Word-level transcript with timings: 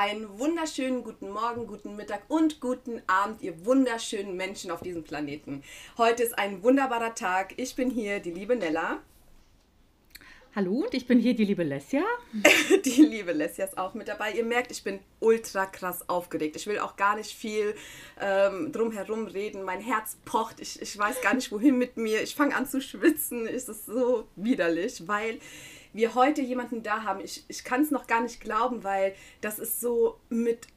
Einen 0.00 0.38
wunderschönen 0.38 1.02
guten 1.02 1.28
Morgen, 1.28 1.66
guten 1.66 1.96
Mittag 1.96 2.22
und 2.28 2.60
guten 2.60 3.02
Abend, 3.08 3.42
ihr 3.42 3.66
wunderschönen 3.66 4.36
Menschen 4.36 4.70
auf 4.70 4.80
diesem 4.80 5.02
Planeten. 5.02 5.64
Heute 5.96 6.22
ist 6.22 6.38
ein 6.38 6.62
wunderbarer 6.62 7.16
Tag. 7.16 7.54
Ich 7.56 7.74
bin 7.74 7.90
hier, 7.90 8.20
die 8.20 8.30
liebe 8.30 8.54
Nella. 8.54 9.02
Hallo 10.54 10.84
und 10.84 10.94
ich 10.94 11.08
bin 11.08 11.18
hier 11.18 11.34
die 11.34 11.44
liebe 11.44 11.64
Lesja. 11.64 12.04
die 12.84 13.02
liebe 13.02 13.32
Lesja 13.32 13.64
ist 13.64 13.76
auch 13.76 13.94
mit 13.94 14.06
dabei. 14.06 14.34
Ihr 14.34 14.44
merkt, 14.44 14.70
ich 14.70 14.84
bin 14.84 15.00
ultra 15.18 15.66
krass 15.66 16.08
aufgeregt. 16.08 16.54
Ich 16.54 16.68
will 16.68 16.78
auch 16.78 16.94
gar 16.94 17.16
nicht 17.16 17.34
viel 17.34 17.74
ähm, 18.20 18.70
drumherum 18.70 19.26
reden. 19.26 19.64
Mein 19.64 19.80
Herz 19.80 20.16
pocht. 20.24 20.60
Ich, 20.60 20.80
ich 20.80 20.96
weiß 20.96 21.22
gar 21.22 21.34
nicht, 21.34 21.50
wohin 21.50 21.76
mit 21.76 21.96
mir. 21.96 22.22
Ich 22.22 22.36
fange 22.36 22.54
an 22.54 22.66
zu 22.66 22.80
schwitzen. 22.80 23.48
Es 23.48 23.68
ist 23.68 23.86
so 23.86 24.28
widerlich, 24.36 25.08
weil 25.08 25.40
wir 25.92 26.14
heute 26.14 26.42
jemanden 26.42 26.82
da 26.82 27.02
haben. 27.02 27.20
Ich, 27.20 27.44
ich 27.48 27.64
kann 27.64 27.82
es 27.82 27.90
noch 27.90 28.06
gar 28.06 28.22
nicht 28.22 28.40
glauben, 28.40 28.84
weil 28.84 29.14
das 29.40 29.58
ist 29.58 29.80
so 29.80 30.18
mit 30.28 30.68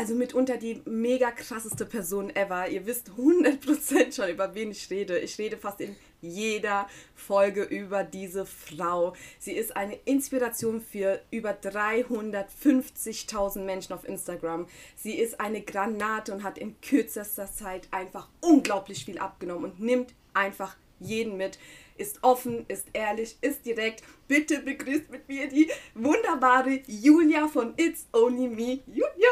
also 0.00 0.14
mitunter 0.14 0.56
die 0.56 0.80
mega 0.86 1.30
krasseste 1.30 1.84
Person 1.84 2.34
ever. 2.34 2.70
Ihr 2.70 2.86
wisst 2.86 3.10
100% 3.18 4.16
schon, 4.16 4.30
über 4.30 4.54
wen 4.54 4.70
ich 4.70 4.88
rede. 4.88 5.18
Ich 5.18 5.36
rede 5.36 5.58
fast 5.58 5.82
in 5.82 5.94
jeder 6.22 6.88
Folge 7.14 7.64
über 7.64 8.02
diese 8.02 8.46
Frau. 8.46 9.12
Sie 9.38 9.52
ist 9.52 9.76
eine 9.76 9.96
Inspiration 10.06 10.80
für 10.80 11.20
über 11.30 11.50
350.000 11.50 13.60
Menschen 13.60 13.92
auf 13.92 14.08
Instagram. 14.08 14.68
Sie 14.96 15.18
ist 15.18 15.38
eine 15.38 15.60
Granate 15.60 16.32
und 16.32 16.44
hat 16.44 16.56
in 16.56 16.80
kürzester 16.80 17.52
Zeit 17.52 17.86
einfach 17.90 18.30
unglaublich 18.40 19.04
viel 19.04 19.18
abgenommen 19.18 19.70
und 19.70 19.80
nimmt 19.80 20.14
einfach 20.32 20.78
jeden 20.98 21.36
mit 21.36 21.58
ist 22.00 22.22
offen, 22.22 22.64
ist 22.68 22.86
ehrlich, 22.94 23.36
ist 23.42 23.66
direkt. 23.66 24.02
Bitte 24.26 24.60
begrüßt 24.60 25.10
mit 25.10 25.28
mir 25.28 25.48
die 25.48 25.70
wunderbare 25.94 26.80
Julia 26.86 27.46
von 27.46 27.74
It's 27.76 28.06
Only 28.12 28.48
Me. 28.48 28.78
Julia! 28.86 29.28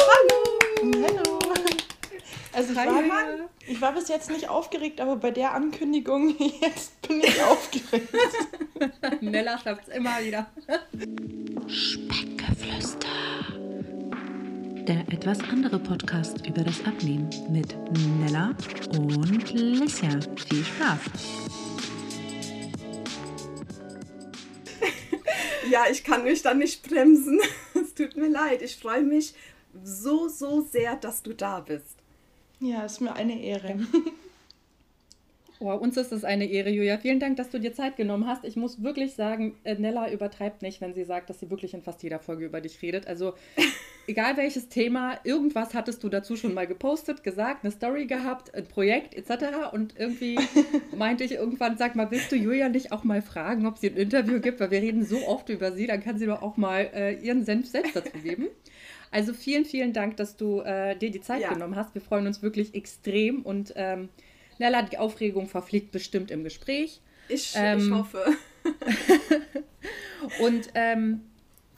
Hallo! 0.00 0.58
Hallo! 0.82 1.38
Also 2.54 2.70
ich 2.72 2.76
war, 2.76 3.48
ich 3.66 3.80
war 3.80 3.92
bis 3.92 4.08
jetzt 4.08 4.30
nicht 4.30 4.48
aufgeregt, 4.48 5.00
aber 5.00 5.16
bei 5.16 5.30
der 5.30 5.52
Ankündigung 5.52 6.34
jetzt 6.60 7.00
bin 7.02 7.20
ich 7.20 7.40
aufgeregt. 7.42 8.08
Nella 9.20 9.58
schafft 9.58 9.88
es 9.88 9.94
immer 9.94 10.18
wieder. 10.24 10.46
Speckgeflüster. 11.68 13.06
Der 14.88 15.00
etwas 15.12 15.40
andere 15.40 15.78
Podcast 15.78 16.46
über 16.46 16.62
das 16.62 16.82
Abnehmen 16.86 17.28
mit 17.50 17.76
Nella 18.20 18.56
und 18.96 19.52
Lissia. 19.52 20.18
Viel 20.48 20.64
Spaß! 20.64 21.00
ja, 25.70 25.84
ich 25.90 26.02
kann 26.02 26.24
mich 26.24 26.40
dann 26.40 26.56
nicht 26.56 26.88
bremsen. 26.88 27.38
Es 27.74 27.92
tut 27.92 28.16
mir 28.16 28.30
leid. 28.30 28.62
Ich 28.62 28.76
freue 28.76 29.02
mich 29.02 29.34
so, 29.84 30.26
so 30.28 30.62
sehr, 30.62 30.96
dass 30.96 31.22
du 31.22 31.34
da 31.34 31.60
bist. 31.60 31.98
Ja, 32.58 32.86
ist 32.86 33.02
mir 33.02 33.12
eine 33.12 33.38
Ehre. 33.42 33.80
Oh, 35.60 35.72
uns 35.72 35.96
ist 35.96 36.12
es 36.12 36.22
eine 36.22 36.48
Ehre, 36.48 36.70
Julia. 36.70 36.98
Vielen 36.98 37.18
Dank, 37.18 37.36
dass 37.36 37.50
du 37.50 37.58
dir 37.58 37.72
Zeit 37.72 37.96
genommen 37.96 38.28
hast. 38.28 38.44
Ich 38.44 38.54
muss 38.54 38.80
wirklich 38.82 39.14
sagen, 39.14 39.56
äh, 39.64 39.74
Nella 39.74 40.10
übertreibt 40.10 40.62
nicht, 40.62 40.80
wenn 40.80 40.94
sie 40.94 41.02
sagt, 41.02 41.30
dass 41.30 41.40
sie 41.40 41.50
wirklich 41.50 41.74
in 41.74 41.82
fast 41.82 42.00
jeder 42.04 42.20
Folge 42.20 42.44
über 42.44 42.60
dich 42.60 42.80
redet. 42.80 43.08
Also, 43.08 43.34
egal 44.06 44.36
welches 44.36 44.68
Thema, 44.68 45.18
irgendwas 45.24 45.74
hattest 45.74 46.04
du 46.04 46.08
dazu 46.08 46.36
schon 46.36 46.54
mal 46.54 46.68
gepostet, 46.68 47.24
gesagt, 47.24 47.64
eine 47.64 47.72
Story 47.72 48.06
gehabt, 48.06 48.54
ein 48.54 48.66
Projekt 48.66 49.14
etc. 49.14 49.72
Und 49.72 49.98
irgendwie 49.98 50.38
meinte 50.96 51.24
ich 51.24 51.32
irgendwann, 51.32 51.76
sag 51.76 51.96
mal, 51.96 52.12
willst 52.12 52.30
du 52.30 52.36
Julia 52.36 52.68
nicht 52.68 52.92
auch 52.92 53.02
mal 53.02 53.20
fragen, 53.20 53.66
ob 53.66 53.78
sie 53.78 53.88
ein 53.88 53.96
Interview 53.96 54.40
gibt? 54.40 54.60
Weil 54.60 54.70
wir 54.70 54.80
reden 54.80 55.04
so 55.04 55.26
oft 55.26 55.48
über 55.48 55.72
sie, 55.72 55.88
dann 55.88 56.04
kann 56.04 56.18
sie 56.18 56.26
doch 56.26 56.40
auch 56.40 56.56
mal 56.56 56.88
äh, 56.94 57.14
ihren 57.14 57.44
Senf 57.44 57.66
selbst 57.66 57.96
dazu 57.96 58.16
geben. 58.22 58.46
Also 59.10 59.32
vielen, 59.32 59.64
vielen 59.64 59.92
Dank, 59.92 60.18
dass 60.18 60.36
du 60.36 60.60
äh, 60.60 60.94
dir 60.94 61.10
die 61.10 61.20
Zeit 61.20 61.40
ja. 61.40 61.52
genommen 61.52 61.74
hast. 61.74 61.94
Wir 61.94 62.02
freuen 62.02 62.26
uns 62.28 62.42
wirklich 62.42 62.74
extrem 62.74 63.42
und 63.42 63.72
ähm, 63.74 64.08
Nella, 64.58 64.82
die 64.82 64.98
Aufregung 64.98 65.48
verfliegt 65.48 65.92
bestimmt 65.92 66.30
im 66.30 66.44
Gespräch. 66.44 67.00
Ich, 67.28 67.52
ähm, 67.56 67.78
ich 67.78 67.90
hoffe. 67.90 68.24
und 70.40 70.68
ähm, 70.74 71.20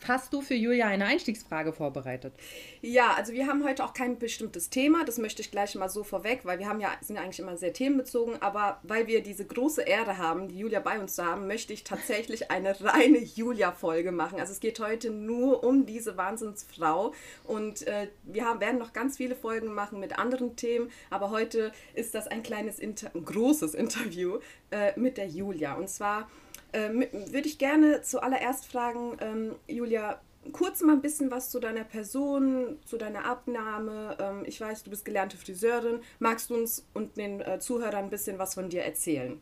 Hast 0.09 0.33
du 0.33 0.41
für 0.41 0.55
Julia 0.55 0.87
eine 0.87 1.05
Einstiegsfrage 1.05 1.72
vorbereitet? 1.72 2.33
Ja, 2.81 3.12
also 3.15 3.33
wir 3.33 3.47
haben 3.47 3.65
heute 3.65 3.84
auch 3.84 3.93
kein 3.93 4.19
bestimmtes 4.19 4.71
Thema, 4.71 5.05
das 5.05 5.19
möchte 5.19 5.43
ich 5.43 5.50
gleich 5.50 5.75
mal 5.75 5.91
so 5.91 6.05
vorweg, 6.05 6.41
weil 6.44 6.59
wir 6.59 6.69
haben 6.69 6.81
ja, 6.81 6.91
sind 7.03 7.16
ja 7.16 7.22
eigentlich 7.22 7.38
immer 7.38 7.56
sehr 7.56 7.72
themenbezogen, 7.72 8.41
aber 8.41 8.81
weil 8.83 9.06
wir 9.06 9.22
diese 9.22 9.44
große 9.44 9.83
Ehre 9.83 10.16
haben, 10.16 10.49
die 10.49 10.59
Julia 10.59 10.81
bei 10.81 10.99
uns 10.99 11.16
zu 11.16 11.25
haben, 11.25 11.47
möchte 11.47 11.72
ich 11.72 11.84
tatsächlich 11.84 12.50
eine 12.50 12.81
reine 12.84 13.19
Julia-Folge 13.19 14.11
machen. 14.11 14.41
Also 14.41 14.53
es 14.53 14.61
geht 14.61 14.81
heute 14.81 15.11
nur 15.11 15.62
um 15.65 15.84
diese 15.84 16.17
Wahnsinnsfrau. 16.17 17.12
Und 17.44 17.87
äh, 17.87 18.09
wir 18.22 18.47
haben, 18.47 18.61
werden 18.61 18.78
noch 18.78 18.93
ganz 18.93 19.19
viele 19.19 19.34
Folgen 19.34 19.72
machen 19.75 20.00
mit 20.00 20.19
anderen 20.19 20.56
Themen, 20.56 20.91
aber 21.11 21.31
heute 21.31 21.72
ist 21.94 22.15
das 22.15 22.27
ein 22.27 22.43
kleines, 22.43 22.78
Inter 22.78 23.11
großes 23.11 23.75
Interview 23.75 24.38
äh, 24.71 24.99
mit 24.99 25.19
der 25.19 25.27
Julia. 25.27 25.75
Und 25.75 25.88
zwar 25.88 26.28
ähm, 26.72 27.04
würde 27.10 27.48
ich 27.48 27.58
gerne 27.58 28.03
zuallererst 28.03 28.66
fragen, 28.66 29.16
ähm, 29.20 29.54
Julia, 29.66 30.20
kurz 30.53 30.81
mal 30.81 30.92
ein 30.92 31.03
bisschen 31.03 31.31
was 31.31 31.50
zu 31.50 31.60
deiner 31.60 31.84
Person, 31.84 32.78
zu 32.86 32.97
deiner 32.97 33.25
Abnahme. 33.25 34.16
Ähm, 34.19 34.42
ich 34.47 34.60
weiß, 34.60 34.82
du 34.84 34.91
bist 34.91 35.04
gelernte 35.04 35.36
Friseurin. 35.36 36.00
Magst 36.19 36.50
du 36.50 36.54
uns 36.54 36.86
und 36.94 37.16
den 37.16 37.41
äh, 37.41 37.58
Zuhörern 37.60 38.04
ein 38.04 38.10
bisschen 38.10 38.38
was 38.38 38.54
von 38.54 38.69
dir 38.69 38.82
erzählen? 38.82 39.41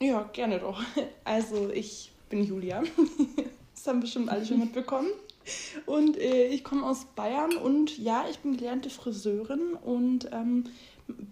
Ja, 0.00 0.28
gerne 0.32 0.58
doch. 0.58 0.82
Also 1.24 1.70
ich 1.70 2.12
bin 2.28 2.44
Julia. 2.44 2.82
das 3.74 3.86
haben 3.86 4.00
bestimmt 4.00 4.28
alle 4.28 4.44
schon 4.44 4.58
mitbekommen. 4.58 5.10
Und 5.86 6.18
äh, 6.18 6.46
ich 6.48 6.62
komme 6.62 6.86
aus 6.86 7.06
Bayern 7.16 7.56
und 7.56 7.96
ja, 7.98 8.26
ich 8.30 8.38
bin 8.40 8.56
gelernte 8.56 8.90
Friseurin 8.90 9.74
und 9.82 10.28
ähm, 10.30 10.64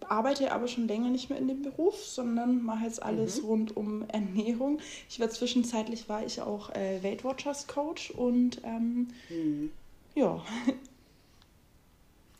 arbeite 0.09 0.53
aber 0.53 0.69
schon 0.69 0.89
länger 0.89 1.11
nicht 1.11 1.31
mehr 1.31 1.39
in 1.39 1.49
dem 1.49 1.63
Beruf, 1.63 2.05
sondern 2.05 2.63
mache 2.63 2.85
jetzt 2.85 3.03
alles 3.03 3.43
mhm. 3.43 3.49
rund 3.49 3.77
um 3.77 4.09
Ernährung. 4.09 4.79
Ich 5.09 5.21
war 5.21 5.29
zwischenzeitlich 5.29 6.09
war 6.09 6.25
ich 6.25 6.41
auch 6.41 6.71
äh, 6.71 7.03
Weight 7.03 7.25
Watchers 7.25 7.67
Coach 7.67 8.11
und 8.11 8.61
ähm, 8.65 9.09
mhm. 9.29 9.71
ja. 10.15 10.43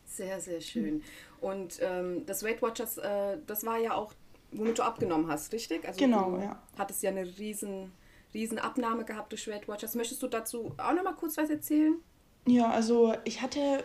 Sehr, 0.05 0.41
sehr 0.41 0.61
schön. 0.61 1.03
Und 1.41 1.79
ähm, 1.81 2.25
das 2.25 2.43
Weight 2.43 2.61
Watchers, 2.63 2.97
äh, 2.97 3.37
das 3.45 3.65
war 3.65 3.77
ja 3.77 3.93
auch, 3.93 4.13
womit 4.51 4.79
du 4.79 4.83
abgenommen 4.83 5.27
hast, 5.27 5.53
richtig? 5.53 5.85
Also 5.87 5.99
genau, 5.99 6.39
ja. 6.39 6.59
Hattest 6.77 7.03
ja 7.03 7.11
eine 7.11 7.37
riesen, 7.37 7.91
riesen 8.33 8.57
Abnahme 8.57 9.05
gehabt 9.05 9.31
durch 9.31 9.47
Weight 9.47 9.67
Watchers. 9.67 9.93
Möchtest 9.93 10.23
du 10.23 10.27
dazu 10.27 10.73
auch 10.77 10.93
noch 10.93 11.03
mal 11.03 11.13
kurz 11.13 11.37
was 11.37 11.51
erzählen? 11.51 11.97
Ja, 12.47 12.71
also 12.71 13.13
ich 13.25 13.41
hatte 13.41 13.83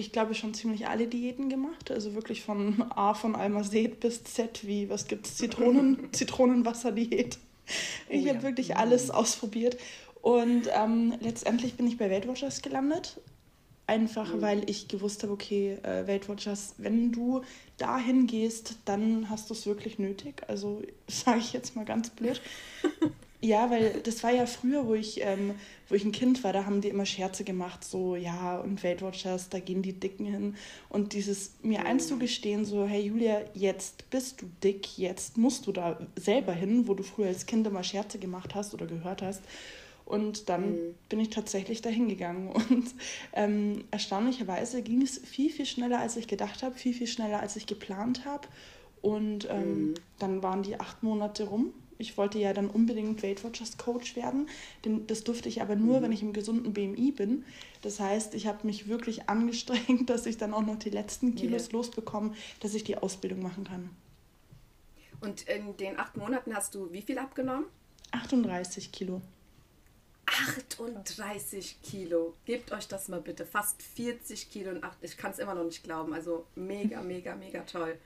ich 0.00 0.12
glaube, 0.12 0.34
schon 0.34 0.54
ziemlich 0.54 0.88
alle 0.88 1.06
Diäten 1.06 1.48
gemacht. 1.48 1.90
Also 1.90 2.14
wirklich 2.14 2.42
von 2.42 2.84
A 2.90 3.14
von 3.14 3.36
Almazet 3.36 4.00
bis 4.00 4.24
Z, 4.24 4.66
wie 4.66 4.88
was 4.88 5.06
gibt 5.06 5.26
es? 5.26 5.36
Zitronen, 5.36 6.08
Zitronenwasser-Diät. 6.12 7.38
Ich 8.08 8.24
oh, 8.24 8.28
habe 8.28 8.38
ja. 8.38 8.42
wirklich 8.42 8.76
alles 8.76 9.10
ausprobiert. 9.10 9.76
Und 10.22 10.64
ähm, 10.74 11.14
letztendlich 11.20 11.74
bin 11.74 11.86
ich 11.86 11.98
bei 11.98 12.10
Weight 12.10 12.26
Watchers 12.26 12.62
gelandet. 12.62 13.20
Einfach 13.86 14.34
mhm. 14.34 14.40
weil 14.40 14.70
ich 14.70 14.88
gewusst 14.88 15.22
habe, 15.22 15.32
okay, 15.32 15.78
äh, 15.82 16.06
Weight 16.06 16.28
Watchers, 16.28 16.74
wenn 16.78 17.12
du 17.12 17.42
dahin 17.76 18.26
gehst, 18.26 18.76
dann 18.84 19.28
hast 19.28 19.50
du 19.50 19.54
es 19.54 19.66
wirklich 19.66 19.98
nötig. 19.98 20.42
Also 20.48 20.82
sage 21.08 21.40
ich 21.40 21.52
jetzt 21.52 21.76
mal 21.76 21.84
ganz 21.84 22.10
blöd. 22.10 22.40
Ja, 23.42 23.70
weil 23.70 24.00
das 24.02 24.22
war 24.22 24.32
ja 24.32 24.44
früher, 24.44 24.86
wo 24.86 24.94
ich, 24.94 25.22
ähm, 25.22 25.54
wo 25.88 25.94
ich 25.94 26.04
ein 26.04 26.12
Kind 26.12 26.44
war, 26.44 26.52
da 26.52 26.66
haben 26.66 26.82
die 26.82 26.88
immer 26.88 27.06
Scherze 27.06 27.42
gemacht, 27.42 27.84
so, 27.84 28.14
ja, 28.14 28.58
und 28.58 28.84
Weight 28.84 29.00
Watchers, 29.00 29.48
da 29.48 29.60
gehen 29.60 29.80
die 29.80 29.94
Dicken 29.94 30.26
hin. 30.26 30.56
Und 30.90 31.14
dieses 31.14 31.52
mir 31.62 31.86
einzugestehen, 31.86 32.66
so, 32.66 32.86
hey 32.86 33.00
Julia, 33.00 33.40
jetzt 33.54 34.10
bist 34.10 34.42
du 34.42 34.46
dick, 34.62 34.98
jetzt 34.98 35.38
musst 35.38 35.66
du 35.66 35.72
da 35.72 35.98
selber 36.16 36.52
hin, 36.52 36.86
wo 36.86 36.92
du 36.92 37.02
früher 37.02 37.28
als 37.28 37.46
Kind 37.46 37.66
immer 37.66 37.82
Scherze 37.82 38.18
gemacht 38.18 38.54
hast 38.54 38.74
oder 38.74 38.86
gehört 38.86 39.22
hast. 39.22 39.42
Und 40.04 40.50
dann 40.50 40.72
mhm. 40.72 40.94
bin 41.08 41.20
ich 41.20 41.30
tatsächlich 41.30 41.80
dahin 41.80 42.08
gegangen. 42.08 42.48
Und 42.68 42.94
ähm, 43.32 43.84
erstaunlicherweise 43.90 44.82
ging 44.82 45.00
es 45.00 45.18
viel, 45.18 45.50
viel 45.50 45.66
schneller, 45.66 46.00
als 46.00 46.16
ich 46.16 46.26
gedacht 46.26 46.62
habe, 46.62 46.74
viel, 46.74 46.92
viel 46.92 47.06
schneller, 47.06 47.40
als 47.40 47.56
ich 47.56 47.66
geplant 47.66 48.26
habe. 48.26 48.48
Und 49.00 49.48
ähm, 49.48 49.82
mhm. 49.82 49.94
dann 50.18 50.42
waren 50.42 50.62
die 50.62 50.78
acht 50.78 51.02
Monate 51.02 51.44
rum 51.44 51.72
ich 52.00 52.16
wollte 52.16 52.38
ja 52.38 52.52
dann 52.52 52.68
unbedingt 52.68 53.22
Weight 53.22 53.44
Watchers 53.44 53.78
Coach 53.78 54.16
werden. 54.16 54.48
Denn 54.84 55.06
das 55.06 55.24
durfte 55.24 55.48
ich 55.48 55.62
aber 55.62 55.76
nur, 55.76 55.98
mhm. 55.98 56.04
wenn 56.04 56.12
ich 56.12 56.22
im 56.22 56.32
gesunden 56.32 56.72
BMI 56.72 57.12
bin. 57.12 57.44
Das 57.82 58.00
heißt, 58.00 58.34
ich 58.34 58.46
habe 58.46 58.66
mich 58.66 58.88
wirklich 58.88 59.28
angestrengt, 59.28 60.10
dass 60.10 60.26
ich 60.26 60.36
dann 60.36 60.54
auch 60.54 60.64
noch 60.64 60.78
die 60.78 60.90
letzten 60.90 61.34
Kilos 61.34 61.64
yeah. 61.64 61.72
losbekomme, 61.72 62.34
dass 62.60 62.74
ich 62.74 62.84
die 62.84 62.96
Ausbildung 62.96 63.42
machen 63.42 63.64
kann. 63.64 63.90
Und 65.20 65.42
in 65.42 65.76
den 65.76 65.98
acht 65.98 66.16
Monaten 66.16 66.54
hast 66.54 66.74
du 66.74 66.90
wie 66.92 67.02
viel 67.02 67.18
abgenommen? 67.18 67.66
38 68.12 68.90
Kilo. 68.90 69.20
38 70.26 71.82
Kilo. 71.82 72.34
Gebt 72.44 72.72
euch 72.72 72.88
das 72.88 73.08
mal 73.08 73.20
bitte. 73.20 73.44
Fast 73.44 73.82
40 73.82 74.50
Kilo 74.50 74.70
und 74.70 74.84
8. 74.84 74.98
Ich 75.02 75.16
kann 75.16 75.32
es 75.32 75.38
immer 75.38 75.54
noch 75.54 75.64
nicht 75.64 75.82
glauben. 75.82 76.14
Also 76.14 76.46
mega, 76.54 77.02
mega, 77.02 77.34
mega 77.34 77.60
toll. 77.62 77.98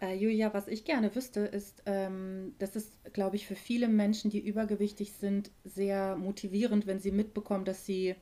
Äh, 0.00 0.14
Julia, 0.16 0.52
was 0.52 0.68
ich 0.68 0.84
gerne 0.84 1.14
wüsste, 1.14 1.40
ist, 1.40 1.82
ähm, 1.86 2.54
das 2.58 2.76
ist, 2.76 2.92
glaube 3.14 3.36
ich, 3.36 3.46
für 3.46 3.54
viele 3.54 3.88
Menschen, 3.88 4.30
die 4.30 4.40
übergewichtig 4.40 5.12
sind, 5.12 5.50
sehr 5.64 6.16
motivierend, 6.16 6.86
wenn 6.86 7.00
sie 7.00 7.12
mitbekommen, 7.12 7.64
dass 7.64 7.86
sie 7.86 8.14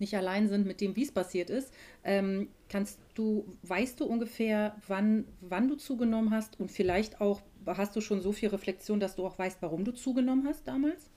nicht 0.00 0.16
allein 0.16 0.48
sind 0.48 0.66
mit 0.66 0.80
dem, 0.80 0.96
wie 0.96 1.04
es 1.04 1.12
passiert 1.12 1.50
ist. 1.50 1.72
Ähm, 2.02 2.48
kannst 2.68 2.98
du, 3.14 3.44
weißt 3.62 4.00
du 4.00 4.06
ungefähr, 4.06 4.74
wann, 4.88 5.26
wann 5.40 5.68
du 5.68 5.76
zugenommen 5.76 6.32
hast 6.32 6.58
und 6.58 6.72
vielleicht 6.72 7.20
auch, 7.20 7.42
hast 7.66 7.94
du 7.94 8.00
schon 8.00 8.22
so 8.22 8.32
viel 8.32 8.48
Reflexion, 8.48 8.98
dass 8.98 9.14
du 9.14 9.26
auch 9.26 9.38
weißt, 9.38 9.58
warum 9.60 9.84
du 9.84 9.92
zugenommen 9.92 10.46
hast 10.48 10.66
damals? 10.66 11.10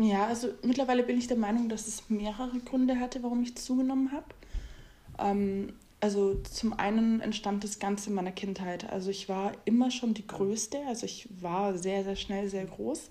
Ja, 0.00 0.26
also 0.26 0.48
mittlerweile 0.62 1.02
bin 1.02 1.18
ich 1.18 1.26
der 1.26 1.36
Meinung, 1.36 1.68
dass 1.68 1.86
es 1.86 2.08
mehrere 2.08 2.58
Gründe 2.60 2.98
hatte, 2.98 3.22
warum 3.22 3.42
ich 3.42 3.56
zugenommen 3.56 4.10
habe. 4.12 4.26
Ähm, 5.18 5.74
also 6.00 6.40
zum 6.50 6.72
einen 6.72 7.20
entstand 7.20 7.62
das 7.62 7.78
Ganze 7.78 8.10
in 8.10 8.16
meiner 8.16 8.32
Kindheit. 8.32 8.90
Also 8.90 9.10
ich 9.10 9.28
war 9.28 9.52
immer 9.64 9.90
schon 9.90 10.14
die 10.14 10.26
Größte, 10.26 10.78
also 10.88 11.04
ich 11.04 11.28
war 11.40 11.76
sehr, 11.76 12.04
sehr 12.04 12.16
schnell 12.16 12.48
sehr 12.48 12.64
groß. 12.64 13.10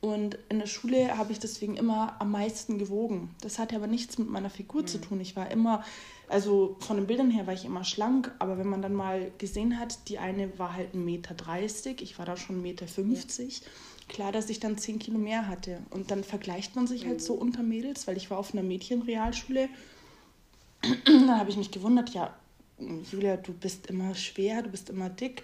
Und 0.00 0.36
in 0.50 0.58
der 0.58 0.66
Schule 0.66 1.16
habe 1.16 1.32
ich 1.32 1.38
deswegen 1.38 1.78
immer 1.78 2.20
am 2.20 2.30
meisten 2.30 2.78
gewogen. 2.78 3.34
Das 3.40 3.58
hatte 3.58 3.74
aber 3.74 3.86
nichts 3.86 4.18
mit 4.18 4.28
meiner 4.28 4.50
Figur 4.50 4.82
mhm. 4.82 4.86
zu 4.86 4.98
tun. 4.98 5.18
Ich 5.20 5.34
war 5.34 5.50
immer, 5.50 5.82
also 6.28 6.76
von 6.80 6.98
den 6.98 7.06
Bildern 7.06 7.30
her 7.30 7.46
war 7.46 7.54
ich 7.54 7.64
immer 7.64 7.84
schlank, 7.84 8.30
aber 8.38 8.58
wenn 8.58 8.68
man 8.68 8.82
dann 8.82 8.92
mal 8.92 9.30
gesehen 9.38 9.78
hat, 9.78 10.08
die 10.08 10.18
eine 10.18 10.58
war 10.58 10.74
halt 10.74 10.94
1,30 10.94 10.98
Meter, 10.98 12.02
ich 12.02 12.18
war 12.18 12.26
da 12.26 12.36
schon 12.36 12.62
1,50 12.62 13.02
Meter. 13.02 13.42
Ja. 13.42 13.48
Klar, 14.08 14.32
dass 14.32 14.50
ich 14.50 14.60
dann 14.60 14.76
10 14.76 14.98
Kilo 14.98 15.18
mehr 15.18 15.48
hatte. 15.48 15.78
Und 15.88 16.10
dann 16.10 16.22
vergleicht 16.22 16.76
man 16.76 16.86
sich 16.86 17.06
halt 17.06 17.22
so 17.22 17.32
unter 17.32 17.62
Mädels, 17.62 18.06
weil 18.06 18.18
ich 18.18 18.30
war 18.30 18.36
auf 18.36 18.52
einer 18.52 18.62
Mädchenrealschule 18.62 19.70
dann 21.04 21.38
habe 21.38 21.50
ich 21.50 21.56
mich 21.56 21.70
gewundert, 21.70 22.10
ja, 22.10 22.34
Julia, 23.10 23.36
du 23.36 23.52
bist 23.52 23.86
immer 23.86 24.14
schwer, 24.14 24.62
du 24.62 24.70
bist 24.70 24.90
immer 24.90 25.08
dick. 25.08 25.42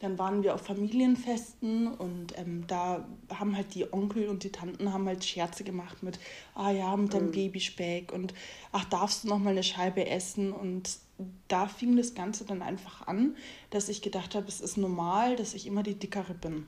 Dann 0.00 0.18
waren 0.18 0.42
wir 0.42 0.54
auf 0.54 0.62
Familienfesten 0.62 1.88
und 1.88 2.38
ähm, 2.38 2.64
da 2.66 3.06
haben 3.28 3.54
halt 3.54 3.74
die 3.74 3.92
Onkel 3.92 4.28
und 4.28 4.44
die 4.44 4.50
Tanten 4.50 4.94
haben 4.94 5.06
halt 5.06 5.22
Scherze 5.22 5.62
gemacht 5.62 6.02
mit, 6.02 6.18
ah 6.54 6.70
ja, 6.70 6.96
mit 6.96 7.12
deinem 7.12 7.26
mhm. 7.26 7.32
Babyspeck 7.32 8.10
und 8.10 8.32
ach, 8.72 8.86
darfst 8.86 9.24
du 9.24 9.28
noch 9.28 9.38
mal 9.38 9.50
eine 9.50 9.62
Scheibe 9.62 10.06
essen? 10.06 10.52
Und 10.52 10.96
da 11.48 11.68
fing 11.68 11.98
das 11.98 12.14
Ganze 12.14 12.46
dann 12.46 12.62
einfach 12.62 13.06
an, 13.08 13.36
dass 13.68 13.90
ich 13.90 14.00
gedacht 14.00 14.34
habe, 14.34 14.48
es 14.48 14.62
ist 14.62 14.78
normal, 14.78 15.36
dass 15.36 15.52
ich 15.52 15.66
immer 15.66 15.82
die 15.82 15.96
Dickere 15.96 16.32
bin. 16.32 16.64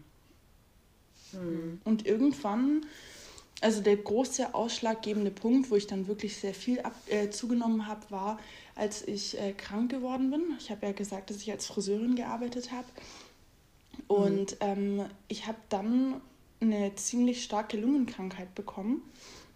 Mhm. 1.33 1.81
Und 1.85 2.05
irgendwann 2.05 2.85
also 3.63 3.81
der 3.81 3.97
große 3.97 4.55
ausschlaggebende 4.55 5.31
Punkt, 5.31 5.71
wo 5.71 5.77
ich 5.77 5.87
dann 5.87 6.09
wirklich 6.09 6.37
sehr 6.37 6.55
viel 6.55 6.81
ab, 6.81 6.95
äh, 7.09 7.31
zugenommen 7.31 7.87
habe, 7.87 8.11
war, 8.11 8.39
als 8.75 9.07
ich 9.07 9.39
äh, 9.41 9.53
krank 9.53 9.91
geworden 9.91 10.31
bin. 10.31 10.43
Ich 10.59 10.71
habe 10.71 10.87
ja 10.87 10.93
gesagt, 10.93 11.31
dass 11.31 11.39
ich 11.39 11.51
als 11.51 11.67
Friseurin 11.67 12.15
gearbeitet 12.15 12.73
habe. 12.73 12.87
Und 14.09 14.53
mhm. 14.53 14.57
ähm, 14.61 15.05
ich 15.29 15.47
habe 15.47 15.59
dann 15.69 16.21
eine 16.61 16.95
ziemlich 16.97 17.43
starke 17.45 17.77
Lungenkrankheit 17.77 18.55
bekommen. 18.55 19.03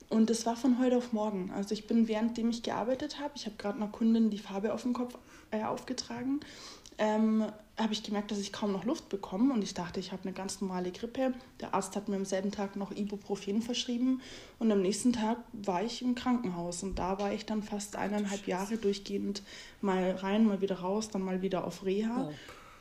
Und 0.09 0.31
das 0.31 0.47
war 0.47 0.57
von 0.57 0.79
heute 0.79 0.97
auf 0.97 1.13
morgen. 1.13 1.51
Also 1.55 1.75
ich 1.75 1.87
bin 1.87 2.07
währenddem 2.07 2.51
ich 2.51 2.63
gearbeitet 2.63 3.19
habe, 3.19 3.33
ich 3.35 3.47
habe 3.47 3.57
gerade 3.57 3.77
einer 3.77 3.89
Kundin 3.89 4.31
die 4.31 4.39
Farbe 4.39 4.73
auf 4.73 4.83
dem 4.83 4.93
Kopf 4.93 5.19
äh, 5.51 5.65
aufgetragen 5.65 6.41
ähm, 6.99 7.47
habe 7.79 7.93
ich 7.93 8.03
gemerkt, 8.03 8.31
dass 8.31 8.39
ich 8.39 8.53
kaum 8.53 8.73
noch 8.73 8.85
Luft 8.85 9.09
bekomme 9.09 9.53
und 9.53 9.63
ich 9.63 9.75
dachte, 9.75 10.01
ich 10.01 10.13
habe 10.13 10.23
eine 10.23 10.33
ganz 10.33 10.61
normale 10.61 10.93
Grippe. 10.93 11.35
Der 11.61 11.75
Arzt 11.75 11.95
hat 11.95 12.09
mir 12.09 12.17
am 12.17 12.25
selben 12.25 12.51
Tag 12.51 12.77
noch 12.77 12.91
Ibuprofen 12.91 13.61
verschrieben 13.61 14.23
und 14.59 14.73
am 14.73 14.81
nächsten 14.81 15.13
Tag 15.13 15.39
war 15.53 15.83
ich 15.83 16.01
im 16.01 16.15
Krankenhaus 16.15 16.83
und 16.83 16.99
da 16.99 17.19
war 17.19 17.33
ich 17.33 17.45
dann 17.45 17.63
fast 17.63 17.97
eineinhalb 17.97 18.47
Jahre 18.47 18.79
durchgehend 18.79 19.43
mal 19.83 20.13
rein, 20.13 20.47
mal 20.47 20.61
wieder 20.61 20.81
raus, 20.81 21.11
dann 21.11 21.23
mal 21.23 21.43
wieder 21.43 21.67
auf 21.67 21.85
Reha 21.85 22.31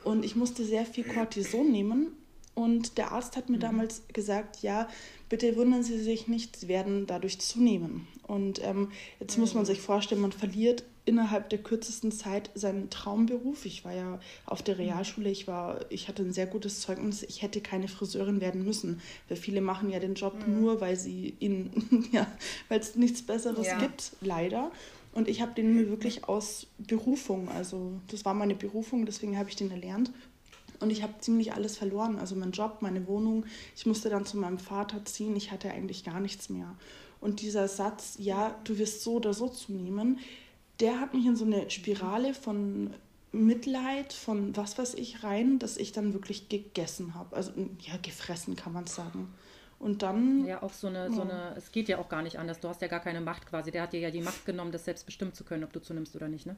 oh. 0.03 0.09
und 0.09 0.23
ich 0.23 0.35
musste 0.35 0.63
sehr 0.63 0.85
viel 0.85 1.03
Cortison 1.03 1.71
nehmen 1.71 2.13
und 2.55 2.97
der 2.97 3.11
Arzt 3.11 3.35
hat 3.35 3.49
mir 3.49 3.57
mhm. 3.57 3.61
damals 3.61 4.03
gesagt, 4.13 4.63
ja, 4.63 4.87
bitte 5.27 5.57
wundern 5.57 5.83
Sie 5.83 5.99
sich 5.99 6.27
nicht, 6.27 6.55
Sie 6.55 6.69
werden 6.69 7.05
dadurch 7.05 7.39
zunehmen. 7.41 8.07
Und 8.23 8.63
ähm, 8.63 8.91
jetzt 9.19 9.35
mhm. 9.35 9.41
muss 9.41 9.53
man 9.53 9.63
mhm. 9.63 9.67
sich 9.67 9.81
vorstellen, 9.81 10.21
man 10.21 10.31
verliert 10.31 10.85
innerhalb 11.05 11.49
der 11.49 11.59
kürzesten 11.59 12.11
Zeit 12.11 12.49
seinen 12.55 12.89
Traumberuf. 12.89 13.65
Ich 13.65 13.85
war 13.85 13.93
ja 13.93 14.19
auf 14.45 14.63
der 14.63 14.77
Realschule, 14.77 15.29
ich, 15.29 15.47
war, 15.47 15.85
ich 15.89 16.07
hatte 16.07 16.23
ein 16.23 16.33
sehr 16.33 16.47
gutes 16.47 16.81
Zeugnis, 16.81 17.23
ich 17.23 17.41
hätte 17.41 17.61
keine 17.61 17.87
Friseurin 17.87 18.41
werden 18.41 18.65
müssen. 18.65 19.01
Weil 19.29 19.37
viele 19.37 19.61
machen 19.61 19.89
ja 19.89 19.99
den 19.99 20.15
Job 20.15 20.35
mhm. 20.45 20.61
nur, 20.61 20.81
weil 20.81 20.95
sie 20.95 21.35
ihn, 21.39 22.07
ja, 22.11 22.27
weil 22.69 22.79
es 22.79 22.95
nichts 22.95 23.21
Besseres 23.21 23.67
ja. 23.67 23.79
gibt, 23.79 24.13
leider. 24.21 24.71
Und 25.13 25.29
ich 25.29 25.41
habe 25.41 25.53
den 25.53 25.73
mir 25.73 25.89
wirklich 25.89 26.27
aus 26.27 26.67
Berufung, 26.77 27.47
also 27.49 27.93
das 28.09 28.25
war 28.25 28.33
meine 28.33 28.55
Berufung, 28.55 29.05
deswegen 29.05 29.37
habe 29.37 29.49
ich 29.49 29.55
den 29.55 29.71
erlernt. 29.71 30.11
Und 30.81 30.89
ich 30.89 31.03
habe 31.03 31.13
ziemlich 31.19 31.53
alles 31.53 31.77
verloren, 31.77 32.19
also 32.19 32.35
mein 32.35 32.51
Job, 32.51 32.79
meine 32.81 33.07
Wohnung. 33.07 33.45
Ich 33.77 33.85
musste 33.85 34.09
dann 34.09 34.25
zu 34.25 34.37
meinem 34.37 34.59
Vater 34.59 35.05
ziehen, 35.05 35.35
ich 35.37 35.51
hatte 35.51 35.71
eigentlich 35.71 36.03
gar 36.03 36.19
nichts 36.19 36.49
mehr. 36.49 36.75
Und 37.21 37.41
dieser 37.41 37.69
Satz, 37.69 38.17
ja, 38.19 38.59
du 38.65 38.77
wirst 38.77 39.01
so 39.01 39.13
oder 39.13 39.33
so 39.33 39.47
zunehmen, 39.47 40.19
der 40.79 40.99
hat 40.99 41.13
mich 41.13 41.25
in 41.25 41.35
so 41.35 41.45
eine 41.45 41.69
Spirale 41.69 42.33
von 42.33 42.93
Mitleid, 43.31 44.13
von 44.13 44.55
was 44.55 44.77
weiß 44.77 44.95
ich 44.95 45.23
rein, 45.23 45.59
dass 45.59 45.77
ich 45.77 45.91
dann 45.91 46.13
wirklich 46.13 46.49
gegessen 46.49 47.15
habe. 47.15 47.35
Also 47.35 47.51
ja, 47.81 47.97
gefressen 48.01 48.55
kann 48.55 48.73
man 48.73 48.87
sagen. 48.87 49.33
Und 49.77 50.01
dann. 50.01 50.45
Ja, 50.45 50.63
auch 50.63 50.73
so 50.73 50.87
eine, 50.87 51.11
so 51.11 51.21
eine, 51.21 51.53
es 51.57 51.71
geht 51.71 51.89
ja 51.89 51.99
auch 51.99 52.09
gar 52.09 52.21
nicht 52.21 52.39
anders. 52.39 52.59
Du 52.59 52.69
hast 52.69 52.81
ja 52.81 52.87
gar 52.87 53.01
keine 53.01 53.21
Macht 53.21 53.45
quasi. 53.45 53.71
Der 53.71 53.83
hat 53.83 53.93
dir 53.93 53.99
ja 53.99 54.11
die 54.11 54.21
Macht 54.21 54.45
genommen, 54.45 54.71
das 54.71 54.85
selbst 54.85 55.05
bestimmen 55.05 55.33
zu 55.33 55.43
können, 55.43 55.63
ob 55.63 55.73
du 55.73 55.81
zunimmst 55.81 56.15
oder 56.15 56.27
nicht, 56.27 56.45
ne? 56.45 56.55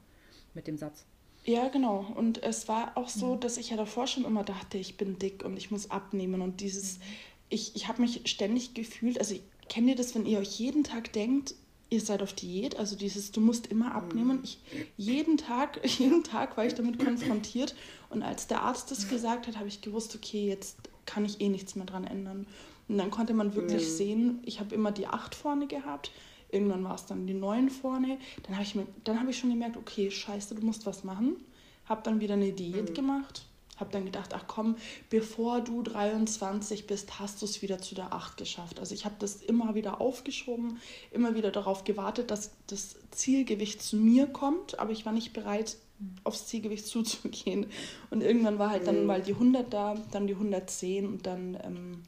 Mit 0.53 0.67
dem 0.67 0.77
Satz. 0.77 1.05
Ja, 1.45 1.69
genau. 1.69 2.05
Und 2.15 2.43
es 2.43 2.67
war 2.67 2.95
auch 2.95 3.09
so, 3.09 3.35
mhm. 3.35 3.39
dass 3.39 3.57
ich 3.57 3.69
ja 3.69 3.77
davor 3.77 4.05
schon 4.07 4.25
immer 4.25 4.43
dachte, 4.43 4.77
ich 4.77 4.97
bin 4.97 5.17
dick 5.17 5.43
und 5.43 5.57
ich 5.57 5.71
muss 5.71 5.89
abnehmen. 5.89 6.41
Und 6.41 6.61
dieses, 6.61 6.99
mhm. 6.99 7.03
ich, 7.49 7.75
ich 7.75 7.87
habe 7.87 8.01
mich 8.01 8.21
ständig 8.25 8.73
gefühlt, 8.73 9.19
also 9.19 9.35
kennt 9.67 9.87
ihr 9.87 9.95
das, 9.95 10.13
wenn 10.13 10.25
ihr 10.25 10.39
euch 10.39 10.59
jeden 10.59 10.83
Tag 10.83 11.11
denkt, 11.13 11.55
ihr 11.89 12.01
seid 12.01 12.21
auf 12.21 12.33
Diät, 12.33 12.77
also 12.77 12.95
dieses, 12.95 13.31
du 13.31 13.41
musst 13.41 13.67
immer 13.67 13.95
abnehmen. 13.95 14.39
Ich, 14.43 14.59
jeden 14.97 15.37
Tag, 15.37 15.79
jeden 15.99 16.23
Tag 16.23 16.57
war 16.57 16.65
ich 16.65 16.75
damit 16.75 16.99
konfrontiert. 16.99 17.75
Und 18.09 18.23
als 18.23 18.47
der 18.47 18.61
Arzt 18.61 18.91
das 18.91 19.07
gesagt 19.07 19.47
hat, 19.47 19.57
habe 19.57 19.67
ich 19.67 19.81
gewusst, 19.81 20.15
okay, 20.15 20.47
jetzt 20.47 20.77
kann 21.05 21.25
ich 21.25 21.41
eh 21.41 21.49
nichts 21.49 21.75
mehr 21.75 21.85
dran 21.85 22.05
ändern. 22.05 22.47
Und 22.87 22.97
dann 22.97 23.11
konnte 23.11 23.33
man 23.33 23.55
wirklich 23.55 23.83
mhm. 23.83 23.91
sehen, 23.91 24.39
ich 24.45 24.59
habe 24.59 24.75
immer 24.75 24.91
die 24.91 25.07
acht 25.07 25.35
vorne 25.35 25.67
gehabt. 25.67 26.11
Irgendwann 26.49 26.83
war 26.83 26.95
es 26.95 27.05
dann 27.05 27.27
die 27.27 27.33
neun 27.33 27.69
vorne. 27.69 28.17
Dann 28.43 28.55
habe 28.55 28.63
ich, 28.63 28.75
hab 28.75 29.29
ich 29.29 29.37
schon 29.37 29.49
gemerkt, 29.49 29.75
okay, 29.77 30.09
scheiße, 30.09 30.55
du 30.55 30.65
musst 30.65 30.85
was 30.85 31.03
machen. 31.03 31.37
Habe 31.85 32.01
dann 32.03 32.19
wieder 32.19 32.35
eine 32.35 32.53
Diät 32.53 32.89
mhm. 32.89 32.93
gemacht 32.93 33.45
habe 33.77 33.91
dann 33.91 34.05
gedacht, 34.05 34.33
ach 34.33 34.45
komm, 34.47 34.75
bevor 35.09 35.61
du 35.61 35.83
23 35.83 36.87
bist, 36.87 37.19
hast 37.19 37.41
du 37.41 37.45
es 37.45 37.61
wieder 37.61 37.79
zu 37.79 37.95
der 37.95 38.13
8 38.13 38.37
geschafft. 38.37 38.79
Also 38.79 38.93
ich 38.93 39.05
habe 39.05 39.15
das 39.19 39.35
immer 39.35 39.75
wieder 39.75 40.01
aufgeschoben, 40.01 40.79
immer 41.11 41.35
wieder 41.35 41.51
darauf 41.51 41.83
gewartet, 41.83 42.31
dass 42.31 42.51
das 42.67 42.95
Zielgewicht 43.11 43.81
zu 43.81 43.97
mir 43.97 44.27
kommt, 44.27 44.79
aber 44.79 44.91
ich 44.91 45.05
war 45.05 45.13
nicht 45.13 45.33
bereit, 45.33 45.77
aufs 46.23 46.47
Zielgewicht 46.47 46.85
zuzugehen. 46.87 47.67
Und 48.09 48.21
irgendwann 48.21 48.59
war 48.59 48.69
halt 48.69 48.87
dann 48.87 49.01
mhm. 49.01 49.05
mal 49.05 49.21
die 49.21 49.33
100 49.33 49.71
da, 49.71 49.95
dann 50.11 50.27
die 50.27 50.33
110 50.33 51.05
und 51.05 51.25
dann, 51.25 51.57
ähm, 51.63 52.03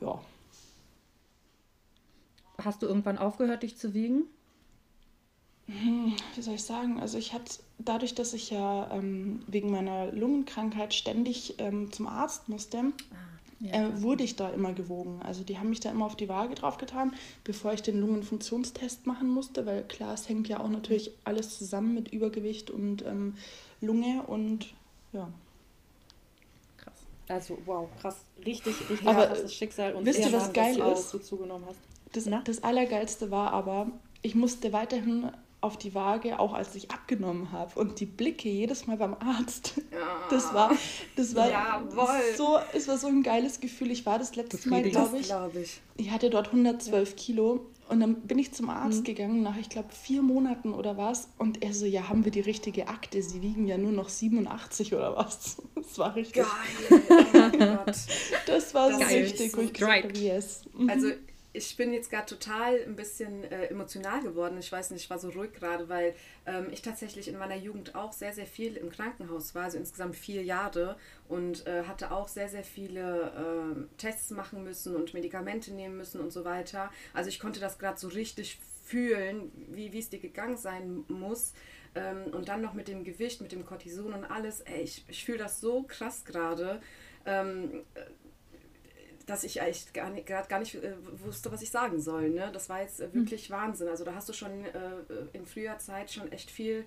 ja. 0.00 0.20
Hast 2.58 2.82
du 2.82 2.86
irgendwann 2.86 3.18
aufgehört, 3.18 3.64
dich 3.64 3.76
zu 3.76 3.94
wiegen? 3.94 4.24
Wie 5.66 6.42
soll 6.42 6.54
ich 6.54 6.62
sagen? 6.62 7.00
Also 7.00 7.16
ich 7.16 7.32
hatte 7.32 7.54
dadurch, 7.78 8.14
dass 8.14 8.34
ich 8.34 8.50
ja 8.50 8.90
ähm, 8.92 9.42
wegen 9.46 9.70
meiner 9.70 10.12
Lungenkrankheit 10.12 10.92
ständig 10.92 11.54
ähm, 11.58 11.90
zum 11.90 12.06
Arzt 12.06 12.48
musste, 12.50 12.78
ah, 12.78 12.90
ja. 13.60 13.72
äh, 13.72 14.02
wurde 14.02 14.24
ich 14.24 14.36
da 14.36 14.50
immer 14.50 14.74
gewogen. 14.74 15.22
Also 15.22 15.42
die 15.42 15.58
haben 15.58 15.70
mich 15.70 15.80
da 15.80 15.90
immer 15.90 16.04
auf 16.04 16.16
die 16.16 16.28
Waage 16.28 16.54
draufgetan, 16.54 17.14
bevor 17.44 17.72
ich 17.72 17.80
den 17.80 17.98
Lungenfunktionstest 17.98 19.06
machen 19.06 19.28
musste, 19.28 19.64
weil 19.64 19.84
klar, 19.84 20.12
es 20.12 20.28
hängt 20.28 20.48
ja 20.48 20.60
auch 20.60 20.68
natürlich 20.68 21.12
alles 21.24 21.56
zusammen 21.56 21.94
mit 21.94 22.12
Übergewicht 22.12 22.70
und 22.70 23.04
ähm, 23.06 23.34
Lunge 23.80 24.22
und 24.26 24.74
ja. 25.12 25.32
Krass. 26.76 27.06
Also 27.28 27.56
wow, 27.64 27.88
krass. 28.00 28.16
Richtig, 28.44 28.78
richtig 28.90 29.08
aber, 29.08 29.28
krasses 29.28 29.54
Schicksal. 29.54 29.94
Und 29.94 30.04
wisst 30.04 30.20
ihr, 30.20 30.32
was 30.32 30.52
geil 30.52 30.78
ist? 30.92 31.14
Du 31.14 31.18
zugenommen 31.18 31.64
hast. 31.66 31.78
Das, 32.12 32.28
das 32.44 32.62
Allergeilste 32.62 33.30
war 33.30 33.52
aber, 33.52 33.90
ich 34.22 34.34
musste 34.34 34.72
weiterhin 34.72 35.30
auf 35.64 35.76
die 35.76 35.94
Waage, 35.94 36.38
auch 36.38 36.52
als 36.52 36.74
ich 36.74 36.90
abgenommen 36.90 37.50
habe. 37.50 37.78
Und 37.80 37.98
die 37.98 38.06
Blicke 38.06 38.48
jedes 38.48 38.86
Mal 38.86 38.96
beim 38.96 39.14
Arzt. 39.14 39.80
Ja. 39.90 39.98
Das 40.30 40.52
war, 40.54 40.72
das 41.16 41.34
war 41.34 41.82
so, 42.36 42.58
es 42.72 42.86
war 42.86 42.98
so 42.98 43.06
ein 43.06 43.22
geiles 43.22 43.60
Gefühl. 43.60 43.90
Ich 43.90 44.06
war 44.06 44.18
das 44.18 44.36
letzte 44.36 44.68
Mal, 44.68 44.82
glaube 44.82 45.18
ich, 45.18 45.26
glaub 45.26 45.54
ich. 45.56 45.80
Ich 45.96 46.10
hatte 46.10 46.30
dort 46.30 46.48
112 46.48 47.10
ja. 47.10 47.16
Kilo. 47.16 47.66
Und 47.88 48.00
dann 48.00 48.22
bin 48.22 48.38
ich 48.38 48.52
zum 48.52 48.70
Arzt 48.70 49.00
mhm. 49.00 49.04
gegangen, 49.04 49.42
nach, 49.42 49.58
ich 49.58 49.68
glaube, 49.68 49.88
vier 49.92 50.22
Monaten 50.22 50.72
oder 50.72 50.96
was. 50.96 51.28
Und 51.36 51.62
er 51.62 51.74
so, 51.74 51.84
ja, 51.84 52.08
haben 52.08 52.24
wir 52.24 52.32
die 52.32 52.40
richtige 52.40 52.88
Akte? 52.88 53.22
Sie 53.22 53.42
wiegen 53.42 53.66
ja 53.66 53.76
nur 53.76 53.92
noch 53.92 54.08
87 54.08 54.94
oder 54.94 55.16
was. 55.16 55.62
Das 55.76 55.98
war 55.98 56.16
richtig. 56.16 56.42
Geil. 56.42 57.02
Oh 57.02 57.90
das 58.46 58.74
war 58.74 58.88
das 58.88 58.98
so 58.98 59.04
richtig. 59.14 59.52
Gesagt 59.52 60.04
habe, 60.04 60.18
yes. 60.18 60.62
Mhm. 60.76 60.90
Also 60.90 61.08
ich 61.54 61.76
bin 61.76 61.92
jetzt 61.92 62.10
gerade 62.10 62.26
total 62.26 62.80
ein 62.84 62.96
bisschen 62.96 63.44
äh, 63.44 63.66
emotional 63.66 64.20
geworden. 64.22 64.58
Ich 64.58 64.70
weiß 64.70 64.90
nicht, 64.90 65.04
ich 65.04 65.10
war 65.10 65.20
so 65.20 65.30
ruhig 65.30 65.52
gerade, 65.52 65.88
weil 65.88 66.14
ähm, 66.46 66.66
ich 66.72 66.82
tatsächlich 66.82 67.28
in 67.28 67.38
meiner 67.38 67.54
Jugend 67.54 67.94
auch 67.94 68.12
sehr, 68.12 68.32
sehr 68.32 68.46
viel 68.46 68.76
im 68.76 68.90
Krankenhaus 68.90 69.54
war, 69.54 69.64
also 69.64 69.78
insgesamt 69.78 70.16
vier 70.16 70.42
Jahre 70.42 70.96
und 71.28 71.64
äh, 71.68 71.84
hatte 71.84 72.10
auch 72.10 72.26
sehr, 72.26 72.48
sehr 72.48 72.64
viele 72.64 73.76
äh, 73.78 73.96
Tests 73.98 74.32
machen 74.32 74.64
müssen 74.64 74.96
und 74.96 75.14
Medikamente 75.14 75.72
nehmen 75.72 75.96
müssen 75.96 76.20
und 76.20 76.32
so 76.32 76.44
weiter. 76.44 76.90
Also 77.12 77.28
ich 77.28 77.38
konnte 77.38 77.60
das 77.60 77.78
gerade 77.78 78.00
so 78.00 78.08
richtig 78.08 78.58
fühlen, 78.84 79.52
wie 79.68 79.96
es 79.96 80.10
dir 80.10 80.18
gegangen 80.18 80.56
sein 80.56 81.04
muss. 81.06 81.54
Ähm, 81.94 82.34
und 82.34 82.48
dann 82.48 82.62
noch 82.62 82.74
mit 82.74 82.88
dem 82.88 83.04
Gewicht, 83.04 83.40
mit 83.40 83.52
dem 83.52 83.64
Cortison 83.64 84.12
und 84.12 84.24
alles. 84.24 84.60
Ey, 84.62 84.82
ich, 84.82 85.04
ich 85.06 85.24
fühle 85.24 85.38
das 85.38 85.60
so 85.60 85.84
krass 85.84 86.24
gerade. 86.24 86.82
Ähm, 87.24 87.84
dass 89.26 89.44
ich 89.44 89.60
echt 89.60 89.94
gar 89.94 90.10
nicht, 90.10 90.26
gerade 90.26 90.48
gar 90.48 90.58
nicht 90.58 90.74
äh, 90.74 90.94
wusste, 91.24 91.50
was 91.50 91.62
ich 91.62 91.70
sagen 91.70 92.00
soll. 92.00 92.30
Ne? 92.30 92.50
Das 92.52 92.68
war 92.68 92.82
jetzt 92.82 93.00
äh, 93.00 93.12
wirklich 93.12 93.48
hm. 93.48 93.56
Wahnsinn. 93.56 93.88
Also 93.88 94.04
da 94.04 94.14
hast 94.14 94.28
du 94.28 94.32
schon 94.32 94.64
äh, 94.64 94.80
in 95.32 95.46
früher 95.46 95.78
Zeit 95.78 96.10
schon 96.10 96.30
echt 96.32 96.50
viel 96.50 96.84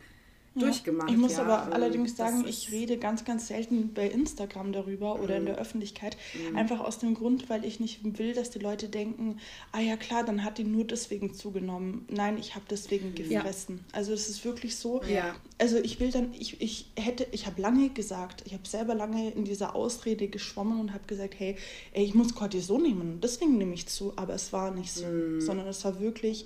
durchgemacht. 0.59 1.09
Ich 1.09 1.17
muss 1.17 1.33
ja. 1.33 1.43
aber 1.43 1.67
ähm, 1.67 1.73
allerdings 1.73 2.15
sagen, 2.15 2.45
ich 2.47 2.71
rede 2.71 2.97
ganz, 2.97 3.25
ganz 3.25 3.47
selten 3.47 3.93
bei 3.93 4.07
Instagram 4.07 4.71
darüber 4.71 5.19
oder 5.21 5.37
in 5.37 5.45
der 5.45 5.55
mhm. 5.55 5.61
Öffentlichkeit. 5.61 6.17
Mhm. 6.33 6.57
Einfach 6.57 6.79
aus 6.79 6.99
dem 6.99 7.13
Grund, 7.13 7.49
weil 7.49 7.65
ich 7.65 7.79
nicht 7.79 8.17
will, 8.17 8.33
dass 8.33 8.49
die 8.49 8.59
Leute 8.59 8.89
denken, 8.89 9.39
ah 9.71 9.79
ja 9.79 9.97
klar, 9.97 10.23
dann 10.23 10.43
hat 10.43 10.57
die 10.57 10.63
nur 10.63 10.85
deswegen 10.85 11.33
zugenommen. 11.33 12.05
Nein, 12.09 12.37
ich 12.37 12.55
habe 12.55 12.65
deswegen 12.69 13.15
gefressen. 13.15 13.77
Ja. 13.77 13.97
Also 13.97 14.13
es 14.13 14.29
ist 14.29 14.43
wirklich 14.45 14.75
so. 14.75 15.01
Ja. 15.03 15.35
Also 15.57 15.77
ich 15.77 15.99
will 15.99 16.11
dann, 16.11 16.33
ich, 16.33 16.61
ich 16.61 16.91
hätte, 16.95 17.27
ich 17.31 17.47
habe 17.47 17.61
lange 17.61 17.89
gesagt, 17.89 18.43
ich 18.45 18.53
habe 18.53 18.67
selber 18.67 18.95
lange 18.95 19.31
in 19.31 19.45
dieser 19.45 19.75
Ausrede 19.75 20.27
geschwommen 20.27 20.79
und 20.79 20.93
habe 20.93 21.05
gesagt, 21.07 21.35
hey, 21.37 21.55
ey, 21.93 22.03
ich 22.03 22.13
muss 22.13 22.35
Cortison 22.35 22.81
nehmen, 22.81 23.19
deswegen 23.21 23.57
nehme 23.57 23.73
ich 23.73 23.87
zu. 23.87 24.13
Aber 24.15 24.33
es 24.33 24.53
war 24.53 24.71
nicht 24.71 24.93
so, 24.93 25.05
mhm. 25.05 25.41
sondern 25.41 25.67
es 25.67 25.83
war 25.85 25.99
wirklich 25.99 26.45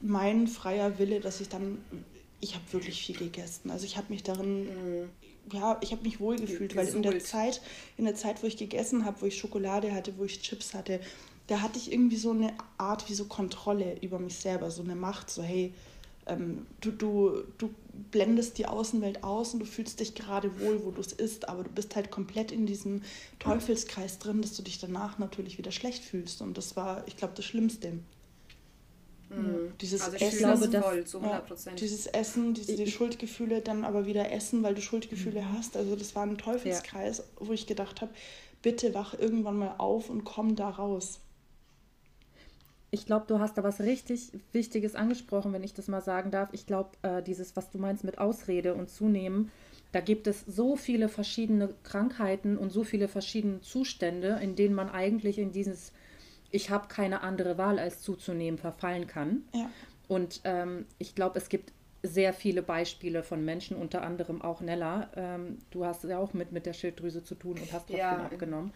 mein 0.00 0.46
freier 0.46 0.98
Wille, 0.98 1.20
dass 1.20 1.40
ich 1.40 1.48
dann 1.48 1.78
ich 2.40 2.54
habe 2.54 2.64
wirklich 2.72 3.04
viel 3.04 3.16
gegessen. 3.16 3.70
Also 3.70 3.84
ich 3.84 3.96
habe 3.96 4.06
mich 4.10 4.22
darin, 4.22 4.64
mhm. 4.64 5.08
ja, 5.52 5.78
ich 5.82 5.92
habe 5.92 6.02
mich 6.02 6.20
wohlgefühlt, 6.20 6.74
weil 6.76 6.88
in 6.88 7.02
der 7.02 7.18
Zeit, 7.20 7.60
in 7.96 8.04
der 8.04 8.14
Zeit, 8.14 8.42
wo 8.42 8.46
ich 8.46 8.56
gegessen 8.56 9.04
habe, 9.04 9.20
wo 9.20 9.26
ich 9.26 9.38
Schokolade 9.38 9.92
hatte, 9.92 10.16
wo 10.16 10.24
ich 10.24 10.40
Chips 10.40 10.74
hatte, 10.74 11.00
da 11.46 11.60
hatte 11.60 11.78
ich 11.78 11.92
irgendwie 11.92 12.16
so 12.16 12.30
eine 12.30 12.52
Art 12.78 13.08
wie 13.10 13.14
so 13.14 13.24
Kontrolle 13.24 13.96
über 14.00 14.18
mich 14.18 14.36
selber, 14.36 14.70
so 14.70 14.82
eine 14.82 14.94
Macht, 14.94 15.30
so 15.30 15.42
hey, 15.42 15.74
ähm, 16.26 16.66
du, 16.80 16.92
du, 16.92 17.42
du 17.58 17.70
blendest 18.10 18.58
die 18.58 18.66
Außenwelt 18.66 19.24
aus 19.24 19.52
und 19.52 19.60
du 19.60 19.66
fühlst 19.66 20.00
dich 20.00 20.14
gerade 20.14 20.60
wohl, 20.60 20.84
wo 20.84 20.90
du 20.90 21.00
es 21.00 21.12
isst, 21.12 21.48
aber 21.48 21.64
du 21.64 21.70
bist 21.70 21.96
halt 21.96 22.10
komplett 22.10 22.52
in 22.52 22.66
diesem 22.66 23.02
Teufelskreis 23.38 24.18
drin, 24.18 24.42
dass 24.42 24.54
du 24.54 24.62
dich 24.62 24.78
danach 24.78 25.18
natürlich 25.18 25.58
wieder 25.58 25.72
schlecht 25.72 26.04
fühlst. 26.04 26.40
Und 26.40 26.56
das 26.56 26.76
war, 26.76 27.02
ich 27.08 27.16
glaube, 27.16 27.34
das 27.36 27.44
Schlimmste. 27.44 27.98
Dieses 29.80 30.02
also 30.02 30.16
Essen, 30.16 30.38
glaube, 30.38 30.68
das 30.68 30.84
voll, 30.84 31.04
zu 31.04 31.18
100%. 31.18 31.68
Ja, 31.68 31.74
dieses 31.74 32.06
Essen, 32.06 32.54
diese 32.54 32.76
die 32.76 32.90
Schuldgefühle, 32.90 33.60
dann 33.60 33.84
aber 33.84 34.06
wieder 34.06 34.30
Essen, 34.30 34.62
weil 34.62 34.74
du 34.74 34.82
Schuldgefühle 34.82 35.40
mhm. 35.40 35.52
hast. 35.56 35.76
Also 35.76 35.96
das 35.96 36.14
war 36.14 36.24
ein 36.24 36.36
Teufelskreis, 36.36 37.18
ja. 37.18 37.24
wo 37.40 37.52
ich 37.52 37.66
gedacht 37.66 38.00
habe, 38.00 38.12
bitte 38.62 38.94
wach 38.94 39.14
irgendwann 39.14 39.58
mal 39.58 39.74
auf 39.78 40.10
und 40.10 40.24
komm 40.24 40.56
da 40.56 40.68
raus. 40.68 41.20
Ich 42.90 43.06
glaube, 43.06 43.24
du 43.28 43.38
hast 43.38 43.56
da 43.56 43.62
was 43.62 43.80
richtig 43.80 44.32
Wichtiges 44.52 44.96
angesprochen, 44.96 45.52
wenn 45.52 45.62
ich 45.62 45.74
das 45.74 45.86
mal 45.86 46.02
sagen 46.02 46.30
darf. 46.30 46.48
Ich 46.52 46.66
glaube, 46.66 46.90
äh, 47.02 47.22
dieses, 47.22 47.54
was 47.56 47.70
du 47.70 47.78
meinst 47.78 48.02
mit 48.04 48.18
Ausrede 48.18 48.74
und 48.74 48.90
Zunehmen, 48.90 49.50
da 49.92 50.00
gibt 50.00 50.26
es 50.26 50.44
so 50.46 50.76
viele 50.76 51.08
verschiedene 51.08 51.72
Krankheiten 51.84 52.58
und 52.58 52.70
so 52.70 52.84
viele 52.84 53.08
verschiedene 53.08 53.60
Zustände, 53.60 54.38
in 54.42 54.56
denen 54.56 54.74
man 54.74 54.88
eigentlich 54.88 55.38
in 55.38 55.52
dieses 55.52 55.92
ich 56.50 56.70
habe 56.70 56.88
keine 56.88 57.22
andere 57.22 57.58
Wahl 57.58 57.78
als 57.78 58.02
zuzunehmen, 58.02 58.58
verfallen 58.58 59.06
kann. 59.06 59.44
Ja. 59.54 59.70
Und 60.08 60.40
ähm, 60.44 60.86
ich 60.98 61.14
glaube, 61.14 61.38
es 61.38 61.48
gibt 61.48 61.72
sehr 62.02 62.32
viele 62.32 62.62
Beispiele 62.62 63.22
von 63.22 63.44
Menschen, 63.44 63.76
unter 63.76 64.02
anderem 64.02 64.42
auch 64.42 64.60
Nella. 64.60 65.10
Ähm, 65.16 65.58
du 65.70 65.84
hast 65.84 66.04
ja 66.04 66.18
auch 66.18 66.32
mit, 66.32 66.50
mit 66.52 66.66
der 66.66 66.72
Schilddrüse 66.72 67.22
zu 67.22 67.34
tun 67.34 67.52
und 67.52 67.72
hast 67.72 67.86
trotzdem 67.86 67.98
ja. 67.98 68.16
abgenommen. 68.16 68.72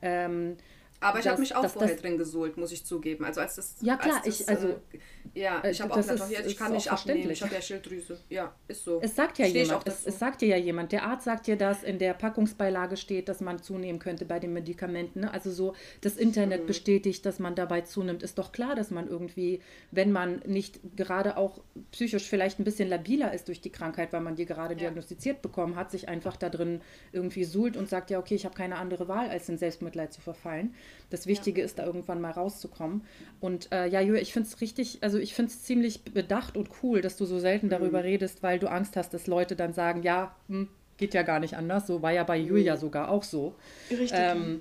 Ähm, 0.00 0.56
aber 1.00 1.20
ich 1.20 1.28
habe 1.28 1.40
mich 1.40 1.54
auch 1.54 1.62
das, 1.62 1.72
vorher 1.72 1.92
das, 1.92 2.02
drin 2.02 2.18
gesuhlt, 2.18 2.56
muss 2.56 2.72
ich 2.72 2.84
zugeben. 2.84 3.24
Also 3.24 3.40
als 3.40 3.54
das. 3.54 3.76
Ja 3.80 3.96
klar, 3.96 4.20
das, 4.24 4.40
ich 4.40 4.48
also. 4.48 4.68
Äh, 4.68 4.98
ja, 5.34 5.62
ich 5.64 5.80
habe 5.80 5.92
auch 5.92 5.96
gesagt, 5.96 6.20
ist, 6.20 6.46
ich 6.46 6.56
kann 6.56 6.72
nicht 6.72 6.90
abnehmen, 6.90 7.30
ich 7.30 7.42
habe 7.42 7.54
ja 7.54 7.60
Schilddrüse. 7.60 8.18
Ja, 8.28 8.54
ist 8.66 8.84
so. 8.84 9.00
Es 9.00 9.14
sagt 9.14 9.38
ja 9.38 9.46
Steh 9.46 9.62
jemand, 9.62 9.86
es, 9.86 10.06
es, 10.06 10.18
sagt 10.18 10.40
dir 10.40 10.48
ja 10.48 10.56
jemand. 10.56 10.90
Der 10.90 11.04
Arzt 11.04 11.24
sagt 11.24 11.46
dir, 11.46 11.56
dass 11.56 11.82
in 11.84 11.98
der 11.98 12.14
Packungsbeilage 12.14 12.96
steht, 12.96 13.28
dass 13.28 13.40
man 13.40 13.62
zunehmen 13.62 14.00
könnte 14.00 14.24
bei 14.24 14.40
den 14.40 14.52
Medikamenten. 14.52 15.20
Ne? 15.20 15.32
Also 15.32 15.50
so, 15.50 15.74
das 16.00 16.16
Internet 16.16 16.62
mhm. 16.62 16.66
bestätigt, 16.66 17.24
dass 17.26 17.38
man 17.38 17.54
dabei 17.54 17.82
zunimmt. 17.82 18.22
Ist 18.22 18.38
doch 18.38 18.50
klar, 18.50 18.74
dass 18.74 18.90
man 18.90 19.06
irgendwie, 19.06 19.60
wenn 19.90 20.10
man 20.10 20.40
nicht 20.46 20.80
gerade 20.96 21.36
auch 21.36 21.60
psychisch 21.92 22.28
vielleicht 22.28 22.58
ein 22.58 22.64
bisschen 22.64 22.88
labiler 22.88 23.32
ist 23.32 23.48
durch 23.48 23.60
die 23.60 23.70
Krankheit, 23.70 24.12
weil 24.12 24.20
man 24.20 24.34
die 24.34 24.46
gerade 24.46 24.74
ja. 24.74 24.80
diagnostiziert 24.80 25.42
bekommen 25.42 25.76
hat, 25.76 25.90
sich 25.90 26.08
einfach 26.08 26.36
da 26.36 26.48
drin 26.48 26.80
irgendwie 27.12 27.44
suhlt 27.44 27.76
und 27.76 27.88
sagt, 27.88 28.10
ja, 28.10 28.18
okay, 28.18 28.34
ich 28.34 28.44
habe 28.44 28.54
keine 28.54 28.76
andere 28.76 29.08
Wahl, 29.08 29.28
als 29.28 29.48
in 29.48 29.58
Selbstmitleid 29.58 30.12
zu 30.12 30.20
verfallen. 30.20 30.74
Das 31.10 31.26
Wichtige 31.26 31.60
ja. 31.60 31.64
ist, 31.64 31.78
da 31.78 31.86
irgendwann 31.86 32.20
mal 32.20 32.30
rauszukommen. 32.30 33.02
Und 33.40 33.72
äh, 33.72 33.86
ja, 33.86 34.00
Julia, 34.00 34.20
ich 34.20 34.32
finde 34.32 34.48
es 34.48 34.60
richtig, 34.60 34.98
also 35.02 35.18
ich 35.18 35.34
finde 35.34 35.50
es 35.50 35.62
ziemlich 35.62 36.02
bedacht 36.02 36.56
und 36.56 36.68
cool, 36.82 37.00
dass 37.00 37.16
du 37.16 37.24
so 37.24 37.38
selten 37.38 37.68
darüber 37.68 37.98
mhm. 37.98 38.04
redest, 38.04 38.42
weil 38.42 38.58
du 38.58 38.70
Angst 38.70 38.96
hast, 38.96 39.14
dass 39.14 39.26
Leute 39.26 39.56
dann 39.56 39.72
sagen, 39.72 40.02
ja, 40.02 40.34
hm, 40.48 40.68
geht 40.98 41.14
ja 41.14 41.22
gar 41.22 41.40
nicht 41.40 41.56
anders. 41.56 41.86
So 41.86 42.02
war 42.02 42.12
ja 42.12 42.24
bei 42.24 42.36
Julia 42.36 42.74
mhm. 42.74 42.80
sogar 42.80 43.10
auch 43.10 43.22
so. 43.22 43.54
Richtig. 43.90 44.12
Ähm, 44.14 44.60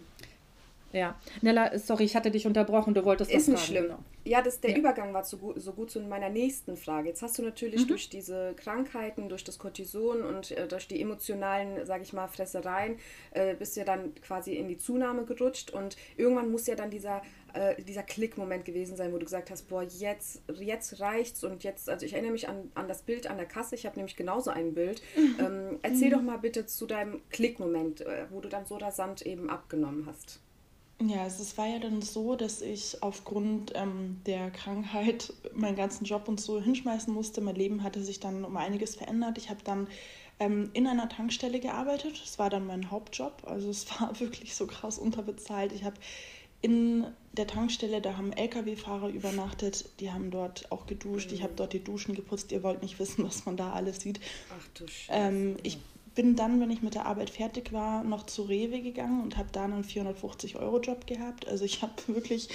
ja. 0.93 1.19
Nella, 1.41 1.77
sorry, 1.77 2.05
ich 2.05 2.15
hatte 2.15 2.31
dich 2.31 2.47
unterbrochen, 2.47 2.93
du 2.93 3.03
wolltest 3.03 3.31
Ist 3.31 3.47
nicht 3.47 3.65
schlimm. 3.65 3.83
Genau. 3.83 3.99
Ja, 4.23 4.41
das, 4.41 4.59
der 4.59 4.71
ja. 4.71 4.77
Übergang 4.77 5.13
war 5.13 5.23
so 5.23 5.37
gut, 5.37 5.61
so 5.61 5.71
gut 5.71 5.89
zu 5.89 6.01
meiner 6.01 6.29
nächsten 6.29 6.75
Frage. 6.75 7.09
Jetzt 7.09 7.21
hast 7.21 7.37
du 7.37 7.43
natürlich 7.43 7.83
mhm. 7.83 7.87
durch 7.87 8.09
diese 8.09 8.53
Krankheiten, 8.55 9.29
durch 9.29 9.43
das 9.43 9.57
Cortison 9.57 10.21
und 10.23 10.51
äh, 10.51 10.67
durch 10.67 10.87
die 10.87 11.01
emotionalen, 11.01 11.85
sage 11.85 12.03
ich 12.03 12.13
mal, 12.13 12.27
Fressereien, 12.27 12.97
äh, 13.31 13.55
bist 13.55 13.75
du 13.75 13.81
ja 13.81 13.85
dann 13.85 14.13
quasi 14.15 14.55
in 14.55 14.67
die 14.67 14.77
Zunahme 14.77 15.23
gerutscht 15.23 15.71
und 15.71 15.95
irgendwann 16.17 16.51
muss 16.51 16.67
ja 16.67 16.75
dann 16.75 16.89
dieser, 16.89 17.21
äh, 17.53 17.81
dieser 17.81 18.03
Klickmoment 18.03 18.65
gewesen 18.65 18.97
sein, 18.97 19.13
wo 19.13 19.17
du 19.17 19.25
gesagt 19.25 19.49
hast, 19.49 19.69
boah, 19.69 19.83
jetzt, 19.83 20.41
jetzt 20.59 20.99
reicht's 20.99 21.43
und 21.43 21.63
jetzt, 21.63 21.89
also 21.89 22.05
ich 22.05 22.13
erinnere 22.13 22.33
mich 22.33 22.49
an, 22.49 22.69
an 22.75 22.89
das 22.89 23.03
Bild 23.03 23.27
an 23.27 23.37
der 23.37 23.45
Kasse, 23.45 23.75
ich 23.75 23.85
habe 23.85 23.95
nämlich 23.95 24.17
genauso 24.17 24.51
ein 24.51 24.73
Bild. 24.73 25.01
Mhm. 25.15 25.35
Ähm, 25.39 25.79
erzähl 25.83 26.09
mhm. 26.09 26.13
doch 26.13 26.21
mal 26.21 26.37
bitte 26.37 26.65
zu 26.65 26.85
deinem 26.85 27.21
Klickmoment, 27.29 28.01
äh, 28.01 28.25
wo 28.29 28.41
du 28.41 28.49
dann 28.49 28.65
so 28.65 28.75
rasant 28.75 29.21
eben 29.21 29.49
abgenommen 29.49 30.05
hast. 30.05 30.41
Ja, 30.99 31.23
also 31.23 31.43
es 31.43 31.57
war 31.57 31.67
ja 31.67 31.77
dann 31.77 32.01
so, 32.01 32.35
dass 32.35 32.61
ich 32.61 33.03
aufgrund 33.03 33.71
ähm, 33.75 34.19
der 34.25 34.49
Krankheit 34.49 35.31
meinen 35.53 35.75
ganzen 35.75 36.05
Job 36.05 36.27
und 36.27 36.41
so 36.41 36.59
hinschmeißen 36.59 37.13
musste. 37.13 37.39
Mein 37.41 37.55
Leben 37.55 37.83
hatte 37.83 38.03
sich 38.03 38.19
dann 38.19 38.43
um 38.43 38.57
einiges 38.57 38.95
verändert. 38.95 39.37
Ich 39.37 39.49
habe 39.49 39.59
dann 39.63 39.87
ähm, 40.39 40.71
in 40.73 40.87
einer 40.87 41.07
Tankstelle 41.07 41.59
gearbeitet. 41.59 42.19
Das 42.23 42.39
war 42.39 42.49
dann 42.49 42.65
mein 42.65 42.89
Hauptjob. 42.89 43.43
Also 43.45 43.69
es 43.69 43.87
war 43.99 44.19
wirklich 44.19 44.55
so 44.55 44.65
krass 44.65 44.97
unterbezahlt. 44.97 45.71
Ich 45.71 45.83
habe 45.83 45.97
in 46.61 47.05
der 47.33 47.45
Tankstelle, 47.45 48.01
da 48.01 48.17
haben 48.17 48.33
Lkw-Fahrer 48.33 49.09
übernachtet, 49.09 49.85
die 49.99 50.11
haben 50.11 50.31
dort 50.31 50.71
auch 50.71 50.87
geduscht. 50.87 51.29
Mhm. 51.29 51.35
Ich 51.35 51.43
habe 51.43 51.53
dort 51.55 51.73
die 51.73 51.83
Duschen 51.83 52.15
geputzt. 52.15 52.51
Ihr 52.51 52.63
wollt 52.63 52.81
nicht 52.81 52.97
wissen, 52.97 53.23
was 53.23 53.45
man 53.45 53.55
da 53.55 53.73
alles 53.73 53.99
sieht. 53.99 54.19
Ach 54.49 54.67
du 54.73 54.87
Scheiße. 54.87 55.11
Ähm, 55.11 55.57
ich 55.61 55.77
bin 56.17 56.35
dann, 56.35 56.59
wenn 56.59 56.71
ich 56.71 56.81
mit 56.81 56.95
der 56.95 57.05
Arbeit 57.05 57.29
fertig 57.29 57.71
war, 57.71 58.03
noch 58.03 58.25
zu 58.25 58.41
Rewe 58.41 58.81
gegangen 58.81 59.21
und 59.21 59.37
habe 59.37 59.49
da 59.51 59.65
einen 59.65 59.83
450-Euro-Job 59.83 61.05
gehabt. 61.05 61.47
Also 61.47 61.63
ich 61.63 61.83
habe 61.83 61.93
wirklich 62.07 62.49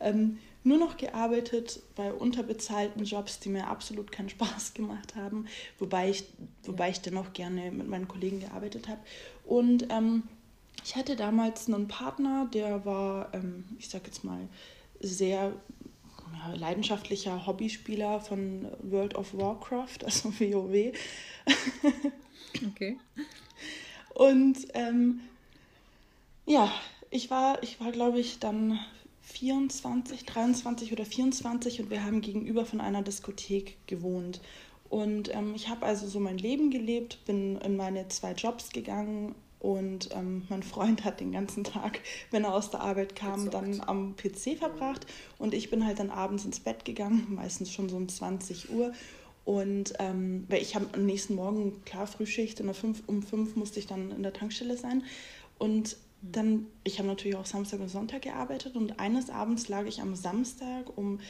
ähm, 0.00 0.38
nur 0.64 0.76
noch 0.76 0.98
gearbeitet 0.98 1.80
bei 1.94 2.12
unterbezahlten 2.12 3.04
Jobs, 3.04 3.40
die 3.40 3.48
mir 3.48 3.68
absolut 3.68 4.12
keinen 4.12 4.28
Spaß 4.36 4.74
gemacht 4.74 5.16
haben, 5.16 5.46
wobei 5.78 6.10
ich, 6.10 6.24
wobei 6.64 6.90
ich 6.90 7.00
dennoch 7.00 7.32
gerne 7.32 7.70
mit 7.70 7.88
meinen 7.88 8.06
Kollegen 8.06 8.40
gearbeitet 8.40 8.86
habe. 8.86 9.00
Und 9.46 9.90
ähm, 9.90 10.24
ich 10.84 10.94
hatte 10.94 11.16
damals 11.16 11.68
einen 11.68 11.88
Partner, 11.88 12.50
der 12.52 12.84
war, 12.84 13.32
ähm, 13.32 13.64
ich 13.78 13.88
sag 13.88 14.06
jetzt 14.06 14.24
mal, 14.24 14.46
sehr 15.00 15.54
ja, 16.46 16.54
leidenschaftlicher 16.54 17.46
Hobbyspieler 17.46 18.20
von 18.20 18.68
World 18.82 19.14
of 19.14 19.34
Warcraft, 19.34 20.04
also 20.04 20.32
WoW. 20.40 20.92
Okay. 22.72 22.98
Und 24.14 24.58
ähm, 24.74 25.20
ja, 26.46 26.72
ich 27.10 27.30
war, 27.30 27.62
ich 27.62 27.80
war, 27.80 27.92
glaube 27.92 28.18
ich, 28.18 28.38
dann 28.38 28.78
24, 29.22 30.24
23 30.24 30.92
oder 30.92 31.04
24 31.04 31.80
und 31.82 31.90
wir 31.90 32.04
haben 32.04 32.20
gegenüber 32.20 32.64
von 32.64 32.80
einer 32.80 33.02
Diskothek 33.02 33.76
gewohnt. 33.86 34.40
Und 34.88 35.34
ähm, 35.34 35.54
ich 35.54 35.68
habe 35.68 35.84
also 35.84 36.06
so 36.06 36.20
mein 36.20 36.38
Leben 36.38 36.70
gelebt, 36.70 37.24
bin 37.26 37.56
in 37.56 37.76
meine 37.76 38.08
zwei 38.08 38.32
Jobs 38.32 38.70
gegangen 38.70 39.34
und 39.58 40.10
ähm, 40.12 40.44
mein 40.48 40.62
Freund 40.62 41.04
hat 41.04 41.20
den 41.20 41.32
ganzen 41.32 41.64
Tag, 41.64 42.00
wenn 42.30 42.44
er 42.44 42.54
aus 42.54 42.70
der 42.70 42.80
Arbeit 42.80 43.16
kam, 43.16 43.50
dann 43.50 43.80
am 43.80 44.14
PC 44.16 44.58
verbracht. 44.58 45.06
Und 45.38 45.54
ich 45.54 45.70
bin 45.70 45.86
halt 45.86 45.98
dann 45.98 46.10
abends 46.10 46.44
ins 46.44 46.60
Bett 46.60 46.84
gegangen, 46.84 47.26
meistens 47.30 47.72
schon 47.72 47.88
so 47.88 47.96
um 47.96 48.08
20 48.08 48.70
Uhr. 48.70 48.92
Und 49.44 49.94
ähm, 49.98 50.44
weil 50.48 50.60
ich 50.60 50.74
habe 50.74 50.86
am 50.92 51.06
nächsten 51.06 51.34
Morgen, 51.34 51.82
klar, 51.84 52.06
Frühschicht, 52.06 52.60
in 52.60 52.66
der 52.66 52.74
fünf, 52.74 53.02
um 53.06 53.22
fünf 53.22 53.56
musste 53.56 53.78
ich 53.78 53.86
dann 53.86 54.10
in 54.10 54.22
der 54.22 54.32
Tankstelle 54.32 54.76
sein. 54.76 55.04
Und 55.58 55.96
dann, 56.20 56.66
ich 56.84 56.98
habe 56.98 57.08
natürlich 57.08 57.36
auch 57.36 57.46
Samstag 57.46 57.80
und 57.80 57.88
Sonntag 57.88 58.22
gearbeitet 58.22 58.74
und 58.74 58.98
eines 58.98 59.30
Abends 59.30 59.68
lag 59.68 59.86
ich 59.86 60.00
am 60.00 60.16
Samstag 60.16 60.96
um, 60.96 61.20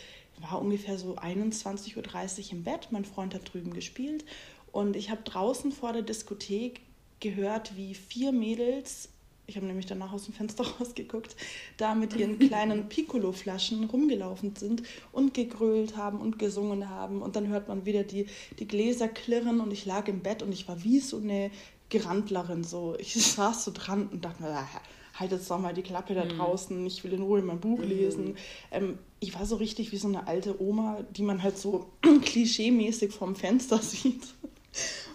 war 0.40 0.60
ungefähr 0.60 0.96
so 0.96 1.16
21.30 1.16 1.96
Uhr 1.96 2.52
im 2.52 2.64
Bett. 2.64 2.88
Mein 2.90 3.04
Freund 3.04 3.34
hat 3.34 3.52
drüben 3.52 3.74
gespielt 3.74 4.24
und 4.72 4.96
ich 4.96 5.10
habe 5.10 5.22
draußen 5.22 5.72
vor 5.72 5.92
der 5.92 6.02
Diskothek 6.02 6.80
gehört, 7.20 7.76
wie 7.76 7.94
vier 7.94 8.32
Mädels 8.32 9.08
ich 9.46 9.56
habe 9.56 9.66
nämlich 9.66 9.86
danach 9.86 10.12
aus 10.12 10.24
dem 10.24 10.34
Fenster 10.34 10.64
rausgeguckt, 10.80 11.36
da 11.76 11.94
mit 11.94 12.16
ihren 12.16 12.38
kleinen 12.38 12.88
Piccolo-Flaschen 12.88 13.84
rumgelaufen 13.84 14.56
sind 14.56 14.82
und 15.12 15.34
gegrölt 15.34 15.96
haben 15.96 16.20
und 16.20 16.38
gesungen 16.38 16.90
haben. 16.90 17.22
Und 17.22 17.36
dann 17.36 17.48
hört 17.48 17.68
man 17.68 17.86
wieder 17.86 18.02
die, 18.02 18.26
die 18.58 18.66
Gläser 18.66 19.08
klirren 19.08 19.60
und 19.60 19.72
ich 19.72 19.86
lag 19.86 20.08
im 20.08 20.20
Bett 20.20 20.42
und 20.42 20.52
ich 20.52 20.66
war 20.68 20.82
wie 20.82 20.98
so 20.98 21.18
eine 21.18 21.50
Gerandlerin. 21.88 22.64
So. 22.64 22.96
Ich 22.98 23.14
saß 23.14 23.64
so 23.64 23.70
dran 23.72 24.08
und 24.08 24.24
dachte 24.24 24.42
mir, 24.42 24.50
ah, 24.50 24.68
halt 25.14 25.32
jetzt 25.32 25.50
doch 25.50 25.58
mal 25.58 25.72
die 25.72 25.82
Klappe 25.82 26.14
da 26.14 26.24
mhm. 26.24 26.30
draußen, 26.30 26.84
ich 26.84 27.04
will 27.04 27.12
in 27.12 27.22
Ruhe 27.22 27.40
mein 27.40 27.60
Buch 27.60 27.78
mhm. 27.78 27.88
lesen. 27.88 28.36
Ähm, 28.70 28.98
ich 29.20 29.34
war 29.34 29.46
so 29.46 29.56
richtig 29.56 29.92
wie 29.92 29.96
so 29.96 30.08
eine 30.08 30.26
alte 30.26 30.60
Oma, 30.60 31.04
die 31.16 31.22
man 31.22 31.42
halt 31.42 31.56
so 31.56 31.90
klischee-mäßig 32.02 33.12
vom 33.12 33.36
Fenster 33.36 33.78
sieht. 33.78 34.24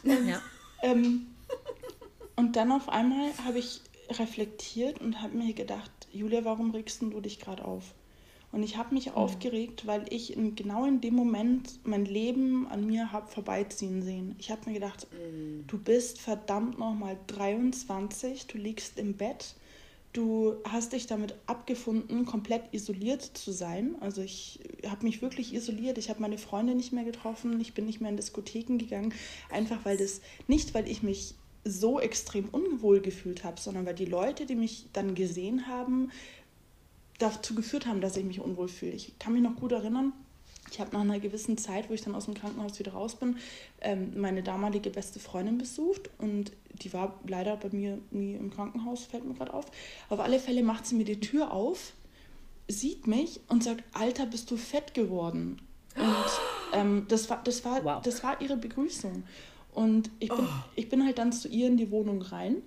Und, 0.03 0.27
ja. 0.27 0.41
ähm, 0.81 1.27
und 2.35 2.55
dann 2.55 2.71
auf 2.71 2.89
einmal 2.89 3.31
habe 3.45 3.59
ich 3.59 3.81
reflektiert 4.09 4.99
und 4.99 5.21
habe 5.21 5.37
mir 5.37 5.53
gedacht, 5.53 5.91
Julia, 6.11 6.43
warum 6.43 6.71
regst 6.71 7.01
du 7.01 7.21
dich 7.21 7.39
gerade 7.39 7.65
auf? 7.65 7.93
Und 8.51 8.63
ich 8.63 8.75
habe 8.75 8.93
mich 8.93 9.07
mhm. 9.07 9.13
aufgeregt, 9.13 9.87
weil 9.87 10.05
ich 10.09 10.35
in, 10.35 10.55
genau 10.55 10.85
in 10.85 11.01
dem 11.01 11.15
Moment 11.15 11.79
mein 11.83 12.05
Leben 12.05 12.67
an 12.67 12.85
mir 12.85 13.11
habe 13.11 13.27
vorbeiziehen 13.27 14.01
sehen. 14.01 14.35
Ich 14.39 14.51
habe 14.51 14.61
mir 14.65 14.73
gedacht, 14.73 15.07
mhm. 15.11 15.65
du 15.67 15.77
bist 15.77 16.19
verdammt 16.19 16.77
nochmal 16.77 17.17
23, 17.27 18.47
du 18.47 18.57
liegst 18.57 18.99
im 18.99 19.15
Bett, 19.15 19.55
du 20.11 20.55
hast 20.65 20.91
dich 20.91 21.07
damit 21.07 21.35
abgefunden, 21.47 22.25
komplett 22.25 22.63
isoliert 22.73 23.21
zu 23.21 23.53
sein. 23.53 23.95
Also 24.01 24.21
ich 24.21 24.59
habe 24.85 25.05
mich 25.05 25.21
wirklich 25.21 25.53
isoliert, 25.53 25.97
ich 25.97 26.09
habe 26.09 26.21
meine 26.21 26.37
Freunde 26.37 26.75
nicht 26.75 26.91
mehr 26.91 27.05
getroffen, 27.05 27.61
ich 27.61 27.73
bin 27.73 27.85
nicht 27.85 28.01
mehr 28.01 28.09
in 28.09 28.17
Diskotheken 28.17 28.77
gegangen, 28.77 29.13
einfach 29.49 29.85
weil 29.85 29.95
das, 29.95 30.19
nicht 30.47 30.73
weil 30.73 30.89
ich 30.89 31.03
mich 31.03 31.35
so 31.63 31.99
extrem 31.99 32.49
unwohl 32.49 33.01
gefühlt 33.01 33.43
habe, 33.43 33.59
sondern 33.59 33.85
weil 33.85 33.95
die 33.95 34.05
Leute, 34.05 34.45
die 34.45 34.55
mich 34.55 34.87
dann 34.93 35.15
gesehen 35.15 35.67
haben, 35.67 36.11
dazu 37.19 37.53
geführt 37.53 37.85
haben, 37.85 38.01
dass 38.01 38.17
ich 38.17 38.25
mich 38.25 38.39
unwohl 38.39 38.67
fühle. 38.67 38.93
Ich 38.93 39.17
kann 39.19 39.33
mich 39.33 39.43
noch 39.43 39.55
gut 39.55 39.71
erinnern, 39.71 40.13
ich 40.71 40.79
habe 40.79 40.91
nach 40.93 41.01
einer 41.01 41.19
gewissen 41.19 41.57
Zeit, 41.57 41.89
wo 41.89 41.93
ich 41.93 42.01
dann 42.01 42.15
aus 42.15 42.25
dem 42.25 42.33
Krankenhaus 42.33 42.79
wieder 42.79 42.93
raus 42.93 43.15
bin, 43.15 43.37
ähm, 43.81 44.19
meine 44.19 44.41
damalige 44.43 44.89
beste 44.89 45.19
Freundin 45.19 45.57
besucht 45.57 46.09
und 46.17 46.51
die 46.81 46.93
war 46.93 47.19
leider 47.27 47.57
bei 47.57 47.69
mir 47.71 47.97
nie 48.11 48.35
im 48.35 48.51
Krankenhaus, 48.51 49.05
fällt 49.05 49.25
mir 49.25 49.33
gerade 49.33 49.53
auf. 49.53 49.65
Auf 50.09 50.19
alle 50.19 50.39
Fälle 50.39 50.63
macht 50.63 50.85
sie 50.85 50.95
mir 50.95 51.05
die 51.05 51.19
Tür 51.19 51.51
auf, 51.51 51.93
sieht 52.67 53.07
mich 53.07 53.41
und 53.49 53.63
sagt, 53.63 53.83
Alter, 53.93 54.25
bist 54.25 54.49
du 54.49 54.57
fett 54.57 54.93
geworden. 54.93 55.61
Und 55.95 56.25
ähm, 56.73 57.05
das, 57.09 57.29
war, 57.29 57.43
das, 57.43 57.65
war, 57.65 57.83
wow. 57.83 58.01
das 58.01 58.23
war 58.23 58.39
ihre 58.39 58.55
Begrüßung. 58.55 59.23
Und 59.73 60.09
ich 60.19 60.29
bin, 60.29 60.45
oh. 60.45 60.63
ich 60.75 60.89
bin 60.89 61.05
halt 61.05 61.17
dann 61.17 61.31
zu 61.31 61.47
ihr 61.47 61.67
in 61.67 61.77
die 61.77 61.91
Wohnung 61.91 62.21
rein. 62.21 62.61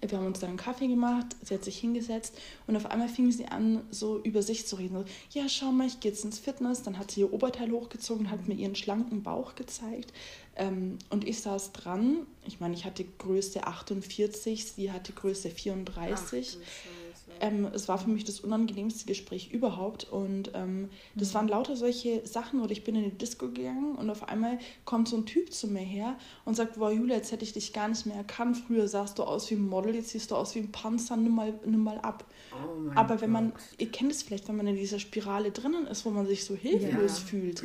Wir 0.00 0.18
haben 0.18 0.26
uns 0.26 0.40
dann 0.40 0.50
einen 0.50 0.58
Kaffee 0.58 0.86
gemacht, 0.86 1.26
sie 1.42 1.54
hat 1.54 1.64
sich 1.64 1.78
hingesetzt 1.78 2.36
und 2.66 2.76
auf 2.76 2.86
einmal 2.90 3.08
fing 3.08 3.32
sie 3.32 3.46
an, 3.46 3.80
so 3.90 4.20
über 4.22 4.42
sich 4.42 4.66
zu 4.66 4.76
reden. 4.76 4.98
So, 4.98 5.04
ja, 5.38 5.48
schau 5.48 5.72
mal, 5.72 5.86
ich 5.86 6.00
gehe 6.00 6.12
jetzt 6.12 6.24
ins 6.24 6.38
Fitness. 6.38 6.82
Dann 6.82 6.98
hat 6.98 7.10
sie 7.10 7.20
ihr 7.20 7.32
Oberteil 7.32 7.70
hochgezogen 7.70 8.26
und 8.26 8.30
hat 8.30 8.46
mir 8.46 8.54
ihren 8.54 8.74
schlanken 8.74 9.22
Bauch 9.22 9.54
gezeigt. 9.54 10.12
Ähm, 10.56 10.98
und 11.10 11.26
ich 11.26 11.40
saß 11.40 11.72
dran. 11.72 12.26
Ich 12.46 12.60
meine, 12.60 12.74
ich 12.74 12.84
hatte 12.84 13.04
Größe 13.04 13.66
48, 13.66 14.64
sie 14.64 14.92
hatte 14.92 15.12
Größe 15.12 15.50
34. 15.50 16.58
Ach, 16.60 17.07
ähm, 17.40 17.68
es 17.72 17.88
war 17.88 17.98
für 17.98 18.10
mich 18.10 18.24
das 18.24 18.40
unangenehmste 18.40 19.06
Gespräch 19.06 19.50
überhaupt. 19.52 20.04
Und 20.10 20.52
ähm, 20.54 20.88
das 21.14 21.30
mhm. 21.30 21.34
waren 21.34 21.48
lauter 21.48 21.76
solche 21.76 22.26
Sachen. 22.26 22.60
Oder 22.60 22.72
ich 22.72 22.84
bin 22.84 22.94
in 22.94 23.04
die 23.04 23.18
Disco 23.18 23.48
gegangen 23.48 23.96
und 23.96 24.10
auf 24.10 24.28
einmal 24.28 24.58
kommt 24.84 25.08
so 25.08 25.16
ein 25.16 25.26
Typ 25.26 25.52
zu 25.52 25.68
mir 25.68 25.80
her 25.80 26.16
und 26.44 26.54
sagt: 26.54 26.78
Wow, 26.78 26.92
Julia, 26.92 27.16
jetzt 27.16 27.32
hätte 27.32 27.44
ich 27.44 27.52
dich 27.52 27.72
gar 27.72 27.88
nicht 27.88 28.06
mehr 28.06 28.16
erkannt. 28.16 28.56
Früher 28.56 28.88
sahst 28.88 29.18
du 29.18 29.24
aus 29.24 29.50
wie 29.50 29.54
ein 29.54 29.68
Model, 29.68 29.94
jetzt 29.94 30.10
siehst 30.10 30.30
du 30.30 30.36
aus 30.36 30.54
wie 30.54 30.60
ein 30.60 30.72
Panzer, 30.72 31.16
nimm 31.16 31.34
mal, 31.34 31.58
nimm 31.64 31.82
mal 31.82 31.98
ab. 31.98 32.24
Oh 32.52 32.90
Aber 32.94 33.20
wenn 33.20 33.30
man, 33.30 33.52
ihr 33.78 33.90
kennt 33.90 34.12
es 34.12 34.22
vielleicht, 34.22 34.48
wenn 34.48 34.56
man 34.56 34.66
in 34.66 34.76
dieser 34.76 34.98
Spirale 34.98 35.50
drinnen 35.50 35.86
ist, 35.86 36.04
wo 36.04 36.10
man 36.10 36.26
sich 36.26 36.44
so 36.44 36.54
hilflos 36.54 37.18
ja. 37.18 37.26
fühlt, 37.26 37.64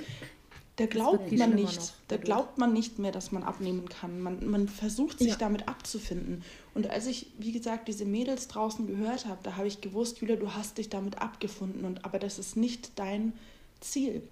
da 0.78 0.88
glaubt 0.88 1.32
man 1.32 1.54
nicht, 1.54 1.94
da 2.08 2.18
glaubt 2.18 2.58
man 2.58 2.74
nicht 2.74 2.98
mehr, 2.98 3.12
dass 3.12 3.32
man 3.32 3.44
abnehmen 3.44 3.88
kann. 3.90 4.20
Man, 4.20 4.50
man 4.50 4.68
versucht 4.68 5.20
sich 5.20 5.30
ja. 5.30 5.36
damit 5.36 5.68
abzufinden. 5.68 6.44
Und 6.74 6.90
als 6.90 7.06
ich, 7.06 7.28
wie 7.38 7.52
gesagt, 7.52 7.88
diese 7.88 8.06
Mädels 8.06 8.48
draußen 8.48 8.88
gehört 8.88 9.28
habe, 9.28 9.38
da 9.44 9.56
habe 9.56 9.68
ich 9.68 9.82
gewusst, 9.82 10.20
Julia, 10.20 10.36
du 10.36 10.54
hast 10.54 10.80
dich 10.80 10.90
damit 10.90 11.22
abgefunden. 11.22 11.86
Und, 11.86 12.06
aber 12.06 12.18
das 12.18 12.40
ist 12.40 12.58
nicht 12.58 12.98
dein 12.98 13.34
Ziel. 13.82 14.24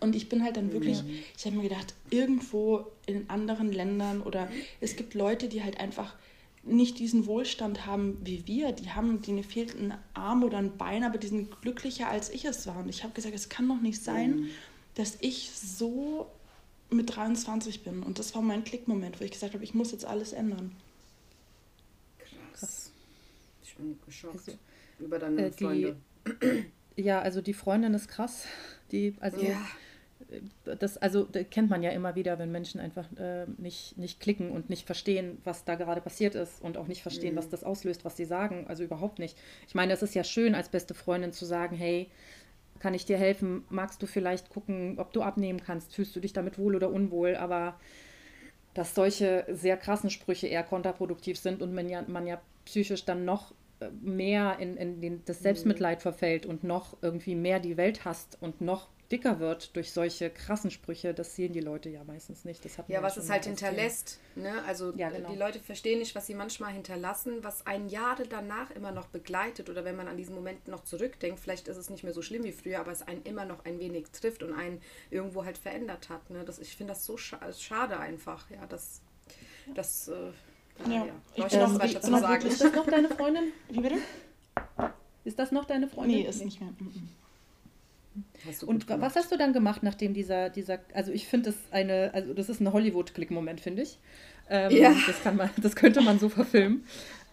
Und 0.00 0.16
ich 0.16 0.30
bin 0.30 0.42
halt 0.42 0.56
dann 0.56 0.72
wirklich, 0.72 0.98
ja. 1.00 1.04
ich 1.36 1.44
habe 1.44 1.56
mir 1.56 1.68
gedacht, 1.68 1.94
irgendwo 2.08 2.86
in 3.04 3.28
anderen 3.28 3.70
Ländern 3.70 4.22
oder 4.22 4.48
es 4.80 4.96
gibt 4.96 5.12
Leute, 5.12 5.48
die 5.48 5.62
halt 5.62 5.78
einfach 5.78 6.14
nicht 6.62 6.98
diesen 6.98 7.26
Wohlstand 7.26 7.84
haben 7.84 8.16
wie 8.24 8.46
wir. 8.46 8.72
Die 8.72 8.88
haben, 8.88 9.20
denen 9.20 9.44
fehlt 9.44 9.78
ein 9.78 9.92
Arm 10.14 10.44
oder 10.44 10.56
ein 10.56 10.78
Bein, 10.78 11.04
aber 11.04 11.18
die 11.18 11.26
sind 11.26 11.60
glücklicher 11.60 12.08
als 12.08 12.30
ich 12.30 12.46
es 12.46 12.66
war. 12.66 12.78
Und 12.78 12.88
ich 12.88 13.04
habe 13.04 13.12
gesagt, 13.12 13.34
es 13.34 13.50
kann 13.50 13.68
doch 13.68 13.82
nicht 13.82 14.02
sein, 14.02 14.36
mhm 14.36 14.50
dass 14.94 15.16
ich 15.20 15.50
so 15.50 16.30
mit 16.90 17.14
23 17.16 17.82
bin. 17.82 18.02
Und 18.02 18.18
das 18.18 18.34
war 18.34 18.42
mein 18.42 18.64
Klickmoment, 18.64 19.20
wo 19.20 19.24
ich 19.24 19.32
gesagt 19.32 19.54
habe, 19.54 19.64
ich 19.64 19.74
muss 19.74 19.92
jetzt 19.92 20.04
alles 20.04 20.32
ändern. 20.32 20.72
Krass. 22.54 22.90
Ich 23.62 23.74
bin 23.76 23.98
geschockt 24.06 24.36
also, 24.36 24.52
über 25.00 25.18
deine 25.18 25.46
äh, 25.46 25.52
Freunde. 25.52 25.96
ja, 26.96 27.20
also 27.20 27.40
die 27.40 27.54
Freundin 27.54 27.94
ist 27.94 28.08
krass. 28.08 28.44
Die, 28.92 29.16
also 29.20 29.40
ja. 29.40 29.60
Äh, 30.30 30.40
das, 30.78 30.96
also 30.96 31.24
das 31.24 31.44
kennt 31.50 31.70
man 31.70 31.82
ja 31.82 31.90
immer 31.90 32.14
wieder, 32.14 32.38
wenn 32.38 32.50
Menschen 32.52 32.80
einfach 32.80 33.06
äh, 33.18 33.46
nicht, 33.58 33.98
nicht 33.98 34.20
klicken 34.20 34.50
und 34.50 34.70
nicht 34.70 34.86
verstehen, 34.86 35.38
was 35.44 35.64
da 35.64 35.74
gerade 35.74 36.00
passiert 36.00 36.34
ist 36.34 36.62
und 36.62 36.76
auch 36.76 36.86
nicht 36.86 37.02
verstehen, 37.02 37.34
mhm. 37.34 37.38
was 37.38 37.48
das 37.48 37.64
auslöst, 37.64 38.04
was 38.04 38.16
sie 38.16 38.24
sagen. 38.24 38.66
Also 38.68 38.84
überhaupt 38.84 39.18
nicht. 39.18 39.36
Ich 39.66 39.74
meine, 39.74 39.92
es 39.92 40.02
ist 40.02 40.14
ja 40.14 40.24
schön, 40.24 40.54
als 40.54 40.68
beste 40.68 40.94
Freundin 40.94 41.32
zu 41.32 41.44
sagen, 41.44 41.76
hey, 41.76 42.08
kann 42.80 42.94
ich 42.94 43.06
dir 43.06 43.16
helfen? 43.16 43.64
Magst 43.70 44.02
du 44.02 44.06
vielleicht 44.06 44.50
gucken, 44.50 44.98
ob 44.98 45.12
du 45.12 45.22
abnehmen 45.22 45.60
kannst? 45.64 45.94
Fühlst 45.94 46.14
du 46.14 46.20
dich 46.20 46.32
damit 46.32 46.58
wohl 46.58 46.76
oder 46.76 46.90
unwohl? 46.90 47.36
Aber 47.36 47.78
dass 48.74 48.94
solche 48.94 49.46
sehr 49.48 49.76
krassen 49.76 50.10
Sprüche 50.10 50.48
eher 50.48 50.64
kontraproduktiv 50.64 51.38
sind 51.38 51.62
und 51.62 51.72
man 51.72 51.88
ja, 51.88 52.02
man 52.06 52.26
ja 52.26 52.40
psychisch 52.64 53.04
dann 53.04 53.24
noch 53.24 53.54
äh, 53.80 53.88
mehr 54.02 54.58
in, 54.58 54.76
in 54.76 55.00
den, 55.00 55.22
das 55.24 55.40
Selbstmitleid 55.40 56.02
verfällt 56.02 56.44
und 56.44 56.64
noch 56.64 56.96
irgendwie 57.00 57.36
mehr 57.36 57.60
die 57.60 57.76
Welt 57.76 58.04
hasst 58.04 58.36
und 58.40 58.60
noch 58.60 58.88
dicker 59.10 59.38
wird 59.40 59.76
durch 59.76 59.92
solche 59.92 60.30
krassen 60.30 60.70
Sprüche, 60.70 61.14
das 61.14 61.36
sehen 61.36 61.52
die 61.52 61.60
Leute 61.60 61.88
ja 61.88 62.04
meistens 62.04 62.44
nicht. 62.44 62.64
Das 62.64 62.78
ja, 62.88 63.02
was 63.02 63.16
es 63.16 63.30
halt 63.30 63.44
hinterlässt. 63.44 64.18
Ne? 64.34 64.62
Also 64.66 64.92
ja, 64.96 65.10
genau. 65.10 65.30
die 65.30 65.36
Leute 65.36 65.58
verstehen 65.60 65.98
nicht, 65.98 66.14
was 66.14 66.26
sie 66.26 66.34
manchmal 66.34 66.72
hinterlassen, 66.72 67.42
was 67.42 67.66
ein 67.66 67.88
Jahre 67.88 68.24
danach 68.24 68.70
immer 68.70 68.92
noch 68.92 69.06
begleitet 69.08 69.68
oder 69.70 69.84
wenn 69.84 69.96
man 69.96 70.08
an 70.08 70.16
diesen 70.16 70.34
Moment 70.34 70.68
noch 70.68 70.84
zurückdenkt, 70.84 71.40
vielleicht 71.40 71.68
ist 71.68 71.76
es 71.76 71.90
nicht 71.90 72.04
mehr 72.04 72.12
so 72.12 72.22
schlimm 72.22 72.44
wie 72.44 72.52
früher, 72.52 72.80
aber 72.80 72.92
es 72.92 73.02
einen 73.02 73.22
immer 73.22 73.44
noch 73.44 73.64
ein 73.64 73.78
wenig 73.78 74.06
trifft 74.10 74.42
und 74.42 74.52
einen 74.52 74.80
irgendwo 75.10 75.44
halt 75.44 75.58
verändert 75.58 76.08
hat. 76.08 76.30
Ne? 76.30 76.44
Das, 76.44 76.58
ich 76.58 76.76
finde 76.76 76.92
das 76.92 77.04
so 77.04 77.16
scha 77.16 77.52
schade 77.52 77.98
einfach, 77.98 78.50
ja, 78.50 78.66
dass 78.66 79.00
das... 79.74 80.08
Äh, 80.08 80.32
ja, 80.88 81.06
ja. 81.06 81.12
Ich 81.36 81.44
bin 81.46 81.60
auch 81.60 81.78
weiter 81.78 82.00
zu 82.00 82.10
sagen. 82.10 82.46
Ist 82.46 82.60
das 82.60 82.72
noch 82.72 82.86
deine 82.86 83.08
Freundin? 83.08 83.52
Wie 83.68 83.80
bitte? 83.80 83.98
Ist 85.24 85.38
das 85.38 85.52
noch 85.52 85.64
deine 85.64 85.88
Freundin? 85.88 86.22
Nee, 86.22 86.28
ist 86.28 86.44
nicht 86.44 86.60
mehr. 86.60 86.70
Und 88.66 88.88
was 88.88 89.16
hast 89.16 89.32
du 89.32 89.36
dann 89.36 89.52
gemacht, 89.52 89.82
nachdem 89.82 90.14
dieser, 90.14 90.50
dieser, 90.50 90.78
also 90.92 91.12
ich 91.12 91.26
finde 91.26 91.50
das 91.50 91.56
eine, 91.72 92.12
also 92.14 92.34
das 92.34 92.48
ist 92.48 92.60
ein 92.60 92.72
Hollywood-Klick-Moment, 92.72 93.60
finde 93.60 93.82
ich. 93.82 93.98
Ähm, 94.48 94.70
ja. 94.76 94.94
Das, 95.06 95.22
kann 95.22 95.36
man, 95.36 95.50
das 95.56 95.74
könnte 95.74 96.02
man 96.02 96.18
so 96.18 96.28
verfilmen. 96.28 96.84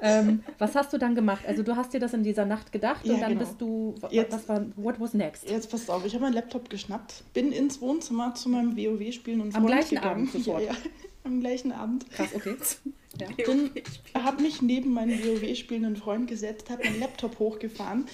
Ähm, 0.04 0.44
was 0.58 0.76
hast 0.76 0.92
du 0.94 0.98
dann 0.98 1.14
gemacht? 1.14 1.46
Also 1.48 1.62
du 1.62 1.76
hast 1.76 1.94
dir 1.94 2.00
das 2.00 2.14
in 2.14 2.24
dieser 2.24 2.46
Nacht 2.46 2.72
gedacht 2.72 3.06
ja, 3.06 3.14
und 3.14 3.22
dann 3.22 3.34
genau. 3.34 3.42
bist 3.42 3.62
du, 3.62 3.96
jetzt, 4.10 4.34
was 4.34 4.50
war, 4.50 4.66
what 4.76 5.00
was 5.00 5.14
next? 5.14 5.48
Jetzt 5.48 5.70
passt 5.70 5.92
auf, 5.92 6.06
ich 6.06 6.14
habe 6.14 6.24
meinen 6.24 6.34
Laptop 6.34 6.70
geschnappt, 6.70 7.24
bin 7.34 7.52
ins 7.52 7.82
Wohnzimmer 7.82 8.34
zu 8.34 8.50
meinem 8.50 8.76
WoW-Spielen 8.76 9.42
und 9.42 9.56
Am 9.56 9.66
gleichen 9.66 9.96
gegangen. 9.96 10.28
Abend 10.28 10.32
sofort? 10.32 10.64
Ja, 10.64 10.72
ja, 10.72 10.78
am 11.24 11.40
gleichen 11.40 11.72
Abend. 11.72 12.10
Krass, 12.12 12.30
okay. 12.34 12.56
Ja. 13.20 14.24
habe 14.24 14.42
mich 14.42 14.62
neben 14.62 14.94
meinen 14.94 15.22
WoW-spielenden 15.22 15.98
Freund 15.98 16.30
gesetzt, 16.30 16.70
habe 16.70 16.86
meinen 16.86 17.02
Laptop 17.02 17.40
hochgefahren 17.40 18.06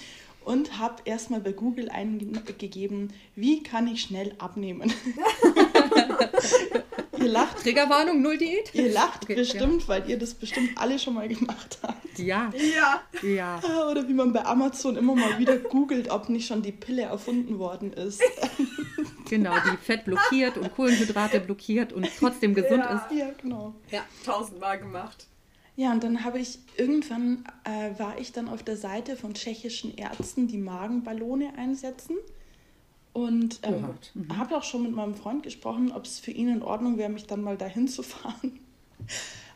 und 0.48 0.78
habe 0.78 1.02
erstmal 1.04 1.40
bei 1.40 1.52
Google 1.52 1.90
eingegeben, 1.90 3.12
wie 3.36 3.62
kann 3.62 3.86
ich 3.86 4.00
schnell 4.00 4.34
abnehmen. 4.38 4.90
ihr 7.18 7.28
lacht. 7.28 7.58
Triggerwarnung, 7.58 8.22
null 8.22 8.38
Diät? 8.38 8.74
Ihr 8.74 8.90
lacht 8.90 9.24
okay, 9.24 9.34
bestimmt, 9.34 9.82
ja. 9.82 9.88
weil 9.88 10.08
ihr 10.08 10.18
das 10.18 10.32
bestimmt 10.32 10.70
alle 10.76 10.98
schon 10.98 11.12
mal 11.14 11.28
gemacht 11.28 11.78
habt. 11.82 12.18
Ja. 12.18 12.50
Ja. 12.74 13.02
ja. 13.28 13.60
Oder 13.90 14.08
wie 14.08 14.14
man 14.14 14.32
bei 14.32 14.46
Amazon 14.46 14.96
immer 14.96 15.14
mal 15.14 15.38
wieder 15.38 15.58
googelt, 15.58 16.10
ob 16.10 16.30
nicht 16.30 16.46
schon 16.46 16.62
die 16.62 16.72
Pille 16.72 17.02
erfunden 17.02 17.58
worden 17.58 17.92
ist. 17.92 18.22
Genau, 19.28 19.52
die 19.70 19.76
Fett 19.76 20.06
blockiert 20.06 20.56
und 20.56 20.74
Kohlenhydrate 20.74 21.40
blockiert 21.40 21.92
und 21.92 22.08
trotzdem 22.18 22.54
gesund 22.54 22.78
ja. 22.78 22.96
ist. 22.96 23.14
Ja, 23.14 23.26
genau. 23.38 23.74
Ja, 23.90 24.00
tausendmal 24.24 24.78
gemacht. 24.78 25.27
Ja, 25.78 25.92
und 25.92 26.02
dann 26.02 26.24
habe 26.24 26.40
ich 26.40 26.58
irgendwann 26.76 27.44
äh, 27.62 27.96
war 28.00 28.18
ich 28.18 28.32
dann 28.32 28.48
auf 28.48 28.64
der 28.64 28.76
Seite 28.76 29.14
von 29.14 29.34
tschechischen 29.34 29.96
Ärzten, 29.96 30.48
die 30.48 30.58
Magenballone 30.58 31.56
einsetzen. 31.56 32.16
Und 33.12 33.60
ähm, 33.62 33.94
mhm. 34.12 34.36
habe 34.36 34.56
auch 34.56 34.64
schon 34.64 34.82
mit 34.82 34.90
meinem 34.90 35.14
Freund 35.14 35.44
gesprochen, 35.44 35.92
ob 35.92 36.04
es 36.04 36.18
für 36.18 36.32
ihn 36.32 36.48
in 36.48 36.62
Ordnung 36.64 36.98
wäre, 36.98 37.10
mich 37.10 37.28
dann 37.28 37.42
mal 37.42 37.56
dahin 37.56 37.86
zu 37.86 38.02
fahren. 38.02 38.58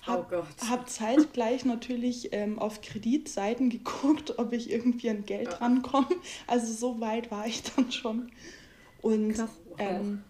Habe 0.02 0.44
oh 0.44 0.68
hab 0.70 0.88
zeitgleich 0.88 1.64
natürlich 1.64 2.28
ähm, 2.30 2.60
auf 2.60 2.82
Kreditseiten 2.82 3.68
geguckt, 3.68 4.38
ob 4.38 4.52
ich 4.52 4.70
irgendwie 4.70 5.10
an 5.10 5.24
Geld 5.26 5.60
rankomme. 5.60 6.06
Also 6.46 6.72
so 6.72 7.00
weit 7.00 7.32
war 7.32 7.48
ich 7.48 7.64
dann 7.64 7.90
schon. 7.90 8.30
Und 9.00 9.34
ähm, 9.78 10.22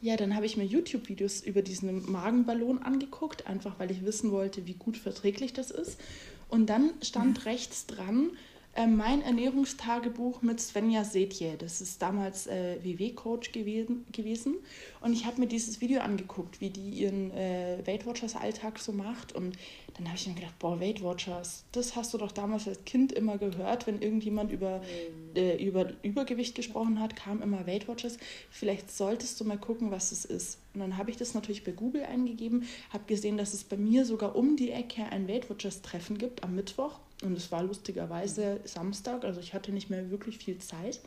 ja, 0.00 0.16
dann 0.16 0.34
habe 0.34 0.46
ich 0.46 0.56
mir 0.56 0.64
YouTube-Videos 0.64 1.42
über 1.42 1.62
diesen 1.62 2.10
Magenballon 2.10 2.78
angeguckt, 2.78 3.46
einfach 3.46 3.78
weil 3.78 3.90
ich 3.90 4.04
wissen 4.04 4.30
wollte, 4.30 4.66
wie 4.66 4.74
gut 4.74 4.96
verträglich 4.96 5.52
das 5.52 5.70
ist. 5.70 6.00
Und 6.48 6.66
dann 6.66 6.90
stand 7.02 7.44
rechts 7.44 7.86
dran, 7.86 8.30
äh, 8.74 8.86
mein 8.86 9.22
Ernährungstagebuch 9.22 10.42
mit 10.42 10.60
Svenja 10.60 11.02
Setje. 11.02 11.56
Das 11.56 11.80
ist 11.80 12.00
damals 12.00 12.46
äh, 12.46 12.78
WW-Coach 12.82 13.50
gewesen, 13.50 14.06
gewesen. 14.12 14.56
Und 15.00 15.12
ich 15.12 15.26
habe 15.26 15.40
mir 15.40 15.48
dieses 15.48 15.80
Video 15.80 16.00
angeguckt, 16.00 16.60
wie 16.60 16.70
die 16.70 16.90
ihren 16.90 17.32
äh, 17.32 17.78
Weight 17.84 18.06
Watchers 18.06 18.36
Alltag 18.36 18.78
so 18.78 18.92
macht. 18.92 19.32
Und 19.32 19.58
dann 19.94 20.06
habe 20.06 20.16
ich 20.16 20.26
mir 20.28 20.34
gedacht, 20.34 20.58
boah, 20.60 20.80
Weight 20.80 21.02
Watchers, 21.02 21.64
das 21.72 21.96
hast 21.96 22.14
du 22.14 22.18
doch 22.18 22.30
damals 22.30 22.68
als 22.68 22.84
Kind 22.84 23.12
immer 23.12 23.38
gehört, 23.38 23.88
wenn 23.88 24.00
irgendjemand 24.00 24.52
über, 24.52 24.78
mhm. 24.78 25.36
äh, 25.36 25.56
über 25.56 25.92
Übergewicht 26.02 26.54
gesprochen 26.54 27.00
hat, 27.00 27.16
kam 27.16 27.42
immer 27.42 27.66
Weight 27.66 27.88
Watchers. 27.88 28.18
Vielleicht 28.50 28.92
solltest 28.92 29.40
du 29.40 29.44
mal 29.44 29.58
gucken, 29.58 29.90
was 29.90 30.12
es 30.12 30.24
ist. 30.24 30.59
Und 30.74 30.80
dann 30.80 30.96
habe 30.96 31.10
ich 31.10 31.16
das 31.16 31.34
natürlich 31.34 31.64
bei 31.64 31.72
Google 31.72 32.04
eingegeben, 32.04 32.64
habe 32.90 33.04
gesehen, 33.06 33.36
dass 33.36 33.54
es 33.54 33.64
bei 33.64 33.76
mir 33.76 34.04
sogar 34.04 34.36
um 34.36 34.56
die 34.56 34.70
Ecke 34.70 35.04
ein 35.04 35.26
Weight 35.28 35.50
Watchers 35.50 35.82
Treffen 35.82 36.18
gibt 36.18 36.44
am 36.44 36.54
Mittwoch. 36.54 37.00
Und 37.22 37.36
es 37.36 37.50
war 37.50 37.62
lustigerweise 37.62 38.60
Samstag, 38.64 39.24
also 39.24 39.40
ich 39.40 39.52
hatte 39.52 39.72
nicht 39.72 39.90
mehr 39.90 40.10
wirklich 40.10 40.38
viel 40.38 40.58
Zeit. 40.58 41.00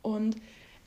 Und 0.00 0.36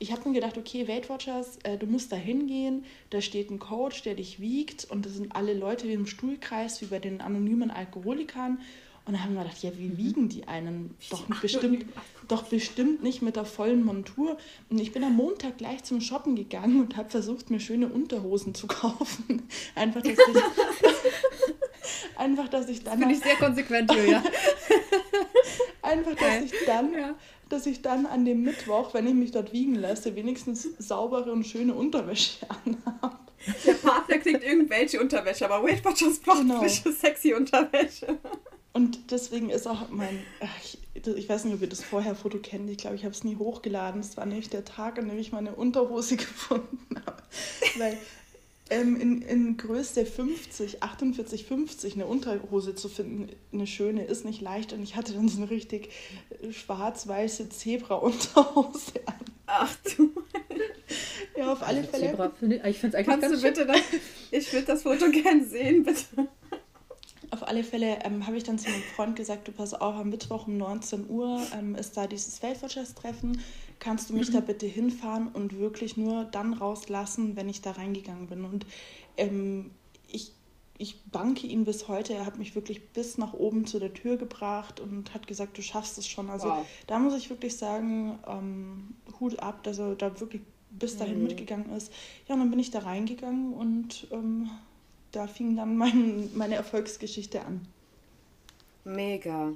ich 0.00 0.12
habe 0.12 0.28
mir 0.28 0.34
gedacht, 0.36 0.56
okay, 0.56 0.86
Weight 0.86 1.08
Watchers, 1.08 1.58
äh, 1.64 1.76
du 1.76 1.86
musst 1.86 2.12
da 2.12 2.16
hingehen, 2.16 2.84
da 3.10 3.20
steht 3.20 3.50
ein 3.50 3.58
Coach, 3.58 4.02
der 4.02 4.14
dich 4.14 4.40
wiegt 4.40 4.84
und 4.84 5.04
das 5.04 5.14
sind 5.14 5.34
alle 5.34 5.54
Leute 5.54 5.88
wie 5.88 5.92
im 5.92 6.06
Stuhlkreis, 6.06 6.80
wie 6.80 6.86
bei 6.86 7.00
den 7.00 7.20
anonymen 7.20 7.70
Alkoholikern. 7.70 8.60
Und 9.08 9.14
dann 9.14 9.24
haben 9.24 9.34
wir 9.36 9.42
gedacht, 9.42 9.62
ja, 9.62 9.70
wie 9.78 9.88
mhm. 9.88 9.96
wiegen 9.96 10.28
die 10.28 10.46
einen? 10.48 10.94
Doch 11.08 11.24
bestimmt, 11.40 11.86
doch 12.28 12.42
bestimmt 12.42 13.02
nicht 13.02 13.22
mit 13.22 13.36
der 13.36 13.46
vollen 13.46 13.82
Montur. 13.82 14.36
Und 14.68 14.78
ich 14.78 14.92
bin 14.92 15.02
am 15.02 15.16
Montag 15.16 15.56
gleich 15.56 15.82
zum 15.82 16.02
Shoppen 16.02 16.36
gegangen 16.36 16.82
und 16.82 16.98
habe 16.98 17.08
versucht, 17.08 17.48
mir 17.48 17.58
schöne 17.58 17.88
Unterhosen 17.88 18.54
zu 18.54 18.66
kaufen. 18.68 19.48
Einfach, 19.74 20.02
dass 20.02 20.12
ich, 20.12 20.18
einfach, 22.18 22.48
dass 22.48 22.68
ich 22.68 22.84
dann... 22.84 22.98
Finde 22.98 23.14
ich 23.14 23.20
sehr 23.20 23.36
konsequent, 23.36 23.90
Julia. 23.94 24.22
einfach, 25.82 26.14
dass 26.14 26.44
ich 26.44 26.52
dann... 26.66 26.92
Ja 26.92 27.14
dass 27.50 27.64
ich 27.64 27.80
dann 27.80 28.04
an 28.04 28.26
dem 28.26 28.42
Mittwoch, 28.42 28.92
wenn 28.92 29.06
ich 29.06 29.14
mich 29.14 29.30
dort 29.30 29.54
wiegen 29.54 29.74
lasse, 29.74 30.14
wenigstens 30.14 30.68
saubere 30.78 31.32
und 31.32 31.44
schöne 31.44 31.72
Unterwäsche 31.72 32.46
anhabe. 32.50 33.16
Der 33.64 33.72
Partner 33.72 34.18
kriegt 34.18 34.44
irgendwelche 34.44 35.00
Unterwäsche, 35.00 35.46
aber 35.50 35.66
Weight 35.66 35.82
Watchers 35.82 36.18
braucht 36.18 36.40
genau. 36.40 36.58
frische, 36.58 36.92
sexy 36.92 37.32
Unterwäsche. 37.32 38.18
Und 38.72 39.10
deswegen 39.10 39.50
ist 39.50 39.66
auch 39.66 39.88
mein, 39.88 40.20
ich, 40.62 40.78
ich 40.94 41.28
weiß 41.28 41.44
nicht, 41.44 41.54
ob 41.54 41.62
ihr 41.62 41.68
das 41.68 41.82
vorher 41.82 42.14
Foto 42.14 42.38
kennt, 42.38 42.70
ich 42.70 42.78
glaube, 42.78 42.96
ich 42.96 43.04
habe 43.04 43.14
es 43.14 43.24
nie 43.24 43.36
hochgeladen. 43.36 44.00
Es 44.00 44.16
war 44.16 44.26
nämlich 44.26 44.50
der 44.50 44.64
Tag, 44.64 44.98
an 44.98 45.08
dem 45.08 45.18
ich 45.18 45.32
meine 45.32 45.54
Unterhose 45.54 46.16
gefunden 46.18 47.02
habe. 47.06 47.22
Weil 47.78 47.98
ähm, 48.70 49.00
in, 49.00 49.22
in 49.22 49.56
Größe 49.56 50.04
50, 50.04 50.82
48, 50.82 51.44
50 51.44 51.94
eine 51.94 52.06
Unterhose 52.06 52.74
zu 52.74 52.88
finden, 52.88 53.30
eine 53.52 53.66
schöne, 53.66 54.04
ist 54.04 54.24
nicht 54.24 54.40
leicht. 54.40 54.72
Und 54.72 54.82
ich 54.82 54.96
hatte 54.96 55.14
dann 55.14 55.28
so 55.28 55.38
eine 55.38 55.50
richtig 55.50 55.90
schwarz-weiße 56.50 57.48
Zebra-Unterhose 57.48 59.00
an. 59.06 59.14
Ach 59.46 59.74
du. 59.96 60.12
Ja, 61.36 61.52
auf 61.52 61.62
alle 61.62 61.84
Fälle. 61.84 62.10
Zebra, 62.10 62.32
ich 62.66 62.78
finde 62.78 62.88
es 62.88 62.94
eigentlich 62.94 63.06
Kannst 63.06 63.22
ganz 63.22 63.40
du 63.40 63.48
bitte 63.48 63.66
das, 63.66 63.80
Ich 64.30 64.52
würde 64.52 64.66
das 64.66 64.82
Foto 64.82 65.10
gern 65.10 65.48
sehen, 65.48 65.84
bitte. 65.84 66.28
Auf 67.30 67.46
alle 67.46 67.62
Fälle 67.62 67.98
ähm, 68.04 68.26
habe 68.26 68.36
ich 68.36 68.44
dann 68.44 68.58
zu 68.58 68.70
meinem 68.70 68.82
Freund 68.96 69.16
gesagt, 69.16 69.48
du 69.48 69.52
pass 69.52 69.74
auf, 69.74 69.96
am 69.96 70.08
Mittwoch 70.08 70.46
um 70.46 70.56
19 70.56 71.08
Uhr 71.10 71.40
ähm, 71.58 71.74
ist 71.74 71.96
da 71.96 72.06
dieses 72.06 72.42
Weltwirtschaftstreffen. 72.42 73.40
Kannst 73.78 74.10
du 74.10 74.14
mich 74.14 74.30
mhm. 74.30 74.34
da 74.34 74.40
bitte 74.40 74.66
hinfahren 74.66 75.28
und 75.28 75.58
wirklich 75.58 75.96
nur 75.96 76.24
dann 76.24 76.54
rauslassen, 76.54 77.36
wenn 77.36 77.48
ich 77.48 77.60
da 77.60 77.72
reingegangen 77.72 78.28
bin? 78.28 78.44
Und 78.44 78.66
ähm, 79.16 79.70
ich, 80.10 80.32
ich 80.78 80.96
danke 81.12 81.46
ihm 81.46 81.64
bis 81.64 81.88
heute. 81.88 82.14
Er 82.14 82.24
hat 82.24 82.38
mich 82.38 82.54
wirklich 82.54 82.88
bis 82.90 83.18
nach 83.18 83.34
oben 83.34 83.66
zu 83.66 83.78
der 83.78 83.92
Tür 83.92 84.16
gebracht 84.16 84.80
und 84.80 85.12
hat 85.12 85.26
gesagt, 85.26 85.58
du 85.58 85.62
schaffst 85.62 85.98
es 85.98 86.06
schon. 86.06 86.30
Also 86.30 86.48
wow. 86.48 86.66
da 86.86 86.98
muss 86.98 87.16
ich 87.16 87.28
wirklich 87.30 87.56
sagen, 87.56 88.18
ähm, 88.26 88.94
Hut 89.20 89.38
ab, 89.40 89.62
dass 89.64 89.78
er 89.78 89.94
da 89.96 90.18
wirklich 90.18 90.42
bis 90.70 90.96
dahin 90.96 91.18
mhm. 91.18 91.24
mitgegangen 91.24 91.70
ist. 91.72 91.92
Ja, 92.26 92.34
und 92.34 92.40
dann 92.40 92.50
bin 92.50 92.58
ich 92.58 92.70
da 92.70 92.80
reingegangen 92.80 93.52
und 93.52 94.06
ähm, 94.10 94.50
da 95.12 95.26
fing 95.26 95.56
dann 95.56 95.76
mein, 95.76 96.30
meine 96.34 96.56
Erfolgsgeschichte 96.56 97.44
an. 97.44 97.66
Mega. 98.84 99.52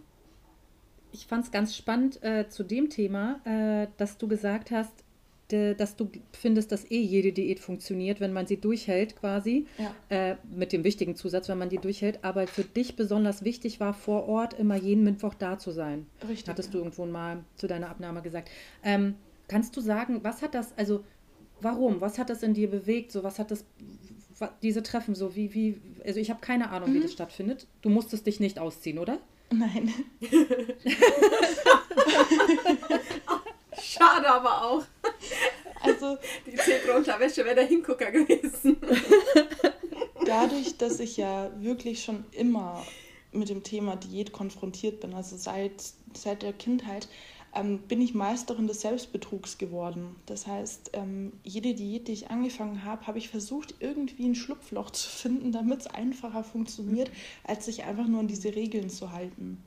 Ich 1.12 1.26
fand 1.26 1.44
es 1.44 1.50
ganz 1.50 1.76
spannend 1.76 2.22
äh, 2.22 2.48
zu 2.48 2.62
dem 2.64 2.88
Thema, 2.88 3.40
äh, 3.44 3.88
dass 3.98 4.18
du 4.18 4.28
gesagt 4.28 4.70
hast, 4.70 4.92
de, 5.50 5.74
dass 5.74 5.96
du 5.96 6.10
findest, 6.32 6.72
dass 6.72 6.90
eh 6.90 7.00
jede 7.00 7.32
Diät 7.32 7.60
funktioniert, 7.60 8.20
wenn 8.20 8.32
man 8.32 8.46
sie 8.46 8.56
durchhält 8.56 9.16
quasi. 9.16 9.66
Ja. 9.78 9.94
Äh, 10.08 10.36
mit 10.50 10.72
dem 10.72 10.84
wichtigen 10.84 11.14
Zusatz, 11.14 11.48
wenn 11.48 11.58
man 11.58 11.68
die 11.68 11.78
durchhält. 11.78 12.24
Aber 12.24 12.46
für 12.46 12.64
dich 12.64 12.96
besonders 12.96 13.44
wichtig 13.44 13.78
war, 13.78 13.94
vor 13.94 14.28
Ort 14.28 14.54
immer 14.54 14.76
jeden 14.76 15.04
Mittwoch 15.04 15.34
da 15.34 15.58
zu 15.58 15.70
sein. 15.70 16.06
Richtig. 16.26 16.48
Hattest 16.48 16.68
ja. 16.68 16.72
du 16.72 16.78
irgendwo 16.78 17.06
mal 17.06 17.44
zu 17.56 17.66
deiner 17.66 17.90
Abnahme 17.90 18.22
gesagt. 18.22 18.50
Ähm, 18.82 19.14
kannst 19.48 19.76
du 19.76 19.80
sagen, 19.80 20.24
was 20.24 20.42
hat 20.42 20.54
das, 20.54 20.76
also 20.76 21.04
warum? 21.60 22.00
Was 22.00 22.18
hat 22.18 22.30
das 22.30 22.42
in 22.42 22.54
dir 22.54 22.70
bewegt? 22.70 23.12
So, 23.12 23.22
was 23.22 23.38
hat 23.38 23.50
das, 23.50 23.64
diese 24.62 24.82
Treffen 24.82 25.14
so, 25.14 25.34
wie, 25.36 25.54
wie, 25.54 25.80
also 26.04 26.18
ich 26.20 26.30
habe 26.30 26.40
keine 26.40 26.70
Ahnung, 26.70 26.90
mhm. 26.90 26.94
wie 26.94 27.00
das 27.00 27.12
stattfindet. 27.12 27.66
Du 27.82 27.90
musstest 27.90 28.26
dich 28.26 28.40
nicht 28.40 28.58
ausziehen, 28.58 28.98
oder? 28.98 29.18
Nein. 29.50 29.92
Schade 33.80 34.28
aber 34.28 34.64
auch. 34.64 34.84
Also, 35.80 36.16
die 36.46 36.54
Zebra-Unterwäsche 36.56 37.44
wäre 37.44 37.56
der 37.56 37.66
Hingucker 37.66 38.10
gewesen. 38.10 38.76
Dadurch, 40.24 40.76
dass 40.78 41.00
ich 41.00 41.16
ja 41.16 41.50
wirklich 41.60 42.02
schon 42.04 42.24
immer 42.32 42.84
mit 43.32 43.48
dem 43.48 43.62
Thema 43.62 43.96
Diät 43.96 44.32
konfrontiert 44.32 45.00
bin, 45.00 45.14
also 45.14 45.36
seit, 45.36 45.72
seit 46.14 46.42
der 46.42 46.52
Kindheit, 46.52 47.08
ähm, 47.54 47.78
bin 47.80 48.00
ich 48.00 48.14
Meisterin 48.14 48.66
des 48.66 48.80
Selbstbetrugs 48.80 49.58
geworden. 49.58 50.16
Das 50.26 50.46
heißt, 50.46 50.90
ähm, 50.94 51.32
jede 51.44 51.74
Diät, 51.74 52.08
die 52.08 52.12
ich 52.12 52.30
angefangen 52.30 52.84
habe, 52.84 53.06
habe 53.06 53.18
ich 53.18 53.28
versucht, 53.28 53.74
irgendwie 53.80 54.26
ein 54.26 54.34
Schlupfloch 54.34 54.90
zu 54.90 55.08
finden, 55.08 55.52
damit 55.52 55.80
es 55.80 55.86
einfacher 55.86 56.44
funktioniert, 56.44 57.10
als 57.44 57.66
sich 57.66 57.84
einfach 57.84 58.06
nur 58.06 58.20
an 58.20 58.28
diese 58.28 58.54
Regeln 58.54 58.88
zu 58.90 59.12
halten. 59.12 59.62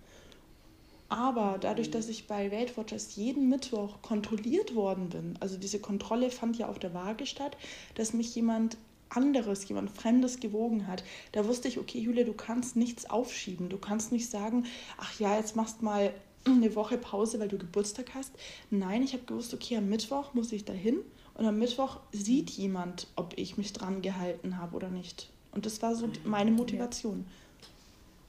Aber 1.08 1.58
dadurch, 1.62 1.92
dass 1.92 2.10
ich 2.10 2.26
bei 2.28 2.52
Weight 2.52 2.76
Watchers 2.78 3.16
jeden 3.16 3.48
Mittwoch 3.48 4.02
kontrolliert 4.02 4.74
worden 4.74 5.10
bin, 5.10 5.38
also 5.40 5.58
diese 5.58 5.80
Kontrolle 5.80 6.32
fand 6.32 6.58
ja 6.58 6.68
auf 6.68 6.80
der 6.80 6.96
Waage 6.96 7.28
statt, 7.28 7.56
dass 7.94 8.14
mich 8.14 8.34
jemand 8.36 8.78
anderes, 9.10 9.68
jemand 9.68 9.92
Fremdes 9.92 10.40
gewogen 10.40 10.88
hat, 10.88 11.04
da 11.32 11.48
wusste 11.48 11.68
ich, 11.68 11.78
okay, 11.78 12.00
Julia, 12.00 12.24
du 12.24 12.34
kannst 12.34 12.76
nichts 12.76 13.08
aufschieben. 13.08 13.70
Du 13.70 13.78
kannst 13.78 14.12
nicht 14.12 14.30
sagen, 14.30 14.66
ach 14.98 15.20
ja, 15.20 15.38
jetzt 15.38 15.56
machst 15.56 15.84
mal 15.84 16.12
eine 16.46 16.76
Woche 16.76 16.98
Pause, 16.98 17.40
weil 17.40 17.48
du 17.48 17.58
Geburtstag 17.58 18.14
hast. 18.14 18.32
Nein, 18.70 19.04
ich 19.04 19.14
habe 19.14 19.24
gewusst, 19.24 19.54
okay, 19.54 19.78
am 19.78 19.90
Mittwoch 19.90 20.34
muss 20.34 20.52
ich 20.52 20.66
dahin 20.66 21.00
und 21.34 21.46
am 21.46 21.60
Mittwoch 21.60 22.00
sieht 22.12 22.50
jemand, 22.52 23.08
ob 23.16 23.34
ich 23.38 23.58
mich 23.58 23.74
dran 23.74 24.02
gehalten 24.02 24.58
habe 24.58 24.76
oder 24.76 24.90
nicht. 24.90 25.30
Und 25.52 25.66
das 25.66 25.82
war 25.82 25.96
so 25.96 26.10
meine 26.24 26.52
Motivation. 26.52 27.26
Ja. 27.28 27.32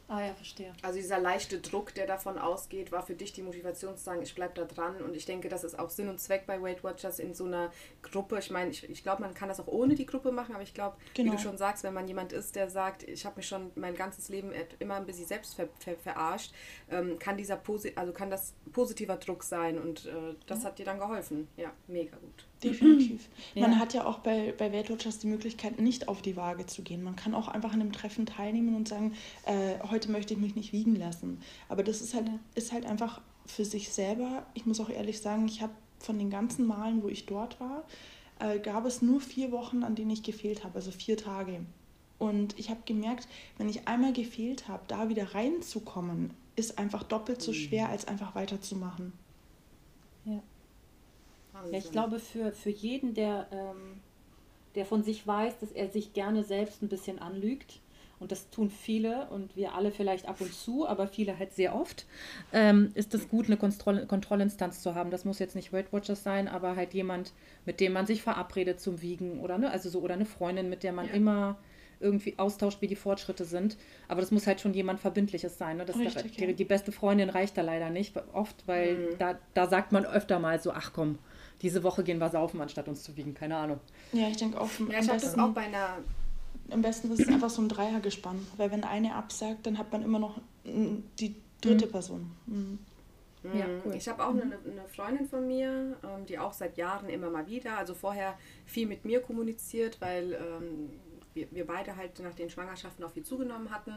Ah 0.08 0.24
ja, 0.24 0.34
verstehe. 0.34 0.72
Also 0.82 0.98
dieser 0.98 1.18
leichte 1.18 1.58
Druck, 1.58 1.92
der 1.94 2.06
davon 2.06 2.38
ausgeht, 2.38 2.92
war 2.92 3.02
für 3.02 3.14
dich 3.14 3.32
die 3.32 3.42
Motivation 3.42 3.96
zu 3.96 4.04
sagen, 4.04 4.22
ich 4.22 4.36
bleibe 4.36 4.54
da 4.54 4.64
dran. 4.64 5.00
Und 5.02 5.16
ich 5.16 5.26
denke, 5.26 5.48
das 5.48 5.64
ist 5.64 5.76
auch 5.78 5.90
Sinn 5.90 6.08
und 6.08 6.20
Zweck 6.20 6.46
bei 6.46 6.62
Weight 6.62 6.84
Watchers 6.84 7.18
in 7.18 7.34
so 7.34 7.44
einer 7.44 7.72
Gruppe. 8.02 8.38
Ich 8.38 8.50
meine, 8.50 8.70
ich, 8.70 8.88
ich 8.88 9.02
glaube, 9.02 9.22
man 9.22 9.34
kann 9.34 9.48
das 9.48 9.58
auch 9.58 9.66
ohne 9.66 9.96
die 9.96 10.06
Gruppe 10.06 10.30
machen, 10.30 10.54
aber 10.54 10.62
ich 10.62 10.74
glaube, 10.74 10.96
genau. 11.14 11.32
wie 11.32 11.36
du 11.36 11.42
genau. 11.42 11.50
schon 11.50 11.58
sagst, 11.58 11.82
wenn 11.82 11.94
man 11.94 12.06
jemand 12.06 12.32
ist, 12.32 12.54
der 12.54 12.70
sagt, 12.70 13.02
ich 13.02 13.26
habe 13.26 13.36
mich 13.36 13.48
schon 13.48 13.72
mein 13.74 13.96
ganzes 13.96 14.28
Leben 14.28 14.52
immer 14.78 14.94
ein 14.94 15.06
bisschen 15.06 15.26
selbst 15.26 15.56
ver, 15.56 15.68
ver, 15.80 15.96
verarscht, 15.96 16.54
ähm, 16.88 17.18
kann 17.18 17.36
dieser 17.36 17.56
Posi 17.56 17.92
also 17.96 18.12
kann 18.12 18.30
das 18.30 18.54
positiver 18.72 19.16
Druck 19.16 19.42
sein. 19.42 19.76
Und 19.76 20.06
äh, 20.06 20.36
das 20.46 20.62
ja. 20.62 20.68
hat 20.68 20.78
dir 20.78 20.84
dann 20.84 21.00
geholfen. 21.00 21.48
Ja, 21.56 21.72
mega 21.88 22.16
gut. 22.16 22.46
Definitiv. 22.62 23.28
Ja. 23.54 23.62
Man 23.68 23.78
hat 23.78 23.94
ja 23.94 24.04
auch 24.04 24.18
bei, 24.18 24.52
bei 24.56 24.70
Weltwirtschaft 24.72 25.22
die 25.22 25.28
Möglichkeit, 25.28 25.80
nicht 25.80 26.08
auf 26.08 26.20
die 26.20 26.36
Waage 26.36 26.66
zu 26.66 26.82
gehen. 26.82 27.02
Man 27.02 27.16
kann 27.16 27.34
auch 27.34 27.48
einfach 27.48 27.72
an 27.72 27.80
dem 27.80 27.92
Treffen 27.92 28.26
teilnehmen 28.26 28.74
und 28.74 28.86
sagen, 28.86 29.14
äh, 29.46 29.78
heute 29.90 30.10
möchte 30.10 30.34
ich 30.34 30.40
mich 30.40 30.54
nicht 30.54 30.72
wiegen 30.72 30.94
lassen. 30.94 31.40
Aber 31.70 31.82
das 31.82 32.02
ist 32.02 32.14
halt, 32.14 32.28
ist 32.54 32.72
halt 32.72 32.84
einfach 32.84 33.22
für 33.46 33.64
sich 33.64 33.90
selber. 33.90 34.44
Ich 34.52 34.66
muss 34.66 34.80
auch 34.80 34.90
ehrlich 34.90 35.20
sagen, 35.20 35.46
ich 35.48 35.62
habe 35.62 35.72
von 35.98 36.18
den 36.18 36.28
ganzen 36.28 36.66
Malen, 36.66 37.02
wo 37.02 37.08
ich 37.08 37.24
dort 37.24 37.58
war, 37.60 37.84
äh, 38.38 38.58
gab 38.58 38.84
es 38.84 39.00
nur 39.00 39.20
vier 39.20 39.52
Wochen, 39.52 39.82
an 39.82 39.94
denen 39.94 40.10
ich 40.10 40.22
gefehlt 40.22 40.64
habe, 40.64 40.74
also 40.74 40.90
vier 40.90 41.16
Tage. 41.16 41.60
Und 42.18 42.58
ich 42.58 42.70
habe 42.70 42.80
gemerkt, 42.84 43.28
wenn 43.58 43.68
ich 43.68 43.88
einmal 43.88 44.12
gefehlt 44.12 44.68
habe, 44.68 44.82
da 44.88 45.08
wieder 45.08 45.34
reinzukommen, 45.34 46.32
ist 46.56 46.78
einfach 46.78 47.02
doppelt 47.02 47.42
so 47.42 47.52
mhm. 47.52 47.56
schwer, 47.56 47.88
als 47.88 48.08
einfach 48.08 48.34
weiterzumachen. 48.34 49.12
Ja. 50.24 50.42
Ja, 51.70 51.78
ich 51.78 51.90
glaube, 51.90 52.18
für, 52.18 52.52
für 52.52 52.70
jeden, 52.70 53.14
der, 53.14 53.48
ähm, 53.52 54.00
der 54.74 54.86
von 54.86 55.02
sich 55.02 55.26
weiß, 55.26 55.58
dass 55.60 55.72
er 55.72 55.88
sich 55.88 56.12
gerne 56.12 56.44
selbst 56.44 56.82
ein 56.82 56.88
bisschen 56.88 57.18
anlügt 57.18 57.80
und 58.18 58.32
das 58.32 58.48
tun 58.50 58.70
viele 58.70 59.28
und 59.28 59.56
wir 59.56 59.74
alle 59.74 59.90
vielleicht 59.90 60.26
ab 60.26 60.40
und 60.40 60.52
zu, 60.52 60.88
aber 60.88 61.06
viele 61.06 61.38
halt 61.38 61.52
sehr 61.52 61.74
oft, 61.74 62.06
ähm, 62.52 62.90
ist 62.94 63.14
es 63.14 63.28
gut, 63.28 63.46
eine 63.46 63.56
Kontroll 63.56 64.06
Kontrollinstanz 64.06 64.80
zu 64.80 64.94
haben. 64.94 65.10
Das 65.10 65.24
muss 65.24 65.38
jetzt 65.38 65.54
nicht 65.54 65.72
Weight 65.72 65.92
Watchers 65.92 66.22
sein, 66.22 66.48
aber 66.48 66.76
halt 66.76 66.94
jemand, 66.94 67.32
mit 67.66 67.80
dem 67.80 67.92
man 67.92 68.06
sich 68.06 68.22
verabredet 68.22 68.80
zum 68.80 69.02
Wiegen 69.02 69.40
oder 69.40 69.58
ne, 69.58 69.70
also 69.70 69.90
so 69.90 70.00
oder 70.00 70.14
eine 70.14 70.26
Freundin, 70.26 70.70
mit 70.70 70.82
der 70.82 70.92
man 70.92 71.06
ja. 71.08 71.12
immer 71.12 71.58
irgendwie 72.00 72.34
austauscht, 72.38 72.82
wie 72.82 72.86
die 72.86 72.96
Fortschritte 72.96 73.44
sind. 73.44 73.76
Aber 74.08 74.20
das 74.20 74.30
muss 74.30 74.46
halt 74.46 74.60
schon 74.60 74.74
jemand 74.74 75.00
Verbindliches 75.00 75.56
sein. 75.58 75.78
Ne? 75.78 75.84
Das 75.84 75.96
Richtig, 75.96 76.36
da, 76.36 76.46
die, 76.46 76.54
die, 76.54 76.64
beste 76.64 76.92
Freundin 76.92 77.30
reicht 77.30 77.56
da 77.56 77.62
leider 77.62 77.90
nicht, 77.90 78.14
oft, 78.32 78.66
weil 78.66 78.96
mhm. 78.96 79.18
da, 79.18 79.38
da 79.54 79.66
sagt 79.66 79.92
man 79.92 80.04
öfter 80.04 80.38
mal 80.38 80.60
so, 80.60 80.72
ach 80.72 80.92
komm, 80.92 81.18
diese 81.62 81.82
Woche 81.82 82.04
gehen 82.04 82.18
wir 82.18 82.28
saufen, 82.28 82.60
anstatt 82.60 82.88
uns 82.88 83.02
zu 83.02 83.16
wiegen. 83.16 83.34
Keine 83.34 83.56
Ahnung. 83.56 83.80
Ja, 84.12 84.28
ich 84.28 84.36
denke 84.36 84.60
auch. 84.60 84.68
Ja, 84.90 85.00
ich 85.00 85.08
habe 85.08 85.20
das 85.20 85.38
auch 85.38 85.50
bei 85.50 85.62
einer 85.62 85.98
am 86.70 86.82
besten 86.82 87.10
ist 87.12 87.20
es 87.20 87.28
einfach 87.28 87.50
so 87.50 87.62
ein 87.62 87.68
Dreiergespann, 87.68 88.44
weil 88.56 88.70
wenn 88.70 88.84
eine 88.84 89.14
absagt, 89.14 89.66
dann 89.66 89.78
hat 89.78 89.92
man 89.92 90.02
immer 90.02 90.18
noch 90.18 90.40
die 90.64 91.36
dritte 91.60 91.86
mhm. 91.86 91.90
Person. 91.90 92.30
Mhm. 92.46 92.78
Ja, 93.54 93.66
cool. 93.84 93.94
Ich 93.94 94.08
habe 94.08 94.24
auch 94.24 94.30
eine, 94.30 94.42
eine, 94.42 94.88
Freundin 94.88 95.28
von 95.28 95.46
mir, 95.46 95.96
ähm, 96.02 96.26
die 96.26 96.36
auch 96.36 96.52
seit 96.52 96.76
Jahren 96.76 97.08
immer 97.08 97.30
mal 97.30 97.46
wieder, 97.46 97.78
also 97.78 97.94
vorher 97.94 98.36
viel 98.64 98.88
mit 98.88 99.04
mir 99.04 99.20
kommuniziert, 99.20 100.00
weil 100.00 100.32
ähm, 100.32 100.90
wir, 101.36 101.46
wir 101.52 101.66
beide 101.66 101.94
halt 101.94 102.18
nach 102.18 102.34
den 102.34 102.50
Schwangerschaften 102.50 103.04
auch 103.04 103.12
viel 103.12 103.22
zugenommen 103.22 103.70
hatten. 103.70 103.94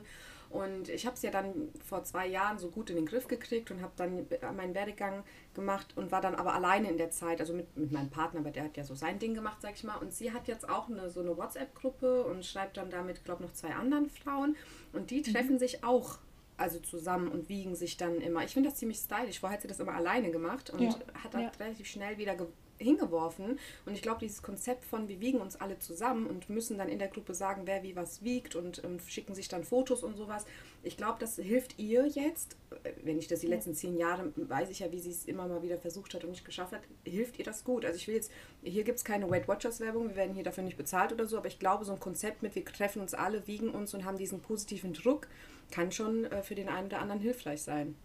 Und 0.49 0.89
ich 0.89 1.05
habe 1.05 1.15
es 1.15 1.21
ja 1.21 1.31
dann 1.31 1.69
vor 1.85 2.03
zwei 2.03 2.27
Jahren 2.27 2.57
so 2.57 2.69
gut 2.69 2.89
in 2.89 2.95
den 2.95 3.05
Griff 3.05 3.27
gekriegt 3.27 3.69
und 3.71 3.81
habe 3.81 3.93
dann 3.95 4.27
meinen 4.55 4.73
Werdegang 4.73 5.23
gemacht 5.53 5.93
und 5.95 6.11
war 6.11 6.21
dann 6.21 6.35
aber 6.35 6.53
alleine 6.53 6.89
in 6.89 6.97
der 6.97 7.11
Zeit, 7.11 7.39
also 7.39 7.53
mit, 7.53 7.75
mit 7.77 7.91
meinem 7.91 8.09
Partner, 8.09 8.43
weil 8.43 8.51
der 8.51 8.63
hat 8.63 8.75
ja 8.75 8.83
so 8.83 8.95
sein 8.95 9.19
Ding 9.19 9.33
gemacht, 9.33 9.57
sag 9.61 9.75
ich 9.75 9.83
mal. 9.83 9.97
Und 9.97 10.11
sie 10.11 10.31
hat 10.31 10.47
jetzt 10.47 10.67
auch 10.67 10.89
eine, 10.89 11.09
so 11.09 11.21
eine 11.21 11.37
WhatsApp-Gruppe 11.37 12.23
und 12.23 12.45
schreibt 12.45 12.77
dann 12.77 12.89
damit, 12.89 13.23
glaube 13.25 13.43
ich, 13.43 13.49
noch 13.49 13.55
zwei 13.55 13.73
anderen 13.75 14.09
Frauen. 14.09 14.55
Und 14.91 15.11
die 15.11 15.19
mhm. 15.19 15.33
treffen 15.33 15.53
mhm. 15.53 15.59
sich 15.59 15.83
auch 15.83 16.17
also 16.57 16.79
zusammen 16.79 17.29
und 17.29 17.47
wiegen 17.47 17.75
sich 17.75 17.97
dann 17.97 18.19
immer. 18.19 18.43
Ich 18.43 18.53
finde 18.53 18.69
das 18.69 18.77
ziemlich 18.77 18.97
stylisch. 18.97 19.39
Vorher 19.39 19.57
hat 19.57 19.61
sie 19.61 19.67
das 19.67 19.79
immer 19.79 19.93
alleine 19.93 20.29
gemacht 20.31 20.69
und 20.71 20.81
ja. 20.81 20.95
hat 21.23 21.33
dann 21.33 21.43
ja. 21.43 21.51
relativ 21.59 21.87
schnell 21.87 22.17
wieder 22.17 22.35
hingeworfen. 22.79 23.59
Und 23.85 23.93
ich 23.93 24.01
glaube, 24.01 24.19
dieses 24.21 24.41
Konzept 24.41 24.85
von, 24.85 25.07
wir 25.07 25.19
wiegen 25.19 25.39
uns 25.39 25.55
alle 25.55 25.77
zusammen 25.79 26.25
und 26.25 26.49
müssen 26.49 26.77
dann 26.77 26.89
in 26.89 26.99
der 26.99 27.09
Gruppe 27.09 27.33
sagen, 27.33 27.63
wer 27.65 27.83
wie 27.83 27.95
was 27.95 28.23
wiegt 28.23 28.55
und 28.55 28.83
ähm, 28.83 28.99
schicken 29.05 29.35
sich 29.35 29.47
dann 29.47 29.63
Fotos 29.63 30.03
und 30.03 30.15
sowas. 30.15 30.45
Ich 30.81 30.97
glaube, 30.97 31.17
das 31.19 31.35
hilft 31.35 31.77
ihr 31.77 32.07
jetzt, 32.07 32.55
wenn 33.03 33.19
ich 33.19 33.27
das 33.27 33.41
die 33.41 33.47
letzten 33.47 33.75
zehn 33.75 33.97
Jahre, 33.97 34.31
weiß 34.35 34.69
ich 34.69 34.79
ja, 34.79 34.91
wie 34.91 34.99
sie 34.99 35.11
es 35.11 35.25
immer 35.25 35.47
mal 35.47 35.61
wieder 35.61 35.77
versucht 35.77 36.13
hat 36.13 36.23
und 36.23 36.31
nicht 36.31 36.45
geschafft 36.45 36.71
hat, 36.73 36.81
hilft 37.03 37.37
ihr 37.37 37.45
das 37.45 37.63
gut. 37.63 37.85
Also 37.85 37.97
ich 37.97 38.07
will 38.07 38.15
jetzt, 38.15 38.31
hier 38.63 38.83
gibt 38.83 38.97
es 38.97 39.03
keine 39.03 39.29
Weight 39.29 39.47
Watchers 39.47 39.79
Werbung, 39.79 40.09
wir 40.09 40.15
werden 40.15 40.33
hier 40.33 40.43
dafür 40.43 40.63
nicht 40.63 40.77
bezahlt 40.77 41.11
oder 41.11 41.25
so, 41.25 41.37
aber 41.37 41.47
ich 41.47 41.59
glaube, 41.59 41.83
so 41.83 41.91
ein 41.91 41.99
Konzept 41.99 42.41
mit, 42.41 42.55
wir 42.55 42.63
treffen 42.63 43.01
uns 43.01 43.13
alle, 43.13 43.45
wiegen 43.47 43.69
uns 43.69 43.93
und 43.93 44.05
haben 44.05 44.17
diesen 44.17 44.39
positiven 44.39 44.93
Druck, 44.93 45.27
kann 45.71 45.91
schon 45.91 46.25
äh, 46.25 46.43
für 46.43 46.55
den 46.55 46.69
einen 46.69 46.87
oder 46.87 46.99
anderen 46.99 47.21
hilfreich 47.21 47.61
sein. 47.61 47.95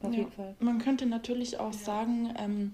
Auf 0.00 0.12
jeden 0.12 0.32
Fall. 0.32 0.54
Man 0.60 0.78
könnte 0.78 1.06
natürlich 1.06 1.58
auch 1.58 1.72
ja. 1.72 1.78
sagen, 1.78 2.34
ähm, 2.38 2.72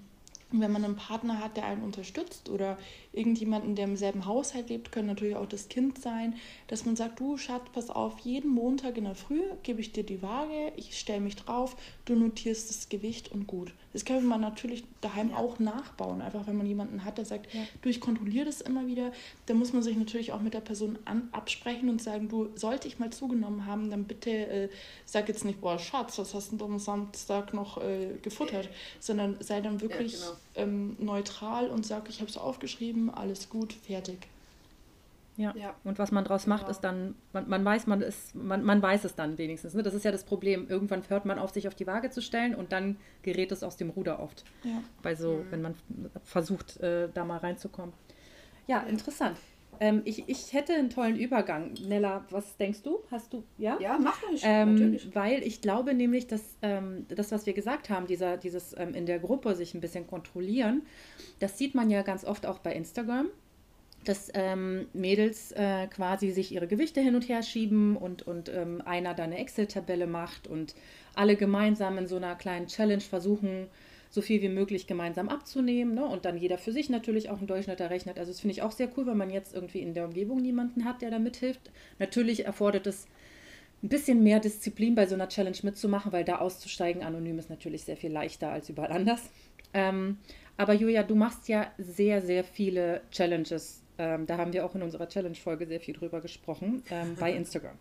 wenn 0.61 0.73
man 0.73 0.85
einen 0.85 0.97
Partner 0.97 1.41
hat, 1.41 1.57
der 1.57 1.65
einen 1.65 1.83
unterstützt 1.83 2.49
oder 2.49 2.79
irgendjemanden, 3.13 3.75
der 3.75 3.87
im 3.87 3.97
selben 3.97 4.27
Haushalt 4.27 4.69
lebt, 4.69 4.93
können 4.93 5.09
natürlich 5.09 5.37
auch 5.37 5.47
das 5.47 5.69
Kind 5.69 5.99
sein, 5.99 6.35
dass 6.67 6.85
man 6.85 6.97
sagt, 6.97 7.21
du 7.21 7.37
Schatz, 7.37 7.65
pass 7.73 7.91
auf, 7.91 8.19
jeden 8.21 8.51
Montag 8.51 8.97
in 8.97 9.05
der 9.05 9.15
Früh 9.15 9.43
gebe 9.63 9.81
ich 9.81 9.93
dir 9.93 10.05
die 10.05 10.23
Waage, 10.23 10.73
ich 10.77 10.99
stelle 10.99 11.21
mich 11.21 11.37
drauf, 11.37 11.77
du 12.05 12.15
notierst 12.15 12.69
das 12.69 12.89
Gewicht 12.89 13.33
und 13.33 13.47
gut. 13.47 13.73
Das 13.93 14.05
kann 14.05 14.25
man 14.25 14.41
natürlich 14.41 14.85
daheim 15.01 15.31
ja. 15.31 15.37
auch 15.37 15.59
nachbauen, 15.59 16.23
einfach 16.23 16.47
wenn 16.47 16.57
man 16.57 16.67
jemanden 16.67 17.05
hat, 17.05 17.19
der 17.19 17.25
sagt, 17.25 17.53
ja. 17.53 17.61
du, 17.83 17.89
ich 17.89 18.01
kontrolliere 18.01 18.47
das 18.47 18.61
immer 18.61 18.87
wieder, 18.87 19.13
dann 19.47 19.59
muss 19.59 19.73
man 19.73 19.83
sich 19.83 19.97
natürlich 19.97 20.33
auch 20.33 20.41
mit 20.41 20.55
der 20.55 20.61
Person 20.61 20.99
an, 21.05 21.29
absprechen 21.33 21.89
und 21.89 22.01
sagen, 22.01 22.29
du, 22.29 22.49
sollte 22.55 22.89
ich 22.89 22.99
mal 22.99 23.11
zugenommen 23.11 23.67
haben, 23.67 23.91
dann 23.91 24.05
bitte 24.05 24.31
äh, 24.31 24.69
sag 25.05 25.29
jetzt 25.29 25.45
nicht, 25.45 25.61
boah, 25.61 25.79
Schatz, 25.79 26.19
was 26.19 26.35
hast 26.35 26.53
du 26.53 26.65
am 26.65 26.79
Samstag 26.79 27.55
noch 27.55 27.83
äh, 27.83 28.19
gefuttert, 28.23 28.69
sondern 29.01 29.37
sei 29.41 29.61
dann 29.61 29.81
wirklich 29.81 30.15
ja, 30.15 30.19
genau. 30.19 30.37
ähm, 30.55 30.97
neutral 30.99 31.69
und 31.69 31.87
sag, 31.87 32.09
ich 32.09 32.21
habe 32.21 32.31
es 32.31 32.37
aufgeschrieben, 32.37 33.11
alles 33.11 33.49
gut, 33.49 33.73
fertig. 33.73 34.32
Ja. 35.37 35.55
ja. 35.57 35.75
Und 35.85 35.99
was 35.99 36.13
man 36.13 36.25
daraus 36.25 36.47
macht, 36.47 36.63
genau. 36.63 36.71
ist 36.71 36.81
dann, 36.81 37.15
man, 37.33 37.49
man 37.49 37.65
weiß, 37.65 37.87
man 37.87 38.03
ist, 38.03 38.35
man, 38.35 38.63
man 38.63 38.83
weiß 38.83 39.05
es 39.05 39.15
dann 39.15 39.39
wenigstens. 39.39 39.75
Ne? 39.75 39.83
Das 39.83 39.95
ist 39.95 40.05
ja 40.05 40.13
das 40.13 40.25
Problem. 40.25 40.69
Irgendwann 40.69 41.03
hört 41.09 41.25
man 41.25 41.39
auf, 41.39 41.51
sich 41.51 41.69
auf 41.69 41.75
die 41.75 41.87
Waage 41.87 42.11
zu 42.11 42.21
stellen 42.21 42.55
und 42.55 42.73
dann 42.73 42.97
gerät 43.23 43.53
es 43.53 43.63
aus 43.63 43.77
dem 43.77 43.91
Ruder 43.91 44.21
oft. 44.21 44.45
Ja. 44.63 44.83
Bei 45.03 45.15
so, 45.15 45.37
mhm. 45.37 45.47
wenn 45.51 45.63
man 45.63 45.75
versucht, 46.25 46.79
äh, 46.81 47.09
da 47.13 47.25
mal 47.25 47.39
reinzukommen. 47.39 47.95
Ja, 48.67 48.83
ja. 48.83 48.89
interessant. 48.89 49.39
Ähm, 49.81 50.03
ich, 50.05 50.29
ich 50.29 50.53
hätte 50.53 50.75
einen 50.75 50.91
tollen 50.91 51.17
Übergang. 51.17 51.73
Nella, 51.89 52.25
was 52.31 52.57
denkst 52.57 52.83
du? 52.83 52.99
Hast 53.11 53.33
du, 53.33 53.43
ja? 53.59 53.79
Ja, 53.81 53.99
mach 53.99 54.23
ich, 54.33 54.43
ähm, 54.45 54.75
natürlich. 54.75 55.15
Weil 55.15 55.43
ich 55.43 55.61
glaube 55.61 55.95
nämlich, 55.95 56.27
dass 56.27 56.57
ähm, 56.63 57.07
das, 57.09 57.33
was 57.33 57.47
wir 57.47 57.53
gesagt 57.53 57.91
haben, 57.91 58.07
dieser, 58.07 58.37
dieses 58.37 58.77
ähm, 58.79 58.95
in 58.95 59.07
der 59.07 59.19
Gruppe 59.19 59.57
sich 59.57 59.75
ein 59.75 59.81
bisschen 59.81 60.07
kontrollieren, 60.07 60.83
das 61.41 61.59
sieht 61.59 61.75
man 61.75 61.91
ja 61.91 62.03
ganz 62.03 62.25
oft 62.25 62.47
auch 62.47 62.59
bei 62.59 62.75
Instagram 62.75 63.29
dass 64.05 64.31
ähm, 64.35 64.87
Mädels 64.93 65.53
äh, 65.53 65.87
quasi 65.87 66.31
sich 66.31 66.53
ihre 66.53 66.67
Gewichte 66.67 67.01
hin 67.01 67.15
und 67.15 67.29
her 67.29 67.43
schieben 67.43 67.97
und, 67.97 68.27
und 68.27 68.49
ähm, 68.49 68.83
einer 68.85 69.15
da 69.15 69.25
eine 69.25 69.39
Excel-Tabelle 69.39 70.07
macht 70.07 70.47
und 70.49 70.75
alle 71.15 71.37
gemeinsam 71.37 71.99
in 71.99 72.07
so 72.07 72.17
einer 72.17 72.35
kleinen 72.35 72.67
Challenge 72.67 73.03
versuchen, 73.03 73.69
so 74.11 74.21
viel 74.21 74.43
wie 74.43 74.49
möglich 74.49 74.87
gemeinsam 74.87 75.29
abzunehmen 75.31 75.95
ne? 75.95 76.05
und 76.05 76.27
dann 76.27 76.37
jeder 76.37 76.59
für 76.59 76.73
sich 76.73 76.91
natürlich 76.91 77.31
auch 77.31 77.39
einen 77.39 77.47
Durchschnitt 77.47 77.81
errechnet. 77.81 78.19
Also 78.19 78.31
das 78.31 78.41
finde 78.41 78.53
ich 78.53 78.63
auch 78.63 78.73
sehr 78.73 78.91
cool, 78.97 79.07
wenn 79.07 79.17
man 79.17 79.31
jetzt 79.31 79.55
irgendwie 79.55 79.81
in 79.81 79.95
der 79.95 80.05
Umgebung 80.05 80.43
niemanden 80.43 80.85
hat, 80.85 81.01
der 81.01 81.11
da 81.11 81.19
mithilft. 81.19 81.71
Natürlich 81.99 82.45
erfordert 82.45 82.87
es 82.87 83.07
ein 83.83 83.89
bisschen 83.89 84.23
mehr 84.23 84.39
Disziplin 84.39 84.95
bei 84.95 85.07
so 85.07 85.15
einer 85.15 85.29
Challenge 85.29 85.57
mitzumachen, 85.63 86.13
weil 86.13 86.25
da 86.25 86.37
auszusteigen 86.37 87.03
anonym 87.03 87.39
ist 87.39 87.51
natürlich 87.51 87.85
sehr 87.85 87.97
viel 87.97 88.13
leichter 88.13 88.51
als 88.51 88.69
überall 88.69 88.93
anders. 88.93 89.31
Ähm, 89.73 90.19
aber 90.57 90.75
Julia, 90.75 91.03
du 91.03 91.15
machst 91.15 91.49
ja 91.49 91.73
sehr, 91.79 92.21
sehr 92.21 92.45
viele 92.45 93.01
Challenges 93.11 93.82
ähm, 94.03 94.27
da 94.27 94.37
haben 94.37 94.53
wir 94.53 94.65
auch 94.65 94.75
in 94.75 94.83
unserer 94.83 95.09
Challenge-Folge 95.09 95.65
sehr 95.67 95.79
viel 95.79 95.95
drüber 95.95 96.21
gesprochen, 96.21 96.83
ähm, 96.91 97.15
bei 97.19 97.33
Instagram. 97.41 97.77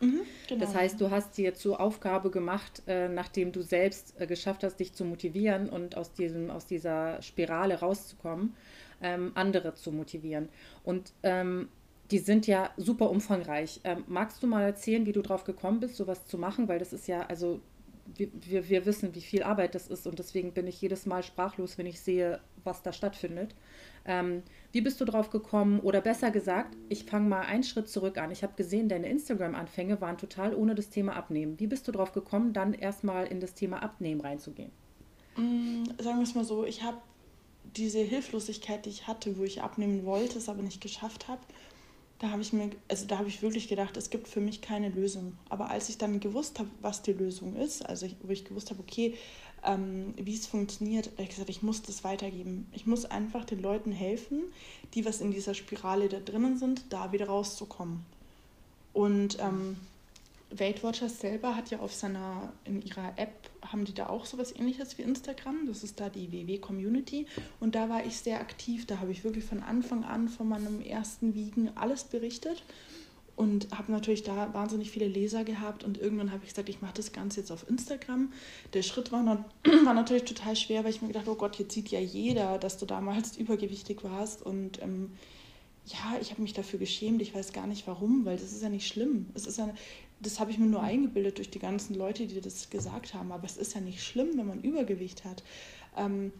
Mhm, 0.00 0.22
genau. 0.48 0.64
Das 0.64 0.74
heißt, 0.74 1.00
du 1.00 1.10
hast 1.10 1.38
dir 1.38 1.54
zur 1.54 1.80
Aufgabe 1.80 2.30
gemacht, 2.30 2.82
äh, 2.88 3.08
nachdem 3.08 3.52
du 3.52 3.62
selbst 3.62 4.20
äh, 4.20 4.26
geschafft 4.26 4.64
hast, 4.64 4.76
dich 4.80 4.94
zu 4.94 5.04
motivieren 5.04 5.68
und 5.68 5.96
aus, 5.96 6.12
diesem, 6.12 6.50
aus 6.50 6.66
dieser 6.66 7.22
Spirale 7.22 7.78
rauszukommen, 7.78 8.54
ähm, 9.00 9.30
andere 9.34 9.74
zu 9.74 9.92
motivieren. 9.92 10.48
Und 10.82 11.12
ähm, 11.22 11.68
die 12.10 12.18
sind 12.18 12.48
ja 12.48 12.70
super 12.76 13.08
umfangreich. 13.08 13.80
Ähm, 13.84 14.04
magst 14.08 14.42
du 14.42 14.48
mal 14.48 14.62
erzählen, 14.62 15.06
wie 15.06 15.12
du 15.12 15.22
drauf 15.22 15.44
gekommen 15.44 15.78
bist, 15.78 15.96
sowas 15.96 16.26
zu 16.26 16.36
machen? 16.36 16.66
Weil 16.66 16.80
das 16.80 16.92
ist 16.92 17.06
ja, 17.06 17.26
also 17.26 17.60
wir, 18.16 18.28
wir, 18.32 18.68
wir 18.68 18.86
wissen, 18.86 19.14
wie 19.14 19.20
viel 19.20 19.44
Arbeit 19.44 19.76
das 19.76 19.86
ist 19.86 20.06
und 20.06 20.18
deswegen 20.18 20.52
bin 20.52 20.66
ich 20.66 20.80
jedes 20.80 21.06
Mal 21.06 21.22
sprachlos, 21.22 21.78
wenn 21.78 21.86
ich 21.86 22.00
sehe, 22.00 22.40
was 22.68 22.82
da 22.82 22.92
stattfindet. 22.92 23.54
Ähm, 24.04 24.42
wie 24.70 24.80
bist 24.80 25.00
du 25.00 25.04
drauf 25.04 25.30
gekommen? 25.30 25.80
Oder 25.80 26.00
besser 26.00 26.30
gesagt, 26.30 26.76
ich 26.88 27.04
fange 27.04 27.28
mal 27.28 27.40
einen 27.40 27.64
Schritt 27.64 27.88
zurück 27.88 28.18
an. 28.18 28.30
Ich 28.30 28.42
habe 28.42 28.52
gesehen, 28.54 28.88
deine 28.88 29.08
Instagram-Anfänge 29.08 30.00
waren 30.00 30.16
total 30.16 30.54
ohne 30.54 30.74
das 30.74 30.90
Thema 30.90 31.16
Abnehmen. 31.16 31.58
Wie 31.58 31.66
bist 31.66 31.88
du 31.88 31.92
drauf 31.92 32.12
gekommen, 32.12 32.52
dann 32.52 32.74
erstmal 32.74 33.26
in 33.26 33.40
das 33.40 33.54
Thema 33.54 33.82
Abnehmen 33.82 34.20
reinzugehen? 34.20 34.70
Mm, 35.36 35.84
sagen 35.98 36.18
wir 36.18 36.22
es 36.22 36.34
mal 36.34 36.44
so, 36.44 36.64
ich 36.64 36.82
habe 36.82 36.98
diese 37.76 38.00
Hilflosigkeit, 38.00 38.86
die 38.86 38.90
ich 38.90 39.06
hatte, 39.06 39.36
wo 39.38 39.44
ich 39.44 39.62
abnehmen 39.62 40.04
wollte, 40.04 40.38
es 40.38 40.48
aber 40.48 40.62
nicht 40.62 40.80
geschafft 40.80 41.28
habe, 41.28 41.40
da 42.18 42.30
habe 42.30 42.42
ich 42.42 42.52
mir, 42.52 42.70
also 42.88 43.06
da 43.06 43.18
habe 43.18 43.28
ich 43.28 43.42
wirklich 43.42 43.68
gedacht, 43.68 43.96
es 43.96 44.10
gibt 44.10 44.26
für 44.26 44.40
mich 44.40 44.60
keine 44.60 44.88
Lösung. 44.88 45.38
Aber 45.48 45.70
als 45.70 45.88
ich 45.88 45.98
dann 45.98 46.18
gewusst 46.18 46.58
habe, 46.58 46.68
was 46.80 47.02
die 47.02 47.12
Lösung 47.12 47.54
ist, 47.54 47.86
also 47.86 48.06
ich, 48.06 48.16
wo 48.22 48.32
ich 48.32 48.44
gewusst 48.44 48.70
habe, 48.70 48.80
okay, 48.80 49.14
ähm, 49.64 50.14
wie 50.16 50.34
es 50.34 50.46
funktioniert, 50.46 51.10
habe 51.12 51.22
ich 51.22 51.30
gesagt, 51.30 51.50
ich 51.50 51.62
muss 51.62 51.82
das 51.82 52.04
weitergeben. 52.04 52.66
Ich 52.72 52.86
muss 52.86 53.04
einfach 53.04 53.44
den 53.44 53.60
Leuten 53.60 53.92
helfen, 53.92 54.42
die 54.94 55.04
was 55.04 55.20
in 55.20 55.30
dieser 55.30 55.54
Spirale 55.54 56.08
da 56.08 56.18
drinnen 56.20 56.58
sind, 56.58 56.84
da 56.90 57.12
wieder 57.12 57.26
rauszukommen. 57.26 58.04
Und 58.92 59.38
ähm, 59.40 59.76
Weight 60.50 60.82
Watchers 60.82 61.20
selber 61.20 61.54
hat 61.56 61.70
ja 61.70 61.80
auf 61.80 61.92
seiner, 61.92 62.52
in 62.64 62.80
ihrer 62.82 63.12
App, 63.16 63.50
haben 63.62 63.84
die 63.84 63.92
da 63.92 64.08
auch 64.08 64.24
sowas 64.24 64.54
ähnliches 64.54 64.96
wie 64.96 65.02
Instagram. 65.02 65.66
Das 65.66 65.84
ist 65.84 66.00
da 66.00 66.08
die 66.08 66.32
WW 66.32 66.58
Community. 66.58 67.26
Und 67.60 67.74
da 67.74 67.88
war 67.88 68.06
ich 68.06 68.16
sehr 68.16 68.40
aktiv. 68.40 68.86
Da 68.86 68.98
habe 68.98 69.12
ich 69.12 69.24
wirklich 69.24 69.44
von 69.44 69.62
Anfang 69.62 70.04
an 70.04 70.28
von 70.28 70.48
meinem 70.48 70.80
ersten 70.80 71.34
Wiegen 71.34 71.70
alles 71.76 72.04
berichtet 72.04 72.62
und 73.38 73.68
habe 73.70 73.92
natürlich 73.92 74.24
da 74.24 74.52
wahnsinnig 74.52 74.90
viele 74.90 75.06
Leser 75.06 75.44
gehabt 75.44 75.84
und 75.84 75.96
irgendwann 75.96 76.32
habe 76.32 76.42
ich 76.42 76.50
gesagt, 76.50 76.68
ich 76.68 76.82
mache 76.82 76.94
das 76.94 77.12
Ganze 77.12 77.38
jetzt 77.38 77.52
auf 77.52 77.70
Instagram. 77.70 78.32
Der 78.74 78.82
Schritt 78.82 79.12
war, 79.12 79.22
noch, 79.22 79.38
war 79.84 79.94
natürlich 79.94 80.24
total 80.24 80.56
schwer, 80.56 80.82
weil 80.82 80.90
ich 80.90 81.02
mir 81.02 81.08
gedacht, 81.08 81.28
oh 81.28 81.36
Gott, 81.36 81.56
jetzt 81.56 81.72
sieht 81.72 81.88
ja 81.88 82.00
jeder, 82.00 82.58
dass 82.58 82.78
du 82.78 82.84
damals 82.84 83.36
übergewichtig 83.38 84.02
warst 84.02 84.42
und 84.42 84.82
ähm, 84.82 85.12
ja, 85.86 86.18
ich 86.20 86.32
habe 86.32 86.42
mich 86.42 86.52
dafür 86.52 86.80
geschämt. 86.80 87.22
Ich 87.22 87.32
weiß 87.32 87.52
gar 87.52 87.68
nicht 87.68 87.86
warum, 87.86 88.24
weil 88.24 88.36
das 88.36 88.52
ist 88.52 88.62
ja 88.62 88.68
nicht 88.68 88.88
schlimm. 88.88 89.26
Es 89.34 89.46
ist 89.46 89.56
ja, 89.56 89.72
das 90.20 90.40
habe 90.40 90.50
ich 90.50 90.58
mir 90.58 90.66
nur 90.66 90.82
eingebildet 90.82 91.38
durch 91.38 91.48
die 91.48 91.60
ganzen 91.60 91.94
Leute, 91.94 92.26
die 92.26 92.40
das 92.40 92.68
gesagt 92.68 93.14
haben. 93.14 93.30
Aber 93.30 93.44
es 93.44 93.56
ist 93.56 93.74
ja 93.74 93.80
nicht 93.80 94.02
schlimm, 94.02 94.36
wenn 94.36 94.48
man 94.48 94.60
Übergewicht 94.60 95.24
hat. 95.24 95.42
Ähm, 95.96 96.32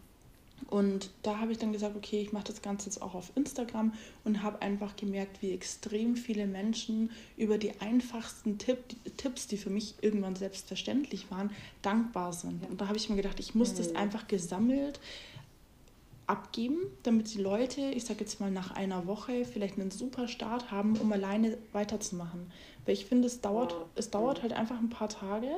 Und 0.66 1.10
da 1.22 1.38
habe 1.38 1.52
ich 1.52 1.58
dann 1.58 1.72
gesagt, 1.72 1.96
okay, 1.96 2.20
ich 2.20 2.32
mache 2.32 2.44
das 2.44 2.60
Ganze 2.60 2.86
jetzt 2.86 3.00
auch 3.00 3.14
auf 3.14 3.32
Instagram 3.36 3.92
und 4.24 4.42
habe 4.42 4.60
einfach 4.60 4.96
gemerkt, 4.96 5.40
wie 5.40 5.52
extrem 5.52 6.16
viele 6.16 6.46
Menschen 6.46 7.10
über 7.36 7.58
die 7.58 7.80
einfachsten 7.80 8.58
Tipp, 8.58 8.78
Tipps, 9.16 9.46
die 9.46 9.56
für 9.56 9.70
mich 9.70 9.94
irgendwann 10.02 10.36
selbstverständlich 10.36 11.30
waren, 11.30 11.50
dankbar 11.80 12.32
sind. 12.32 12.68
Und 12.68 12.80
da 12.80 12.88
habe 12.88 12.98
ich 12.98 13.08
mir 13.08 13.16
gedacht, 13.16 13.40
ich 13.40 13.54
muss 13.54 13.72
mhm. 13.72 13.76
das 13.76 13.94
einfach 13.94 14.28
gesammelt 14.28 15.00
abgeben, 16.26 16.78
damit 17.02 17.32
die 17.32 17.40
Leute, 17.40 17.80
ich 17.80 18.04
sage 18.04 18.20
jetzt 18.20 18.38
mal 18.38 18.50
nach 18.50 18.70
einer 18.72 19.06
Woche, 19.06 19.46
vielleicht 19.46 19.78
einen 19.78 19.90
super 19.90 20.28
Start 20.28 20.70
haben, 20.70 20.96
um 20.98 21.10
alleine 21.10 21.56
weiterzumachen. 21.72 22.52
Weil 22.84 22.94
ich 22.94 23.06
finde, 23.06 23.26
es 23.26 23.40
dauert, 23.40 23.74
es 23.94 24.10
dauert 24.10 24.42
halt 24.42 24.52
einfach 24.52 24.78
ein 24.78 24.90
paar 24.90 25.08
Tage, 25.08 25.48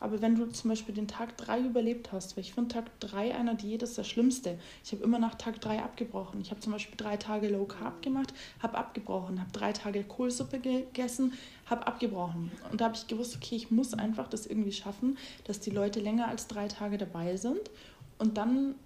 aber 0.00 0.20
wenn 0.22 0.36
du 0.36 0.46
zum 0.46 0.70
Beispiel 0.70 0.94
den 0.94 1.08
Tag 1.08 1.36
3 1.38 1.60
überlebt 1.60 2.12
hast, 2.12 2.36
weil 2.36 2.44
ich 2.44 2.52
finde 2.52 2.74
Tag 2.74 3.00
3 3.00 3.34
einer 3.34 3.54
Diät 3.54 3.82
ist 3.82 3.98
das 3.98 4.08
Schlimmste. 4.08 4.58
Ich 4.84 4.92
habe 4.92 5.02
immer 5.02 5.18
nach 5.18 5.34
Tag 5.34 5.60
3 5.60 5.82
abgebrochen. 5.82 6.40
Ich 6.40 6.50
habe 6.50 6.60
zum 6.60 6.72
Beispiel 6.72 6.96
drei 6.96 7.16
Tage 7.16 7.48
Low 7.48 7.64
Carb 7.64 8.02
gemacht, 8.02 8.32
habe 8.60 8.78
abgebrochen, 8.78 9.40
habe 9.40 9.50
drei 9.52 9.72
Tage 9.72 10.04
Kohlsuppe 10.04 10.60
gegessen, 10.60 11.32
habe 11.66 11.86
abgebrochen. 11.86 12.52
Und 12.70 12.80
da 12.80 12.86
habe 12.86 12.94
ich 12.94 13.06
gewusst, 13.06 13.36
okay, 13.36 13.56
ich 13.56 13.70
muss 13.70 13.94
einfach 13.94 14.28
das 14.28 14.46
irgendwie 14.46 14.72
schaffen, 14.72 15.18
dass 15.44 15.60
die 15.60 15.70
Leute 15.70 16.00
länger 16.00 16.28
als 16.28 16.46
drei 16.46 16.68
Tage 16.68 16.98
dabei 16.98 17.36
sind. 17.36 17.70
Und 18.18 18.36
dann 18.36 18.76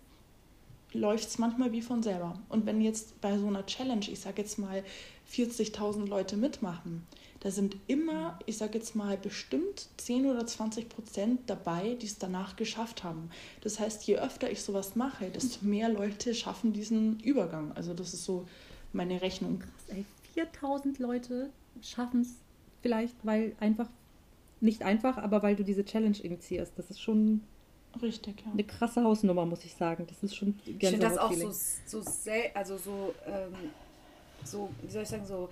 läuft 0.95 1.29
es 1.29 1.39
manchmal 1.39 1.73
wie 1.73 1.83
von 1.83 2.03
selber. 2.03 2.39
Und 2.49 2.67
wenn 2.67 2.81
jetzt 2.81 3.21
bei 3.21 3.39
so 3.39 3.47
einer 3.47 3.67
Challenge, 3.67 4.07
ich 4.09 4.21
sage 4.21 4.43
jetzt 4.43 4.59
mal, 4.59 4.83
40.000 5.31 6.07
Leute 6.07 6.37
mitmachen, 6.37 7.07
da 7.43 7.51
sind 7.51 7.77
immer, 7.89 8.39
ich 8.47 8.57
sage 8.57 8.79
jetzt 8.79 8.95
mal, 8.95 9.17
bestimmt 9.17 9.89
10 9.97 10.27
oder 10.27 10.47
20 10.47 10.89
Prozent 10.89 11.41
dabei, 11.49 11.97
die 12.01 12.07
es 12.07 12.19
danach 12.19 12.55
geschafft 12.55 13.03
haben. 13.03 13.31
Das 13.63 13.81
heißt, 13.81 14.05
je 14.07 14.19
öfter 14.19 14.49
ich 14.49 14.63
sowas 14.63 14.95
mache, 14.95 15.29
desto 15.29 15.67
mehr 15.67 15.89
Leute 15.89 16.37
schaffen 16.37 16.73
diesen 16.73 17.19
Übergang. 17.19 17.73
Also 17.73 17.95
das 17.95 18.15
ist 18.15 18.25
so 18.25 18.47
meine 18.93 19.21
Rechnung. 19.23 19.59
Krass, 19.59 19.89
ey, 19.89 20.05
4000 20.35 21.01
Leute 21.01 21.51
schaffen 21.83 22.21
es 22.21 22.37
vielleicht, 22.81 23.17
weil 23.25 23.57
einfach, 23.59 23.89
nicht 24.61 24.85
einfach, 24.85 25.19
aber 25.19 25.43
weil 25.43 25.57
du 25.57 25.65
diese 25.65 25.85
Challenge 25.85 26.19
initiierst. 26.23 26.75
Das 26.77 26.91
ist 26.91 27.01
schon 27.01 27.41
Richtig, 28.01 28.41
ja. 28.47 28.53
Eine 28.53 28.65
krasse 28.65 29.03
Hausnummer, 29.03 29.45
muss 29.45 29.65
ich 29.65 29.75
sagen. 29.75 30.07
Das 30.07 30.23
ist 30.23 30.35
schon 30.35 30.59
Ich 30.65 30.79
finde 30.79 31.01
das 31.01 31.19
auch 31.19 31.33
so, 31.33 31.53
so, 31.85 32.01
sehr, 32.01 32.57
also 32.57 32.79
so, 32.79 33.15
ähm, 33.27 33.53
so, 34.45 34.71
wie 34.81 34.91
soll 34.91 35.03
ich 35.03 35.09
sagen, 35.09 35.27
so 35.27 35.51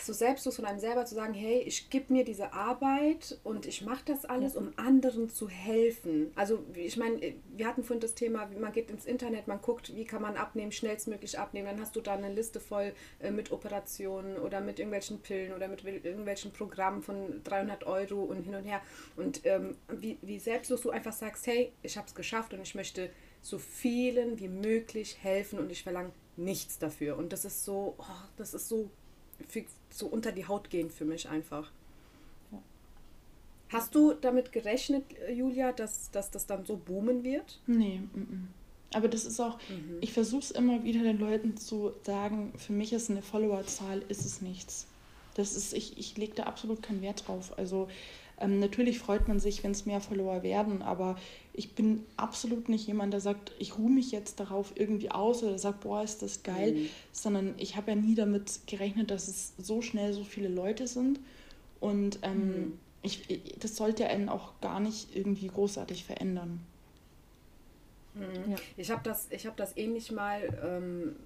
so 0.00 0.12
selbstlos 0.12 0.56
von 0.56 0.64
einem 0.64 0.78
selber 0.78 1.04
zu 1.04 1.14
sagen, 1.14 1.34
hey, 1.34 1.60
ich 1.60 1.90
gebe 1.90 2.12
mir 2.12 2.24
diese 2.24 2.52
Arbeit 2.52 3.38
und 3.44 3.66
ich 3.66 3.82
mache 3.82 4.02
das 4.06 4.24
alles, 4.24 4.56
um 4.56 4.72
anderen 4.76 5.28
zu 5.28 5.48
helfen. 5.48 6.32
Also 6.34 6.64
ich 6.74 6.96
meine, 6.96 7.34
wir 7.54 7.66
hatten 7.66 7.82
vorhin 7.82 8.00
das 8.00 8.14
Thema, 8.14 8.48
man 8.58 8.72
geht 8.72 8.90
ins 8.90 9.04
Internet, 9.04 9.48
man 9.48 9.60
guckt, 9.60 9.94
wie 9.94 10.04
kann 10.04 10.22
man 10.22 10.36
abnehmen, 10.36 10.72
schnellstmöglich 10.72 11.38
abnehmen. 11.38 11.66
Dann 11.66 11.80
hast 11.80 11.96
du 11.96 12.00
da 12.00 12.14
eine 12.14 12.32
Liste 12.32 12.60
voll 12.60 12.92
äh, 13.20 13.30
mit 13.30 13.52
Operationen 13.52 14.38
oder 14.38 14.60
mit 14.60 14.78
irgendwelchen 14.78 15.20
Pillen 15.20 15.52
oder 15.52 15.68
mit 15.68 15.84
irgendwelchen 15.84 16.52
Programmen 16.52 17.02
von 17.02 17.42
300 17.44 17.84
Euro 17.84 18.22
und 18.22 18.42
hin 18.42 18.54
und 18.54 18.64
her. 18.64 18.80
Und 19.16 19.44
ähm, 19.44 19.76
wie, 19.88 20.18
wie 20.22 20.38
selbstlos 20.38 20.82
du 20.82 20.90
einfach 20.90 21.12
sagst, 21.12 21.46
hey, 21.46 21.72
ich 21.82 21.96
habe 21.96 22.06
es 22.06 22.14
geschafft 22.14 22.54
und 22.54 22.62
ich 22.62 22.74
möchte 22.74 23.10
so 23.40 23.58
vielen 23.58 24.38
wie 24.38 24.48
möglich 24.48 25.18
helfen 25.22 25.58
und 25.58 25.70
ich 25.70 25.82
verlange 25.82 26.12
nichts 26.36 26.78
dafür. 26.78 27.16
Und 27.16 27.32
das 27.32 27.44
ist 27.44 27.64
so, 27.64 27.94
oh, 27.98 28.04
das 28.36 28.54
ist 28.54 28.68
so 28.68 28.90
so 29.90 30.06
unter 30.06 30.32
die 30.32 30.46
Haut 30.46 30.70
gehen 30.70 30.90
für 30.90 31.04
mich 31.04 31.28
einfach. 31.28 31.70
Hast 33.70 33.94
du 33.94 34.14
damit 34.14 34.52
gerechnet, 34.52 35.04
Julia, 35.30 35.72
dass, 35.72 36.10
dass 36.10 36.30
das 36.30 36.46
dann 36.46 36.64
so 36.64 36.76
boomen 36.76 37.22
wird? 37.22 37.60
Nee. 37.66 38.00
M 38.14 38.26
-m. 38.30 38.96
Aber 38.96 39.08
das 39.08 39.26
ist 39.26 39.38
auch, 39.40 39.58
mhm. 39.68 39.98
ich 40.00 40.12
versuche 40.14 40.40
es 40.40 40.50
immer 40.50 40.82
wieder 40.84 41.02
den 41.02 41.18
Leuten 41.18 41.58
zu 41.58 41.92
sagen, 42.04 42.54
für 42.56 42.72
mich 42.72 42.94
ist 42.94 43.10
eine 43.10 43.20
Followerzahl, 43.20 44.02
ist 44.08 44.24
es 44.24 44.40
nichts. 44.40 44.86
Das 45.34 45.54
ist, 45.54 45.74
ich, 45.74 45.98
ich 45.98 46.16
lege 46.16 46.34
da 46.34 46.44
absolut 46.44 46.82
keinen 46.82 47.02
Wert 47.02 47.28
drauf. 47.28 47.56
Also 47.58 47.88
ähm, 48.40 48.58
natürlich 48.58 48.98
freut 48.98 49.28
man 49.28 49.40
sich, 49.40 49.64
wenn 49.64 49.72
es 49.72 49.86
mehr 49.86 50.00
Follower 50.00 50.42
werden, 50.42 50.82
aber 50.82 51.16
ich 51.52 51.74
bin 51.74 52.04
absolut 52.16 52.68
nicht 52.68 52.86
jemand, 52.86 53.12
der 53.12 53.20
sagt, 53.20 53.52
ich 53.58 53.78
ruhe 53.78 53.90
mich 53.90 54.12
jetzt 54.12 54.38
darauf 54.38 54.72
irgendwie 54.76 55.10
aus 55.10 55.42
oder 55.42 55.58
sagt, 55.58 55.80
boah, 55.80 56.02
ist 56.02 56.22
das 56.22 56.42
geil, 56.42 56.72
mhm. 56.72 56.88
sondern 57.10 57.54
ich 57.58 57.76
habe 57.76 57.90
ja 57.90 57.96
nie 57.96 58.14
damit 58.14 58.60
gerechnet, 58.66 59.10
dass 59.10 59.28
es 59.28 59.54
so 59.58 59.82
schnell 59.82 60.12
so 60.12 60.24
viele 60.24 60.48
Leute 60.48 60.86
sind. 60.86 61.18
Und 61.80 62.20
ähm, 62.22 62.48
mhm. 62.48 62.78
ich, 63.02 63.42
das 63.58 63.76
sollte 63.76 64.06
einen 64.06 64.28
auch 64.28 64.60
gar 64.60 64.78
nicht 64.78 65.16
irgendwie 65.16 65.48
großartig 65.48 66.04
verändern. 66.04 66.60
Mhm. 68.14 68.52
Ja. 68.52 68.56
Ich 68.76 68.90
habe 68.90 69.02
das, 69.02 69.28
hab 69.44 69.56
das 69.56 69.76
ähnlich 69.76 70.12
mal 70.12 70.42
ähm, 70.64 71.16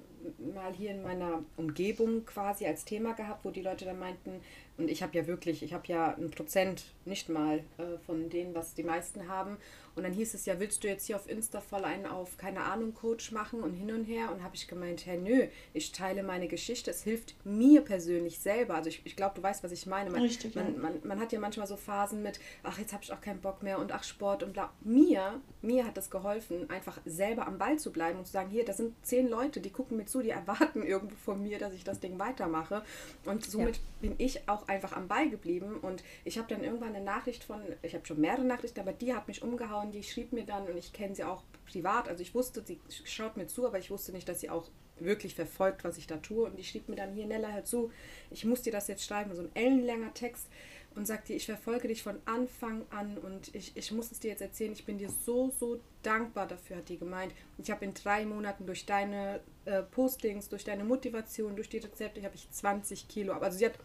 mal 0.54 0.72
hier 0.72 0.90
in 0.90 1.02
meiner 1.02 1.42
Umgebung 1.56 2.24
quasi 2.24 2.66
als 2.66 2.84
Thema 2.84 3.12
gehabt, 3.12 3.44
wo 3.44 3.50
die 3.50 3.62
Leute 3.62 3.84
dann 3.84 3.98
meinten, 3.98 4.40
und 4.78 4.88
ich 4.88 5.02
habe 5.02 5.16
ja 5.16 5.26
wirklich, 5.26 5.62
ich 5.62 5.72
habe 5.72 5.86
ja 5.86 6.14
ein 6.14 6.30
Prozent 6.30 6.84
nicht 7.04 7.28
mal 7.28 7.58
äh, 7.78 7.98
von 8.06 8.30
denen, 8.30 8.54
was 8.54 8.74
die 8.74 8.82
meisten 8.82 9.28
haben. 9.28 9.58
Und 9.94 10.04
dann 10.04 10.12
hieß 10.12 10.32
es 10.32 10.46
ja, 10.46 10.58
willst 10.58 10.82
du 10.82 10.88
jetzt 10.88 11.06
hier 11.06 11.16
auf 11.16 11.28
Insta 11.28 11.60
voll 11.60 11.84
einen 11.84 12.06
auf, 12.06 12.38
keine 12.38 12.62
Ahnung, 12.62 12.94
Coach 12.94 13.30
machen 13.32 13.62
und 13.62 13.74
hin 13.74 13.92
und 13.92 14.04
her? 14.04 14.32
Und 14.32 14.42
habe 14.42 14.56
ich 14.56 14.66
gemeint, 14.66 15.04
hey, 15.04 15.18
nö, 15.18 15.46
ich 15.74 15.92
teile 15.92 16.22
meine 16.22 16.48
Geschichte. 16.48 16.90
Es 16.90 17.02
hilft 17.02 17.34
mir 17.44 17.82
persönlich 17.82 18.38
selber. 18.38 18.74
Also 18.74 18.88
ich, 18.88 19.02
ich 19.04 19.16
glaube, 19.16 19.34
du 19.34 19.42
weißt, 19.42 19.62
was 19.62 19.72
ich 19.72 19.86
meine. 19.86 20.08
Man, 20.08 20.22
Richtig, 20.22 20.54
man, 20.54 20.74
ja. 20.74 20.80
man, 20.80 21.00
man, 21.04 21.20
hat 21.20 21.32
ja 21.32 21.40
manchmal 21.40 21.66
so 21.66 21.76
Phasen 21.76 22.22
mit, 22.22 22.40
ach, 22.62 22.78
jetzt 22.78 22.94
habe 22.94 23.04
ich 23.04 23.12
auch 23.12 23.20
keinen 23.20 23.40
Bock 23.40 23.62
mehr 23.62 23.78
und 23.78 23.92
ach, 23.92 24.02
Sport 24.02 24.42
und 24.42 24.54
bla. 24.54 24.72
Mir, 24.80 25.40
mir 25.60 25.86
hat 25.86 25.98
das 25.98 26.10
geholfen, 26.10 26.70
einfach 26.70 26.98
selber 27.04 27.46
am 27.46 27.58
Ball 27.58 27.78
zu 27.78 27.92
bleiben 27.92 28.18
und 28.18 28.26
zu 28.26 28.32
sagen, 28.32 28.48
hier, 28.48 28.64
da 28.64 28.72
sind 28.72 28.94
zehn 29.02 29.28
Leute, 29.28 29.60
die 29.60 29.70
gucken 29.70 29.98
mir 29.98 30.06
zu, 30.06 30.22
die 30.22 30.30
erwarten 30.30 30.82
irgendwo 30.86 31.16
von 31.16 31.42
mir, 31.42 31.58
dass 31.58 31.74
ich 31.74 31.84
das 31.84 32.00
Ding 32.00 32.18
weitermache. 32.18 32.82
Und 33.26 33.44
somit 33.44 33.76
ja. 33.76 33.82
bin 34.00 34.14
ich 34.16 34.48
auch 34.48 34.61
einfach 34.68 34.92
am 34.92 35.08
Ball 35.08 35.28
geblieben. 35.28 35.76
Und 35.78 36.02
ich 36.24 36.38
habe 36.38 36.48
dann 36.48 36.64
irgendwann 36.64 36.94
eine 36.94 37.04
Nachricht 37.04 37.44
von, 37.44 37.60
ich 37.82 37.94
habe 37.94 38.06
schon 38.06 38.20
mehrere 38.20 38.44
Nachrichten, 38.44 38.80
aber 38.80 38.92
die 38.92 39.14
hat 39.14 39.28
mich 39.28 39.42
umgehauen 39.42 39.90
die 39.90 40.02
schrieb 40.02 40.32
mir 40.32 40.44
dann, 40.44 40.66
und 40.66 40.76
ich 40.76 40.92
kenne 40.92 41.14
sie 41.14 41.24
auch 41.24 41.42
privat, 41.66 42.08
also 42.08 42.22
ich 42.22 42.34
wusste, 42.34 42.62
sie 42.64 42.80
schaut 43.04 43.36
mir 43.36 43.46
zu, 43.46 43.66
aber 43.66 43.78
ich 43.78 43.90
wusste 43.90 44.12
nicht, 44.12 44.28
dass 44.28 44.40
sie 44.40 44.50
auch 44.50 44.68
wirklich 44.98 45.34
verfolgt, 45.34 45.84
was 45.84 45.98
ich 45.98 46.06
da 46.06 46.16
tue. 46.18 46.44
Und 46.44 46.58
die 46.58 46.64
schrieb 46.64 46.88
mir 46.88 46.96
dann, 46.96 47.14
hier 47.14 47.26
Nella, 47.26 47.48
hör 47.48 47.64
zu, 47.64 47.90
ich 48.30 48.44
muss 48.44 48.62
dir 48.62 48.72
das 48.72 48.88
jetzt 48.88 49.04
schreiben, 49.04 49.34
so 49.34 49.42
ein 49.42 49.54
ellenlanger 49.54 50.14
Text 50.14 50.48
und 50.94 51.06
sagt 51.06 51.28
dir, 51.28 51.36
ich 51.36 51.46
verfolge 51.46 51.88
dich 51.88 52.02
von 52.02 52.20
Anfang 52.26 52.84
an 52.90 53.18
und 53.18 53.54
ich, 53.54 53.76
ich 53.76 53.92
muss 53.92 54.12
es 54.12 54.20
dir 54.20 54.30
jetzt 54.30 54.42
erzählen, 54.42 54.72
ich 54.72 54.84
bin 54.84 54.98
dir 54.98 55.08
so, 55.08 55.50
so 55.58 55.80
dankbar 56.02 56.46
dafür, 56.46 56.76
hat 56.76 56.88
die 56.88 56.98
gemeint. 56.98 57.32
Ich 57.58 57.70
habe 57.70 57.84
in 57.84 57.94
drei 57.94 58.26
Monaten 58.26 58.66
durch 58.66 58.84
deine 58.84 59.40
äh, 59.64 59.82
Postings, 59.82 60.48
durch 60.48 60.64
deine 60.64 60.84
Motivation, 60.84 61.56
durch 61.56 61.68
die 61.68 61.78
Rezepte, 61.78 62.22
habe 62.22 62.34
ich 62.34 62.50
20 62.50 63.08
Kilo, 63.08 63.32
also 63.32 63.58
sie 63.58 63.66
hat 63.66 63.78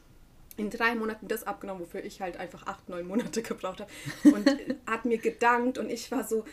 in 0.57 0.69
drei 0.69 0.95
Monaten 0.95 1.27
das 1.27 1.45
abgenommen, 1.45 1.81
wofür 1.81 2.03
ich 2.03 2.21
halt 2.21 2.37
einfach 2.37 2.65
acht, 2.67 2.89
neun 2.89 3.07
Monate 3.07 3.41
gebraucht 3.43 3.81
habe. 3.81 3.91
Und 4.23 4.49
hat 4.87 5.05
mir 5.05 5.17
gedankt 5.17 5.77
und 5.77 5.89
ich 5.89 6.11
war 6.11 6.23
so, 6.23 6.43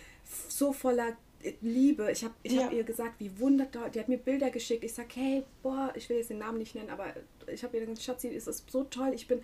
so 0.49 0.73
voller 0.73 1.17
Liebe. 1.61 2.11
Ich 2.11 2.25
habe 2.25 2.35
ich 2.43 2.53
ja. 2.53 2.65
hab 2.65 2.73
ihr 2.73 2.85
gesagt, 2.85 3.15
wie 3.19 3.39
wunderbar. 3.39 3.91
Die 3.91 3.99
hat 3.99 4.09
mir 4.09 4.19
Bilder 4.19 4.51
geschickt. 4.51 4.85
Ich 4.85 4.95
sage, 4.95 5.09
hey, 5.15 5.45
boah, 5.63 5.93
ich 5.95 6.09
will 6.09 6.17
jetzt 6.17 6.31
den 6.31 6.39
Namen 6.39 6.59
nicht 6.59 6.75
nennen, 6.75 6.91
aber 6.91 7.07
ich 7.53 7.63
habe 7.65 7.77
ihr 7.77 7.81
gesagt, 7.81 8.03
Schatzi, 8.03 8.35
es 8.35 8.47
ist 8.47 8.71
so 8.71 8.85
toll. 8.85 9.13
Ich 9.15 9.27
bin 9.27 9.41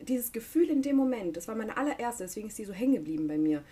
dieses 0.00 0.32
Gefühl 0.32 0.70
in 0.70 0.82
dem 0.82 0.96
Moment, 0.96 1.36
das 1.36 1.48
war 1.48 1.54
meine 1.54 1.76
allererste, 1.76 2.24
deswegen 2.24 2.48
ist 2.48 2.56
sie 2.56 2.64
so 2.64 2.72
hängen 2.72 2.94
geblieben 2.94 3.26
bei 3.28 3.38
mir. 3.38 3.62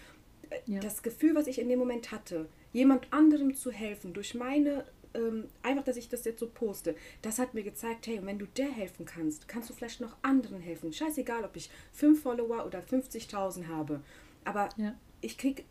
Ja. 0.66 0.80
Das 0.80 1.02
Gefühl, 1.02 1.34
was 1.34 1.46
ich 1.46 1.58
in 1.58 1.68
dem 1.68 1.78
Moment 1.78 2.12
hatte, 2.12 2.48
jemand 2.72 3.12
anderem 3.12 3.54
zu 3.54 3.70
helfen 3.70 4.12
durch 4.12 4.34
meine 4.34 4.84
ähm, 5.14 5.44
einfach, 5.62 5.84
dass 5.84 5.96
ich 5.96 6.08
das 6.08 6.24
jetzt 6.24 6.40
so 6.40 6.48
poste, 6.48 6.94
das 7.22 7.38
hat 7.38 7.54
mir 7.54 7.62
gezeigt, 7.62 8.06
hey, 8.06 8.20
wenn 8.22 8.38
du 8.38 8.46
der 8.46 8.70
helfen 8.70 9.06
kannst, 9.06 9.48
kannst 9.48 9.70
du 9.70 9.74
vielleicht 9.74 10.00
noch 10.00 10.16
anderen 10.22 10.60
helfen. 10.60 10.92
Scheißegal, 10.92 11.44
ob 11.44 11.56
ich 11.56 11.70
fünf 11.92 12.22
Follower 12.22 12.66
oder 12.66 12.80
50.000 12.80 13.68
habe. 13.68 14.00
Aber 14.44 14.68
ja. 14.76 14.94
ich 15.20 15.38
kriege, 15.38 15.64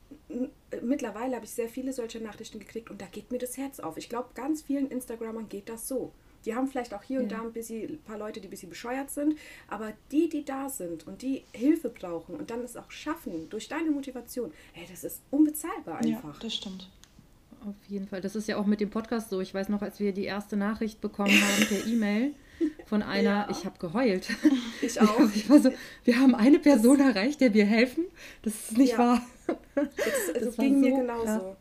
mittlerweile 0.82 1.36
habe 1.36 1.46
ich 1.46 1.52
sehr 1.52 1.70
viele 1.70 1.94
solche 1.94 2.20
Nachrichten 2.20 2.60
gekriegt 2.60 2.90
und 2.90 3.02
da 3.02 3.06
geht 3.06 3.32
mir 3.32 3.40
das 3.40 3.58
Herz 3.58 3.80
auf. 3.80 3.98
Ich 3.98 4.10
glaube, 4.10 4.30
ganz 4.34 4.62
vielen 4.62 4.90
Instagramern 4.90 5.50
geht 5.50 5.70
das 5.70 5.88
so. 5.88 6.12
Die 6.46 6.54
haben 6.54 6.68
vielleicht 6.68 6.94
auch 6.94 7.02
hier 7.02 7.22
und 7.22 7.32
ja. 7.32 7.40
da 7.40 7.44
ein, 7.44 7.54
bisschen, 7.54 8.00
paar 8.04 8.20
Leute, 8.20 8.40
die 8.40 8.48
ein 8.48 8.52
bisschen 8.52 8.70
bescheuert 8.70 9.10
sind, 9.10 9.38
aber 9.68 9.94
die, 10.12 10.30
die 10.30 10.46
da 10.46 10.70
sind 10.70 11.08
und 11.08 11.22
die 11.22 11.44
Hilfe 11.54 11.90
brauchen 11.90 12.36
und 12.36 12.52
dann 12.52 12.64
es 12.64 12.78
auch 12.78 12.92
schaffen 12.92 13.50
durch 13.50 13.68
deine 13.68 13.90
Motivation, 13.90 14.52
hey, 14.74 14.86
das 14.90 15.04
ist 15.04 15.22
unbezahlbar 15.32 15.98
einfach. 15.98 16.36
Ja, 16.36 16.40
das 16.40 16.54
stimmt. 16.54 16.90
Auf 17.66 17.76
jeden 17.88 18.08
Fall. 18.08 18.22
Das 18.22 18.36
ist 18.36 18.48
ja 18.48 18.58
auch 18.58 18.68
mit 18.68 18.80
dem 18.80 18.92
Podcast 18.92 19.32
so. 19.32 19.42
Ich 19.42 19.54
weiß 19.54 19.70
noch, 19.70 19.82
als 19.82 20.00
wir 20.00 20.14
die 20.14 20.26
erste 20.26 20.56
Nachricht 20.56 21.02
bekommen 21.02 21.32
haben 21.32 21.66
per 21.68 21.88
E-Mail 21.88 22.34
von 22.86 23.02
einer, 23.02 23.24
ja. 23.24 23.48
ich 23.50 23.66
habe 23.66 23.80
geheult. 23.80 24.30
Ich 24.82 25.02
auch. 25.02 25.20
Ich 25.34 25.50
war 25.50 25.60
so, 25.60 25.72
wir 26.04 26.20
haben 26.20 26.36
eine 26.36 26.60
Person 26.60 27.00
das 27.00 27.16
erreicht, 27.16 27.42
der 27.42 27.54
wir 27.56 27.66
helfen. 27.66 28.06
Das 28.44 28.54
ist 28.54 28.78
nicht 28.78 28.92
ja. 28.92 29.00
wahr. 29.00 29.22
Es, 29.96 30.44
es 30.44 30.58
ging 30.58 30.76
so, 30.76 30.80
mir 30.90 30.98
genauso. 30.98 31.26
Ja. 31.26 31.58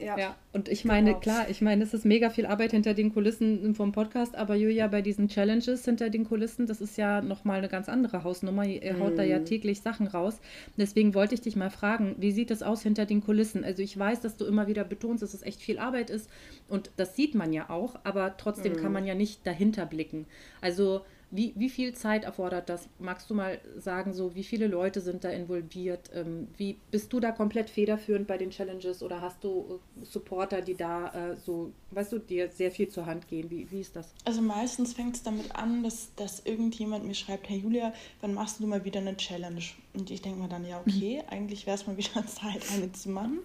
Ja. 0.00 0.18
ja. 0.18 0.36
Und 0.52 0.68
ich 0.68 0.84
meine, 0.84 1.10
genau. 1.10 1.20
klar, 1.20 1.48
ich 1.48 1.60
meine, 1.60 1.84
es 1.84 1.94
ist 1.94 2.04
mega 2.04 2.30
viel 2.30 2.46
Arbeit 2.46 2.72
hinter 2.72 2.94
den 2.94 3.12
Kulissen 3.12 3.74
vom 3.74 3.92
Podcast, 3.92 4.34
aber 4.34 4.56
Julia, 4.56 4.88
bei 4.88 5.02
diesen 5.02 5.28
Challenges 5.28 5.84
hinter 5.84 6.10
den 6.10 6.24
Kulissen, 6.24 6.66
das 6.66 6.80
ist 6.80 6.96
ja 6.96 7.20
nochmal 7.20 7.58
eine 7.58 7.68
ganz 7.68 7.88
andere 7.88 8.24
Hausnummer. 8.24 8.64
Ihr 8.64 8.98
haut 8.98 9.14
mm. 9.14 9.16
da 9.16 9.22
ja 9.22 9.38
mhm. 9.38 9.44
täglich 9.44 9.80
Sachen 9.80 10.06
raus. 10.06 10.40
Deswegen 10.76 11.14
wollte 11.14 11.34
ich 11.34 11.40
dich 11.40 11.56
mal 11.56 11.70
fragen, 11.70 12.16
wie 12.18 12.32
sieht 12.32 12.50
es 12.50 12.62
aus 12.62 12.82
hinter 12.82 13.06
den 13.06 13.22
Kulissen? 13.22 13.64
Also 13.64 13.82
ich 13.82 13.96
weiß, 13.96 14.20
dass 14.20 14.36
du 14.36 14.44
immer 14.46 14.66
wieder 14.66 14.84
betonst, 14.84 15.22
dass 15.22 15.34
es 15.34 15.42
echt 15.42 15.60
viel 15.60 15.78
Arbeit 15.78 16.10
ist 16.10 16.30
und 16.68 16.90
das 16.96 17.14
sieht 17.14 17.34
man 17.34 17.52
ja 17.52 17.70
auch, 17.70 17.96
aber 18.04 18.36
trotzdem 18.36 18.72
mm. 18.72 18.76
kann 18.76 18.86
mhm. 18.86 18.92
man 18.92 19.06
ja 19.06 19.14
nicht 19.14 19.46
dahinter 19.46 19.86
blicken. 19.86 20.26
Also 20.60 21.02
wie, 21.30 21.52
wie 21.56 21.68
viel 21.68 21.94
Zeit 21.94 22.24
erfordert 22.24 22.68
das? 22.68 22.88
Magst 22.98 23.30
du 23.30 23.34
mal 23.34 23.60
sagen, 23.76 24.12
so 24.12 24.34
wie 24.34 24.42
viele 24.42 24.66
Leute 24.66 25.00
sind 25.00 25.22
da 25.22 25.30
involviert? 25.30 26.10
Ähm, 26.12 26.48
wie 26.56 26.78
bist 26.90 27.12
du 27.12 27.20
da 27.20 27.30
komplett 27.30 27.70
federführend 27.70 28.26
bei 28.26 28.36
den 28.36 28.50
Challenges 28.50 29.02
oder 29.02 29.20
hast 29.20 29.44
du 29.44 29.80
äh, 30.00 30.04
Supporter, 30.04 30.60
die 30.60 30.74
da 30.74 31.32
äh, 31.32 31.36
so, 31.36 31.72
weißt 31.92 32.12
du, 32.12 32.18
dir 32.18 32.50
sehr 32.50 32.70
viel 32.70 32.88
zur 32.88 33.06
Hand 33.06 33.28
gehen? 33.28 33.48
Wie, 33.50 33.70
wie 33.70 33.80
ist 33.80 33.94
das? 33.94 34.12
Also 34.24 34.42
meistens 34.42 34.92
fängt 34.92 35.16
es 35.16 35.22
damit 35.22 35.54
an, 35.54 35.82
dass, 35.84 36.14
dass 36.16 36.40
irgendjemand 36.40 37.06
mir 37.06 37.14
schreibt, 37.14 37.48
hey 37.48 37.58
Julia, 37.58 37.92
wann 38.20 38.34
machst 38.34 38.58
du 38.60 38.66
mal 38.66 38.84
wieder 38.84 39.00
eine 39.00 39.16
Challenge? 39.16 39.62
Und 39.94 40.10
ich 40.10 40.22
denke 40.22 40.40
mir 40.40 40.48
dann, 40.48 40.66
ja, 40.66 40.80
okay, 40.80 41.22
eigentlich 41.28 41.66
wäre 41.66 41.76
es 41.76 41.86
mal 41.86 41.96
wieder 41.96 42.26
Zeit, 42.26 42.62
eine 42.74 42.90
zu 42.92 43.08
machen. 43.08 43.38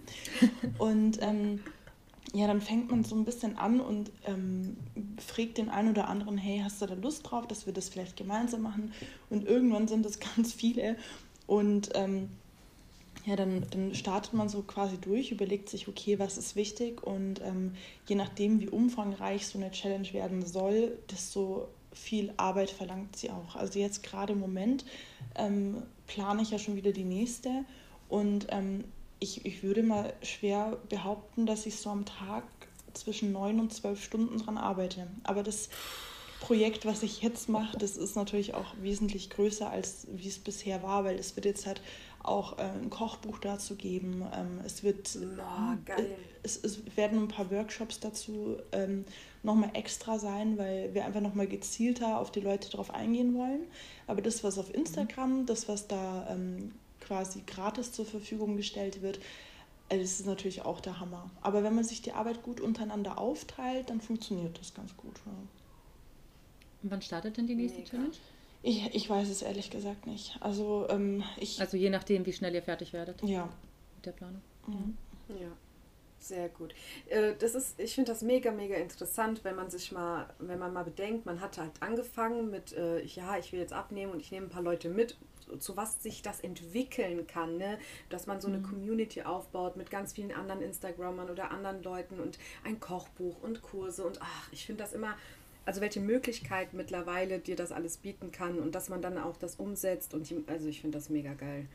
Und 0.79 1.21
ähm, 1.21 1.59
ja, 2.33 2.47
dann 2.47 2.61
fängt 2.61 2.91
man 2.91 3.03
so 3.03 3.15
ein 3.15 3.25
bisschen 3.25 3.57
an 3.57 3.79
und 3.79 4.11
ähm, 4.25 4.77
fragt 5.25 5.57
den 5.57 5.69
einen 5.69 5.91
oder 5.91 6.07
anderen, 6.07 6.37
hey, 6.37 6.61
hast 6.63 6.81
du 6.81 6.85
da 6.85 6.93
Lust 6.95 7.29
drauf, 7.29 7.47
dass 7.47 7.65
wir 7.65 7.73
das 7.73 7.89
vielleicht 7.89 8.17
gemeinsam 8.17 8.61
machen? 8.61 8.91
Und 9.29 9.45
irgendwann 9.45 9.87
sind 9.87 10.05
es 10.05 10.19
ganz 10.35 10.53
viele. 10.53 10.97
Und 11.47 11.89
ähm, 11.93 12.29
ja, 13.25 13.35
dann, 13.35 13.65
dann 13.71 13.95
startet 13.95 14.33
man 14.33 14.49
so 14.49 14.61
quasi 14.61 14.97
durch, 14.97 15.31
überlegt 15.31 15.69
sich, 15.69 15.87
okay, 15.87 16.19
was 16.19 16.37
ist 16.37 16.55
wichtig 16.55 17.01
und 17.03 17.41
ähm, 17.41 17.73
je 18.07 18.15
nachdem, 18.15 18.59
wie 18.59 18.69
umfangreich 18.69 19.47
so 19.47 19.57
eine 19.57 19.71
Challenge 19.71 20.11
werden 20.13 20.45
soll, 20.45 20.97
desto 21.09 21.67
viel 21.91 22.33
Arbeit 22.37 22.69
verlangt 22.69 23.15
sie 23.15 23.31
auch. 23.31 23.55
Also 23.55 23.79
jetzt 23.79 24.03
gerade 24.03 24.33
im 24.33 24.39
Moment 24.39 24.85
ähm, 25.35 25.81
plane 26.07 26.41
ich 26.41 26.51
ja 26.51 26.59
schon 26.59 26.75
wieder 26.75 26.91
die 26.91 27.03
nächste 27.03 27.65
und 28.09 28.47
ähm, 28.49 28.83
ich, 29.19 29.45
ich 29.45 29.63
würde 29.63 29.83
mal 29.83 30.13
schwer 30.21 30.77
behaupten, 30.89 31.45
dass 31.45 31.65
ich 31.65 31.77
so 31.77 31.89
am 31.89 32.05
Tag 32.05 32.43
zwischen 32.93 33.31
neun 33.31 33.59
und 33.59 33.73
zwölf 33.73 34.03
Stunden 34.03 34.37
dran 34.37 34.57
arbeite. 34.57 35.07
Aber 35.23 35.43
das 35.43 35.69
Projekt, 36.39 36.85
was 36.85 37.03
ich 37.03 37.21
jetzt 37.21 37.49
mache, 37.49 37.77
das 37.77 37.97
ist 37.97 38.15
natürlich 38.15 38.53
auch 38.53 38.75
wesentlich 38.81 39.29
größer, 39.29 39.69
als 39.69 40.07
wie 40.11 40.27
es 40.27 40.39
bisher 40.39 40.83
war, 40.83 41.03
weil 41.03 41.17
es 41.17 41.35
wird 41.35 41.45
jetzt 41.45 41.65
halt 41.65 41.81
auch 42.23 42.57
äh, 42.57 42.63
ein 42.63 42.89
Kochbuch 42.89 43.39
dazu 43.39 43.75
geben. 43.75 44.23
Ähm, 44.33 44.59
es 44.65 44.83
wird 44.83 45.17
oh, 45.17 45.93
es, 46.43 46.57
es, 46.57 46.79
werden 46.95 47.23
ein 47.23 47.27
paar 47.27 47.51
Workshops 47.51 47.99
dazu 47.99 48.57
ähm, 48.71 49.05
nochmal 49.43 49.71
extra 49.73 50.19
sein, 50.19 50.57
weil 50.57 50.93
wir 50.93 51.05
einfach 51.05 51.21
nochmal 51.21 51.47
gezielter 51.47 52.19
auf 52.19 52.31
die 52.31 52.41
Leute 52.41 52.69
drauf 52.69 52.93
eingehen 52.93 53.35
wollen. 53.35 53.61
Aber 54.07 54.21
das, 54.21 54.43
was 54.43 54.57
auf 54.57 54.73
Instagram, 54.73 55.45
das, 55.45 55.67
was 55.67 55.87
da 55.87 56.27
ähm, 56.29 56.73
quasi 57.05 57.43
gratis 57.45 57.91
zur 57.91 58.05
Verfügung 58.05 58.57
gestellt 58.57 59.01
wird, 59.01 59.19
äh, 59.89 59.97
das 59.97 60.19
ist 60.19 60.25
natürlich 60.25 60.63
auch 60.63 60.79
der 60.79 60.99
Hammer. 60.99 61.29
Aber 61.41 61.63
wenn 61.63 61.75
man 61.75 61.83
sich 61.83 62.01
die 62.01 62.11
Arbeit 62.11 62.43
gut 62.43 62.59
untereinander 62.59 63.17
aufteilt, 63.17 63.89
dann 63.89 64.01
funktioniert 64.01 64.59
das 64.59 64.73
ganz 64.73 64.95
gut. 64.97 65.15
Ja. 65.25 65.31
Und 66.83 66.91
wann 66.91 67.01
startet 67.01 67.37
denn 67.37 67.47
die 67.47 67.55
nächste 67.55 67.79
Mega. 67.79 67.89
Challenge? 67.89 68.15
Ich, 68.63 68.95
ich 68.95 69.09
weiß 69.09 69.29
es 69.29 69.41
ehrlich 69.43 69.69
gesagt 69.69 70.07
nicht. 70.07 70.37
Also, 70.41 70.87
ähm, 70.89 71.23
ich, 71.37 71.61
also 71.61 71.77
je 71.77 71.89
nachdem, 71.89 72.25
wie 72.25 72.33
schnell 72.33 72.55
ihr 72.55 72.63
fertig 72.63 72.93
werdet. 72.93 73.21
Ja. 73.21 73.47
Mit 73.95 74.05
der 74.05 74.11
Planung. 74.11 74.41
Mhm. 74.67 74.97
Ja. 75.29 75.51
Sehr 76.17 76.49
gut. 76.49 76.73
Äh, 77.07 77.33
das 77.37 77.53
ist, 77.53 77.79
ich 77.79 77.93
finde 77.93 78.11
das 78.11 78.23
mega, 78.23 78.51
mega 78.51 78.75
interessant, 78.75 79.43
wenn 79.43 79.55
man 79.55 79.69
sich 79.69 79.91
mal, 79.91 80.33
wenn 80.39 80.57
man 80.57 80.73
mal 80.73 80.83
bedenkt, 80.83 81.27
man 81.27 81.39
hat 81.39 81.59
halt 81.59 81.71
angefangen 81.81 82.49
mit, 82.49 82.73
äh, 82.73 83.03
ja, 83.05 83.37
ich 83.37 83.51
will 83.51 83.59
jetzt 83.59 83.73
abnehmen 83.73 84.11
und 84.11 84.19
ich 84.19 84.31
nehme 84.31 84.47
ein 84.47 84.49
paar 84.49 84.63
Leute 84.63 84.89
mit 84.89 85.15
zu 85.59 85.77
was 85.77 86.01
sich 86.01 86.21
das 86.21 86.39
entwickeln 86.39 87.27
kann, 87.27 87.57
ne? 87.57 87.77
dass 88.09 88.27
man 88.27 88.41
so 88.41 88.47
eine 88.47 88.59
mhm. 88.59 88.63
Community 88.63 89.21
aufbaut 89.21 89.77
mit 89.77 89.89
ganz 89.89 90.13
vielen 90.13 90.31
anderen 90.31 90.61
Instagrammern 90.61 91.29
oder 91.29 91.51
anderen 91.51 91.83
Leuten 91.83 92.19
und 92.19 92.37
ein 92.63 92.79
Kochbuch 92.79 93.41
und 93.41 93.61
Kurse 93.61 94.05
und 94.05 94.21
ach, 94.21 94.51
ich 94.51 94.65
finde 94.65 94.83
das 94.83 94.93
immer, 94.93 95.15
also 95.65 95.81
welche 95.81 95.99
Möglichkeit 95.99 96.73
mittlerweile 96.73 97.39
dir 97.39 97.55
das 97.55 97.71
alles 97.71 97.97
bieten 97.97 98.31
kann 98.31 98.59
und 98.59 98.75
dass 98.75 98.89
man 98.89 99.01
dann 99.01 99.17
auch 99.17 99.37
das 99.37 99.55
umsetzt 99.55 100.13
und 100.13 100.29
die, 100.29 100.43
also 100.47 100.67
ich 100.67 100.81
finde 100.81 100.97
das 100.97 101.09
mega 101.09 101.33
geil. 101.33 101.67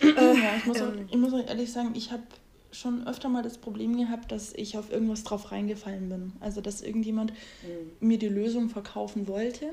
Ja, 0.00 0.56
ich 0.56 0.66
muss, 0.66 0.80
auch, 0.80 0.92
ähm. 0.92 1.08
ich 1.08 1.16
muss 1.16 1.32
auch 1.32 1.46
ehrlich 1.46 1.72
sagen, 1.72 1.92
ich 1.94 2.10
habe 2.10 2.24
schon 2.72 3.06
öfter 3.06 3.28
mal 3.28 3.42
das 3.42 3.58
Problem 3.58 3.96
gehabt, 3.96 4.32
dass 4.32 4.52
ich 4.52 4.76
auf 4.76 4.90
irgendwas 4.90 5.22
drauf 5.22 5.52
reingefallen 5.52 6.08
bin. 6.08 6.32
Also 6.40 6.60
dass 6.60 6.82
irgendjemand 6.82 7.32
mhm. 7.62 8.08
mir 8.08 8.18
die 8.18 8.28
Lösung 8.28 8.68
verkaufen 8.68 9.28
wollte 9.28 9.72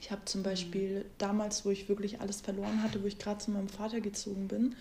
ich 0.00 0.10
habe 0.10 0.24
zum 0.24 0.42
Beispiel 0.42 1.04
damals, 1.18 1.64
wo 1.64 1.70
ich 1.70 1.88
wirklich 1.88 2.20
alles 2.20 2.40
verloren 2.40 2.82
hatte, 2.82 3.02
wo 3.02 3.06
ich 3.06 3.18
gerade 3.18 3.38
zu 3.38 3.50
meinem 3.50 3.68
Vater 3.68 4.00
gezogen 4.00 4.48
bin, 4.48 4.76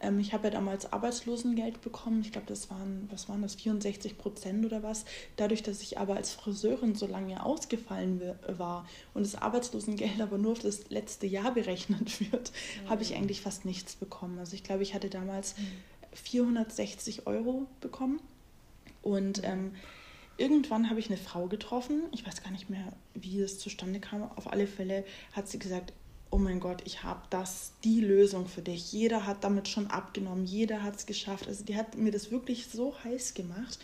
ähm, 0.00 0.18
ich 0.18 0.32
habe 0.32 0.44
ja 0.44 0.50
damals 0.50 0.92
Arbeitslosengeld 0.92 1.80
bekommen. 1.82 2.22
Ich 2.22 2.32
glaube, 2.32 2.46
das 2.46 2.70
waren, 2.70 3.08
was 3.10 3.28
waren 3.28 3.42
das, 3.42 3.54
64 3.56 4.18
Prozent 4.18 4.64
oder 4.64 4.82
was. 4.82 5.04
Dadurch, 5.36 5.62
dass 5.62 5.82
ich 5.82 5.98
aber 5.98 6.16
als 6.16 6.32
Friseurin 6.32 6.94
so 6.94 7.06
lange 7.06 7.44
ausgefallen 7.44 8.22
war 8.48 8.86
und 9.14 9.24
das 9.24 9.34
Arbeitslosengeld 9.34 10.20
aber 10.20 10.38
nur 10.38 10.52
auf 10.52 10.60
das 10.60 10.88
letzte 10.90 11.26
Jahr 11.26 11.52
berechnet 11.52 12.20
wird, 12.32 12.52
mhm. 12.84 12.90
habe 12.90 13.02
ich 13.02 13.14
eigentlich 13.14 13.42
fast 13.42 13.64
nichts 13.64 13.96
bekommen. 13.96 14.38
Also 14.38 14.54
ich 14.54 14.64
glaube, 14.64 14.82
ich 14.82 14.94
hatte 14.94 15.10
damals 15.10 15.56
mhm. 15.58 15.66
460 16.12 17.26
Euro 17.26 17.66
bekommen. 17.80 18.20
Und 19.02 19.38
mhm. 19.38 19.44
ähm, 19.44 19.72
irgendwann 20.40 20.88
habe 20.88 20.98
ich 20.98 21.08
eine 21.08 21.18
Frau 21.18 21.46
getroffen, 21.46 22.04
ich 22.12 22.26
weiß 22.26 22.42
gar 22.42 22.50
nicht 22.50 22.70
mehr, 22.70 22.92
wie 23.14 23.40
es 23.40 23.58
zustande 23.58 24.00
kam. 24.00 24.22
Auf 24.36 24.50
alle 24.50 24.66
Fälle 24.66 25.04
hat 25.32 25.48
sie 25.48 25.58
gesagt, 25.58 25.92
oh 26.30 26.38
mein 26.38 26.60
Gott, 26.60 26.82
ich 26.84 27.02
habe 27.02 27.22
das, 27.28 27.72
die 27.84 28.00
Lösung 28.00 28.46
für 28.46 28.62
dich. 28.62 28.92
Jeder 28.92 29.26
hat 29.26 29.44
damit 29.44 29.68
schon 29.68 29.88
abgenommen, 29.88 30.46
jeder 30.46 30.82
hat 30.82 30.96
es 30.96 31.06
geschafft. 31.06 31.46
Also 31.46 31.64
die 31.64 31.76
hat 31.76 31.96
mir 31.96 32.10
das 32.10 32.30
wirklich 32.30 32.68
so 32.68 32.94
heiß 33.04 33.34
gemacht, 33.34 33.78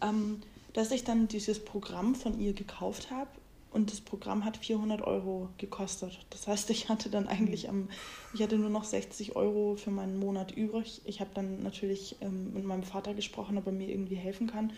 ähm, 0.00 0.40
dass 0.72 0.90
ich 0.92 1.04
dann 1.04 1.28
dieses 1.28 1.62
Programm 1.62 2.14
von 2.14 2.40
ihr 2.40 2.54
gekauft 2.54 3.10
habe. 3.10 3.30
Und 3.70 3.90
das 3.90 4.02
Programm 4.02 4.44
hat 4.44 4.58
400 4.58 5.00
Euro 5.00 5.48
gekostet. 5.56 6.18
Das 6.28 6.46
heißt, 6.46 6.68
ich 6.68 6.90
hatte 6.90 7.08
dann 7.08 7.26
eigentlich 7.26 7.70
am, 7.70 7.88
ich 8.34 8.42
hatte 8.42 8.58
nur 8.58 8.68
noch 8.68 8.84
60 8.84 9.34
Euro 9.34 9.76
für 9.76 9.90
meinen 9.90 10.18
Monat 10.18 10.52
übrig. 10.52 11.00
Ich 11.04 11.20
habe 11.20 11.30
dann 11.32 11.62
natürlich 11.62 12.16
ähm, 12.20 12.52
mit 12.52 12.64
meinem 12.64 12.82
Vater 12.82 13.14
gesprochen, 13.14 13.56
ob 13.56 13.66
er 13.66 13.72
mir 13.72 13.88
irgendwie 13.88 14.14
helfen 14.14 14.46
kann. 14.46 14.72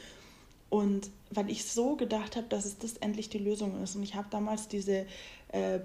Und 0.70 1.10
weil 1.30 1.50
ich 1.50 1.64
so 1.64 1.96
gedacht 1.96 2.36
habe, 2.36 2.46
dass 2.48 2.64
es 2.64 2.78
das 2.78 2.96
endlich 2.96 3.28
die 3.28 3.38
Lösung 3.38 3.82
ist. 3.82 3.96
Und 3.96 4.02
ich 4.02 4.14
habe 4.14 4.28
damals 4.30 4.68
diese, 4.68 5.06
äh, 5.48 5.80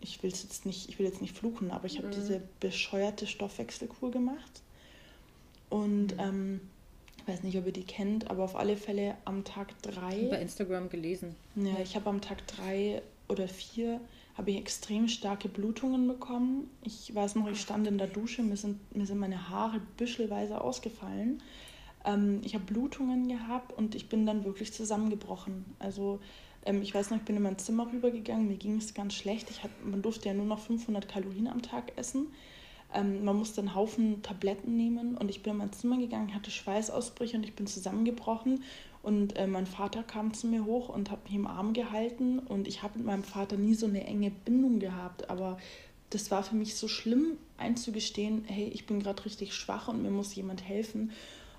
ich 0.00 0.22
will 0.22 0.30
jetzt 0.30 0.66
nicht, 0.66 0.88
ich 0.88 0.98
will 0.98 1.06
jetzt 1.06 1.22
nicht 1.22 1.36
fluchen, 1.36 1.70
aber 1.70 1.86
ich 1.86 1.98
habe 1.98 2.08
mhm. 2.08 2.12
diese 2.12 2.42
bescheuerte 2.60 3.26
Stoffwechselkur 3.26 4.10
gemacht. 4.10 4.62
Und 5.70 6.14
mhm. 6.14 6.20
ähm, 6.20 6.60
ich 7.18 7.28
weiß 7.28 7.42
nicht, 7.42 7.58
ob 7.58 7.66
ihr 7.66 7.72
die 7.72 7.84
kennt, 7.84 8.30
aber 8.30 8.44
auf 8.44 8.56
alle 8.56 8.76
Fälle 8.76 9.16
am 9.24 9.44
Tag 9.44 9.80
drei. 9.82 10.18
Ich 10.22 10.30
bei 10.30 10.40
Instagram 10.40 10.88
gelesen. 10.88 11.34
Ja, 11.56 11.78
ich 11.82 11.94
habe 11.94 12.08
am 12.08 12.20
Tag 12.20 12.46
drei 12.46 13.02
oder 13.28 13.48
vier 13.48 14.00
habe 14.38 14.52
ich 14.52 14.56
extrem 14.56 15.08
starke 15.08 15.48
Blutungen 15.48 16.06
bekommen. 16.06 16.70
Ich 16.84 17.12
weiß 17.12 17.34
noch, 17.34 17.48
ich 17.48 17.60
stand 17.60 17.88
in 17.88 17.98
der 17.98 18.06
Dusche, 18.06 18.42
mir 18.42 18.56
sind, 18.56 18.78
mir 18.96 19.04
sind 19.04 19.18
meine 19.18 19.50
Haare 19.50 19.80
büschelweise 19.96 20.60
ausgefallen. 20.60 21.42
Ähm, 22.04 22.40
ich 22.44 22.54
habe 22.54 22.64
Blutungen 22.64 23.28
gehabt 23.28 23.72
und 23.76 23.94
ich 23.94 24.08
bin 24.08 24.26
dann 24.26 24.44
wirklich 24.44 24.72
zusammengebrochen. 24.72 25.64
Also 25.78 26.20
ähm, 26.64 26.82
ich 26.82 26.94
weiß 26.94 27.10
noch, 27.10 27.18
ich 27.18 27.24
bin 27.24 27.36
in 27.36 27.42
mein 27.42 27.58
Zimmer 27.58 27.90
rübergegangen, 27.92 28.48
mir 28.48 28.56
ging 28.56 28.76
es 28.76 28.94
ganz 28.94 29.14
schlecht. 29.14 29.50
Ich 29.50 29.62
hat, 29.62 29.70
man 29.84 30.02
durfte 30.02 30.28
ja 30.28 30.34
nur 30.34 30.46
noch 30.46 30.60
500 30.60 31.08
Kalorien 31.08 31.48
am 31.48 31.62
Tag 31.62 31.92
essen. 31.96 32.28
Ähm, 32.94 33.24
man 33.24 33.36
musste 33.36 33.60
einen 33.60 33.74
Haufen 33.74 34.22
Tabletten 34.22 34.76
nehmen 34.76 35.16
und 35.16 35.28
ich 35.28 35.42
bin 35.42 35.52
in 35.52 35.58
mein 35.58 35.72
Zimmer 35.72 35.98
gegangen, 35.98 36.34
hatte 36.34 36.50
Schweißausbrüche 36.50 37.36
und 37.36 37.44
ich 37.44 37.54
bin 37.54 37.66
zusammengebrochen. 37.66 38.62
Und 39.02 39.36
äh, 39.36 39.46
mein 39.46 39.66
Vater 39.66 40.02
kam 40.02 40.34
zu 40.34 40.46
mir 40.46 40.64
hoch 40.64 40.88
und 40.88 41.10
hat 41.10 41.24
mich 41.24 41.34
im 41.34 41.46
Arm 41.46 41.72
gehalten 41.72 42.38
und 42.38 42.66
ich 42.66 42.82
habe 42.82 42.98
mit 42.98 43.06
meinem 43.06 43.22
Vater 43.22 43.56
nie 43.56 43.74
so 43.74 43.86
eine 43.86 44.04
enge 44.04 44.30
Bindung 44.30 44.80
gehabt, 44.80 45.30
aber 45.30 45.58
das 46.10 46.30
war 46.30 46.42
für 46.42 46.56
mich 46.56 46.74
so 46.74 46.88
schlimm 46.88 47.36
einzugestehen, 47.58 48.44
hey, 48.46 48.68
ich 48.68 48.86
bin 48.86 49.00
gerade 49.00 49.24
richtig 49.24 49.54
schwach 49.54 49.88
und 49.88 50.02
mir 50.02 50.10
muss 50.10 50.34
jemand 50.34 50.66
helfen. 50.66 51.12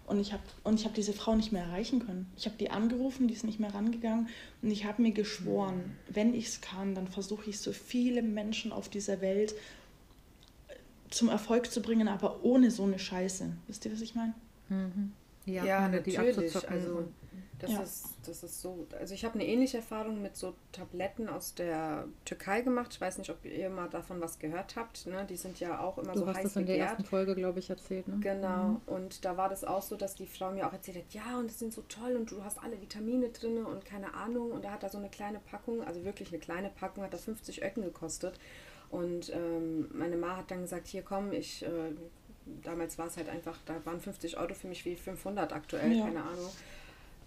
Und 0.10 0.20
ich 0.20 0.34
habe 0.34 0.44
hab 0.66 0.94
diese 0.96 1.14
Frau 1.14 1.36
nicht 1.36 1.52
mehr 1.52 1.64
erreichen 1.64 2.04
können. 2.04 2.32
Ich 2.36 2.46
habe 2.46 2.58
die 2.58 2.72
angerufen, 2.72 3.28
die 3.28 3.36
ist 3.36 3.44
nicht 3.44 3.60
mehr 3.60 3.74
rangegangen. 3.74 4.28
Und 4.64 4.72
ich 4.72 4.86
habe 4.86 5.04
mir 5.04 5.12
geschworen, 5.12 5.78
mhm. 5.78 6.16
wenn 6.16 6.34
ich 6.34 6.48
es 6.48 6.62
kann, 6.62 6.96
dann 6.96 7.08
versuche 7.08 7.48
ich 7.50 7.60
so 7.60 7.72
viele 7.72 8.24
Menschen 8.24 8.72
auf 8.72 8.90
dieser 8.90 9.22
Welt 9.22 9.54
äh, 10.68 10.74
zum 11.12 11.30
Erfolg 11.30 11.72
zu 11.72 11.84
bringen, 11.84 12.08
aber 12.08 12.44
ohne 12.44 12.72
so 12.72 12.84
eine 12.84 12.98
Scheiße. 12.98 13.52
Wisst 13.68 13.86
ihr, 13.86 13.94
was 13.94 14.02
ich 14.02 14.16
meine? 14.16 14.34
Mhm. 14.70 15.12
Ja, 15.46 15.64
ja 15.64 15.88
natürlich. 15.88 16.56
Also 16.68 17.08
Das, 17.60 17.72
Ja. 17.72 17.82
ist, 17.82 18.06
das 18.26 18.42
ist 18.44 18.62
so. 18.62 18.88
Also 18.98 19.14
ich 19.14 19.26
habe 19.26 19.36
eine 19.36 19.46
ähnliche 19.46 19.78
Erfahrung 19.78 20.22
mit 20.22 20.38
so 20.38 20.54
Tabletten 20.72 21.28
aus 21.28 21.56
der 21.56 22.06
Türkei 22.24 22.62
gemacht. 22.62 22.92
Ich 22.94 23.02
weiß 23.02 23.18
nicht, 23.18 23.30
ob 23.30 23.44
ihr 23.44 23.70
mal 23.70 23.90
davon 23.90 24.22
was 24.22 24.40
gehört 24.40 24.76
habt. 24.78 25.06
Ne? 25.08 25.26
Die 25.30 25.36
sind 25.36 25.60
ja 25.60 25.80
auch 25.82 25.98
immer 25.98 26.14
Du 26.14 26.20
so 26.22 26.28
hast 26.28 26.38
heiß 26.38 26.44
das 26.44 26.56
in 26.56 26.66
der 26.68 26.78
ersten 26.80 27.04
Folge, 27.04 27.36
glaube 27.36 27.60
ich, 27.60 27.70
erzählt, 27.70 28.08
ne? 28.08 28.18
Genau, 28.22 28.80
und 28.86 29.26
da 29.26 29.36
war 29.36 29.50
das 29.50 29.64
auch 29.66 29.82
so, 29.82 29.96
dass 29.98 30.16
die 30.16 30.26
Frau 30.26 30.52
mir 30.52 30.68
auch 30.68 30.74
erzählt 30.74 30.98
hat, 30.98 31.14
ja, 31.14 31.38
und 31.38 31.50
das 31.50 31.60
sind 31.60 31.74
so 31.74 31.82
toll 31.90 32.16
und 32.16 32.32
du 32.32 32.44
hast 32.44 32.64
alle 32.64 32.80
Vitamine 32.82 33.30
drin 33.30 33.66
und 33.66 33.84
keine 33.86 34.14
Ahnung. 34.14 34.52
Und 34.52 34.64
da 34.64 34.72
hat 34.72 34.84
er 34.84 34.90
so 34.90 34.98
eine 34.98 35.10
kleine 35.10 35.40
Packung, 35.40 35.84
also 35.84 36.06
wirklich 36.06 36.30
eine 36.30 36.40
kleine 36.40 36.70
Packung, 36.70 37.04
hat 37.04 37.14
da 37.14 37.18
50 37.18 37.62
Öcken 37.64 37.84
gekostet. 37.84 38.40
Und 38.90 39.32
ähm, 39.36 39.90
meine 39.94 40.16
Ma 40.16 40.38
hat 40.38 40.50
dann 40.50 40.62
gesagt, 40.62 40.88
hier 40.88 41.02
komm, 41.04 41.32
ich, 41.34 41.64
äh, 41.64 41.92
damals 42.64 42.98
war 42.98 43.08
es 43.08 43.18
halt 43.18 43.30
einfach, 43.30 43.58
da 43.66 43.76
waren 43.86 44.00
50 44.00 44.38
Euro 44.38 44.54
für 44.54 44.68
mich 44.68 44.86
wie 44.86 44.96
500 44.96 45.52
aktuell, 45.54 45.92
Ja. 45.92 46.06
keine 46.06 46.24
Ahnung. 46.24 46.50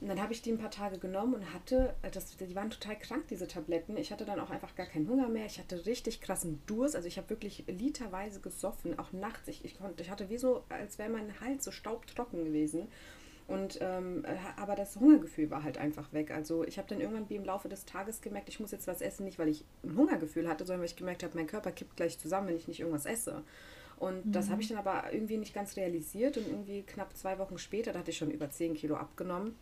Und 0.03 0.09
dann 0.09 0.21
habe 0.21 0.33
ich 0.33 0.43
die 0.43 0.51
ein 0.51 0.59
paar 0.59 0.73
Tage 0.73 0.99
genommen 0.99 1.35
und 1.35 1.55
hatte, 1.55 1.95
äh, 2.03 2.11
das, 2.11 2.37
die 2.37 2.57
waren 2.57 2.71
total 2.71 2.99
krank, 2.99 3.29
diese 3.31 3.47
Tabletten. 3.47 3.97
Ich 3.97 4.11
hatte 4.11 4.25
dann 4.25 4.41
auch 4.41 4.51
einfach 4.51 4.75
gar 4.75 4.87
keinen 4.87 5.09
Hunger 5.09 5.29
mehr. 5.29 5.47
Ich 5.47 5.61
hatte 5.61 5.87
richtig 5.87 6.21
krassen 6.21 6.61
Durst. 6.67 6.97
Also 6.97 7.07
ich 7.07 7.19
habe 7.19 7.31
wirklich 7.31 7.63
literweise 7.69 8.41
gesoffen, 8.41 8.99
auch 8.99 9.13
nachts. 9.13 9.47
Ich, 9.47 9.65
ich, 9.65 9.79
konnte, 9.79 10.03
ich 10.03 10.11
hatte 10.11 10.29
wie 10.29 10.39
so, 10.39 10.65
als 10.71 10.99
wäre 10.99 11.09
mein 11.09 11.41
Hals 11.41 11.65
so 11.65 11.71
staubtrocken 11.71 12.45
gewesen. 12.45 12.89
Und 13.47 13.79
ähm, 13.81 14.25
äh, 14.25 14.35
aber 14.61 14.75
das 14.75 14.97
Hungergefühl 14.97 15.53
war 15.53 15.63
halt 15.63 15.79
einfach 15.79 16.13
weg. 16.13 16.33
Also 16.33 16.65
ich 16.65 16.79
habe 16.79 16.89
dann 16.89 17.01
irgendwann 17.01 17.31
wie 17.31 17.37
im 17.37 17.45
Laufe 17.45 17.69
des 17.69 17.85
Tages 17.85 18.21
gemerkt, 18.23 18.49
ich 18.49 18.59
muss 18.59 18.73
jetzt 18.73 18.89
was 18.89 19.03
essen, 19.03 19.25
nicht 19.25 19.39
weil 19.39 19.49
ich 19.49 19.65
ein 19.85 19.97
Hungergefühl 19.97 20.49
hatte, 20.49 20.67
sondern 20.67 20.81
weil 20.81 20.89
ich 20.89 20.97
gemerkt 20.97 21.23
habe, 21.23 21.37
mein 21.37 21.47
Körper 21.47 21.71
kippt 21.71 21.97
gleich 21.97 22.19
zusammen, 22.19 22.49
wenn 22.49 22.57
ich 22.57 22.67
nicht 22.67 22.81
irgendwas 22.81 23.07
esse. 23.07 23.45
Und 24.01 24.33
das 24.33 24.51
habe 24.51 24.61
ich 24.61 24.69
dann 24.69 24.79
aber 24.79 25.13
irgendwie 25.13 25.37
nicht 25.37 25.55
ganz 25.55 25.77
realisiert 25.77 26.37
und 26.37 26.49
irgendwie 26.49 26.83
knapp 26.83 27.17
zwei 27.17 27.39
Wochen 27.39 27.57
später, 27.57 27.93
da 27.93 28.01
hatte 28.01 28.11
ich 28.11 28.17
schon 28.17 28.33
über 28.33 28.51
10 28.51 28.75
Kilo 28.75 28.97
abgenommen, 28.97 29.55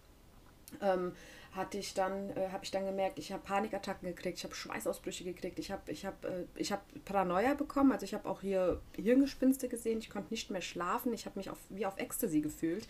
ähm, 0.80 1.12
hatte 1.52 1.78
ich 1.78 1.94
dann, 1.94 2.30
äh, 2.36 2.48
habe 2.52 2.64
ich 2.64 2.70
dann 2.70 2.86
gemerkt, 2.86 3.18
ich 3.18 3.32
habe 3.32 3.42
Panikattacken 3.42 4.08
gekriegt, 4.08 4.38
ich 4.38 4.44
habe 4.44 4.54
Schweißausbrüche 4.54 5.24
gekriegt, 5.24 5.58
ich 5.58 5.70
habe 5.70 5.90
ich 5.90 6.06
hab, 6.06 6.24
äh, 6.24 6.44
ich 6.54 6.70
hab 6.70 6.82
Paranoia 7.04 7.54
bekommen, 7.54 7.90
also 7.92 8.04
ich 8.04 8.14
habe 8.14 8.28
auch 8.28 8.40
hier 8.40 8.80
Hirngespinste 8.94 9.68
gesehen, 9.68 9.98
ich 9.98 10.10
konnte 10.10 10.30
nicht 10.30 10.50
mehr 10.50 10.62
schlafen, 10.62 11.12
ich 11.12 11.26
habe 11.26 11.38
mich 11.38 11.50
auf, 11.50 11.58
wie 11.68 11.86
auf 11.86 11.98
Ecstasy 11.98 12.40
gefühlt. 12.40 12.86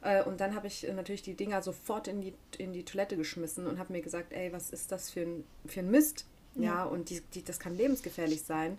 Äh, 0.00 0.22
und 0.22 0.40
dann 0.40 0.54
habe 0.54 0.68
ich 0.68 0.88
äh, 0.88 0.92
natürlich 0.94 1.22
die 1.22 1.34
Dinger 1.34 1.62
sofort 1.62 2.08
in 2.08 2.20
die, 2.20 2.34
in 2.56 2.72
die 2.72 2.84
Toilette 2.84 3.16
geschmissen 3.16 3.66
und 3.66 3.78
habe 3.78 3.92
mir 3.92 4.00
gesagt, 4.00 4.32
ey, 4.32 4.52
was 4.52 4.70
ist 4.70 4.90
das 4.90 5.10
für 5.10 5.20
ein, 5.20 5.44
für 5.66 5.80
ein 5.80 5.90
Mist? 5.90 6.26
Ja, 6.54 6.84
und 6.84 7.10
die, 7.10 7.20
die, 7.34 7.44
das 7.44 7.60
kann 7.60 7.76
lebensgefährlich 7.76 8.42
sein. 8.42 8.78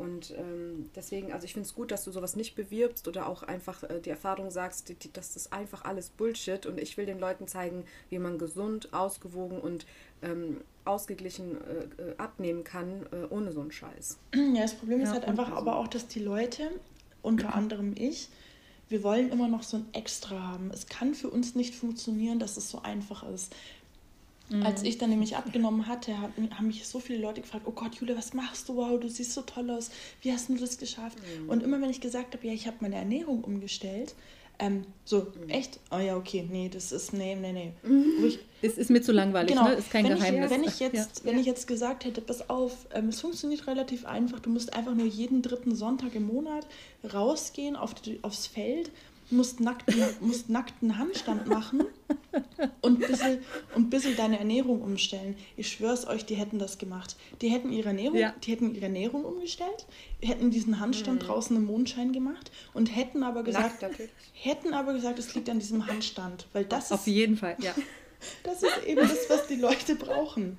Und 0.00 0.30
ähm, 0.38 0.88
deswegen, 0.96 1.30
also 1.30 1.44
ich 1.44 1.52
finde 1.52 1.66
es 1.66 1.74
gut, 1.74 1.90
dass 1.90 2.04
du 2.04 2.10
sowas 2.10 2.34
nicht 2.34 2.54
bewirbst 2.54 3.06
oder 3.06 3.28
auch 3.28 3.42
einfach 3.42 3.82
äh, 3.82 4.00
die 4.00 4.08
Erfahrung 4.08 4.50
sagst, 4.50 4.88
die, 4.88 4.94
die, 4.94 5.12
das 5.12 5.36
ist 5.36 5.52
einfach 5.52 5.84
alles 5.84 6.08
Bullshit. 6.08 6.64
Und 6.64 6.80
ich 6.80 6.96
will 6.96 7.04
den 7.04 7.18
Leuten 7.18 7.46
zeigen, 7.46 7.84
wie 8.08 8.18
man 8.18 8.38
gesund, 8.38 8.94
ausgewogen 8.94 9.60
und 9.60 9.84
ähm, 10.22 10.62
ausgeglichen 10.86 11.58
äh, 11.58 12.02
äh, 12.02 12.16
abnehmen 12.16 12.64
kann, 12.64 13.06
äh, 13.12 13.26
ohne 13.28 13.52
so 13.52 13.60
einen 13.60 13.72
Scheiß. 13.72 14.18
Ja, 14.54 14.62
das 14.62 14.74
Problem 14.74 15.02
ist 15.02 15.08
Ja, 15.08 15.14
halt 15.16 15.24
und 15.24 15.38
einfach 15.38 15.52
aber 15.52 15.76
auch, 15.76 15.86
dass 15.86 16.06
die 16.06 16.20
Leute, 16.20 16.70
unter 17.20 17.54
anderem 17.54 17.92
ich, 17.94 18.30
wir 18.88 19.02
wollen 19.02 19.30
immer 19.30 19.48
noch 19.48 19.62
so 19.62 19.76
ein 19.76 19.86
Extra 19.92 20.40
haben. 20.40 20.70
Es 20.72 20.86
kann 20.86 21.14
für 21.14 21.28
uns 21.28 21.54
nicht 21.54 21.74
funktionieren, 21.74 22.38
dass 22.38 22.56
es 22.56 22.70
so 22.70 22.80
einfach 22.80 23.22
ist. 23.28 23.54
Als 24.64 24.82
ich 24.82 24.98
dann 24.98 25.10
nämlich 25.10 25.36
abgenommen 25.36 25.86
hatte, 25.86 26.20
hat- 26.20 26.32
haben 26.56 26.66
mich 26.66 26.86
so 26.86 26.98
viele 26.98 27.20
Leute 27.20 27.40
gefragt, 27.40 27.64
oh 27.66 27.72
Gott, 27.72 27.94
Julia, 27.96 28.16
was 28.16 28.34
machst 28.34 28.68
du? 28.68 28.76
Wow, 28.76 28.98
du 28.98 29.08
siehst 29.08 29.32
so 29.32 29.42
toll 29.42 29.70
aus. 29.70 29.90
Wie 30.22 30.32
hast 30.32 30.48
du 30.48 30.56
das 30.56 30.76
geschafft? 30.78 31.18
Und 31.46 31.62
immer 31.62 31.80
wenn 31.80 31.90
ich 31.90 32.00
gesagt 32.00 32.34
habe, 32.34 32.46
ja, 32.46 32.52
ich 32.52 32.66
habe 32.66 32.78
meine 32.80 32.96
Ernährung 32.96 33.44
umgestellt, 33.44 34.14
ähm, 34.62 34.84
so, 35.06 35.28
echt? 35.48 35.80
Oh 35.90 35.96
ja, 35.98 36.16
okay, 36.18 36.46
nee, 36.50 36.68
das 36.68 36.92
ist, 36.92 37.14
nee, 37.14 37.34
nee, 37.34 37.52
nee. 37.52 37.72
Wo 37.82 38.26
ich, 38.26 38.38
Es 38.60 38.76
ist 38.76 38.90
mir 38.90 39.00
zu 39.00 39.10
langweilig, 39.12 39.52
Genau. 39.56 39.68
ne? 39.68 39.72
Ist 39.74 39.90
kein 39.90 40.04
wenn 40.04 40.16
Geheimnis. 40.18 40.50
Ich, 40.50 40.56
wenn 40.58 40.64
ich 40.64 40.80
jetzt, 40.80 41.20
Ja. 41.20 41.24
wenn 41.30 41.38
ich 41.38 41.46
jetzt 41.46 41.66
gesagt 41.66 42.04
hätte, 42.04 42.20
pass 42.20 42.50
auf, 42.50 42.86
ähm, 42.92 43.08
es 43.08 43.22
funktioniert 43.22 43.66
relativ 43.66 44.04
einfach. 44.04 44.38
Du 44.40 44.50
musst 44.50 44.74
einfach 44.74 44.94
nur 44.94 45.06
jeden 45.06 45.40
dritten 45.40 45.74
Sonntag 45.74 46.14
im 46.14 46.26
Monat 46.26 46.66
rausgehen 47.10 47.74
auf 47.76 47.94
die, 47.94 48.18
aufs 48.22 48.46
Feld, 48.46 48.90
musst 49.32 49.60
nackten, 49.60 50.02
musst 50.20 50.48
nackten 50.48 50.98
Handstand 50.98 51.46
machen 51.46 51.84
und 52.80 53.02
ein 53.02 53.08
bisschen, 53.08 53.38
und 53.74 53.90
bisschen 53.90 54.16
deine 54.16 54.38
Ernährung 54.38 54.82
umstellen. 54.82 55.36
Ich 55.56 55.70
schwör's 55.70 56.06
euch, 56.06 56.24
die 56.26 56.34
hätten 56.34 56.58
das 56.58 56.78
gemacht. 56.78 57.16
Die 57.40 57.48
hätten 57.48 57.72
ihre 57.72 57.88
Ernährung, 57.88 58.18
Ja. 58.18 58.34
die 58.42 58.52
hätten 58.52 58.74
ihre 58.74 58.86
Ernährung 58.86 59.24
umgestellt, 59.24 59.86
hätten 60.22 60.50
diesen 60.50 60.80
Handstand 60.80 61.26
draußen 61.26 61.56
im 61.56 61.64
Mondschein 61.64 62.12
gemacht 62.12 62.50
und 62.74 62.94
hätten 62.94 63.22
aber 63.22 63.42
gesagt, 63.42 63.82
Nackt 63.82 64.00
hätten 64.32 64.74
aber 64.74 64.92
gesagt, 64.94 65.18
es 65.18 65.34
liegt 65.34 65.48
an 65.48 65.58
diesem 65.58 65.86
Handstand, 65.86 66.46
weil 66.52 66.64
das 66.64 66.92
Auf 66.92 67.00
ist 67.00 67.12
jeden 67.12 67.36
Fall, 67.36 67.56
ja. 67.60 67.74
das 68.42 68.62
ist 68.62 68.84
eben 68.86 69.00
das, 69.00 69.28
was 69.28 69.46
die 69.46 69.56
Leute 69.56 69.94
brauchen. 69.96 70.58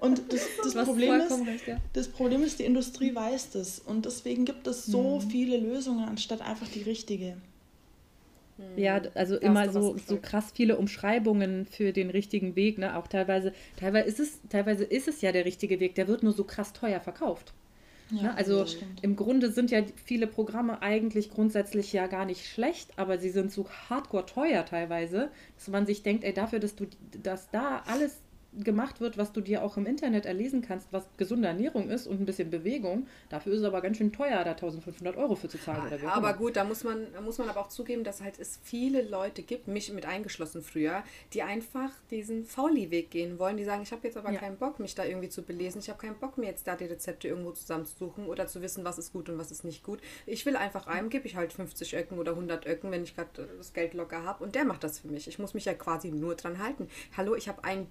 Und 0.00 0.32
das, 0.32 0.42
das, 0.62 0.74
Problem 0.74 1.20
ist, 1.20 1.32
recht, 1.46 1.66
ja. 1.66 1.76
das 1.92 2.08
Problem 2.08 2.42
ist, 2.42 2.58
die 2.58 2.64
Industrie 2.64 3.14
weiß 3.14 3.50
das. 3.50 3.80
Und 3.80 4.06
deswegen 4.06 4.44
gibt 4.44 4.66
es 4.66 4.86
so 4.86 5.20
viele 5.20 5.58
Lösungen, 5.58 6.08
anstatt 6.08 6.40
einfach 6.40 6.68
die 6.68 6.82
richtige. 6.82 7.36
Ja, 8.76 9.00
d- 9.00 9.10
also 9.14 9.34
Da 9.34 9.40
immer 9.46 9.68
so, 9.68 9.96
so 9.98 10.18
krass 10.18 10.52
viele 10.54 10.76
Umschreibungen 10.78 11.66
für 11.66 11.92
den 11.92 12.10
richtigen 12.10 12.56
Weg, 12.56 12.78
ne? 12.78 12.96
Auch 12.96 13.06
teilweise, 13.08 13.52
teilweise 13.76 14.08
ist 14.08 14.20
es, 14.20 14.40
teilweise 14.48 14.84
ist 14.84 15.08
es 15.08 15.20
ja 15.22 15.32
der 15.32 15.44
richtige 15.44 15.80
Weg, 15.80 15.94
der 15.96 16.08
wird 16.08 16.22
nur 16.22 16.32
so 16.32 16.44
krass 16.44 16.72
teuer 16.72 17.00
verkauft. 17.00 17.54
ne? 18.20 18.36
Also 18.36 18.66
das 18.66 18.72
stimmt. 18.72 19.02
im 19.02 19.16
Grunde 19.16 19.50
sind 19.52 19.70
ja 19.70 19.82
viele 20.04 20.26
Programme 20.26 20.82
eigentlich 20.82 21.30
grundsätzlich 21.30 21.92
ja 21.92 22.06
gar 22.06 22.24
nicht 22.26 22.46
schlecht, 22.48 22.98
aber 22.98 23.18
sie 23.18 23.30
sind 23.30 23.52
so 23.52 23.68
hardcore 23.70 24.26
teuer 24.26 24.64
teilweise, 24.66 25.30
dass 25.56 25.68
man 25.68 25.86
sich 25.86 26.02
denkt, 26.02 26.24
ey, 26.24 26.34
dafür, 26.34 26.60
dass 26.60 26.76
du, 26.76 26.86
dass 27.22 27.50
da 27.50 27.82
alles 27.86 28.22
gemacht 28.52 29.00
wird, 29.00 29.16
was 29.16 29.32
du 29.32 29.40
dir 29.40 29.62
auch 29.62 29.76
im 29.76 29.86
Internet 29.86 30.26
erlesen 30.26 30.60
kannst, 30.62 30.92
was 30.92 31.04
gesunde 31.16 31.48
Ernährung 31.48 31.88
ist 31.88 32.06
und 32.06 32.20
ein 32.20 32.26
bisschen 32.26 32.50
Bewegung, 32.50 33.06
dafür 33.28 33.52
ist 33.52 33.60
es 33.60 33.64
aber 33.64 33.80
ganz 33.80 33.96
schön 33.96 34.12
teuer, 34.12 34.42
da 34.44 34.50
1500 34.52 35.16
Euro 35.16 35.36
für 35.36 35.48
zu 35.48 35.58
zahlen. 35.58 35.86
Oder 35.86 36.02
wie 36.02 36.06
Aber 36.06 36.32
gut, 36.34 36.56
da 36.56 36.64
muss 36.64 36.82
man, 36.82 37.06
da 37.12 37.20
muss 37.20 37.38
man 37.38 37.48
aber 37.48 37.60
auch 37.60 37.68
zugeben, 37.68 38.02
dass 38.02 38.20
halt 38.22 38.38
es 38.38 38.58
viele 38.62 39.02
Leute 39.02 39.42
gibt, 39.42 39.68
mich 39.68 39.92
mit 39.92 40.04
eingeschlossen 40.06 40.62
früher, 40.62 41.04
die 41.32 41.42
einfach 41.42 41.90
diesen 42.10 42.44
Fauli-Weg 42.44 43.10
gehen 43.10 43.38
wollen. 43.38 43.56
Die 43.56 43.64
sagen, 43.64 43.82
ich 43.82 43.92
habe 43.92 44.06
jetzt 44.06 44.16
aber 44.16 44.32
Ja. 44.32 44.40
keinen 44.40 44.56
Bock, 44.56 44.80
mich 44.80 44.94
da 44.94 45.04
irgendwie 45.04 45.28
zu 45.28 45.42
belesen. 45.42 45.80
Ich 45.80 45.88
habe 45.88 45.98
keinen 46.00 46.16
Bock, 46.16 46.36
mir 46.36 46.46
jetzt 46.46 46.66
da 46.66 46.74
die 46.76 46.86
Rezepte 46.86 47.28
irgendwo 47.28 47.52
zusammenzusuchen 47.52 48.26
oder 48.26 48.46
zu 48.48 48.62
wissen, 48.62 48.84
was 48.84 48.98
ist 48.98 49.12
gut 49.12 49.28
und 49.28 49.38
was 49.38 49.50
ist 49.50 49.64
nicht 49.64 49.82
gut. 49.84 50.00
Ich 50.26 50.44
will 50.44 50.56
einfach 50.56 50.86
einem, 50.86 51.08
gebe 51.08 51.26
ich 51.26 51.36
halt 51.36 51.52
50 51.52 51.96
Öcken 51.96 52.18
oder 52.18 52.32
100 52.32 52.66
Öcken, 52.66 52.90
wenn 52.90 53.04
ich 53.04 53.14
gerade 53.14 53.48
das 53.58 53.72
Geld 53.72 53.94
locker 53.94 54.24
habe 54.24 54.42
und 54.42 54.54
der 54.56 54.64
macht 54.64 54.82
das 54.82 54.98
für 54.98 55.08
mich. 55.08 55.28
Ich 55.28 55.38
muss 55.38 55.54
mich 55.54 55.66
ja 55.66 55.74
quasi 55.74 56.10
nur 56.10 56.34
dran 56.34 56.58
halten. 56.58 56.88
Hallo, 57.16 57.34
ich 57.36 57.48
habe 57.48 57.62
einen 57.64 57.88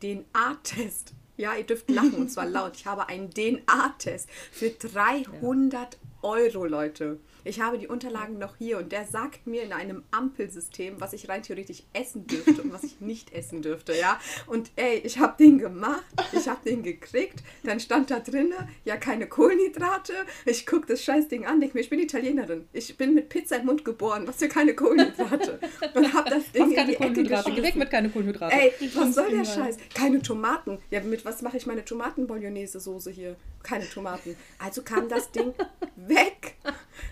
DNA-Test. 0.50 1.14
Ja, 1.38 1.56
ihr 1.56 1.64
dürft 1.64 1.89
lachen 1.89 2.16
und 2.16 2.30
zwar 2.30 2.45
laut. 2.45 2.76
Ich 2.76 2.86
habe 2.86 3.08
einen 3.08 3.30
DNA-Test 3.30 4.30
für 4.52 4.70
300 4.72 5.97
Euro, 6.22 6.66
Leute. 6.66 7.20
Ich 7.43 7.61
habe 7.61 7.77
die 7.77 7.87
Unterlagen 7.87 8.37
noch 8.37 8.57
hier 8.57 8.77
und 8.77 8.91
der 8.91 9.05
sagt 9.05 9.47
mir 9.47 9.63
in 9.63 9.73
einem 9.73 10.03
Ampelsystem, 10.11 10.99
was 10.99 11.13
ich 11.13 11.29
rein 11.29 11.43
theoretisch 11.43 11.83
essen 11.93 12.27
dürfte 12.27 12.61
und 12.61 12.73
was 12.73 12.83
ich 12.83 12.99
nicht 12.99 13.33
essen 13.33 13.61
dürfte, 13.61 13.93
ja. 13.97 14.19
Und 14.47 14.71
ey, 14.75 14.97
ich 15.03 15.19
habe 15.19 15.35
den 15.37 15.57
gemacht, 15.57 16.03
ich 16.31 16.47
habe 16.47 16.59
den 16.67 16.83
gekriegt, 16.83 17.43
dann 17.63 17.79
stand 17.79 18.11
da 18.11 18.19
drin, 18.19 18.53
ja, 18.85 18.97
keine 18.97 19.27
Kohlenhydrate. 19.27 20.13
Ich 20.45 20.65
gucke 20.65 20.87
das 20.87 21.03
Scheißding 21.03 21.45
an, 21.45 21.59
denke 21.59 21.77
mir, 21.77 21.81
ich 21.81 21.89
bin 21.89 21.99
Italienerin. 21.99 22.67
Ich 22.73 22.97
bin 22.97 23.13
mit 23.13 23.29
Pizza 23.29 23.57
im 23.57 23.65
Mund 23.65 23.85
geboren, 23.85 24.27
was 24.27 24.37
für 24.37 24.49
keine 24.49 24.73
Kohlenhydrate. 24.75 25.59
Und 25.93 26.13
habe 26.13 26.29
das 26.29 26.51
Ding 26.51 26.63
Was 26.63 26.69
in 26.69 26.75
die 26.87 26.93
Ecke 26.93 26.95
Kohlenhydrate, 26.97 27.51
geschmissen. 27.51 27.79
mit 27.79 27.89
keine 27.89 28.09
Kohlenhydrate. 28.09 28.55
Ey, 28.55 28.73
was 28.93 29.15
soll 29.15 29.29
der. 29.29 29.45
Scheiß? 29.45 29.77
Keine 29.93 30.21
Tomaten. 30.21 30.79
Ja, 30.91 31.01
mit 31.01 31.25
was 31.25 31.41
mache 31.41 31.57
ich 31.57 31.65
meine 31.65 31.83
Tomaten-Bolognese-Soße 31.83 33.09
hier? 33.11 33.35
Keine 33.64 33.89
Tomaten. 33.89 34.36
Also 34.57 34.82
kam 34.82 35.10
das 35.10 35.32
Ding 35.32 35.53
weg. 35.95 36.55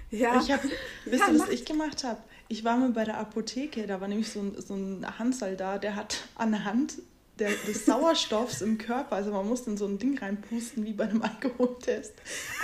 Ja. 0.09 0.39
Ich 0.41 0.51
habe, 0.51 0.69
wisst 1.05 1.27
Ja, 1.27 1.33
ihr, 1.33 1.39
was 1.39 1.49
ich 1.49 1.65
gemacht 1.65 2.03
habe? 2.03 2.21
Ich 2.47 2.63
war 2.63 2.77
mal 2.77 2.89
bei 2.91 3.03
der 3.03 3.17
Apotheke, 3.17 3.87
da 3.87 3.99
war 3.99 4.07
nämlich 4.07 4.31
so 4.31 4.39
ein, 4.39 4.55
so 4.61 4.73
ein 4.73 5.05
Hansal 5.19 5.57
da, 5.57 5.77
der 5.77 5.95
hat 5.95 6.23
anhand 6.35 6.93
der, 7.39 7.51
des 7.67 7.85
Sauerstoffs 7.85 8.61
im 8.61 8.77
Körper, 8.77 9.17
also 9.17 9.31
man 9.31 9.47
muss 9.47 9.67
in 9.67 9.77
so 9.77 9.85
ein 9.85 9.99
Ding 9.99 10.17
reinpusten 10.17 10.85
wie 10.85 10.93
bei 10.93 11.03
einem 11.03 11.21
Alkoholtest, 11.21 12.13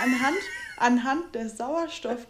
anhand, 0.00 0.38
anhand 0.78 1.34
der 1.34 1.48
Sauerstoff 1.48 2.26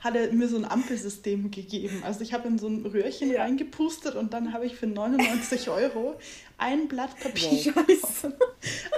hat 0.00 0.14
er 0.14 0.32
mir 0.32 0.46
so 0.48 0.56
ein 0.56 0.64
Ampelsystem 0.64 1.50
gegeben. 1.50 2.02
Also 2.04 2.20
ich 2.20 2.32
habe 2.32 2.46
in 2.48 2.58
so 2.58 2.68
ein 2.68 2.86
Röhrchen 2.86 3.34
reingepustet 3.34 4.14
und 4.14 4.32
dann 4.32 4.52
habe 4.52 4.64
ich 4.66 4.76
für 4.76 4.86
99 4.86 5.68
Euro 5.70 6.14
ein 6.56 6.86
Blatt 6.88 7.18
Papier. 7.18 7.50
Scheiße. 7.72 8.36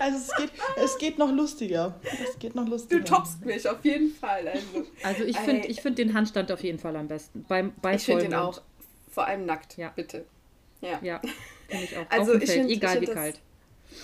Also 0.01 0.19
es 0.19 0.37
geht, 0.37 0.51
es 0.85 0.99
geht 0.99 1.19
noch 1.19 1.33
lustiger. 1.33 1.99
Es 2.03 2.39
geht 2.39 2.55
noch 2.55 2.69
lustiger. 2.69 3.01
Du 3.01 3.05
toppst 3.07 3.45
mich 3.45 3.67
auf 3.69 3.83
jeden 3.85 4.15
Fall. 4.15 4.47
Also, 4.49 4.87
Also 5.03 5.25
ich 5.25 5.39
finde 5.39 5.69
ich 5.69 5.81
find 5.81 5.99
den 5.99 6.13
Handstand 6.15 6.53
auf 6.53 6.63
jeden 6.63 6.79
Fall 6.79 6.95
am 6.97 7.09
besten. 7.09 7.45
Beim, 7.49 7.73
bei 7.81 7.95
ich 7.95 8.03
finde 8.05 8.25
den 8.25 8.35
auch. 8.35 8.61
Vor 9.11 9.27
allem 9.27 9.47
nackt, 9.47 9.77
Ja. 9.79 9.91
bitte. 9.97 10.25
Ja. 10.83 10.99
Ja, 11.03 11.21
finde 11.69 11.85
ich 11.85 11.97
auch. 11.97 12.07
Also 12.11 12.33
Auf 12.33 12.39
dem 12.39 12.43
ich 12.43 12.51
Feld, 12.51 12.59
find- 12.61 12.71
ich 12.71 12.77
egal 12.79 12.91
find 12.93 13.03
wie 13.03 13.07
das- 13.07 13.15
kalt. 13.15 13.41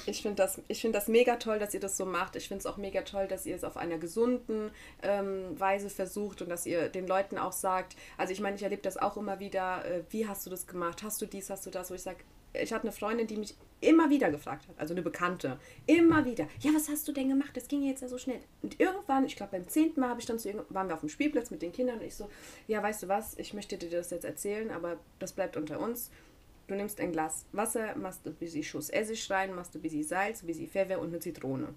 Ich 0.06 0.22
finde 0.22 0.36
das, 0.36 0.60
find 0.72 0.94
das 0.94 1.08
mega 1.08 1.36
toll, 1.36 1.58
dass 1.58 1.74
ihr 1.74 1.80
das 1.80 1.96
so 1.96 2.04
macht. 2.04 2.36
Ich 2.36 2.48
finde 2.48 2.60
es 2.60 2.66
auch 2.66 2.76
mega 2.76 3.02
toll, 3.02 3.26
dass 3.28 3.46
ihr 3.46 3.56
es 3.56 3.64
auf 3.64 3.76
einer 3.76 3.98
gesunden 3.98 4.70
ähm, 5.02 5.58
Weise 5.58 5.90
versucht 5.90 6.42
und 6.42 6.48
dass 6.48 6.66
ihr 6.66 6.88
den 6.88 7.06
Leuten 7.06 7.38
auch 7.38 7.52
sagt, 7.52 7.96
also 8.16 8.32
ich 8.32 8.40
meine, 8.40 8.56
ich 8.56 8.62
erlebe 8.62 8.82
das 8.82 8.96
auch 8.96 9.16
immer 9.16 9.40
wieder, 9.40 9.84
äh, 9.84 10.02
wie 10.10 10.26
hast 10.26 10.46
du 10.46 10.50
das 10.50 10.66
gemacht? 10.66 11.02
Hast 11.02 11.20
du 11.22 11.26
dies, 11.26 11.50
hast 11.50 11.66
du 11.66 11.70
das? 11.70 11.90
Wo 11.90 11.94
ich 11.94 12.02
sage, 12.02 12.18
ich 12.62 12.72
hatte 12.72 12.84
eine 12.84 12.92
Freundin, 12.92 13.26
die 13.26 13.36
mich 13.36 13.54
immer 13.80 14.08
wieder 14.08 14.30
gefragt 14.30 14.66
hat, 14.68 14.78
also 14.78 14.94
eine 14.94 15.02
Bekannte, 15.02 15.58
immer 15.86 16.24
wieder, 16.24 16.46
ja, 16.60 16.72
was 16.74 16.88
hast 16.88 17.06
du 17.06 17.12
denn 17.12 17.28
gemacht? 17.28 17.50
Das 17.54 17.68
ging 17.68 17.82
jetzt 17.82 18.00
ja 18.00 18.08
so 18.08 18.16
schnell. 18.16 18.40
Und 18.62 18.80
irgendwann, 18.80 19.26
ich 19.26 19.36
glaube 19.36 19.52
beim 19.52 19.68
zehnten 19.68 20.00
Mal 20.00 20.16
ich 20.18 20.26
dann 20.26 20.38
zu 20.38 20.64
waren 20.70 20.88
wir 20.88 20.94
auf 20.94 21.00
dem 21.00 21.08
Spielplatz 21.08 21.50
mit 21.50 21.62
den 21.62 21.72
Kindern 21.72 21.98
und 21.98 22.04
ich 22.04 22.14
so, 22.14 22.28
ja, 22.66 22.82
weißt 22.82 23.02
du 23.02 23.08
was, 23.08 23.36
ich 23.38 23.52
möchte 23.52 23.76
dir 23.76 23.90
das 23.90 24.10
jetzt 24.10 24.24
erzählen, 24.24 24.70
aber 24.70 24.96
das 25.18 25.32
bleibt 25.32 25.56
unter 25.56 25.78
uns. 25.80 26.10
Du 26.66 26.74
nimmst 26.74 27.00
ein 27.00 27.12
Glas 27.12 27.46
Wasser, 27.52 27.94
machst 27.96 28.26
ein 28.26 28.34
bisschen 28.34 28.62
Schuss 28.62 28.90
Essig 28.90 29.30
rein, 29.30 29.54
machst 29.54 29.74
ein 29.74 29.82
bisschen 29.82 30.02
Salz, 30.02 30.42
ein 30.42 30.46
bisschen 30.46 30.68
Pfeffer 30.68 30.98
und 30.98 31.08
eine 31.08 31.20
Zitrone. 31.20 31.74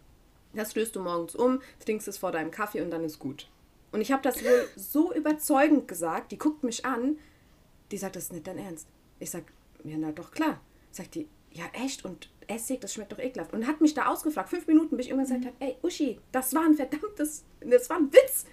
Das 0.54 0.76
rührst 0.76 0.96
du 0.96 1.02
morgens 1.02 1.36
um, 1.36 1.62
trinkst 1.80 2.08
es 2.08 2.18
vor 2.18 2.32
deinem 2.32 2.50
Kaffee 2.50 2.82
und 2.82 2.90
dann 2.90 3.04
ist 3.04 3.20
gut. 3.20 3.48
Und 3.92 4.02
ich 4.02 4.12
habe 4.12 4.24
das 4.24 4.44
wohl 4.44 4.68
so 4.76 5.14
überzeugend 5.14 5.88
gesagt, 5.88 6.32
die 6.32 6.38
guckt 6.38 6.64
mich 6.64 6.86
an, 6.86 7.18
die 7.92 7.98
sagt, 7.98 8.16
das 8.16 8.24
ist 8.24 8.34
nicht 8.34 8.48
dein 8.48 8.58
Ernst. 8.58 8.88
Ich 9.20 9.30
sag, 9.30 9.44
ja, 9.84 9.96
na 9.98 10.12
doch, 10.12 10.32
klar. 10.32 10.60
Sagt 10.92 11.16
die, 11.16 11.28
ja, 11.52 11.66
echt? 11.74 12.06
Und 12.06 12.30
Essig, 12.48 12.82
das 12.82 12.94
schmeckt 12.94 13.12
doch 13.12 13.20
ekelhaft. 13.20 13.54
Und 13.54 13.68
hat 13.68 13.82
mich 13.82 13.94
da 13.94 14.08
ausgefragt, 14.08 14.50
fünf 14.50 14.68
Minuten, 14.68 14.98
bis 14.98 15.06
ich 15.06 15.12
irgendwann 15.12 15.42
gesagt 15.42 15.54
habe, 15.54 15.66
ey, 15.72 15.78
Uschi, 15.84 16.20
das 16.32 16.54
war 16.54 16.66
ein 16.66 16.76
verdammtes, 16.76 17.44
das 17.62 17.90
war 17.90 17.98
ein 17.98 18.12
Witz. 18.12 18.46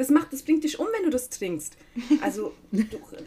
Das 0.00 0.08
macht, 0.08 0.32
das 0.32 0.40
bringt 0.40 0.64
dich 0.64 0.80
um, 0.80 0.86
wenn 0.96 1.04
du 1.04 1.10
das 1.10 1.28
trinkst. 1.28 1.76
Also, 2.22 2.54
du, 2.72 2.86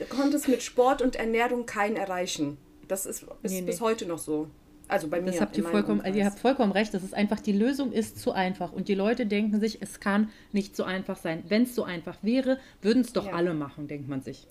konntest 0.09 0.47
mit 0.47 0.63
Sport 0.63 1.03
und 1.03 1.15
Ernährung 1.15 1.67
keinen 1.67 1.95
erreichen. 1.95 2.57
Das 2.87 3.05
ist, 3.05 3.27
ist 3.43 3.51
nee, 3.51 3.61
nee. 3.61 3.67
bis 3.67 3.79
heute 3.79 4.07
noch 4.07 4.17
so. 4.17 4.47
Also 4.87 5.07
bei 5.07 5.21
mir. 5.21 5.29
Das 5.29 5.39
habt 5.39 5.55
ihr, 5.55 5.65
vollkommen, 5.65 6.01
ihr 6.15 6.25
habt 6.25 6.39
vollkommen 6.39 6.71
recht. 6.71 6.91
Das 6.95 7.03
ist 7.03 7.13
einfach, 7.13 7.39
die 7.39 7.51
Lösung 7.51 7.91
ist 7.91 8.17
zu 8.17 8.31
einfach. 8.31 8.73
Und 8.73 8.87
die 8.87 8.95
Leute 8.95 9.27
denken 9.27 9.59
sich, 9.59 9.83
es 9.83 9.99
kann 9.99 10.31
nicht 10.51 10.75
so 10.75 10.83
einfach 10.83 11.17
sein. 11.17 11.43
Wenn 11.47 11.63
es 11.63 11.75
so 11.75 11.83
einfach 11.83 12.17
wäre, 12.23 12.57
würden 12.81 13.03
es 13.03 13.13
doch 13.13 13.27
ja. 13.27 13.33
alle 13.33 13.53
machen, 13.53 13.87
denkt 13.87 14.09
man 14.09 14.23
sich. 14.23 14.47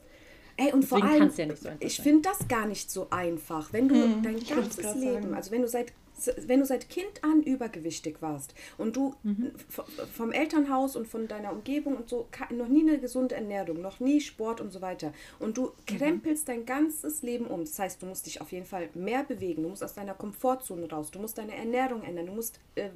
Ey, 0.57 0.73
und 0.73 0.85
Deswegen 0.85 1.03
vor 1.03 1.11
allem, 1.11 1.33
ja 1.37 1.57
so 1.57 1.69
ich 1.81 1.97
finde 1.97 2.29
das 2.29 2.47
gar 2.47 2.67
nicht 2.67 2.89
so 2.89 3.09
einfach. 3.11 3.73
Wenn 3.73 3.89
du 3.89 3.97
hm, 3.97 4.23
dein 4.23 4.39
ganzes 4.39 4.95
Leben, 4.95 5.23
sagen. 5.23 5.35
also 5.35 5.51
wenn 5.51 5.63
du 5.63 5.69
seit 5.69 5.93
wenn 6.47 6.61
du 6.61 6.67
seit 6.67 6.89
Kind 6.89 7.23
an 7.23 7.43
übergewichtig 7.43 8.17
warst 8.21 8.55
und 8.79 8.97
du 8.97 9.15
mhm. 9.23 9.53
vom 10.13 10.33
Elternhaus 10.33 10.97
und 10.97 11.09
von 11.09 11.29
deiner 11.29 11.53
Umgebung 11.53 11.97
und 11.97 12.09
so 12.09 12.29
noch 12.51 12.69
nie 12.69 12.83
eine 12.83 12.99
gesunde 12.99 13.35
Ernährung, 13.35 13.81
noch 13.81 14.01
nie 14.01 14.21
Sport 14.21 14.61
und 14.61 14.73
so 14.73 14.81
weiter 14.81 15.13
und 15.39 15.57
du 15.57 15.67
mhm. 15.67 15.99
krempelst 15.99 16.49
dein 16.49 16.65
ganzes 16.67 17.23
Leben 17.23 17.47
um, 17.47 17.61
das 17.61 17.79
heißt, 17.79 18.03
du 18.03 18.07
musst 18.07 18.27
dich 18.27 18.41
auf 18.41 18.53
jeden 18.53 18.67
Fall 18.67 18.89
mehr 18.95 19.25
bewegen, 19.25 19.63
du 19.63 19.69
musst 19.69 19.85
aus 19.85 19.95
deiner 19.95 20.15
Komfortzone 20.15 20.89
raus, 20.91 21.11
du 21.11 21.19
musst 21.19 21.39
deine 21.39 21.55
Ernährung 21.57 22.03
ändern, 22.03 22.27
du 22.27 22.33
musst 22.33 22.61
äh, 22.75 22.91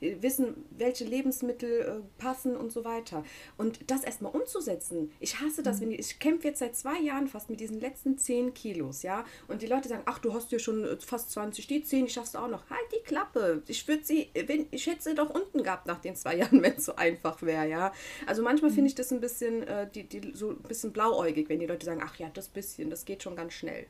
wissen, 0.00 0.64
welche 0.70 1.04
Lebensmittel 1.04 1.80
äh, 1.80 2.20
passen 2.20 2.56
und 2.56 2.72
so 2.72 2.84
weiter 2.84 3.24
und 3.56 3.90
das 3.90 4.04
erstmal 4.04 4.32
umzusetzen. 4.32 5.12
Ich 5.20 5.40
hasse 5.40 5.62
das, 5.62 5.76
mhm. 5.76 5.80
wenn 5.82 5.90
ich, 5.92 5.98
ich 6.00 6.18
kämpfe 6.18 6.48
jetzt 6.48 6.60
seit 6.60 6.76
zwei 6.76 6.98
Jahren 7.00 7.28
fast 7.28 7.50
mit 7.50 7.60
diesen 7.60 7.80
letzten 7.80 8.18
10 8.18 8.54
Kilos, 8.54 9.02
ja, 9.02 9.24
und 9.48 9.62
die 9.62 9.66
Leute 9.66 9.88
sagen, 9.88 10.02
ach, 10.06 10.18
du 10.18 10.32
hast 10.32 10.52
ja 10.52 10.58
schon 10.58 10.86
fast 11.00 11.30
20, 11.32 11.66
die 11.66 11.82
10, 11.82 12.06
ich 12.06 12.12
schaff's 12.12 12.34
auch 12.34 12.48
noch 12.48 12.67
halt 12.70 12.92
die 12.92 13.02
Klappe. 13.04 13.62
Ich 13.66 13.86
würde 13.86 14.04
sie, 14.04 14.30
ich 14.70 14.86
hätte 14.86 15.02
sie 15.02 15.14
doch 15.14 15.30
unten 15.30 15.62
gehabt 15.62 15.86
nach 15.86 16.00
den 16.00 16.16
zwei 16.16 16.36
Jahren, 16.38 16.62
wenn 16.62 16.74
es 16.74 16.84
so 16.84 16.96
einfach 16.96 17.42
wäre, 17.42 17.68
ja. 17.68 17.92
Also 18.26 18.42
manchmal 18.42 18.70
finde 18.70 18.88
ich 18.88 18.94
das 18.94 19.12
ein 19.12 19.20
bisschen, 19.20 19.62
äh, 19.66 19.88
die, 19.90 20.04
die, 20.04 20.32
so 20.34 20.50
ein 20.50 20.62
bisschen 20.62 20.92
blauäugig, 20.92 21.48
wenn 21.48 21.60
die 21.60 21.66
Leute 21.66 21.86
sagen, 21.86 22.02
ach 22.04 22.16
ja, 22.16 22.30
das 22.32 22.48
bisschen, 22.48 22.90
das 22.90 23.04
geht 23.04 23.22
schon 23.22 23.36
ganz 23.36 23.52
schnell. 23.52 23.86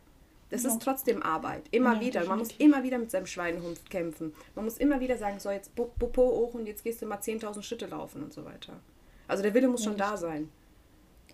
Das 0.50 0.62
ja. 0.62 0.70
ist 0.70 0.82
trotzdem 0.82 1.22
Arbeit. 1.22 1.64
Immer 1.70 1.94
ja, 1.94 2.00
wieder. 2.00 2.24
Man 2.24 2.38
muss 2.38 2.54
immer 2.58 2.82
wieder 2.82 2.98
mit 2.98 3.10
seinem 3.10 3.26
Schweinehund 3.26 3.90
kämpfen. 3.90 4.34
Man 4.54 4.64
muss 4.64 4.78
immer 4.78 5.00
wieder 5.00 5.18
sagen, 5.18 5.38
so 5.40 5.50
jetzt 5.50 5.74
Popo 5.74 6.22
hoch 6.22 6.54
und 6.54 6.66
jetzt 6.66 6.84
gehst 6.84 7.02
du 7.02 7.06
mal 7.06 7.18
10.000 7.18 7.62
Schritte 7.62 7.86
laufen 7.86 8.22
und 8.22 8.32
so 8.32 8.44
weiter. 8.44 8.80
Also 9.26 9.42
der 9.42 9.52
Wille 9.52 9.68
muss 9.68 9.84
ja, 9.84 9.90
schon 9.90 9.98
da 9.98 10.16
sein. 10.16 10.48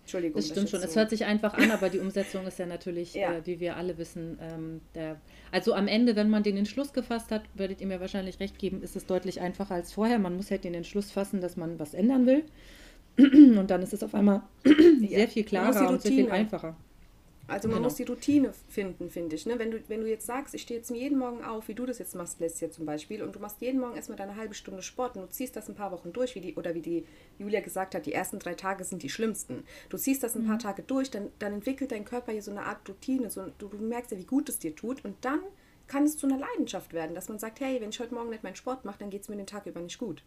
Entschuldigung. 0.05 0.39
Das 0.39 0.49
stimmt 0.49 0.69
schon. 0.69 0.83
Es 0.83 0.95
hört 0.95 1.09
sich 1.09 1.25
einfach 1.25 1.55
an, 1.55 1.71
aber 1.71 1.89
die 1.89 1.97
Umsetzung 1.97 2.45
ist 2.45 2.59
ja 2.59 2.67
natürlich, 2.67 3.15
ja. 3.15 3.33
Äh, 3.33 3.45
wie 3.45 3.59
wir 3.59 3.75
alle 3.75 3.97
wissen, 3.97 4.37
ähm, 4.39 4.81
der, 4.93 5.19
also 5.51 5.73
am 5.73 5.87
Ende, 5.87 6.15
wenn 6.15 6.29
man 6.29 6.43
den 6.43 6.57
Entschluss 6.57 6.93
gefasst 6.93 7.31
hat, 7.31 7.41
werdet 7.55 7.81
ihr 7.81 7.87
mir 7.87 7.99
wahrscheinlich 7.99 8.39
recht 8.39 8.59
geben, 8.59 8.83
ist 8.83 8.95
es 8.95 9.07
deutlich 9.07 9.41
einfacher 9.41 9.73
als 9.73 9.93
vorher. 9.93 10.19
Man 10.19 10.35
muss 10.35 10.51
halt 10.51 10.63
den 10.63 10.75
Entschluss 10.75 11.09
fassen, 11.09 11.41
dass 11.41 11.57
man 11.57 11.79
was 11.79 11.95
ändern 11.95 12.27
will. 12.27 12.43
Und 13.17 13.71
dann 13.71 13.81
ist 13.81 13.93
es 13.93 14.03
auf 14.03 14.13
einmal 14.13 14.43
sehr 15.09 15.27
viel 15.27 15.43
klarer 15.43 15.89
und 15.89 16.01
sehr 16.03 16.11
viel 16.11 16.29
einfacher. 16.29 16.77
Also 17.47 17.67
man 17.67 17.77
genau. 17.77 17.87
muss 17.87 17.95
die 17.95 18.03
Routine 18.03 18.53
finden, 18.69 19.09
finde 19.11 19.35
ich. 19.35 19.45
Ne? 19.45 19.59
Wenn, 19.59 19.69
du, 19.69 19.79
wenn 19.87 20.01
du 20.01 20.09
jetzt 20.09 20.25
sagst, 20.25 20.55
ich 20.55 20.63
stehe 20.63 20.79
jetzt 20.79 20.89
jeden 20.89 21.19
Morgen 21.19 21.43
auf, 21.43 21.67
wie 21.67 21.75
du 21.75 21.85
das 21.85 21.99
jetzt 21.99 22.15
machst, 22.15 22.39
Leslie 22.39 22.71
zum 22.71 22.85
Beispiel, 22.85 23.21
und 23.21 23.35
du 23.35 23.39
machst 23.39 23.61
jeden 23.61 23.79
Morgen 23.79 23.95
erstmal 23.95 24.17
deine 24.17 24.35
halbe 24.35 24.55
Stunde 24.55 24.81
Sport 24.81 25.15
und 25.15 25.23
du 25.23 25.29
ziehst 25.29 25.55
das 25.55 25.69
ein 25.69 25.75
paar 25.75 25.91
Wochen 25.91 26.11
durch, 26.11 26.33
wie 26.33 26.41
die, 26.41 26.55
oder 26.55 26.73
wie 26.73 26.81
die 26.81 27.05
Julia 27.37 27.59
gesagt 27.59 27.93
hat, 27.93 28.07
die 28.07 28.13
ersten 28.13 28.39
drei 28.39 28.55
Tage 28.55 28.83
sind 28.83 29.03
die 29.03 29.09
schlimmsten. 29.09 29.63
Du 29.89 29.97
ziehst 29.97 30.23
das 30.23 30.35
ein 30.35 30.43
mhm. 30.43 30.47
paar 30.47 30.59
Tage 30.59 30.81
durch, 30.81 31.11
dann, 31.11 31.29
dann 31.37 31.53
entwickelt 31.53 31.91
dein 31.91 32.05
Körper 32.05 32.31
hier 32.31 32.41
so 32.41 32.51
eine 32.51 32.63
Art 32.63 32.87
Routine, 32.89 33.29
so, 33.29 33.45
du, 33.59 33.67
du 33.67 33.77
merkst 33.77 34.11
ja, 34.11 34.17
wie 34.17 34.25
gut 34.25 34.49
es 34.49 34.57
dir 34.57 34.75
tut 34.75 35.05
und 35.05 35.15
dann 35.21 35.41
kann 35.87 36.03
es 36.03 36.17
zu 36.17 36.25
einer 36.25 36.39
Leidenschaft 36.39 36.93
werden, 36.93 37.13
dass 37.13 37.29
man 37.29 37.37
sagt, 37.37 37.59
hey, 37.59 37.79
wenn 37.79 37.89
ich 37.89 37.99
heute 37.99 38.15
Morgen 38.15 38.31
nicht 38.31 38.43
meinen 38.43 38.55
Sport 38.55 38.85
mache, 38.85 38.97
dann 38.97 39.11
geht 39.11 39.21
es 39.21 39.29
mir 39.29 39.37
den 39.37 39.45
Tag 39.45 39.67
über 39.67 39.81
nicht 39.81 39.99
gut. 39.99 40.23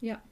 Ja, 0.00 0.22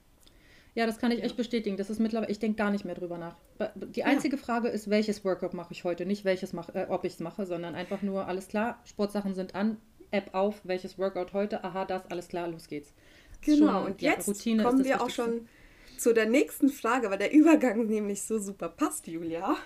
ja, 0.75 0.87
das 0.87 0.99
kann 0.99 1.11
ich 1.11 1.23
echt 1.23 1.37
bestätigen. 1.37 1.77
Das 1.77 1.91
ist 1.91 1.99
mittlerweile, 1.99 2.31
ich 2.31 2.39
denke 2.39 2.57
gar 2.57 2.71
nicht 2.71 2.85
mehr 2.85 2.95
drüber 2.95 3.19
nach. 3.19 3.37
Die 3.75 4.05
einzige 4.05 4.37
ja. 4.37 4.43
Frage 4.43 4.69
ist, 4.69 4.91
welches 4.91 5.25
Workout 5.25 5.55
mache 5.55 5.73
ich 5.73 5.85
heute? 5.85 6.07
Nicht 6.07 6.25
welches 6.25 6.53
mach, 6.53 6.75
äh, 6.75 6.87
ob 6.89 7.05
ich 7.05 7.15
es 7.15 7.21
mache, 7.21 7.47
sondern 7.47 7.75
einfach 7.75 8.03
nur, 8.03 8.27
alles 8.27 8.49
klar, 8.49 8.81
Sportsachen 8.85 9.35
sind 9.35 9.55
an, 9.55 9.79
App 10.11 10.35
auf, 10.35 10.61
welches 10.65 10.99
Workout 10.99 11.33
heute, 11.33 11.65
aha, 11.65 11.85
das, 11.85 12.11
alles 12.11 12.29
klar, 12.29 12.49
los 12.49 12.69
geht's. 12.69 12.93
Genau, 13.41 13.83
schon, 13.83 13.87
und 13.87 14.03
ja, 14.03 14.13
jetzt 14.13 14.29
Routine 14.29 14.63
kommen 14.63 14.85
wir 14.85 15.03
auch 15.03 15.11
schon 15.11 15.49
zu 15.97 16.15
der 16.15 16.27
nächsten 16.27 16.69
Frage, 16.69 17.11
weil 17.11 17.19
der 17.19 17.33
Übergang 17.33 17.87
nämlich 17.87 18.23
so 18.23 18.39
super 18.39 18.69
passt, 18.69 19.07
Julia. 19.07 19.57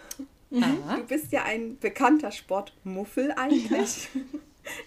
Mhm. 0.50 0.62
Du 0.96 1.06
bist 1.06 1.32
ja 1.32 1.44
ein 1.44 1.78
bekannter 1.78 2.30
Sportmuffel 2.30 3.32
eigentlich. 3.32 4.08
Ja. 4.14 4.20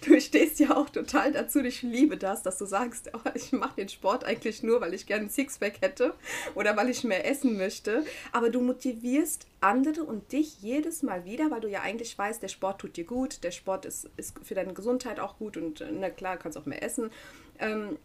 Du 0.04 0.18
stehst 0.20 0.58
ja 0.58 0.76
auch 0.76 0.88
total 0.88 1.32
dazu. 1.32 1.60
Ich 1.60 1.82
liebe 1.82 2.16
das, 2.16 2.42
dass 2.42 2.58
du 2.58 2.64
sagst, 2.64 3.10
oh, 3.12 3.30
ich 3.34 3.52
mache 3.52 3.76
den 3.76 3.88
Sport 3.88 4.24
eigentlich 4.24 4.62
nur, 4.62 4.80
weil 4.80 4.94
ich 4.94 5.06
gerne 5.06 5.26
ein 5.26 5.30
Sixpack 5.30 5.80
hätte 5.82 6.14
oder 6.54 6.76
weil 6.76 6.88
ich 6.88 7.04
mehr 7.04 7.28
essen 7.28 7.56
möchte. 7.56 8.04
Aber 8.32 8.50
du 8.50 8.60
motivierst 8.60 9.46
andere 9.60 10.04
und 10.04 10.32
dich 10.32 10.62
jedes 10.62 11.02
Mal 11.02 11.24
wieder, 11.24 11.50
weil 11.50 11.60
du 11.60 11.68
ja 11.68 11.82
eigentlich 11.82 12.16
weißt, 12.16 12.42
der 12.42 12.48
Sport 12.48 12.80
tut 12.80 12.96
dir 12.96 13.04
gut, 13.04 13.44
der 13.44 13.50
Sport 13.50 13.84
ist, 13.84 14.08
ist 14.16 14.34
für 14.42 14.54
deine 14.54 14.74
Gesundheit 14.74 15.20
auch 15.20 15.38
gut 15.38 15.56
und 15.56 15.84
na 15.92 16.10
klar, 16.10 16.36
kannst 16.36 16.56
auch 16.56 16.66
mehr 16.66 16.82
essen. 16.82 17.10
Ähm, 17.58 17.98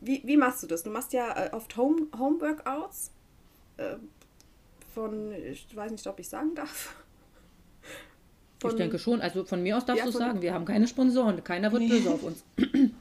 wie, 0.00 0.22
wie 0.24 0.36
machst 0.36 0.62
du 0.62 0.66
das? 0.66 0.82
Du 0.82 0.90
machst 0.90 1.12
ja 1.12 1.46
äh, 1.46 1.50
oft 1.52 1.76
Home, 1.76 2.06
Home 2.18 2.38
äh, 3.76 3.96
von, 4.94 5.32
ich 5.32 5.74
weiß 5.74 5.90
nicht, 5.90 6.06
ob 6.06 6.18
ich 6.20 6.28
sagen 6.28 6.54
darf. 6.54 6.94
Von, 8.60 8.70
ich 8.70 8.76
denke 8.76 8.98
schon. 8.98 9.20
Also 9.20 9.44
von 9.44 9.62
mir 9.62 9.76
aus 9.76 9.84
darfst 9.84 10.04
ja, 10.04 10.10
du 10.10 10.16
sagen, 10.16 10.42
wir 10.42 10.52
haben 10.52 10.64
keine 10.64 10.88
Sponsoren, 10.88 11.42
keiner 11.44 11.72
wird 11.72 11.82
nee. 11.82 11.88
böse 11.88 12.10
auf 12.10 12.22
uns. 12.22 12.44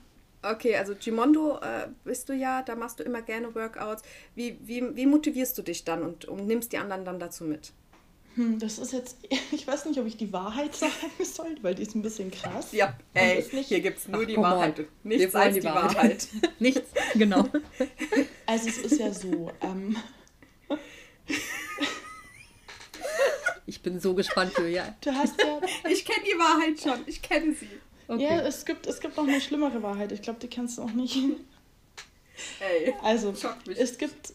Okay, 0.44 0.76
also 0.76 0.94
Gimondo 0.96 1.58
äh, 1.58 1.88
bist 2.06 2.30
du 2.30 2.34
ja, 2.34 2.62
da 2.62 2.76
machst 2.76 3.00
du 3.00 3.04
immer 3.04 3.22
gerne 3.22 3.54
Workouts. 3.54 4.04
Wie, 4.36 4.58
wie, 4.64 4.96
wie 4.96 5.06
motivierst 5.06 5.58
du 5.58 5.62
dich 5.62 5.84
dann 5.84 6.04
und, 6.04 6.26
und 6.26 6.48
nimmst 6.48 6.72
die 6.72 6.78
anderen 6.78 7.04
dann 7.04 7.20
dazu 7.20 7.44
mit? 7.44 7.74
Hm, 8.36 8.60
das 8.60 8.78
ist 8.78 8.94
jetzt, 8.94 9.18
ich 9.52 9.68
weiß 9.68 9.86
nicht, 9.86 10.00
ob 10.00 10.06
ich 10.06 10.16
die 10.16 10.32
Wahrheit 10.32 10.76
sagen 10.76 10.94
soll, 11.24 11.58
weil 11.64 11.76
die 11.76 11.82
ist 11.82 11.96
ein 11.96 12.04
bisschen 12.04 12.30
krass. 12.32 12.72
Ja, 12.72 12.96
ey, 13.14 13.44
nicht, 13.52 13.68
hier 13.68 13.82
gibt 13.82 13.98
es 13.98 14.08
nur 14.08 14.22
Ach, 14.22 14.28
die 14.28 14.38
Wahrheit. 14.38 14.80
On. 14.80 14.86
Nichts 15.04 15.36
als 15.36 15.56
die, 15.56 15.62
die 15.62 15.66
Wahrheit. 15.66 15.96
Wahrheit. 15.96 16.28
Nichts, 16.60 16.92
genau. 17.16 17.46
Also 18.46 18.70
es 18.70 18.78
ist 18.78 19.00
ja 19.00 19.12
so, 19.12 19.52
ähm, 19.62 19.98
Ich 23.68 23.82
bin 23.82 24.00
so 24.00 24.16
gespannt, 24.16 24.54
Julia. 24.58 24.96
Du 25.02 25.12
hast 25.12 25.40
ja. 25.40 25.60
ich 25.90 26.06
kenne 26.06 26.26
die 26.26 26.40
Wahrheit 26.40 26.80
schon. 26.80 27.04
Ich 27.06 27.22
kenne 27.22 27.54
sie. 27.54 27.68
Okay. 28.08 28.24
Ja, 28.24 28.40
es 28.40 28.66
gibt, 28.66 28.88
es 28.88 29.02
gibt 29.02 29.18
noch 29.18 29.28
eine 29.28 29.42
schlimmere 29.42 29.84
Wahrheit. 29.84 30.14
Ich 30.14 30.22
glaube, 30.22 30.40
die 30.40 30.48
kennst 30.48 30.78
du 30.78 30.84
auch 30.84 30.94
nicht. 30.94 31.16
Ey, 32.60 32.94
also, 33.04 33.34
es 33.76 33.98
gibt. 33.98 34.34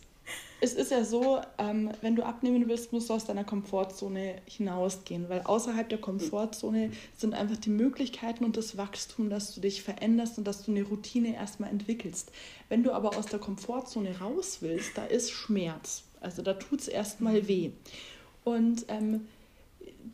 Es 0.60 0.74
ist 0.74 0.92
ja 0.92 1.04
so, 1.04 1.40
ähm, 1.58 1.90
wenn 2.02 2.14
du 2.14 2.22
abnehmen 2.22 2.68
willst, 2.68 2.92
musst 2.92 3.10
du 3.10 3.14
aus 3.14 3.24
deiner 3.24 3.42
Komfortzone 3.42 4.36
hinausgehen, 4.44 5.28
weil 5.28 5.40
außerhalb 5.40 5.88
der 5.88 5.98
Komfortzone 5.98 6.92
sind 7.16 7.34
einfach 7.34 7.56
die 7.56 7.70
Möglichkeiten 7.70 8.44
und 8.44 8.56
das 8.56 8.76
Wachstum, 8.76 9.28
dass 9.28 9.56
du 9.56 9.60
dich 9.60 9.82
veränderst 9.82 10.38
und 10.38 10.44
dass 10.44 10.62
du 10.62 10.70
eine 10.70 10.84
Routine 10.84 11.34
erstmal 11.34 11.70
entwickelst. 11.70 12.30
Wenn 12.68 12.84
du 12.84 12.92
aber 12.92 13.16
aus 13.16 13.26
der 13.26 13.40
Komfortzone 13.40 14.20
raus 14.20 14.58
willst, 14.60 14.96
da 14.96 15.04
ist 15.04 15.32
Schmerz. 15.32 16.04
Also 16.20 16.42
da 16.42 16.54
tut 16.54 16.82
es 16.82 16.86
erstmal 16.86 17.48
weh. 17.48 17.72
Und 18.44 18.86
ähm, 18.88 19.26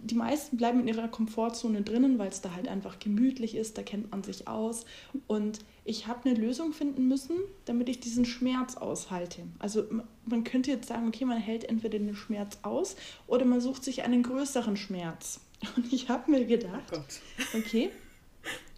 die 0.00 0.14
meisten 0.14 0.56
bleiben 0.56 0.80
in 0.80 0.88
ihrer 0.88 1.08
Komfortzone 1.08 1.82
drinnen, 1.82 2.18
weil 2.18 2.28
es 2.28 2.40
da 2.40 2.54
halt 2.54 2.68
einfach 2.68 2.98
gemütlich 2.98 3.54
ist, 3.54 3.78
da 3.78 3.82
kennt 3.82 4.10
man 4.10 4.22
sich 4.22 4.48
aus. 4.48 4.84
Und 5.26 5.60
ich 5.84 6.06
habe 6.06 6.28
eine 6.28 6.38
Lösung 6.38 6.72
finden 6.72 7.08
müssen, 7.08 7.36
damit 7.64 7.88
ich 7.88 8.00
diesen 8.00 8.24
Schmerz 8.24 8.76
aushalte. 8.76 9.42
Also 9.58 9.84
man 10.24 10.44
könnte 10.44 10.70
jetzt 10.70 10.88
sagen, 10.88 11.08
okay, 11.08 11.24
man 11.24 11.38
hält 11.38 11.64
entweder 11.64 11.98
den 11.98 12.14
Schmerz 12.14 12.58
aus 12.62 12.96
oder 13.26 13.44
man 13.44 13.60
sucht 13.60 13.84
sich 13.84 14.02
einen 14.02 14.22
größeren 14.22 14.76
Schmerz. 14.76 15.40
Und 15.76 15.92
ich 15.92 16.08
habe 16.08 16.30
mir 16.30 16.44
gedacht, 16.44 16.92
oh 16.92 17.58
okay, 17.58 17.90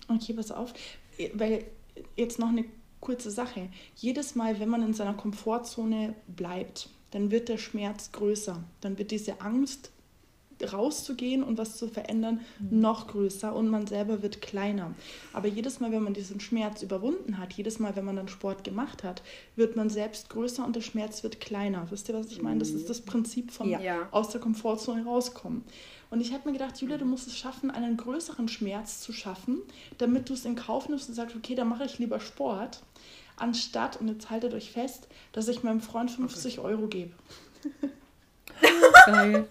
okay, 0.09 0.33
pass 0.33 0.51
auf, 0.51 0.73
weil 1.35 1.65
jetzt 2.17 2.39
noch 2.39 2.49
eine 2.49 2.65
kurze 3.01 3.31
Sache. 3.31 3.69
Jedes 3.97 4.35
Mal, 4.35 4.61
wenn 4.61 4.69
man 4.69 4.83
in 4.83 4.95
seiner 4.95 5.15
Komfortzone 5.15 6.15
bleibt, 6.29 6.89
dann 7.11 7.31
wird 7.31 7.49
der 7.49 7.59
Schmerz 7.59 8.13
größer. 8.13 8.63
Dann 8.81 8.99
wird 8.99 9.11
diese 9.11 9.41
Angst 9.41 9.91
rauszugehen 10.63 11.43
und 11.43 11.59
was 11.59 11.77
zu 11.77 11.89
verändern, 11.89 12.41
mhm. 12.59 12.81
noch 12.81 13.09
größer 13.09 13.55
und 13.55 13.69
man 13.69 13.87
selber 13.87 14.23
wird 14.23 14.41
kleiner. 14.41 14.95
Aber 15.33 15.49
jedes 15.49 15.81
Mal, 15.81 15.93
wenn 15.93 16.03
man 16.03 16.15
diesen 16.15 16.41
Schmerz 16.41 16.83
überwunden 16.83 17.39
hat, 17.39 17.53
jedes 17.53 17.79
Mal, 17.79 17.97
wenn 17.97 18.05
man 18.05 18.17
dann 18.17 18.29
Sport 18.29 18.65
gemacht 18.65 19.05
hat, 19.05 19.23
wird 19.57 19.77
man 19.77 19.91
selbst 19.91 20.31
größer 20.31 20.65
und 20.65 20.77
der 20.77 20.83
Schmerz 20.83 21.23
wird 21.23 21.41
kleiner. 21.41 21.87
Wisst 21.91 22.09
ihr, 22.09 22.15
was 22.15 22.27
ich 22.27 22.43
meine? 22.43 22.59
Das 22.59 22.71
ist 22.71 22.91
das 22.91 23.01
Prinzip 23.01 23.51
von 23.51 23.71
ja. 23.71 24.09
aus 24.11 24.31
der 24.31 24.41
Komfortzone 24.41 25.05
rauskommen. 25.05 25.65
Und 26.11 26.21
ich 26.21 26.33
habe 26.33 26.49
mir 26.49 26.59
gedacht, 26.59 26.81
Julia, 26.81 26.99
du 26.99 27.05
musst 27.05 27.29
es 27.29 27.39
schaffen, 27.39 27.71
einen 27.71 27.97
größeren 27.97 28.49
Schmerz 28.49 29.01
zu 29.01 29.13
schaffen, 29.13 29.59
damit 29.99 30.29
du 30.29 30.35
es 30.35 30.45
in 30.45 30.57
Kauf 30.57 30.89
nimmst 30.89 31.09
und 31.09 31.15
sagst, 31.15 31.37
okay, 31.37 31.55
dann 31.55 31.69
mache 31.69 31.85
ich 31.85 32.01
lieber 32.01 32.19
Sport, 32.19 32.83
anstatt, 33.41 34.01
und 34.01 34.09
jetzt 34.09 34.31
haltet 34.31 34.55
euch 34.55 34.73
fest, 34.73 35.09
dass 35.33 35.49
ich 35.49 35.63
meinem 35.63 35.81
Freund 35.81 36.11
50 36.11 36.59
Euro 36.61 36.87
gebe. 36.87 37.13
Geil. 39.07 39.47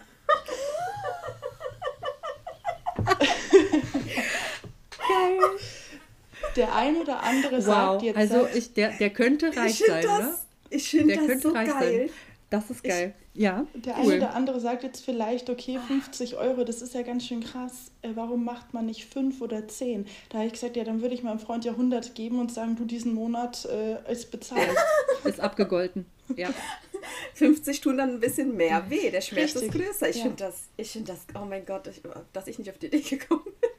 Geil. 5.07 5.39
Der 6.55 6.75
eine 6.75 6.99
oder 6.99 7.23
andere 7.23 7.57
wow. 7.57 7.63
sagt 7.65 8.01
jetzt. 8.03 8.17
Also 8.17 8.47
ich, 8.53 8.73
der, 8.73 8.97
der 8.97 9.11
könnte 9.11 9.55
reich 9.55 9.83
sein, 9.85 10.03
das, 10.03 10.19
ne? 10.19 10.35
Ich 10.71 10.89
finde 10.89 11.15
das 11.15 11.41
so 11.41 11.53
geil. 11.53 11.67
Sein. 11.67 12.09
Das 12.49 12.69
ist 12.71 12.83
geil. 12.83 13.13
Ich, 13.33 13.41
ja. 13.41 13.67
Der 13.75 13.95
cool. 13.97 14.13
eine 14.13 14.17
oder 14.17 14.33
andere 14.33 14.59
sagt 14.59 14.83
jetzt 14.83 15.05
vielleicht, 15.05 15.49
okay, 15.49 15.79
50 15.87 16.35
Euro, 16.37 16.63
das 16.63 16.81
ist 16.81 16.95
ja 16.95 17.03
ganz 17.03 17.25
schön 17.27 17.43
krass. 17.43 17.91
Äh, 18.01 18.09
warum 18.15 18.43
macht 18.43 18.73
man 18.73 18.87
nicht 18.87 19.05
5 19.05 19.39
oder 19.41 19.67
10? 19.67 20.07
Da 20.29 20.39
habe 20.39 20.47
ich 20.47 20.53
gesagt, 20.53 20.75
ja, 20.75 20.83
dann 20.83 21.01
würde 21.01 21.13
ich 21.13 21.21
meinem 21.21 21.39
Freund 21.39 21.63
ja 21.63 21.73
100 21.73 22.15
geben 22.15 22.39
und 22.39 22.51
sagen, 22.51 22.75
du 22.75 22.85
diesen 22.85 23.13
Monat 23.13 23.65
äh, 23.65 24.11
ist 24.11 24.31
bezahlt. 24.31 24.75
ist 25.23 25.39
abgegolten. 25.39 26.05
Ja. 26.35 26.49
50 27.35 27.81
tun 27.81 27.97
dann 27.97 28.15
ein 28.15 28.19
bisschen 28.19 28.55
mehr 28.55 28.89
weh. 28.89 29.09
Der 29.11 29.21
Schmerz 29.21 29.55
Richtig. 29.55 29.75
ist 29.75 29.85
größer. 29.85 30.09
Ich 30.09 30.17
ja. 30.17 30.23
finde 30.23 30.37
das, 30.37 30.69
ich 30.75 30.89
finde 30.89 31.13
das, 31.13 31.25
oh 31.39 31.45
mein 31.45 31.65
Gott, 31.65 31.87
ich, 31.87 32.01
dass 32.33 32.47
ich 32.47 32.57
nicht 32.57 32.69
auf 32.69 32.77
die 32.79 32.87
Idee 32.87 33.01
gekommen 33.01 33.43
bin. 33.45 33.69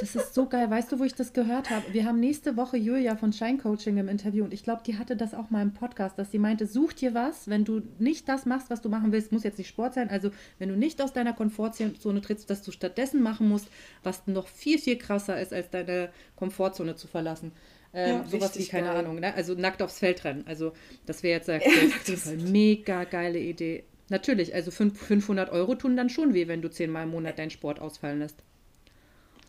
Das 0.00 0.16
ist 0.16 0.34
so 0.34 0.46
geil. 0.46 0.70
Weißt 0.70 0.90
du, 0.90 0.98
wo 0.98 1.04
ich 1.04 1.14
das 1.14 1.32
gehört 1.32 1.68
habe? 1.68 1.92
Wir 1.92 2.06
haben 2.06 2.20
nächste 2.20 2.56
Woche 2.56 2.76
Julia 2.76 3.16
von 3.16 3.32
Shine 3.32 3.58
Coaching 3.58 3.98
im 3.98 4.08
Interview 4.08 4.44
und 4.44 4.54
ich 4.54 4.64
glaube, 4.64 4.82
die 4.86 4.98
hatte 4.98 5.14
das 5.14 5.34
auch 5.34 5.50
mal 5.50 5.62
im 5.62 5.74
Podcast, 5.74 6.18
dass 6.18 6.30
sie 6.30 6.38
meinte, 6.38 6.66
such 6.66 6.94
dir 6.94 7.12
was, 7.12 7.48
wenn 7.48 7.64
du 7.64 7.82
nicht 7.98 8.28
das 8.28 8.46
machst, 8.46 8.70
was 8.70 8.80
du 8.80 8.88
machen 8.88 9.12
willst, 9.12 9.30
muss 9.30 9.44
jetzt 9.44 9.58
nicht 9.58 9.68
Sport 9.68 9.94
sein. 9.94 10.08
Also, 10.08 10.30
wenn 10.58 10.70
du 10.70 10.76
nicht 10.76 11.02
aus 11.02 11.12
deiner 11.12 11.34
Komfortzone 11.34 12.20
trittst, 12.22 12.48
dass 12.48 12.62
du 12.62 12.72
stattdessen 12.72 13.22
machen 13.22 13.48
musst, 13.48 13.68
was 14.02 14.26
noch 14.26 14.48
viel, 14.48 14.78
viel 14.78 14.96
krasser 14.96 15.40
ist, 15.40 15.52
als 15.52 15.70
deine 15.70 16.10
Komfortzone 16.36 16.96
zu 16.96 17.06
verlassen. 17.06 17.52
Ähm, 17.92 18.16
ja, 18.18 18.24
sowas 18.26 18.58
wie, 18.58 18.64
keine 18.66 18.86
geil. 18.86 18.96
Ahnung, 18.96 19.20
ne? 19.20 19.34
also 19.34 19.54
nackt 19.54 19.82
aufs 19.82 19.98
Feld 19.98 20.24
rennen. 20.24 20.44
Also, 20.46 20.72
das 21.06 21.22
wäre 21.22 21.38
jetzt 21.38 21.48
ja, 21.48 22.32
eine 22.32 22.42
mega 22.44 23.04
geile 23.04 23.38
Idee. 23.38 23.84
Natürlich, 24.08 24.54
also 24.54 24.70
500 24.70 25.50
Euro 25.50 25.74
tun 25.74 25.96
dann 25.96 26.08
schon 26.08 26.34
weh, 26.34 26.48
wenn 26.48 26.62
du 26.62 26.70
zehnmal 26.70 27.04
im 27.04 27.10
Monat 27.10 27.38
deinen 27.38 27.50
Sport 27.50 27.80
ausfallen 27.80 28.18
lässt. 28.18 28.42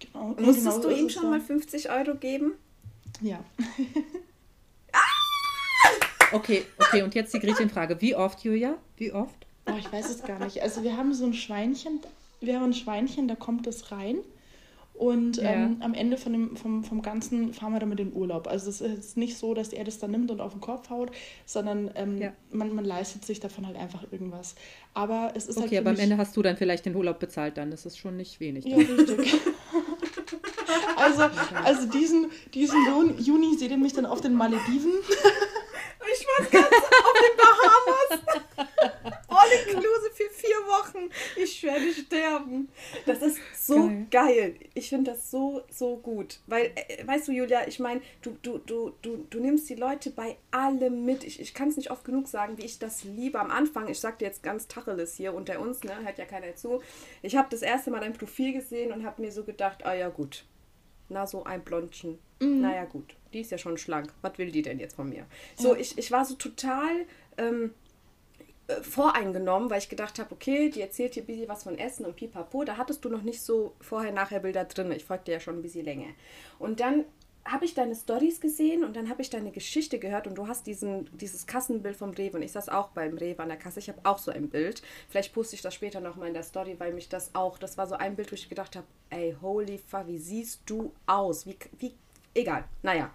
Genau. 0.02 0.36
Musstest 0.40 0.82
genau 0.82 0.82
du 0.82 0.90
ihm 0.90 1.10
schon 1.10 1.30
mal 1.30 1.40
50 1.40 1.90
Euro 1.90 2.16
geben? 2.16 2.54
Ja. 3.22 3.44
okay, 6.32 6.64
okay, 6.78 7.04
und 7.04 7.16
jetzt 7.16 7.34
die 7.34 7.40
Gretchenfrage. 7.40 8.02
Wie 8.02 8.16
oft, 8.16 8.44
Julia? 8.44 8.76
Wie 8.98 9.12
oft? 9.12 9.36
Oh, 9.68 9.74
ich 9.78 9.92
weiß 9.92 10.10
es 10.10 10.24
gar 10.24 10.40
nicht. 10.40 10.62
Also 10.62 10.84
wir 10.84 10.98
haben 10.98 11.14
so 11.14 11.26
ein 11.26 11.34
Schweinchen, 11.34 12.00
wir 12.40 12.56
haben 12.56 12.66
ein 12.66 12.74
Schweinchen, 12.74 13.28
da 13.28 13.36
kommt 13.36 13.68
es 13.68 13.92
rein. 13.92 14.18
Und 14.94 15.38
ja. 15.38 15.52
ähm, 15.52 15.78
am 15.80 15.96
Ende 15.96 16.16
von 16.16 16.32
dem, 16.32 16.56
vom, 16.56 16.84
vom 16.84 17.02
Ganzen 17.02 17.54
fahren 17.54 17.74
wir 17.74 17.80
damit 17.80 18.00
in 18.00 18.14
Urlaub. 18.14 18.48
Also 18.48 18.70
es 18.70 18.82
ist 18.82 19.18
nicht 19.18 19.36
so, 19.36 19.56
dass 19.56 19.74
er 19.74 19.84
das 19.84 19.98
dann 19.98 20.12
nimmt 20.12 20.30
und 20.30 20.42
auf 20.42 20.52
den 20.52 20.62
Kopf 20.62 20.92
haut, 20.92 21.12
sondern 21.46 21.90
ähm, 21.96 22.20
ja. 22.20 22.34
man, 22.52 22.76
man 22.76 22.86
leistet 22.86 23.26
sich 23.26 23.40
davon 23.40 23.66
halt 23.66 23.78
einfach 23.78 24.04
irgendwas. 24.12 24.54
Aber 24.94 25.32
es 25.34 25.48
ist 25.48 25.58
okay, 25.58 25.62
halt. 25.62 25.72
Okay, 25.72 25.78
aber 25.80 25.90
am 25.92 25.98
Ende 25.98 26.18
hast 26.18 26.38
du 26.38 26.44
dann 26.44 26.56
vielleicht 26.56 26.86
den 26.86 26.96
Urlaub 26.96 27.20
bezahlt 27.20 27.58
dann. 27.58 27.72
Das 27.72 27.88
ist 27.88 27.98
schon 27.98 28.16
nicht 28.16 28.40
wenig. 28.40 28.66
Ja, 28.66 28.78
richtig. 28.78 29.34
also, 30.96 31.30
also 31.64 31.86
diesen, 31.88 32.32
diesen 32.54 33.18
Juni 33.20 33.58
seht 33.58 33.72
ihr 33.72 33.78
mich 33.78 33.94
dann 33.94 34.06
auf 34.06 34.22
den 34.22 34.34
Malediven. 34.34 34.94
Ich 36.14 36.28
war 36.28 36.46
ganz 36.50 36.68
auf 36.68 37.14
den 37.14 37.38
Bahamas. 37.38 38.68
All 39.28 39.48
inclusive 39.66 40.14
für 40.14 40.30
vier 40.30 40.56
Wochen. 40.68 41.10
Ich 41.36 41.64
werde 41.64 41.94
sterben. 41.94 42.70
Das 43.06 43.22
ist 43.22 43.40
so 43.66 43.88
geil. 43.88 44.08
geil. 44.10 44.56
Ich 44.74 44.90
finde 44.90 45.12
das 45.12 45.32
so, 45.32 45.62
so 45.70 45.98
gut. 45.98 46.40
Weil, 46.48 46.72
äh, 46.76 47.06
weißt 47.06 47.28
du, 47.28 47.32
Julia, 47.32 47.68
ich 47.68 47.80
meine, 47.80 48.02
du, 48.22 48.32
du, 48.42 48.58
du, 48.58 48.92
du, 49.02 49.26
du 49.30 49.40
nimmst 49.40 49.70
die 49.70 49.76
Leute 49.76 50.12
bei 50.12 50.38
allem 50.52 51.06
mit. 51.06 51.24
Ich, 51.24 51.40
ich 51.40 51.54
kann 51.54 51.70
es 51.70 51.78
nicht 51.78 51.92
oft 51.92 52.04
genug 52.04 52.28
sagen, 52.28 52.58
wie 52.58 52.66
ich 52.66 52.80
das 52.80 53.04
liebe. 53.04 53.40
Am 53.40 53.52
Anfang, 53.52 53.88
ich 53.88 54.00
sag 54.00 54.20
dir 54.20 54.26
jetzt 54.26 54.44
ganz 54.44 54.68
Tacheles 54.68 55.16
hier 55.16 55.34
unter 55.34 55.60
uns, 55.60 55.84
ne, 55.84 55.94
hört 56.04 56.18
ja 56.18 56.26
keiner 56.26 56.56
zu. 56.56 56.82
Ich 57.22 57.36
habe 57.36 57.48
das 57.50 57.62
erste 57.62 57.92
Mal 57.92 58.02
dein 58.02 58.14
Profil 58.14 58.54
gesehen 58.54 58.92
und 58.92 59.06
habe 59.06 59.22
mir 59.22 59.32
so 59.32 59.44
gedacht, 59.44 59.86
ah 59.86 59.94
ja 59.94 60.10
gut, 60.10 60.46
na 61.12 61.28
so 61.28 61.44
ein 61.44 61.64
Blondchen. 61.64 62.18
Mhm. 62.40 62.62
Naja 62.62 62.86
gut, 62.86 63.16
die 63.34 63.42
ist 63.42 63.52
ja 63.52 63.58
schon 63.58 63.78
schlank. 63.78 64.14
Was 64.22 64.38
will 64.38 64.52
die 64.52 64.62
denn 64.62 64.80
jetzt 64.80 64.96
von 64.96 65.10
mir? 65.10 65.26
So, 65.56 65.76
ich, 65.76 65.98
ich 65.98 66.12
war 66.12 66.26
so 66.26 66.36
total 66.36 67.06
ähm, 67.38 67.74
äh, 68.68 68.82
voreingenommen, 68.82 69.70
weil 69.70 69.80
ich 69.80 69.90
gedacht 69.90 70.20
habe, 70.20 70.34
okay, 70.34 70.70
die 70.70 70.82
erzählt 70.82 71.14
hier 71.14 71.24
ein 71.24 71.28
bisschen 71.28 71.50
was 71.50 71.64
von 71.64 71.78
Essen 71.78 72.06
und 72.06 72.16
pipapo. 72.16 72.64
Da 72.64 72.78
hattest 72.78 73.06
du 73.06 73.10
noch 73.10 73.24
nicht 73.24 73.42
so 73.42 73.76
Vorher-Nachher-Bilder 73.82 74.66
drin. 74.66 74.92
Ich 74.92 75.06
folgte 75.06 75.32
ja 75.32 75.40
schon 75.40 75.58
ein 75.58 75.62
bisschen 75.62 75.86
länger. 75.86 76.10
Und 76.60 76.80
dann 76.80 77.06
habe 77.52 77.66
ich 77.66 77.74
deine 77.74 77.96
Stories 77.96 78.40
gesehen 78.40 78.84
und 78.84 78.96
dann 78.96 79.10
habe 79.10 79.22
ich 79.22 79.30
deine 79.30 79.52
Geschichte 79.52 80.00
gehört 80.00 80.28
und 80.28 80.36
du 80.36 80.48
hast 80.48 80.68
diesen, 80.68 81.10
dieses 81.18 81.46
Kassenbild 81.46 81.98
vom 81.98 82.12
Rewe 82.12 82.38
und 82.38 82.44
ich 82.44 82.52
saß 82.52 82.70
auch 82.70 82.90
beim 82.90 83.18
Rewe 83.18 83.42
an 83.42 83.50
der 83.50 83.58
Kasse. 83.58 83.80
Ich 83.80 83.90
habe 83.90 84.00
auch 84.04 84.18
so 84.18 84.32
ein 84.32 84.50
Bild. 84.50 84.82
Vielleicht 85.10 85.34
poste 85.34 85.56
ich 85.56 85.62
das 85.62 85.74
später 85.74 86.00
nochmal 86.00 86.30
in 86.30 86.34
der 86.34 86.44
Story, 86.44 86.76
weil 86.80 86.94
mich 86.94 87.10
das 87.10 87.36
auch, 87.36 87.58
das 87.58 87.78
war 87.78 87.88
so 87.88 87.96
ein 87.96 88.16
Bild, 88.16 88.32
wo 88.32 88.36
ich 88.36 88.50
gedacht 88.50 88.76
habe, 88.76 88.88
ey, 89.10 89.36
holy 89.42 89.78
fuck, 89.78 90.08
wie 90.08 90.18
siehst 90.18 90.62
du 90.66 90.94
aus? 91.06 91.46
Wie, 91.46 91.58
wie, 91.80 91.94
egal, 92.34 92.64
naja. 92.82 93.12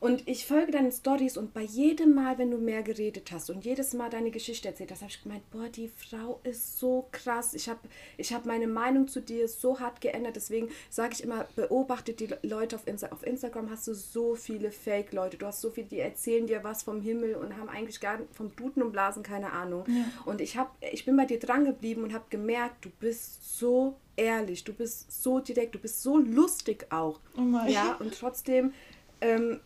Und 0.00 0.28
ich 0.28 0.46
folge 0.46 0.72
deinen 0.72 0.92
Stories 0.92 1.36
und 1.36 1.52
bei 1.52 1.62
jedem 1.62 2.14
Mal, 2.14 2.38
wenn 2.38 2.50
du 2.50 2.58
mehr 2.58 2.82
geredet 2.82 3.32
hast 3.32 3.50
und 3.50 3.64
jedes 3.64 3.94
Mal 3.94 4.10
deine 4.10 4.30
Geschichte 4.30 4.68
erzählt 4.68 4.92
hast, 4.92 5.02
habe 5.02 5.10
ich 5.10 5.22
gemeint, 5.22 5.50
boah, 5.50 5.68
die 5.68 5.88
Frau 5.88 6.40
ist 6.44 6.78
so 6.78 7.08
krass. 7.10 7.54
Ich 7.54 7.68
habe 7.68 7.80
ich 8.16 8.32
hab 8.32 8.46
meine 8.46 8.68
Meinung 8.68 9.08
zu 9.08 9.20
dir 9.20 9.48
so 9.48 9.80
hart 9.80 10.00
geändert. 10.00 10.36
Deswegen 10.36 10.68
sage 10.88 11.14
ich 11.14 11.24
immer, 11.24 11.46
beobachte 11.56 12.12
die 12.12 12.28
Leute 12.42 12.76
auf, 12.76 12.86
Insta 12.86 13.08
auf 13.08 13.26
Instagram. 13.26 13.70
Hast 13.70 13.88
du 13.88 13.94
so 13.94 14.36
viele 14.36 14.70
Fake-Leute. 14.70 15.36
Du 15.36 15.46
hast 15.46 15.60
so 15.60 15.70
viele, 15.70 15.88
die 15.88 15.98
erzählen 15.98 16.46
dir 16.46 16.62
was 16.62 16.84
vom 16.84 17.00
Himmel 17.00 17.34
und 17.34 17.56
haben 17.56 17.68
eigentlich 17.68 18.00
gar 18.00 18.20
vom 18.32 18.54
Duden 18.54 18.82
und 18.82 18.92
Blasen 18.92 19.22
keine 19.22 19.52
Ahnung. 19.52 19.84
Ja. 19.88 20.04
Und 20.26 20.40
ich, 20.40 20.56
hab, 20.56 20.76
ich 20.92 21.04
bin 21.04 21.16
bei 21.16 21.24
dir 21.24 21.40
dran 21.40 21.64
geblieben 21.64 22.04
und 22.04 22.14
habe 22.14 22.24
gemerkt, 22.30 22.84
du 22.84 22.90
bist 23.00 23.58
so 23.58 23.96
ehrlich, 24.18 24.64
du 24.64 24.72
bist 24.72 25.22
so 25.22 25.38
direkt, 25.38 25.74
du 25.74 25.78
bist 25.78 26.02
so 26.02 26.18
lustig 26.18 26.86
auch. 26.90 27.20
Oh 27.36 27.68
ja, 27.68 27.94
und 27.94 28.18
trotzdem 28.18 28.72
ähm, 29.20 29.60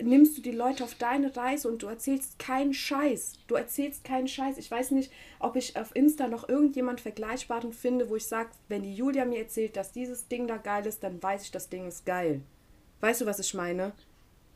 nimmst 0.00 0.36
du 0.36 0.42
die 0.42 0.52
Leute 0.52 0.84
auf 0.84 0.94
deine 0.94 1.34
Reise 1.36 1.68
und 1.68 1.82
du 1.82 1.86
erzählst 1.86 2.38
keinen 2.38 2.74
Scheiß. 2.74 3.34
Du 3.46 3.54
erzählst 3.54 4.04
keinen 4.04 4.28
Scheiß. 4.28 4.58
Ich 4.58 4.70
weiß 4.70 4.90
nicht, 4.92 5.12
ob 5.38 5.56
ich 5.56 5.76
auf 5.76 5.94
Insta 5.94 6.28
noch 6.28 6.48
irgendjemand 6.48 7.00
Vergleichbaren 7.00 7.72
finde, 7.72 8.08
wo 8.08 8.16
ich 8.16 8.26
sage, 8.26 8.50
wenn 8.68 8.82
die 8.82 8.94
Julia 8.94 9.24
mir 9.24 9.40
erzählt, 9.40 9.76
dass 9.76 9.92
dieses 9.92 10.28
Ding 10.28 10.46
da 10.46 10.56
geil 10.56 10.86
ist, 10.86 11.02
dann 11.02 11.22
weiß 11.22 11.42
ich, 11.42 11.50
das 11.50 11.68
Ding 11.68 11.86
ist 11.86 12.06
geil. 12.06 12.40
Weißt 13.00 13.20
du, 13.20 13.26
was 13.26 13.38
ich 13.38 13.54
meine? 13.54 13.92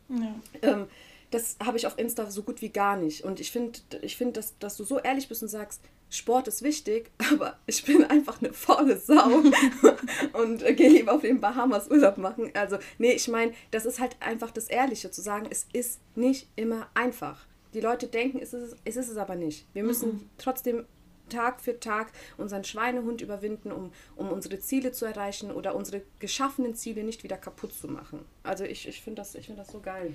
Ja. 0.09 0.35
Ähm, 0.63 0.87
das 1.31 1.57
habe 1.63 1.77
ich 1.77 1.87
auf 1.87 1.99
Insta 1.99 2.31
so 2.31 2.43
gut 2.43 2.63
wie 2.63 2.71
gar 2.71 2.97
nicht. 2.97 3.25
Und 3.25 3.41
ich 3.41 3.53
finde, 3.53 3.79
ich 4.01 4.17
find, 4.17 4.37
dass, 4.37 4.59
dass 4.59 4.77
du 4.77 4.85
so 4.85 4.99
ehrlich 4.99 5.29
bist 5.29 5.43
und 5.43 5.49
sagst, 5.49 5.83
Sport 6.11 6.49
ist 6.49 6.63
wichtig, 6.63 7.11
aber 7.33 7.59
ich 7.67 7.85
bin 7.85 8.05
einfach 8.05 8.41
eine 8.41 8.53
faule 8.53 8.99
Sau 8.99 9.43
und 10.33 10.63
äh, 10.63 10.75
gehe 10.75 10.91
lieber 10.91 11.13
auf 11.13 11.23
den 11.23 11.41
Bahamas 11.41 11.91
Urlaub 11.91 12.19
machen. 12.19 12.51
Also, 12.55 12.79
nee, 12.99 13.13
ich 13.13 13.29
meine, 13.29 13.53
das 13.71 13.87
ist 13.87 14.01
halt 14.01 14.17
einfach 14.21 14.51
das 14.51 14.69
Ehrliche 14.69 15.11
zu 15.11 15.21
sagen, 15.21 15.47
es 15.51 15.67
ist 15.73 16.01
nicht 16.15 16.49
immer 16.57 16.89
einfach. 16.95 17.47
Die 17.75 17.81
Leute 17.81 18.07
denken, 18.07 18.39
es 18.41 18.55
ist 18.55 18.77
es, 18.85 18.97
ist 18.97 19.11
es 19.11 19.17
aber 19.17 19.37
nicht. 19.37 19.67
Wir 19.75 19.85
müssen 19.85 20.09
mhm. 20.09 20.31
trotzdem 20.39 20.87
Tag 21.29 21.61
für 21.61 21.79
Tag 21.79 22.11
unseren 22.37 22.65
Schweinehund 22.65 23.21
überwinden, 23.21 23.71
um, 23.71 23.93
um 24.17 24.31
unsere 24.31 24.59
Ziele 24.61 24.93
zu 24.93 25.05
erreichen 25.05 25.51
oder 25.51 25.75
unsere 25.75 26.03
geschaffenen 26.19 26.75
Ziele 26.75 27.05
nicht 27.05 27.23
wieder 27.23 27.37
kaputt 27.37 27.75
zu 27.75 27.89
machen. 27.89 28.25
Also 28.43 28.65
ich, 28.65 28.89
ich 28.89 29.03
finde 29.03 29.21
das, 29.21 29.33
find 29.33 29.59
das 29.59 29.71
so 29.71 29.81
geil. 29.81 30.15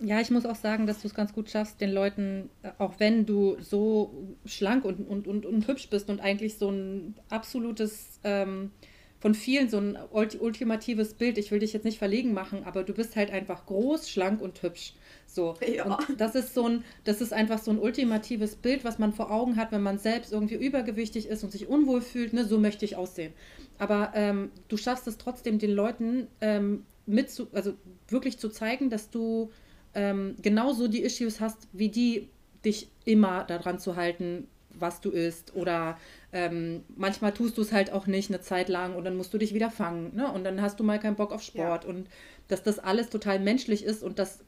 Ja, 0.00 0.20
ich 0.20 0.30
muss 0.30 0.44
auch 0.44 0.56
sagen, 0.56 0.86
dass 0.86 1.02
du 1.02 1.08
es 1.08 1.14
ganz 1.14 1.32
gut 1.32 1.50
schaffst, 1.50 1.80
den 1.80 1.92
Leuten, 1.92 2.50
äh, 2.62 2.70
auch 2.78 2.94
wenn 2.98 3.26
du 3.26 3.56
so 3.60 4.36
schlank 4.44 4.84
und, 4.84 5.08
und, 5.08 5.26
und, 5.26 5.46
und 5.46 5.68
hübsch 5.68 5.88
bist 5.88 6.10
und 6.10 6.20
eigentlich 6.20 6.58
so 6.58 6.70
ein 6.70 7.14
absolutes, 7.30 8.20
ähm, 8.24 8.70
von 9.20 9.34
vielen 9.34 9.70
so 9.70 9.78
ein 9.78 9.96
ultimatives 10.12 11.14
Bild, 11.14 11.38
ich 11.38 11.50
will 11.50 11.60
dich 11.60 11.72
jetzt 11.72 11.84
nicht 11.84 11.98
verlegen 11.98 12.34
machen, 12.34 12.62
aber 12.64 12.84
du 12.84 12.92
bist 12.92 13.16
halt 13.16 13.30
einfach 13.30 13.64
groß, 13.64 14.10
schlank 14.10 14.42
und 14.42 14.62
hübsch. 14.62 14.92
So. 15.26 15.54
Ja. 15.66 15.84
Und 15.84 16.20
das 16.20 16.34
ist 16.34 16.52
so 16.52 16.68
ein, 16.68 16.84
das 17.04 17.22
ist 17.22 17.32
einfach 17.32 17.58
so 17.58 17.70
ein 17.70 17.78
ultimatives 17.78 18.54
Bild, 18.54 18.84
was 18.84 18.98
man 18.98 19.14
vor 19.14 19.30
Augen 19.30 19.56
hat, 19.56 19.72
wenn 19.72 19.82
man 19.82 19.96
selbst 19.96 20.30
irgendwie 20.30 20.56
übergewichtig 20.56 21.26
ist 21.26 21.42
und 21.42 21.52
sich 21.52 21.68
unwohl 21.68 22.02
fühlt, 22.02 22.34
ne, 22.34 22.44
so 22.44 22.58
möchte 22.58 22.84
ich 22.84 22.96
aussehen. 22.96 23.32
Aber 23.78 24.12
ähm, 24.14 24.50
du 24.68 24.76
schaffst 24.76 25.06
es 25.06 25.16
trotzdem, 25.16 25.58
den 25.58 25.70
Leuten 25.70 26.26
ähm, 26.42 26.84
mit 27.06 27.30
zu, 27.30 27.48
also 27.52 27.72
wirklich 28.08 28.38
zu 28.38 28.50
zeigen, 28.50 28.90
dass 28.90 29.08
du 29.08 29.50
ähm, 29.94 30.36
genauso 30.42 30.88
die 30.88 31.02
Issues 31.02 31.40
hast, 31.40 31.68
wie 31.72 31.88
die 31.88 32.28
dich 32.64 32.88
immer 33.04 33.44
daran 33.44 33.78
zu 33.78 33.96
halten, 33.96 34.48
was 34.70 35.00
du 35.00 35.10
isst. 35.10 35.54
Oder 35.54 35.98
ähm, 36.32 36.82
manchmal 36.96 37.32
tust 37.32 37.56
du 37.58 37.62
es 37.62 37.72
halt 37.72 37.92
auch 37.92 38.06
nicht 38.06 38.30
eine 38.30 38.40
Zeit 38.40 38.68
lang 38.68 38.96
und 38.96 39.04
dann 39.04 39.16
musst 39.16 39.32
du 39.32 39.38
dich 39.38 39.54
wieder 39.54 39.70
fangen. 39.70 40.14
Ne? 40.14 40.30
Und 40.30 40.44
dann 40.44 40.60
hast 40.60 40.80
du 40.80 40.84
mal 40.84 40.98
keinen 40.98 41.16
Bock 41.16 41.32
auf 41.32 41.42
Sport. 41.42 41.84
Ja. 41.84 41.90
Und 41.90 42.08
dass 42.48 42.62
das 42.62 42.78
alles 42.78 43.08
total 43.08 43.40
menschlich 43.40 43.84
ist 43.84 44.02
und 44.02 44.18
dass 44.18 44.40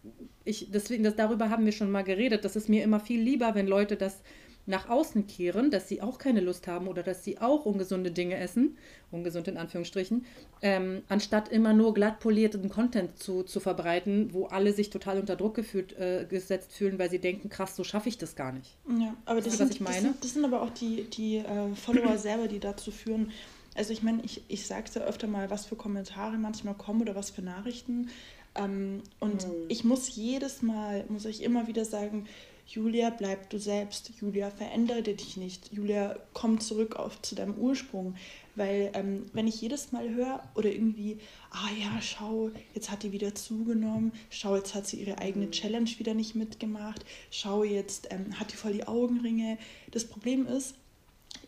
ich, 0.44 0.70
deswegen, 0.70 1.02
das, 1.04 1.16
darüber 1.16 1.50
haben 1.50 1.64
wir 1.64 1.72
schon 1.72 1.90
mal 1.90 2.04
geredet, 2.04 2.44
das 2.44 2.56
ist 2.56 2.68
mir 2.68 2.84
immer 2.84 3.00
viel 3.00 3.20
lieber, 3.20 3.54
wenn 3.54 3.66
Leute 3.66 3.96
das 3.96 4.22
nach 4.66 4.88
außen 4.88 5.26
kehren, 5.26 5.70
dass 5.70 5.88
sie 5.88 6.02
auch 6.02 6.18
keine 6.18 6.40
Lust 6.40 6.66
haben 6.66 6.88
oder 6.88 7.02
dass 7.02 7.24
sie 7.24 7.38
auch 7.38 7.64
ungesunde 7.64 8.10
Dinge 8.10 8.36
essen, 8.36 8.76
ungesund 9.10 9.48
in 9.48 9.56
Anführungsstrichen, 9.56 10.26
ähm, 10.60 11.02
anstatt 11.08 11.48
immer 11.48 11.72
nur 11.72 11.94
glatt 11.94 12.18
polierten 12.18 12.68
Content 12.68 13.18
zu, 13.18 13.44
zu 13.44 13.60
verbreiten, 13.60 14.32
wo 14.32 14.46
alle 14.46 14.72
sich 14.72 14.90
total 14.90 15.20
unter 15.20 15.36
Druck 15.36 15.54
gefühlt, 15.54 15.96
äh, 15.98 16.26
gesetzt 16.28 16.72
fühlen, 16.72 16.98
weil 16.98 17.10
sie 17.10 17.20
denken, 17.20 17.48
krass, 17.48 17.76
so 17.76 17.84
schaffe 17.84 18.08
ich 18.08 18.18
das 18.18 18.34
gar 18.34 18.52
nicht. 18.52 18.76
Ja, 18.98 19.14
aber 19.24 19.40
das, 19.40 19.56
sind, 19.56 19.68
was 19.68 19.74
ich 19.76 19.80
meine? 19.80 19.94
Das 19.94 20.02
sind, 20.02 20.24
das 20.24 20.32
sind 20.34 20.44
aber 20.44 20.62
auch 20.62 20.70
die, 20.70 21.04
die 21.04 21.36
äh, 21.38 21.74
Follower 21.74 22.18
selber, 22.18 22.48
die 22.48 22.58
dazu 22.58 22.90
führen. 22.90 23.30
Also 23.76 23.92
ich 23.92 24.02
meine, 24.02 24.22
ich, 24.24 24.42
ich 24.48 24.66
sage 24.66 24.84
es 24.88 24.94
ja 24.94 25.02
öfter 25.02 25.26
mal, 25.26 25.50
was 25.50 25.66
für 25.66 25.76
Kommentare 25.76 26.38
manchmal 26.38 26.74
kommen 26.74 27.02
oder 27.02 27.14
was 27.14 27.30
für 27.30 27.42
Nachrichten. 27.42 28.08
Ähm, 28.54 29.02
und 29.20 29.46
mhm. 29.46 29.52
ich 29.68 29.84
muss 29.84 30.16
jedes 30.16 30.62
Mal, 30.62 31.04
muss 31.08 31.24
ich 31.26 31.42
immer 31.42 31.66
wieder 31.66 31.84
sagen, 31.84 32.26
Julia, 32.66 33.10
bleib 33.10 33.48
du 33.50 33.58
selbst. 33.58 34.10
Julia, 34.20 34.50
verändere 34.50 35.02
dich 35.02 35.36
nicht. 35.36 35.72
Julia, 35.72 36.18
komm 36.32 36.60
zurück 36.60 36.96
auf, 36.96 37.22
zu 37.22 37.36
deinem 37.36 37.54
Ursprung. 37.54 38.16
Weil 38.56 38.90
ähm, 38.94 39.26
wenn 39.32 39.46
ich 39.46 39.60
jedes 39.60 39.92
Mal 39.92 40.08
höre 40.12 40.42
oder 40.54 40.70
irgendwie, 40.70 41.18
ah 41.50 41.68
ja, 41.80 42.00
schau, 42.02 42.50
jetzt 42.74 42.90
hat 42.90 43.04
die 43.04 43.12
wieder 43.12 43.34
zugenommen, 43.34 44.12
schau, 44.30 44.56
jetzt 44.56 44.74
hat 44.74 44.86
sie 44.86 44.96
ihre 44.96 45.18
eigene 45.18 45.50
Challenge 45.50 45.90
wieder 45.98 46.14
nicht 46.14 46.34
mitgemacht, 46.34 47.04
schau, 47.30 47.62
jetzt 47.62 48.08
ähm, 48.10 48.38
hat 48.38 48.52
die 48.52 48.56
voll 48.56 48.72
die 48.72 48.88
Augenringe. 48.88 49.58
Das 49.92 50.04
Problem 50.04 50.46
ist, 50.46 50.74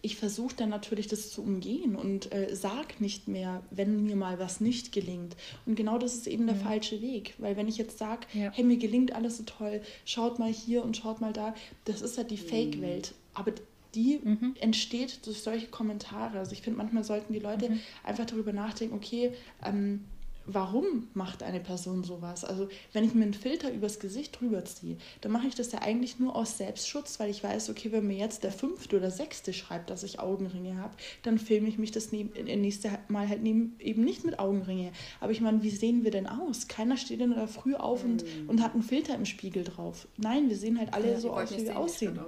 ich 0.02 0.16
versuche 0.16 0.54
dann 0.56 0.68
natürlich 0.68 1.08
das 1.08 1.30
zu 1.30 1.42
umgehen 1.42 1.96
und 1.96 2.32
äh, 2.32 2.54
sag 2.54 3.00
nicht 3.00 3.28
mehr, 3.28 3.62
wenn 3.70 4.04
mir 4.04 4.16
mal 4.16 4.38
was 4.38 4.60
nicht 4.60 4.92
gelingt. 4.92 5.36
Und 5.66 5.74
genau 5.74 5.98
das 5.98 6.14
ist 6.14 6.26
eben 6.26 6.46
der 6.46 6.56
mhm. 6.56 6.60
falsche 6.60 7.00
Weg, 7.02 7.34
weil 7.38 7.56
wenn 7.56 7.68
ich 7.68 7.78
jetzt 7.78 7.98
sage, 7.98 8.26
ja. 8.32 8.50
hey, 8.52 8.64
mir 8.64 8.76
gelingt 8.76 9.12
alles 9.14 9.38
so 9.38 9.44
toll, 9.44 9.80
schaut 10.04 10.38
mal 10.38 10.52
hier 10.52 10.84
und 10.84 10.96
schaut 10.96 11.20
mal 11.20 11.32
da, 11.32 11.54
das 11.84 12.02
ist 12.02 12.16
ja 12.16 12.24
die 12.24 12.36
Fake-Welt. 12.36 13.14
Aber 13.34 13.52
die 13.94 14.20
mhm. 14.22 14.54
entsteht 14.60 15.26
durch 15.26 15.42
solche 15.42 15.68
Kommentare. 15.68 16.38
Also 16.38 16.52
ich 16.52 16.62
finde, 16.62 16.78
manchmal 16.78 17.04
sollten 17.04 17.32
die 17.32 17.38
Leute 17.38 17.70
mhm. 17.70 17.80
einfach 18.04 18.26
darüber 18.26 18.52
nachdenken, 18.52 18.94
okay, 18.94 19.32
ähm, 19.64 20.04
warum 20.48 21.08
macht 21.14 21.42
eine 21.42 21.60
Person 21.60 22.02
sowas? 22.02 22.44
Also 22.44 22.68
wenn 22.92 23.04
ich 23.04 23.14
mir 23.14 23.24
einen 23.24 23.34
Filter 23.34 23.70
übers 23.70 24.00
Gesicht 24.00 24.40
drüber 24.40 24.64
ziehe, 24.64 24.96
dann 25.20 25.30
mache 25.30 25.46
ich 25.46 25.54
das 25.54 25.70
ja 25.72 25.80
eigentlich 25.80 26.18
nur 26.18 26.34
aus 26.34 26.56
Selbstschutz, 26.58 27.20
weil 27.20 27.30
ich 27.30 27.44
weiß, 27.44 27.70
okay, 27.70 27.92
wenn 27.92 28.06
mir 28.06 28.16
jetzt 28.16 28.42
der 28.42 28.52
fünfte 28.52 28.96
oder 28.96 29.10
sechste 29.10 29.52
schreibt, 29.52 29.90
dass 29.90 30.02
ich 30.02 30.18
Augenringe 30.18 30.78
habe, 30.78 30.94
dann 31.22 31.38
filme 31.38 31.68
ich 31.68 31.78
mich 31.78 31.92
das 31.92 32.10
neben, 32.10 32.32
nächste 32.60 32.98
Mal 33.08 33.28
halt 33.28 33.42
neben, 33.42 33.76
eben 33.78 34.02
nicht 34.04 34.24
mit 34.24 34.38
Augenringe. 34.38 34.90
Aber 35.20 35.32
ich 35.32 35.40
meine, 35.40 35.62
wie 35.62 35.70
sehen 35.70 36.02
wir 36.02 36.10
denn 36.10 36.26
aus? 36.26 36.66
Keiner 36.66 36.96
steht 36.96 37.20
dann 37.20 37.34
da 37.34 37.46
früh 37.46 37.74
auf 37.74 38.04
und, 38.04 38.22
mm. 38.22 38.48
und 38.48 38.62
hat 38.62 38.72
einen 38.72 38.82
Filter 38.82 39.14
im 39.14 39.26
Spiegel 39.26 39.64
drauf. 39.64 40.08
Nein, 40.16 40.48
wir 40.48 40.56
sehen 40.56 40.78
halt 40.78 40.94
alle 40.94 41.12
ja, 41.12 41.20
so 41.20 41.32
aus, 41.32 41.56
wie 41.56 41.64
wir 41.64 41.78
aussehen. 41.78 42.18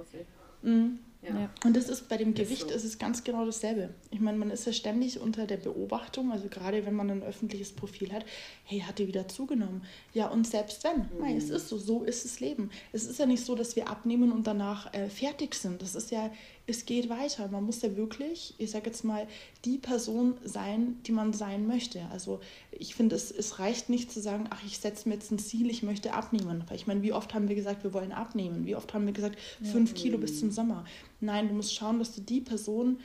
Mhm. 0.61 0.99
Ja. 1.23 1.51
Und 1.63 1.75
das 1.75 1.87
ist 1.87 2.09
bei 2.09 2.17
dem 2.17 2.33
Gewicht 2.33 2.63
ist, 2.63 2.69
so. 2.69 2.75
ist 2.75 2.83
es 2.83 2.97
ganz 2.97 3.23
genau 3.23 3.45
dasselbe. 3.45 3.93
Ich 4.09 4.19
meine, 4.19 4.39
man 4.39 4.49
ist 4.49 4.65
ja 4.65 4.73
ständig 4.73 5.19
unter 5.19 5.45
der 5.45 5.57
Beobachtung, 5.57 6.31
also 6.31 6.47
gerade 6.47 6.83
wenn 6.85 6.95
man 6.95 7.11
ein 7.11 7.23
öffentliches 7.23 7.73
Profil 7.73 8.11
hat, 8.11 8.25
hey, 8.63 8.79
hat 8.79 8.97
die 8.97 9.07
wieder 9.07 9.27
zugenommen? 9.27 9.83
Ja, 10.13 10.29
und 10.29 10.47
selbst 10.47 10.83
wenn, 10.83 10.97
mhm. 10.97 11.19
nein, 11.19 11.37
es 11.37 11.51
ist 11.51 11.69
so, 11.69 11.77
so 11.77 12.03
ist 12.03 12.25
das 12.25 12.39
Leben. 12.39 12.71
Es 12.91 13.05
ist 13.05 13.19
ja 13.19 13.27
nicht 13.27 13.45
so, 13.45 13.55
dass 13.55 13.75
wir 13.75 13.89
abnehmen 13.89 14.31
und 14.31 14.47
danach 14.47 14.91
äh, 14.93 15.09
fertig 15.09 15.53
sind. 15.53 15.83
Das 15.83 15.93
ist 15.93 16.09
ja, 16.09 16.31
es 16.65 16.85
geht 16.85 17.09
weiter. 17.09 17.47
Man 17.49 17.65
muss 17.65 17.83
ja 17.83 17.95
wirklich, 17.95 18.55
ich 18.57 18.71
sage 18.71 18.87
jetzt 18.87 19.03
mal, 19.03 19.27
die 19.63 19.77
Person 19.77 20.37
sein, 20.43 20.97
die 21.05 21.11
man 21.11 21.33
sein 21.33 21.67
möchte. 21.67 22.01
Also 22.11 22.39
ich 22.71 22.95
finde, 22.95 23.15
es, 23.15 23.29
es 23.29 23.59
reicht 23.59 23.89
nicht 23.89 24.11
zu 24.11 24.21
sagen, 24.21 24.47
ach, 24.49 24.63
ich 24.65 24.79
setze 24.79 25.07
mir 25.07 25.15
jetzt 25.15 25.31
ein 25.31 25.39
Ziel, 25.39 25.69
ich 25.69 25.83
möchte 25.83 26.13
abnehmen. 26.13 26.63
Weil 26.67 26.77
ich 26.77 26.87
meine, 26.87 27.03
wie 27.03 27.13
oft 27.13 27.33
haben 27.35 27.47
wir 27.47 27.55
gesagt, 27.55 27.83
wir 27.83 27.93
wollen 27.93 28.11
abnehmen? 28.11 28.65
Wie 28.65 28.75
oft 28.75 28.93
haben 28.93 29.05
wir 29.05 29.13
gesagt, 29.13 29.37
fünf 29.61 29.91
ja. 29.91 29.97
Kilo 29.97 30.17
bis 30.17 30.39
zum 30.39 30.49
Sommer? 30.51 30.85
Nein, 31.21 31.47
du 31.47 31.53
musst 31.53 31.73
schauen, 31.73 31.99
dass 31.99 32.13
du 32.13 32.21
die 32.21 32.41
Person 32.41 32.97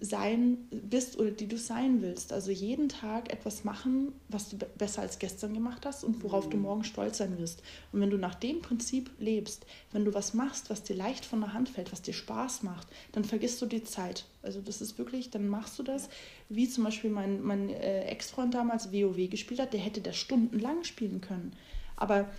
sein 0.00 0.58
bist 0.70 1.18
oder 1.18 1.30
die 1.30 1.48
du 1.48 1.58
sein 1.58 2.02
willst. 2.02 2.32
Also 2.32 2.50
jeden 2.52 2.88
Tag 2.88 3.32
etwas 3.32 3.64
machen, 3.64 4.12
was 4.28 4.48
du 4.48 4.56
besser 4.56 5.02
als 5.02 5.18
gestern 5.18 5.54
gemacht 5.54 5.84
hast 5.84 6.04
und 6.04 6.22
worauf 6.22 6.46
mhm. 6.46 6.50
du 6.50 6.56
morgen 6.58 6.84
stolz 6.84 7.18
sein 7.18 7.36
wirst. 7.38 7.62
Und 7.92 8.00
wenn 8.00 8.10
du 8.10 8.16
nach 8.16 8.36
dem 8.36 8.62
Prinzip 8.62 9.10
lebst, 9.18 9.66
wenn 9.92 10.04
du 10.04 10.14
was 10.14 10.34
machst, 10.34 10.70
was 10.70 10.84
dir 10.84 10.94
leicht 10.94 11.24
von 11.24 11.40
der 11.40 11.52
Hand 11.52 11.68
fällt, 11.68 11.90
was 11.90 12.02
dir 12.02 12.14
Spaß 12.14 12.62
macht, 12.62 12.86
dann 13.12 13.24
vergisst 13.24 13.60
du 13.60 13.66
die 13.66 13.82
Zeit. 13.82 14.24
Also 14.42 14.60
das 14.60 14.80
ist 14.80 14.98
wirklich, 14.98 15.30
dann 15.30 15.48
machst 15.48 15.78
du 15.78 15.82
das, 15.82 16.08
wie 16.48 16.68
zum 16.68 16.84
Beispiel 16.84 17.10
mein, 17.10 17.42
mein 17.42 17.68
äh, 17.68 18.04
Ex-Freund 18.04 18.54
damals 18.54 18.92
WoW 18.92 19.28
gespielt 19.28 19.60
hat, 19.60 19.72
der 19.72 19.80
hätte 19.80 20.00
das 20.00 20.16
stundenlang 20.16 20.84
spielen 20.84 21.20
können. 21.20 21.52
Aber 21.96 22.30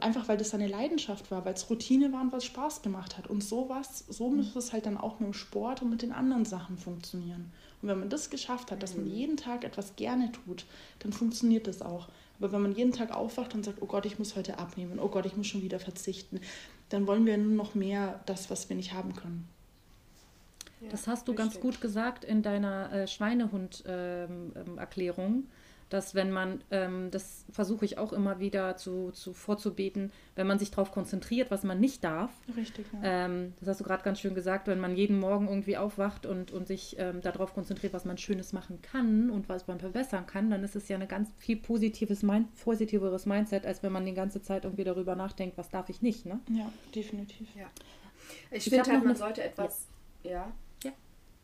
einfach 0.00 0.28
weil 0.28 0.36
das 0.36 0.50
seine 0.50 0.68
Leidenschaft 0.68 1.30
war, 1.30 1.44
weil 1.44 1.54
es 1.54 1.68
Routine 1.70 2.12
war 2.12 2.20
und 2.20 2.32
was 2.32 2.44
Spaß 2.44 2.82
gemacht 2.82 3.18
hat. 3.18 3.28
Und 3.28 3.42
sowas, 3.42 4.04
so 4.08 4.30
müsste 4.30 4.58
es 4.58 4.72
halt 4.72 4.86
dann 4.86 4.96
auch 4.96 5.20
mit 5.20 5.28
dem 5.28 5.34
Sport 5.34 5.82
und 5.82 5.90
mit 5.90 6.02
den 6.02 6.12
anderen 6.12 6.44
Sachen 6.44 6.78
funktionieren. 6.78 7.52
Und 7.80 7.88
wenn 7.88 7.98
man 7.98 8.10
das 8.10 8.30
geschafft 8.30 8.70
hat, 8.70 8.82
dass 8.82 8.96
man 8.96 9.06
mhm. 9.06 9.14
jeden 9.14 9.36
Tag 9.36 9.64
etwas 9.64 9.96
gerne 9.96 10.32
tut, 10.32 10.64
dann 11.00 11.12
funktioniert 11.12 11.66
das 11.66 11.82
auch. 11.82 12.08
Aber 12.38 12.52
wenn 12.52 12.62
man 12.62 12.74
jeden 12.74 12.92
Tag 12.92 13.14
aufwacht 13.14 13.54
und 13.54 13.64
sagt, 13.64 13.82
oh 13.82 13.86
Gott, 13.86 14.06
ich 14.06 14.18
muss 14.18 14.36
heute 14.36 14.58
abnehmen, 14.58 14.98
oh 14.98 15.08
Gott, 15.08 15.26
ich 15.26 15.36
muss 15.36 15.46
schon 15.46 15.62
wieder 15.62 15.80
verzichten, 15.80 16.40
dann 16.88 17.06
wollen 17.06 17.26
wir 17.26 17.36
nur 17.36 17.54
noch 17.54 17.74
mehr 17.74 18.20
das, 18.26 18.50
was 18.50 18.68
wir 18.68 18.76
nicht 18.76 18.92
haben 18.92 19.14
können. 19.14 19.48
das 20.90 21.06
hast 21.06 21.28
du 21.28 21.34
ganz 21.34 21.60
gut 21.60 21.80
gesagt 21.80 22.24
in 22.24 22.42
deiner 22.42 22.92
äh, 22.92 23.06
Schweinehund-Erklärung. 23.06 25.26
Ähm, 25.26 25.34
ähm, 25.34 25.48
dass 25.88 26.14
wenn 26.14 26.30
man, 26.30 26.62
ähm, 26.70 27.10
das 27.10 27.44
versuche 27.50 27.84
ich 27.84 27.98
auch 27.98 28.12
immer 28.12 28.40
wieder 28.40 28.76
zu, 28.76 29.10
zu 29.12 29.32
vorzubeten, 29.32 30.12
wenn 30.34 30.46
man 30.46 30.58
sich 30.58 30.70
darauf 30.70 30.92
konzentriert, 30.92 31.50
was 31.50 31.64
man 31.64 31.80
nicht 31.80 32.04
darf. 32.04 32.30
Richtig, 32.56 32.86
ja. 32.92 33.26
Ähm, 33.26 33.54
das 33.60 33.70
hast 33.70 33.80
du 33.80 33.84
gerade 33.84 34.02
ganz 34.02 34.20
schön 34.20 34.34
gesagt, 34.34 34.66
wenn 34.66 34.80
man 34.80 34.96
jeden 34.96 35.18
Morgen 35.18 35.48
irgendwie 35.48 35.76
aufwacht 35.76 36.26
und, 36.26 36.50
und 36.50 36.66
sich 36.66 36.96
ähm, 36.98 37.20
darauf 37.22 37.54
konzentriert, 37.54 37.92
was 37.92 38.04
man 38.04 38.18
Schönes 38.18 38.52
machen 38.52 38.82
kann 38.82 39.30
und 39.30 39.48
was 39.48 39.66
man 39.66 39.78
verbessern 39.80 40.26
kann, 40.26 40.50
dann 40.50 40.62
ist 40.62 40.76
es 40.76 40.88
ja 40.88 40.98
ein 40.98 41.08
ganz 41.08 41.30
viel 41.38 41.56
positives 41.56 42.22
Mind, 42.22 42.54
positiveres 42.62 43.26
Mindset, 43.26 43.66
als 43.66 43.82
wenn 43.82 43.92
man 43.92 44.04
die 44.04 44.14
ganze 44.14 44.42
Zeit 44.42 44.64
irgendwie 44.64 44.84
darüber 44.84 45.16
nachdenkt, 45.16 45.56
was 45.56 45.70
darf 45.70 45.88
ich 45.88 46.02
nicht. 46.02 46.26
Ne? 46.26 46.40
Ja, 46.50 46.70
definitiv. 46.94 47.48
Ja. 47.56 47.66
Ich, 48.50 48.66
ich 48.66 48.74
finde 48.74 48.90
halt, 48.90 49.04
man 49.04 49.16
sollte 49.16 49.42
etwas, 49.42 49.86
ja. 50.22 50.30
ja 50.30 50.52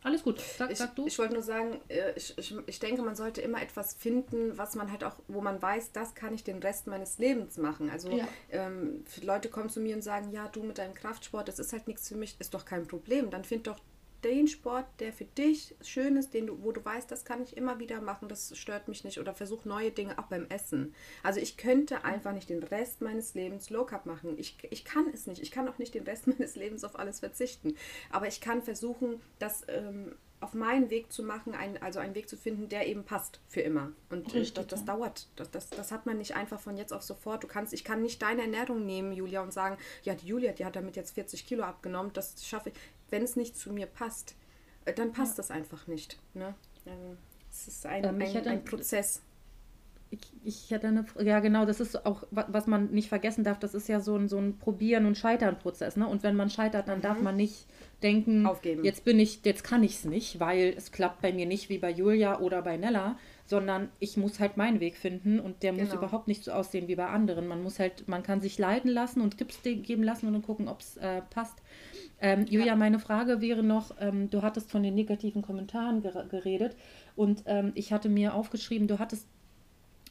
alles 0.05 0.23
gut, 0.23 0.39
sag, 0.39 0.71
ich, 0.71 0.77
sag 0.77 0.95
du. 0.95 1.07
Ich 1.07 1.17
wollte 1.17 1.33
nur 1.33 1.41
sagen, 1.41 1.81
äh, 1.87 2.11
ich, 2.15 2.37
ich, 2.37 2.55
ich 2.67 2.79
denke, 2.79 3.01
man 3.01 3.15
sollte 3.15 3.41
immer 3.41 3.59
etwas 3.59 3.95
finden, 3.95 4.55
was 4.55 4.75
man 4.75 4.91
halt 4.91 5.03
auch, 5.03 5.15
wo 5.27 5.41
man 5.41 5.59
weiß, 5.59 5.93
das 5.93 6.13
kann 6.13 6.31
ich 6.35 6.43
den 6.43 6.59
Rest 6.59 6.85
meines 6.85 7.17
Lebens 7.17 7.57
machen. 7.57 7.89
Also 7.89 8.11
ja. 8.11 8.27
ähm, 8.51 9.03
Leute 9.23 9.49
kommen 9.49 9.69
zu 9.69 9.79
mir 9.79 9.95
und 9.95 10.03
sagen, 10.03 10.31
ja, 10.31 10.47
du 10.47 10.61
mit 10.61 10.77
deinem 10.77 10.93
Kraftsport, 10.93 11.47
das 11.47 11.57
ist 11.57 11.73
halt 11.73 11.87
nichts 11.87 12.07
für 12.07 12.15
mich, 12.15 12.35
ist 12.37 12.53
doch 12.53 12.65
kein 12.65 12.85
Problem. 12.85 13.31
Dann 13.31 13.43
find 13.43 13.65
doch 13.65 13.79
den 14.25 14.47
Sport, 14.47 14.87
der 14.99 15.13
für 15.13 15.25
dich 15.25 15.75
schön 15.81 16.17
ist, 16.17 16.33
den 16.33 16.47
du, 16.47 16.63
wo 16.63 16.71
du 16.71 16.83
weißt, 16.83 17.09
das 17.11 17.25
kann 17.25 17.43
ich 17.43 17.55
immer 17.55 17.77
wieder 17.77 18.01
machen, 18.01 18.27
das 18.27 18.57
stört 18.57 18.87
mich 18.87 19.03
nicht 19.03 19.19
oder 19.19 19.35
versuch 19.35 19.65
neue 19.65 19.91
Dinge 19.91 20.17
auch 20.17 20.25
beim 20.25 20.47
Essen. 20.49 20.95
Also 21.21 21.39
ich 21.39 21.57
könnte 21.57 22.03
einfach 22.03 22.33
nicht 22.33 22.49
den 22.49 22.63
Rest 22.63 23.01
meines 23.01 23.35
Lebens 23.35 23.69
Low 23.69 23.85
Carb 23.85 24.07
machen. 24.07 24.35
Ich, 24.39 24.57
ich 24.71 24.83
kann 24.83 25.07
es 25.13 25.27
nicht. 25.27 25.43
Ich 25.43 25.51
kann 25.51 25.69
auch 25.69 25.77
nicht 25.77 25.93
den 25.93 26.03
Rest 26.03 26.25
meines 26.39 26.55
Lebens 26.55 26.83
auf 26.83 26.97
alles 26.97 27.19
verzichten. 27.19 27.75
Aber 28.09 28.27
ich 28.27 28.41
kann 28.41 28.63
versuchen, 28.63 29.21
das 29.37 29.63
ähm, 29.67 30.15
auf 30.41 30.53
meinen 30.53 30.89
Weg 30.89 31.11
zu 31.11 31.23
machen, 31.23 31.55
ein, 31.55 31.81
also 31.81 31.99
einen 31.99 32.13
Weg 32.13 32.29
zu 32.29 32.37
finden, 32.37 32.67
der 32.67 32.87
eben 32.87 33.03
passt 33.03 33.39
für 33.47 33.61
immer. 33.61 33.91
Und 34.09 34.33
Richtig, 34.33 34.53
das, 34.53 34.67
das 34.67 34.79
ja. 34.81 34.85
dauert. 34.85 35.27
Das, 35.35 35.49
das, 35.49 35.69
das 35.69 35.91
hat 35.91 36.05
man 36.05 36.17
nicht 36.17 36.35
einfach 36.35 36.59
von 36.59 36.77
jetzt 36.77 36.93
auf 36.93 37.01
sofort. 37.01 37.43
Du 37.43 37.47
kannst, 37.47 37.73
ich 37.73 37.83
kann 37.83 38.01
nicht 38.01 38.21
deine 38.21 38.41
Ernährung 38.41 38.85
nehmen, 38.85 39.13
Julia, 39.13 39.41
und 39.41 39.53
sagen, 39.53 39.77
ja, 40.03 40.13
die 40.13 40.27
Julia, 40.27 40.51
die 40.51 40.65
hat 40.65 40.75
damit 40.75 40.95
jetzt 40.95 41.15
40 41.15 41.47
Kilo 41.47 41.63
abgenommen, 41.63 42.11
das 42.13 42.45
schaffe 42.45 42.69
ich 42.69 42.75
wenn 43.09 43.23
es 43.23 43.35
nicht 43.35 43.57
zu 43.57 43.71
mir 43.71 43.87
passt, 43.87 44.35
äh, 44.85 44.93
dann 44.93 45.11
passt 45.11 45.33
ja. 45.33 45.37
das 45.37 45.51
einfach 45.51 45.87
nicht. 45.87 46.17
Ne? 46.33 46.53
Ähm, 46.85 47.17
es 47.51 47.67
ist 47.67 47.85
ein, 47.85 48.03
ähm, 48.03 48.21
ein, 48.21 48.47
ein 48.47 48.63
Prozess. 48.63 49.21
Ich, 50.11 50.21
ich 50.43 50.71
hätte 50.71 50.87
eine, 50.87 51.05
ja 51.21 51.39
genau, 51.39 51.65
das 51.65 51.79
ist 51.79 52.05
auch, 52.05 52.23
was 52.31 52.67
man 52.67 52.91
nicht 52.91 53.09
vergessen 53.09 53.43
darf, 53.43 53.59
das 53.59 53.73
ist 53.73 53.87
ja 53.89 53.99
so 53.99 54.15
ein, 54.15 54.29
so 54.29 54.37
ein 54.37 54.57
Probieren- 54.57 55.05
und 55.05 55.17
Scheitern-Prozess. 55.17 55.97
Ne? 55.97 56.07
Und 56.07 56.23
wenn 56.23 56.35
man 56.35 56.49
scheitert, 56.49 56.87
dann 56.87 56.99
mhm. 56.99 57.03
darf 57.03 57.21
man 57.21 57.35
nicht 57.35 57.65
denken, 58.03 58.45
Aufgeben. 58.45 58.83
jetzt 58.83 59.03
bin 59.03 59.19
ich, 59.19 59.43
jetzt 59.43 59.63
kann 59.63 59.83
ich 59.83 59.95
es 59.95 60.05
nicht, 60.05 60.39
weil 60.39 60.73
es 60.77 60.91
klappt 60.91 61.21
bei 61.21 61.33
mir 61.33 61.45
nicht 61.45 61.69
wie 61.69 61.79
bei 61.79 61.89
Julia 61.89 62.39
oder 62.39 62.61
bei 62.61 62.77
Nella, 62.77 63.17
sondern 63.47 63.89
ich 63.99 64.17
muss 64.17 64.39
halt 64.39 64.57
meinen 64.57 64.79
Weg 64.79 64.95
finden 64.97 65.39
und 65.39 65.63
der 65.63 65.71
genau. 65.71 65.85
muss 65.85 65.93
überhaupt 65.93 66.27
nicht 66.27 66.43
so 66.43 66.51
aussehen 66.51 66.87
wie 66.87 66.95
bei 66.95 67.07
anderen. 67.07 67.47
Man 67.47 67.63
muss 67.63 67.79
halt, 67.79 68.07
man 68.07 68.23
kann 68.23 68.41
sich 68.41 68.57
leiten 68.57 68.89
lassen 68.89 69.21
und 69.21 69.37
Tipps 69.37 69.61
geben 69.63 70.03
lassen 70.03 70.27
und 70.27 70.33
dann 70.33 70.41
gucken, 70.41 70.67
ob 70.67 70.81
es 70.81 70.97
äh, 70.97 71.21
passt. 71.29 71.61
Ähm, 72.25 72.45
Julia, 72.47 72.67
ja. 72.67 72.75
meine 72.75 72.97
Frage 72.97 73.39
wäre 73.39 73.61
noch, 73.61 73.95
ähm, 73.99 74.31
du 74.31 74.41
hattest 74.41 74.71
von 74.71 74.81
den 74.81 74.95
negativen 74.95 75.43
Kommentaren 75.43 76.01
ger 76.01 76.25
geredet 76.25 76.75
und 77.15 77.43
ähm, 77.45 77.71
ich 77.75 77.93
hatte 77.93 78.09
mir 78.09 78.33
aufgeschrieben, 78.33 78.87
du 78.87 78.97
hattest 78.97 79.27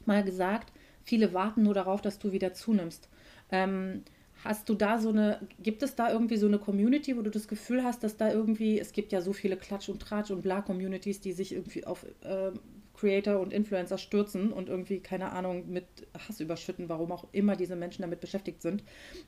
mal 0.07 0.23
gesagt, 0.23 0.73
viele 1.03 1.35
warten 1.35 1.65
nur 1.65 1.75
darauf, 1.75 2.03
dass 2.03 2.21
du 2.21 2.31
wieder 2.31 2.55
zunimmst. 2.55 3.09
Ähm, 3.51 4.05
Hast 4.45 4.69
du 4.69 4.75
da 4.75 4.99
so 4.99 5.09
eine, 5.09 5.41
gibt 5.62 5.83
es 5.83 5.95
da 5.95 6.12
irgendwie 6.12 6.37
so 6.37 6.47
eine 6.47 6.59
Community, 6.59 7.17
wo 7.17 7.23
du 7.23 7.31
das 7.31 7.49
Gefühl 7.49 7.83
hast, 7.83 8.05
dass 8.05 8.19
da 8.19 8.31
irgendwie, 8.31 8.79
es 8.79 8.93
gibt 8.93 9.11
ja 9.11 9.23
so 9.23 9.33
viele 9.33 9.57
Klatsch- 9.57 9.89
und 9.89 10.03
Tratsch- 10.03 10.31
und 10.31 10.43
Bla-Communities, 10.43 11.23
die 11.23 11.33
sich 11.33 11.53
irgendwie 11.55 11.87
auf 11.87 12.05
äh, 12.23 12.51
Creator 12.95 13.41
und 13.41 13.53
Influencer 13.53 13.99
stürzen 13.99 14.53
und 14.53 14.69
irgendwie, 14.69 15.01
keine 15.01 15.33
Ahnung, 15.33 15.71
mit 15.71 15.87
Hass 16.27 16.41
überschütten, 16.41 16.89
warum 16.89 17.13
auch 17.13 17.27
immer 17.33 17.57
diese 17.57 17.77
Menschen 17.77 18.03
damit 18.03 18.21
beschäftigt 18.21 18.63
sind. 18.63 18.83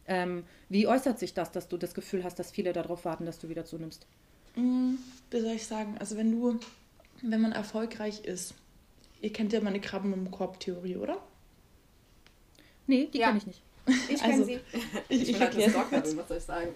Ähm, 0.07 0.45
wie 0.69 0.87
äußert 0.87 1.19
sich 1.19 1.35
das, 1.35 1.53
dass 1.53 1.69
du 1.69 1.77
das 1.77 1.95
Gefühl 1.95 2.25
hast, 2.25 2.39
dass 2.39 2.51
viele 2.51 2.73
darauf 2.73 3.05
warten, 3.05 3.27
dass 3.27 3.39
du 3.39 3.49
wieder 3.49 3.65
zunimmst? 3.65 4.07
Mm, 4.55 4.95
wie 5.31 5.41
soll 5.41 5.53
ich 5.53 5.67
sagen? 5.67 5.97
Also 5.99 6.17
wenn 6.17 6.31
du, 6.31 6.59
wenn 7.23 7.41
man 7.41 7.53
erfolgreich 7.53 8.25
ist, 8.25 8.55
ihr 9.21 9.33
kennt 9.33 9.53
ja 9.53 9.61
meine 9.61 9.81
Krabben 9.81 10.13
im 10.13 10.31
Korb-Theorie, 10.31 10.97
oder? 10.97 11.21
Nee, 12.87 13.09
die 13.13 13.19
ja. 13.19 13.27
kenne 13.27 13.39
ich 13.39 13.47
nicht. 13.47 13.63
Ich 14.09 14.21
kenne 14.21 14.33
also, 14.33 14.45
sie. 14.45 14.61
Ich, 15.09 15.23
ich, 15.23 15.29
ich 15.31 15.41
halt 15.41 15.57
erkläre 15.57 16.03
es 16.03 16.17
was 16.17 16.29
soll 16.29 16.37
ich 16.39 16.43
sagen? 16.43 16.69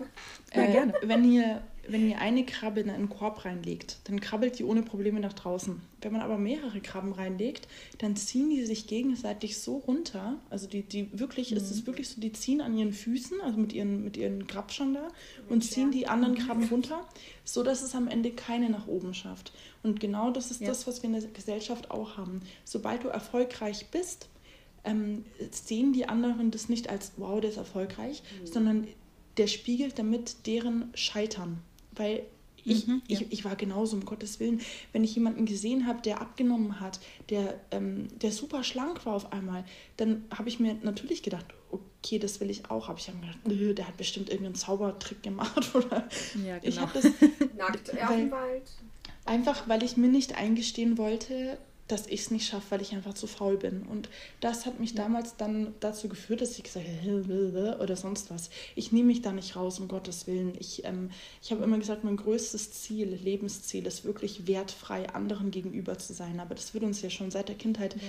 Ja, 0.55 0.63
äh, 0.63 0.73
gerne. 0.73 0.95
Wenn 1.03 1.33
ihr, 1.33 1.63
wenn 1.89 2.09
ihr 2.09 2.19
eine 2.19 2.45
Krabbe 2.45 2.81
in 2.81 2.91
einen 2.91 3.09
Korb 3.09 3.45
reinlegt, 3.45 3.99
dann 4.05 4.21
krabbelt 4.21 4.59
die 4.59 4.65
ohne 4.65 4.83
Probleme 4.83 5.19
nach 5.21 5.33
draußen. 5.33 5.81
Wenn 6.01 6.13
man 6.13 6.21
aber 6.21 6.39
mehrere 6.39 6.81
Krabben 6.81 7.13
reinlegt, 7.13 7.69
dann 7.99 8.17
ziehen 8.17 8.51
die 8.51 8.65
sich 8.65 8.87
gegenseitig 8.87 9.59
so 9.59 9.79
runter. 9.79 10.39
Also 10.51 10.67
die, 10.67 10.83
die 10.83 11.19
wirklich, 11.19 11.51
mhm. 11.51 11.57
ist 11.57 11.71
es 11.71 11.87
wirklich 11.87 12.09
so, 12.09 12.21
die 12.21 12.33
ziehen 12.33 12.61
an 12.61 12.77
ihren 12.77 12.93
Füßen, 12.93 13.41
also 13.41 13.59
mit 13.59 13.73
ihren, 13.73 14.05
mit 14.05 14.17
ihren 14.17 14.47
Grabschern 14.47 14.95
da, 14.95 15.09
und 15.49 15.63
ziehen 15.63 15.91
die 15.91 16.07
anderen 16.07 16.37
Krabben 16.37 16.65
runter, 16.65 17.07
so 17.45 17.63
dass 17.63 17.83
es 17.83 17.95
am 17.95 18.09
Ende 18.09 18.31
keine 18.31 18.71
nach 18.71 18.87
oben 18.87 19.15
schafft. 19.15 19.53
Und 19.83 20.01
genau 20.01 20.31
das 20.31 20.51
ist 20.51 20.61
ja. 20.61 20.69
das, 20.69 20.87
was 20.87 21.03
wir 21.03 21.11
in 21.11 21.21
der 21.21 21.31
Gesellschaft 21.31 21.91
auch 21.91 22.17
haben. 22.17 22.41
Sobald 22.65 23.05
du 23.05 23.09
erfolgreich 23.09 23.87
bist, 23.91 24.29
ähm, 24.85 25.25
sehen 25.51 25.93
die 25.93 26.09
anderen 26.09 26.51
das 26.51 26.69
nicht 26.69 26.89
als, 26.89 27.13
wow, 27.17 27.41
der 27.41 27.51
ist 27.51 27.57
erfolgreich, 27.57 28.23
mhm. 28.43 28.47
sondern 28.47 28.87
der 29.37 29.47
spiegelt 29.47 29.99
damit 29.99 30.47
deren 30.47 30.91
Scheitern. 30.95 31.63
Weil 32.01 32.23
ich, 32.65 32.87
mhm, 32.87 33.03
ja. 33.09 33.19
ich, 33.21 33.31
ich 33.31 33.45
war 33.45 33.57
genauso, 33.57 33.95
um 33.95 34.07
Gottes 34.07 34.41
Willen. 34.41 34.63
Wenn 34.93 35.05
ich 35.05 35.15
jemanden 35.15 35.45
gesehen 35.45 35.87
habe, 35.87 36.01
der 36.01 36.23
abgenommen 36.23 36.81
hat, 36.81 36.99
der, 37.29 37.61
ähm, 37.71 38.09
der 38.21 38.33
super 38.33 38.65
schlank 38.65 39.05
war 39.05 39.15
auf 39.15 39.33
einmal, 39.35 39.65
dann 39.99 40.25
habe 40.35 40.49
ich 40.49 40.61
mir 40.61 40.75
natürlich 40.83 41.23
gedacht, 41.23 41.45
okay, 41.71 42.19
das 42.19 42.41
will 42.41 42.49
ich 42.49 42.71
auch. 42.71 42.89
Aber 42.89 42.99
ich 42.99 43.09
habe 43.09 43.19
mir 43.19 43.27
gedacht, 43.27 43.47
nö, 43.47 43.75
der 43.75 43.87
hat 43.87 43.99
bestimmt 43.99 44.31
irgendeinen 44.31 44.55
Zaubertrick 44.55 45.23
gemacht. 45.23 45.71
Oder 45.75 46.09
ja, 46.43 46.59
genau. 46.59 46.63
ich 46.63 46.81
habe 46.81 46.93
das. 46.95 47.05
Nackt 47.59 47.93
weil, 47.95 48.63
Einfach, 49.27 49.69
weil 49.69 49.83
ich 49.83 49.99
mir 49.99 50.09
nicht 50.09 50.37
eingestehen 50.37 50.97
wollte, 50.97 51.59
dass 51.91 52.07
ich 52.07 52.21
es 52.21 52.31
nicht 52.31 52.47
schaffe, 52.47 52.71
weil 52.71 52.83
ich 52.83 52.93
einfach 52.93 53.15
zu 53.15 53.27
faul 53.27 53.57
bin. 53.57 53.83
Und 53.83 54.09
das 54.41 54.67
hat 54.67 54.81
mich 54.81 54.95
damals 54.95 55.37
dann 55.37 55.75
dazu 55.81 56.09
geführt, 56.09 56.41
dass 56.41 56.57
ich 56.57 56.65
gesagt 56.65 56.87
habe, 56.87 57.79
oder 57.81 57.97
sonst 57.97 58.31
was. 58.31 58.51
Ich 58.77 58.93
nehme 58.93 59.09
mich 59.09 59.23
da 59.23 59.33
nicht 59.33 59.57
raus, 59.57 59.81
um 59.81 59.89
Gottes 59.89 60.27
Willen. 60.27 60.53
Ich, 60.59 60.85
ähm, 60.85 61.11
ich 61.43 61.51
habe 61.51 61.65
immer 61.65 61.79
gesagt, 61.79 62.05
mein 62.05 62.17
größtes 62.17 62.73
Ziel, 62.73 63.09
Lebensziel 63.09 63.87
ist 63.87 64.05
wirklich 64.05 64.47
wertfrei 64.47 65.09
anderen 65.11 65.51
gegenüber 65.51 65.99
zu 65.99 66.13
sein. 66.13 66.41
Aber 66.41 66.55
das 66.55 66.75
wird 66.75 66.85
uns 66.85 67.03
ja 67.03 67.11
schon 67.11 67.31
seit 67.31 67.49
der 67.49 67.57
Kindheit 67.57 67.95
ja. 67.95 68.01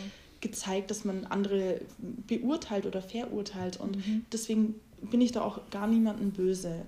gezeigt, 0.41 0.91
dass 0.91 1.05
man 1.05 1.25
andere 1.25 1.81
beurteilt 1.97 2.85
oder 2.85 3.01
verurteilt. 3.01 3.77
Und 3.77 3.97
mhm. 3.97 4.25
deswegen 4.31 4.75
bin 5.01 5.21
ich 5.21 5.31
da 5.31 5.41
auch 5.41 5.69
gar 5.69 5.87
niemandem 5.87 6.31
böse 6.31 6.85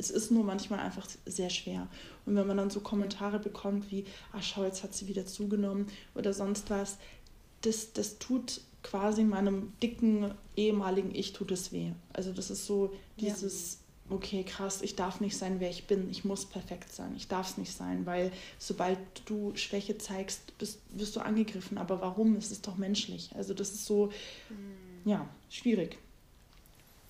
es 0.00 0.10
ist 0.10 0.30
nur 0.30 0.44
manchmal 0.44 0.80
einfach 0.80 1.06
sehr 1.26 1.50
schwer. 1.50 1.86
Und 2.24 2.34
wenn 2.34 2.46
man 2.46 2.56
dann 2.56 2.70
so 2.70 2.80
Kommentare 2.80 3.38
bekommt 3.38 3.90
wie, 3.90 4.04
ach 4.32 4.42
schau, 4.42 4.64
jetzt 4.64 4.82
hat 4.82 4.94
sie 4.94 5.06
wieder 5.06 5.26
zugenommen 5.26 5.86
oder 6.14 6.32
sonst 6.32 6.70
was, 6.70 6.96
das, 7.60 7.92
das 7.92 8.18
tut 8.18 8.62
quasi 8.82 9.24
meinem 9.24 9.74
dicken 9.82 10.32
ehemaligen 10.56 11.14
Ich 11.14 11.34
tut 11.34 11.50
es 11.50 11.70
weh. 11.70 11.92
Also 12.14 12.32
das 12.32 12.50
ist 12.50 12.64
so 12.64 12.94
dieses, 13.18 13.78
ja. 14.08 14.16
okay, 14.16 14.42
krass, 14.42 14.80
ich 14.80 14.96
darf 14.96 15.20
nicht 15.20 15.36
sein, 15.36 15.60
wer 15.60 15.68
ich 15.68 15.86
bin, 15.86 16.08
ich 16.10 16.24
muss 16.24 16.46
perfekt 16.46 16.90
sein, 16.90 17.14
ich 17.14 17.28
darf 17.28 17.50
es 17.50 17.58
nicht 17.58 17.76
sein, 17.76 18.06
weil 18.06 18.32
sobald 18.58 18.98
du 19.26 19.54
Schwäche 19.54 19.98
zeigst, 19.98 20.56
bist, 20.56 20.80
wirst 20.88 21.14
du 21.14 21.20
angegriffen. 21.20 21.76
Aber 21.76 22.00
warum? 22.00 22.36
Es 22.36 22.50
ist 22.50 22.66
doch 22.66 22.78
menschlich. 22.78 23.30
Also 23.34 23.52
das 23.52 23.70
ist 23.72 23.84
so, 23.84 24.06
mhm. 24.48 25.10
ja, 25.10 25.28
schwierig. 25.50 25.98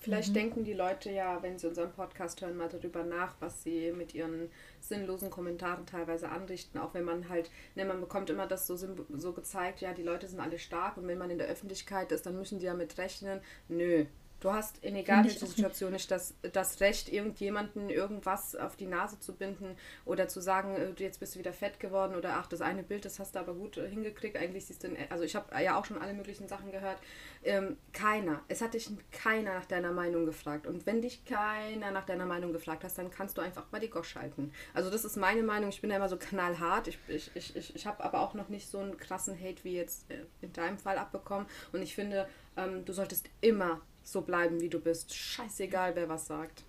Vielleicht 0.01 0.29
mhm. 0.29 0.33
denken 0.33 0.63
die 0.63 0.73
Leute 0.73 1.11
ja, 1.11 1.43
wenn 1.43 1.59
sie 1.59 1.67
unseren 1.67 1.91
Podcast 1.91 2.41
hören, 2.41 2.57
mal 2.57 2.67
darüber 2.67 3.03
nach, 3.03 3.35
was 3.39 3.61
sie 3.61 3.91
mit 3.91 4.15
ihren 4.15 4.49
sinnlosen 4.79 5.29
Kommentaren 5.29 5.85
teilweise 5.85 6.29
anrichten. 6.29 6.79
Auch 6.79 6.95
wenn 6.95 7.03
man 7.03 7.29
halt, 7.29 7.51
ne, 7.75 7.85
man 7.85 8.01
bekommt 8.01 8.31
immer 8.31 8.47
das 8.47 8.65
so, 8.65 8.75
so 8.75 9.33
gezeigt, 9.33 9.79
ja, 9.81 9.93
die 9.93 10.01
Leute 10.01 10.27
sind 10.27 10.39
alle 10.39 10.57
stark 10.57 10.97
und 10.97 11.07
wenn 11.07 11.19
man 11.19 11.29
in 11.29 11.37
der 11.37 11.47
Öffentlichkeit 11.47 12.11
ist, 12.11 12.25
dann 12.25 12.35
müssen 12.35 12.57
die 12.57 12.65
damit 12.65 12.97
rechnen. 12.97 13.41
Nö, 13.69 14.05
Du 14.41 14.51
hast 14.51 14.83
in 14.83 14.95
egal 14.95 15.23
welcher 15.23 15.45
Situation 15.45 15.91
nicht 15.91 16.09
das, 16.09 16.33
das 16.41 16.81
Recht, 16.81 17.13
irgendjemanden 17.13 17.91
irgendwas 17.91 18.55
auf 18.55 18.75
die 18.75 18.87
Nase 18.87 19.19
zu 19.19 19.35
binden 19.35 19.77
oder 20.03 20.27
zu 20.27 20.41
sagen, 20.41 20.75
äh, 20.75 20.93
jetzt 20.97 21.19
bist 21.19 21.35
du 21.35 21.39
wieder 21.39 21.53
fett 21.53 21.79
geworden 21.79 22.15
oder 22.15 22.33
ach, 22.37 22.47
das 22.47 22.59
eine 22.59 22.81
Bild, 22.81 23.05
das 23.05 23.19
hast 23.19 23.35
du 23.35 23.39
aber 23.39 23.53
gut 23.53 23.77
äh, 23.77 23.87
hingekriegt. 23.87 24.35
Eigentlich 24.35 24.65
siehst 24.65 24.83
du, 24.83 24.89
also 25.11 25.23
ich 25.23 25.35
habe 25.35 25.63
ja 25.63 25.79
auch 25.79 25.85
schon 25.85 26.01
alle 26.01 26.15
möglichen 26.15 26.47
Sachen 26.47 26.71
gehört. 26.71 26.97
Ähm, 27.43 27.77
keiner, 27.93 28.41
es 28.47 28.61
hat 28.61 28.73
dich 28.73 28.89
keiner 29.11 29.53
nach 29.53 29.65
deiner 29.65 29.91
Meinung 29.91 30.25
gefragt. 30.25 30.65
Und 30.65 30.87
wenn 30.87 31.03
dich 31.03 31.23
keiner 31.23 31.91
nach 31.91 32.07
deiner 32.07 32.25
Meinung 32.25 32.51
gefragt 32.51 32.83
hast, 32.83 32.97
dann 32.97 33.11
kannst 33.11 33.37
du 33.37 33.41
einfach 33.43 33.71
mal 33.71 33.79
die 33.79 33.91
Gosch 33.91 34.15
halten. 34.15 34.51
Also 34.73 34.89
das 34.89 35.05
ist 35.05 35.17
meine 35.17 35.43
Meinung. 35.43 35.69
Ich 35.69 35.81
bin 35.81 35.91
ja 35.91 35.97
immer 35.97 36.09
so 36.09 36.17
knallhart. 36.17 36.87
Ich, 36.87 36.97
ich, 37.07 37.29
ich, 37.35 37.55
ich, 37.55 37.75
ich 37.75 37.85
habe 37.85 38.03
aber 38.03 38.21
auch 38.21 38.33
noch 38.33 38.49
nicht 38.49 38.67
so 38.67 38.79
einen 38.79 38.97
krassen 38.97 39.39
Hate 39.39 39.63
wie 39.63 39.75
jetzt 39.75 40.09
äh, 40.09 40.25
in 40.41 40.51
deinem 40.51 40.79
Fall 40.79 40.97
abbekommen. 40.97 41.45
Und 41.71 41.83
ich 41.83 41.93
finde, 41.93 42.27
ähm, 42.57 42.85
du 42.85 42.93
solltest 42.93 43.29
immer 43.41 43.81
so 44.03 44.21
bleiben, 44.21 44.59
wie 44.61 44.69
du 44.69 44.79
bist. 44.79 45.13
Scheißegal, 45.13 45.95
wer 45.95 46.09
was 46.09 46.27
sagt. 46.27 46.63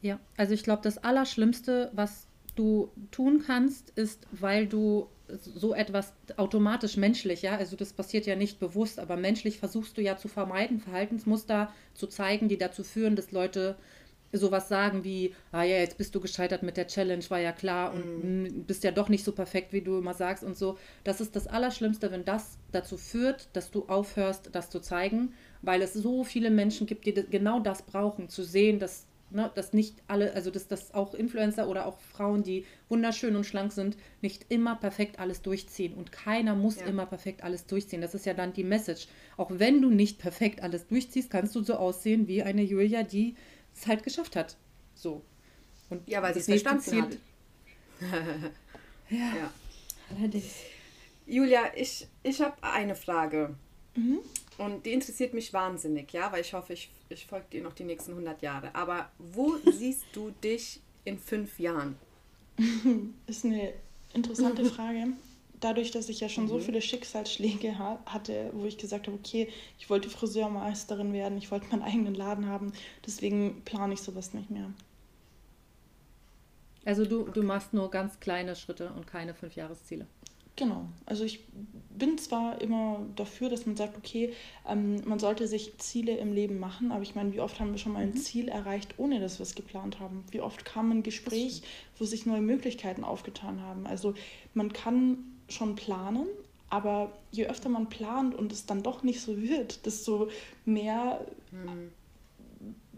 Ja, 0.00 0.18
also 0.36 0.52
ich 0.52 0.64
glaube, 0.64 0.82
das 0.82 0.98
Allerschlimmste, 0.98 1.90
was 1.94 2.26
du 2.56 2.90
tun 3.10 3.42
kannst, 3.46 3.90
ist, 3.90 4.26
weil 4.32 4.66
du 4.66 5.08
so 5.38 5.74
etwas 5.74 6.12
automatisch 6.36 6.96
menschlich, 6.96 7.42
ja, 7.42 7.56
also 7.56 7.76
das 7.76 7.92
passiert 7.92 8.26
ja 8.26 8.36
nicht 8.36 8.60
bewusst, 8.60 8.98
aber 8.98 9.16
menschlich 9.16 9.58
versuchst 9.58 9.96
du 9.96 10.02
ja 10.02 10.18
zu 10.18 10.28
vermeiden, 10.28 10.78
Verhaltensmuster 10.78 11.72
zu 11.94 12.06
zeigen, 12.06 12.48
die 12.48 12.58
dazu 12.58 12.84
führen, 12.84 13.16
dass 13.16 13.32
Leute 13.32 13.76
sowas 14.32 14.68
sagen 14.68 15.04
wie, 15.04 15.34
ah 15.52 15.62
ja, 15.62 15.76
jetzt 15.76 15.98
bist 15.98 16.14
du 16.14 16.20
gescheitert 16.20 16.62
mit 16.62 16.76
der 16.76 16.86
Challenge, 16.86 17.24
war 17.28 17.38
ja 17.38 17.52
klar 17.52 17.92
und 17.92 18.24
mhm. 18.24 18.64
bist 18.64 18.82
ja 18.82 18.90
doch 18.90 19.08
nicht 19.08 19.24
so 19.24 19.32
perfekt, 19.32 19.72
wie 19.72 19.82
du 19.82 19.98
immer 19.98 20.14
sagst 20.14 20.42
und 20.42 20.56
so. 20.56 20.78
Das 21.04 21.20
ist 21.20 21.36
das 21.36 21.46
Allerschlimmste, 21.46 22.10
wenn 22.10 22.24
das 22.24 22.58
dazu 22.72 22.96
führt, 22.96 23.48
dass 23.52 23.70
du 23.70 23.86
aufhörst, 23.88 24.50
das 24.52 24.70
zu 24.70 24.80
zeigen 24.80 25.34
weil 25.62 25.80
es 25.80 25.94
so 25.94 26.24
viele 26.24 26.50
Menschen 26.50 26.86
gibt, 26.86 27.06
die 27.06 27.14
genau 27.14 27.60
das 27.60 27.82
brauchen, 27.82 28.28
zu 28.28 28.42
sehen, 28.42 28.78
dass, 28.80 29.06
ne, 29.30 29.50
dass 29.54 29.72
nicht 29.72 29.96
alle, 30.08 30.34
also 30.34 30.50
dass, 30.50 30.66
dass 30.66 30.92
auch 30.92 31.14
Influencer 31.14 31.68
oder 31.68 31.86
auch 31.86 31.98
Frauen, 32.00 32.42
die 32.42 32.66
wunderschön 32.88 33.36
und 33.36 33.44
schlank 33.44 33.72
sind, 33.72 33.96
nicht 34.20 34.46
immer 34.48 34.74
perfekt 34.74 35.18
alles 35.20 35.40
durchziehen. 35.40 35.94
Und 35.94 36.10
keiner 36.10 36.54
muss 36.56 36.80
ja. 36.80 36.86
immer 36.86 37.06
perfekt 37.06 37.44
alles 37.44 37.66
durchziehen. 37.66 38.00
Das 38.00 38.14
ist 38.14 38.26
ja 38.26 38.34
dann 38.34 38.52
die 38.52 38.64
Message. 38.64 39.06
Auch 39.36 39.50
wenn 39.52 39.80
du 39.80 39.90
nicht 39.90 40.18
perfekt 40.18 40.62
alles 40.62 40.86
durchziehst, 40.88 41.30
kannst 41.30 41.54
du 41.54 41.62
so 41.62 41.74
aussehen 41.74 42.26
wie 42.26 42.42
eine 42.42 42.62
Julia, 42.62 43.04
die 43.04 43.36
es 43.74 43.86
halt 43.86 44.02
geschafft 44.02 44.36
hat. 44.36 44.56
So. 44.94 45.22
Und 45.90 46.08
ja, 46.08 46.22
weil 46.22 46.34
sie 46.34 46.40
es 46.40 46.46
verstanden 46.46 46.82
Ziel, 46.82 47.02
hat. 47.02 47.16
ja. 49.10 49.18
ja. 49.18 49.52
Allerdings. 50.16 50.54
Julia, 51.26 51.60
ich, 51.76 52.08
ich 52.22 52.40
habe 52.40 52.56
eine 52.62 52.96
Frage. 52.96 53.54
Mhm. 53.94 54.18
Und 54.58 54.84
die 54.86 54.92
interessiert 54.92 55.34
mich 55.34 55.52
wahnsinnig, 55.52 56.12
ja, 56.12 56.30
weil 56.32 56.40
ich 56.40 56.52
hoffe, 56.52 56.72
ich, 56.72 56.90
ich 57.08 57.26
folge 57.26 57.46
dir 57.52 57.62
noch 57.62 57.72
die 57.72 57.84
nächsten 57.84 58.12
100 58.12 58.42
Jahre. 58.42 58.74
Aber 58.74 59.10
wo 59.18 59.56
siehst 59.70 60.04
du 60.12 60.30
dich 60.42 60.80
in 61.04 61.18
fünf 61.18 61.58
Jahren? 61.58 61.96
Ist 63.26 63.44
eine 63.44 63.72
interessante 64.12 64.64
Frage. 64.66 65.08
Dadurch, 65.60 65.92
dass 65.92 66.08
ich 66.08 66.20
ja 66.20 66.28
schon 66.28 66.44
mhm. 66.44 66.48
so 66.48 66.58
viele 66.58 66.82
Schicksalsschläge 66.82 67.78
hatte, 67.78 68.50
wo 68.52 68.64
ich 68.64 68.78
gesagt 68.78 69.06
habe, 69.06 69.16
okay, 69.16 69.48
ich 69.78 69.88
wollte 69.88 70.10
Friseurmeisterin 70.10 71.12
werden, 71.12 71.38
ich 71.38 71.52
wollte 71.52 71.68
meinen 71.68 71.82
eigenen 71.82 72.14
Laden 72.14 72.46
haben, 72.46 72.72
deswegen 73.06 73.62
plane 73.64 73.94
ich 73.94 74.02
sowas 74.02 74.34
nicht 74.34 74.50
mehr. 74.50 74.72
Also 76.84 77.04
du, 77.04 77.28
du 77.28 77.44
machst 77.44 77.72
nur 77.72 77.92
ganz 77.92 78.18
kleine 78.18 78.56
Schritte 78.56 78.90
und 78.90 79.06
keine 79.06 79.34
Fünfjahresziele. 79.34 80.06
Genau. 80.56 80.84
Also 81.06 81.24
ich 81.24 81.40
bin 81.90 82.18
zwar 82.18 82.60
immer 82.60 83.00
dafür, 83.16 83.48
dass 83.48 83.64
man 83.64 83.76
sagt, 83.76 83.96
okay, 83.96 84.32
ähm, 84.68 85.00
man 85.06 85.18
sollte 85.18 85.46
sich 85.46 85.78
Ziele 85.78 86.16
im 86.16 86.32
Leben 86.32 86.58
machen, 86.58 86.92
aber 86.92 87.02
ich 87.02 87.14
meine, 87.14 87.32
wie 87.32 87.40
oft 87.40 87.58
haben 87.58 87.72
wir 87.72 87.78
schon 87.78 87.92
mal 87.92 88.02
ein 88.02 88.10
mhm. 88.10 88.16
Ziel 88.16 88.48
erreicht, 88.48 88.94
ohne 88.98 89.20
dass 89.20 89.38
wir 89.38 89.44
es 89.44 89.54
geplant 89.54 89.98
haben? 90.00 90.24
Wie 90.30 90.40
oft 90.40 90.64
kam 90.64 90.90
ein 90.90 91.02
Gespräch, 91.02 91.62
wo 91.98 92.04
sich 92.04 92.26
neue 92.26 92.42
Möglichkeiten 92.42 93.04
aufgetan 93.04 93.60
haben? 93.62 93.86
Also 93.86 94.14
man 94.52 94.72
kann 94.72 95.18
schon 95.48 95.74
planen, 95.74 96.26
aber 96.68 97.12
je 97.30 97.46
öfter 97.46 97.68
man 97.68 97.88
plant 97.88 98.34
und 98.34 98.52
es 98.52 98.66
dann 98.66 98.82
doch 98.82 99.02
nicht 99.02 99.20
so 99.20 99.40
wird, 99.40 99.86
desto 99.86 100.28
mehr 100.64 101.24
mhm 101.50 101.90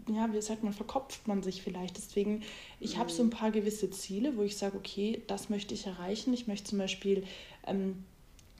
ja, 0.09 0.31
wie 0.31 0.41
sagt 0.41 0.63
man, 0.63 0.73
verkopft 0.73 1.27
man 1.27 1.41
sich 1.41 1.61
vielleicht. 1.61 1.97
Deswegen, 1.97 2.43
ich 2.79 2.95
mhm. 2.95 2.99
habe 2.99 3.11
so 3.11 3.23
ein 3.23 3.29
paar 3.29 3.51
gewisse 3.51 3.89
Ziele, 3.89 4.37
wo 4.37 4.43
ich 4.43 4.57
sage, 4.57 4.77
okay, 4.77 5.23
das 5.27 5.49
möchte 5.49 5.73
ich 5.73 5.87
erreichen. 5.87 6.33
Ich 6.33 6.47
möchte 6.47 6.69
zum 6.69 6.79
Beispiel 6.79 7.23
ähm, 7.65 8.03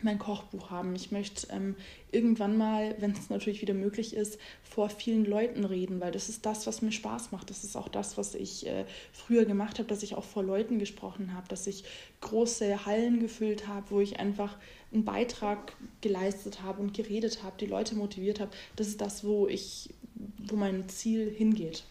mein 0.06 0.20
Kochbuch 0.20 0.70
haben. 0.70 0.95
Ich 0.95 1.12
möchte 1.12 1.47
ähm, 1.51 1.76
irgendwann 2.12 2.58
mal, 2.58 2.95
wenn 2.99 3.12
es 3.12 3.30
natürlich 3.30 3.62
wieder 3.62 3.74
möglich 3.74 4.16
ist, 4.16 4.39
vor 4.64 4.89
vielen 4.89 5.26
Leuten 5.26 5.66
reden, 5.66 5.99
weil 5.99 6.14
das 6.14 6.30
ist 6.30 6.45
das, 6.45 6.66
was 6.66 6.82
mir 6.82 6.93
Spaß 6.93 7.32
macht. 7.32 7.49
Das 7.49 7.66
ist 7.66 7.76
auch 7.76 7.89
das, 7.89 8.18
was 8.18 8.36
ich 8.36 8.66
äh, 8.68 8.86
früher 9.12 9.43
gemacht 9.43 9.80
habe, 9.80 9.89
dass 9.89 10.03
ich 10.03 10.16
auch 10.16 10.24
vor 10.24 10.43
Leuten 10.43 10.80
gesprochen 10.80 11.34
habe, 11.34 11.47
dass 11.49 11.68
ich 11.68 11.84
große 12.22 12.86
Hallen 12.86 13.20
gefüllt 13.20 13.68
habe, 13.68 13.86
wo 13.89 13.99
ich 13.99 14.20
einfach 14.20 14.58
einen 14.93 15.03
Beitrag 15.03 15.76
geleistet 15.99 16.62
habe 16.62 16.82
und 16.82 16.93
geredet 16.93 17.43
habe, 17.43 17.58
die 17.60 17.66
Leute 17.66 17.95
motiviert 17.95 18.39
habe. 18.39 18.51
Das 18.78 18.88
ist 18.88 19.01
das, 19.01 19.26
wo 19.26 19.47
ich, 19.47 19.89
wo 20.38 20.56
mein 20.56 20.88
Ziel 20.88 21.30
hingeht. 21.30 21.84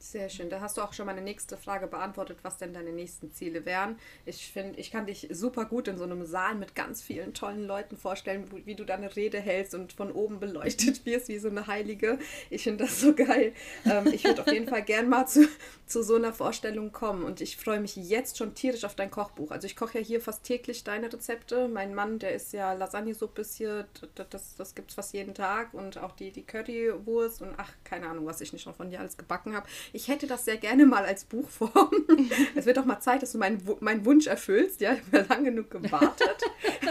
Sehr 0.00 0.28
schön. 0.28 0.48
Da 0.48 0.60
hast 0.60 0.76
du 0.76 0.82
auch 0.82 0.92
schon 0.92 1.06
meine 1.06 1.20
nächste 1.20 1.56
Frage 1.56 1.88
beantwortet, 1.88 2.38
was 2.42 2.56
denn 2.56 2.72
deine 2.72 2.92
nächsten 2.92 3.32
Ziele 3.32 3.66
wären. 3.66 3.98
Ich 4.26 4.46
finde, 4.52 4.78
ich 4.78 4.92
kann 4.92 5.06
dich 5.06 5.26
super 5.32 5.64
gut 5.64 5.88
in 5.88 5.98
so 5.98 6.04
einem 6.04 6.24
Saal 6.24 6.54
mit 6.54 6.76
ganz 6.76 7.02
vielen 7.02 7.34
tollen 7.34 7.66
Leuten 7.66 7.96
vorstellen, 7.96 8.44
wie 8.64 8.76
du 8.76 8.84
deine 8.84 9.14
Rede 9.16 9.40
hältst 9.40 9.74
und 9.74 9.92
von 9.92 10.12
oben 10.12 10.38
beleuchtet 10.38 11.04
wirst 11.04 11.26
wie 11.28 11.38
so 11.40 11.48
eine 11.48 11.66
Heilige. 11.66 12.20
Ich 12.48 12.62
finde 12.62 12.84
das 12.84 13.00
so 13.00 13.12
geil. 13.12 13.52
Ähm, 13.84 14.06
ich 14.06 14.22
würde 14.22 14.42
auf 14.42 14.52
jeden 14.52 14.68
Fall 14.68 14.82
gern 14.82 15.08
mal 15.08 15.26
zu, 15.26 15.48
zu 15.86 16.04
so 16.04 16.14
einer 16.14 16.32
Vorstellung 16.32 16.92
kommen 16.92 17.24
und 17.24 17.40
ich 17.40 17.56
freue 17.56 17.80
mich 17.80 17.96
jetzt 17.96 18.38
schon 18.38 18.54
tierisch 18.54 18.84
auf 18.84 18.94
dein 18.94 19.10
Kochbuch. 19.10 19.50
Also 19.50 19.66
ich 19.66 19.74
koche 19.74 19.98
ja 19.98 20.04
hier 20.04 20.20
fast 20.20 20.44
täglich 20.44 20.84
deine 20.84 21.12
Rezepte. 21.12 21.66
Mein 21.66 21.92
Mann, 21.92 22.20
der 22.20 22.34
ist 22.34 22.52
ja 22.52 22.72
Lasagnesuppe 22.72 23.42
hier, 23.42 23.88
das, 24.14 24.28
das, 24.30 24.54
das 24.54 24.74
gibt 24.76 24.90
es 24.90 24.94
fast 24.94 25.12
jeden 25.12 25.34
Tag 25.34 25.74
und 25.74 25.98
auch 25.98 26.12
die, 26.12 26.30
die 26.30 26.44
Currywurst 26.44 27.42
und 27.42 27.54
ach, 27.56 27.72
keine 27.82 28.08
Ahnung, 28.08 28.26
was 28.26 28.40
ich 28.40 28.52
nicht 28.52 28.66
noch 28.66 28.76
von 28.76 28.90
dir 28.90 29.00
alles 29.00 29.16
gebacken 29.16 29.56
habe 29.56 29.66
ich 29.92 30.08
hätte 30.08 30.26
das 30.26 30.44
sehr 30.44 30.56
gerne 30.56 30.86
mal 30.86 31.04
als 31.04 31.24
Buchform. 31.24 31.90
es 32.54 32.66
wird 32.66 32.76
doch 32.76 32.84
mal 32.84 33.00
Zeit, 33.00 33.22
dass 33.22 33.32
du 33.32 33.38
meinen, 33.38 33.62
meinen 33.80 34.04
Wunsch 34.04 34.26
erfüllst. 34.26 34.80
Ja, 34.80 34.94
ich 34.94 35.00
habe 35.12 35.26
lange 35.28 35.50
genug 35.50 35.70
gewartet. 35.70 36.42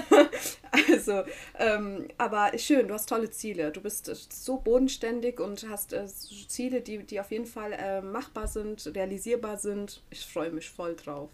also, 0.92 1.24
ähm, 1.58 2.08
aber 2.18 2.58
schön, 2.58 2.88
du 2.88 2.94
hast 2.94 3.10
tolle 3.10 3.30
Ziele. 3.30 3.72
Du 3.72 3.82
bist 3.82 4.06
so 4.06 4.58
bodenständig 4.58 5.40
und 5.40 5.68
hast 5.70 5.94
äh, 5.94 6.08
Ziele, 6.08 6.82
die, 6.82 7.00
die 7.00 7.20
auf 7.20 7.32
jeden 7.32 7.46
Fall 7.46 7.74
äh, 7.74 8.02
machbar 8.02 8.48
sind, 8.48 8.92
realisierbar 8.96 9.58
sind. 9.58 10.02
Ich 10.10 10.26
freue 10.26 10.52
mich 10.52 10.70
voll 10.70 10.96
drauf. 10.96 11.30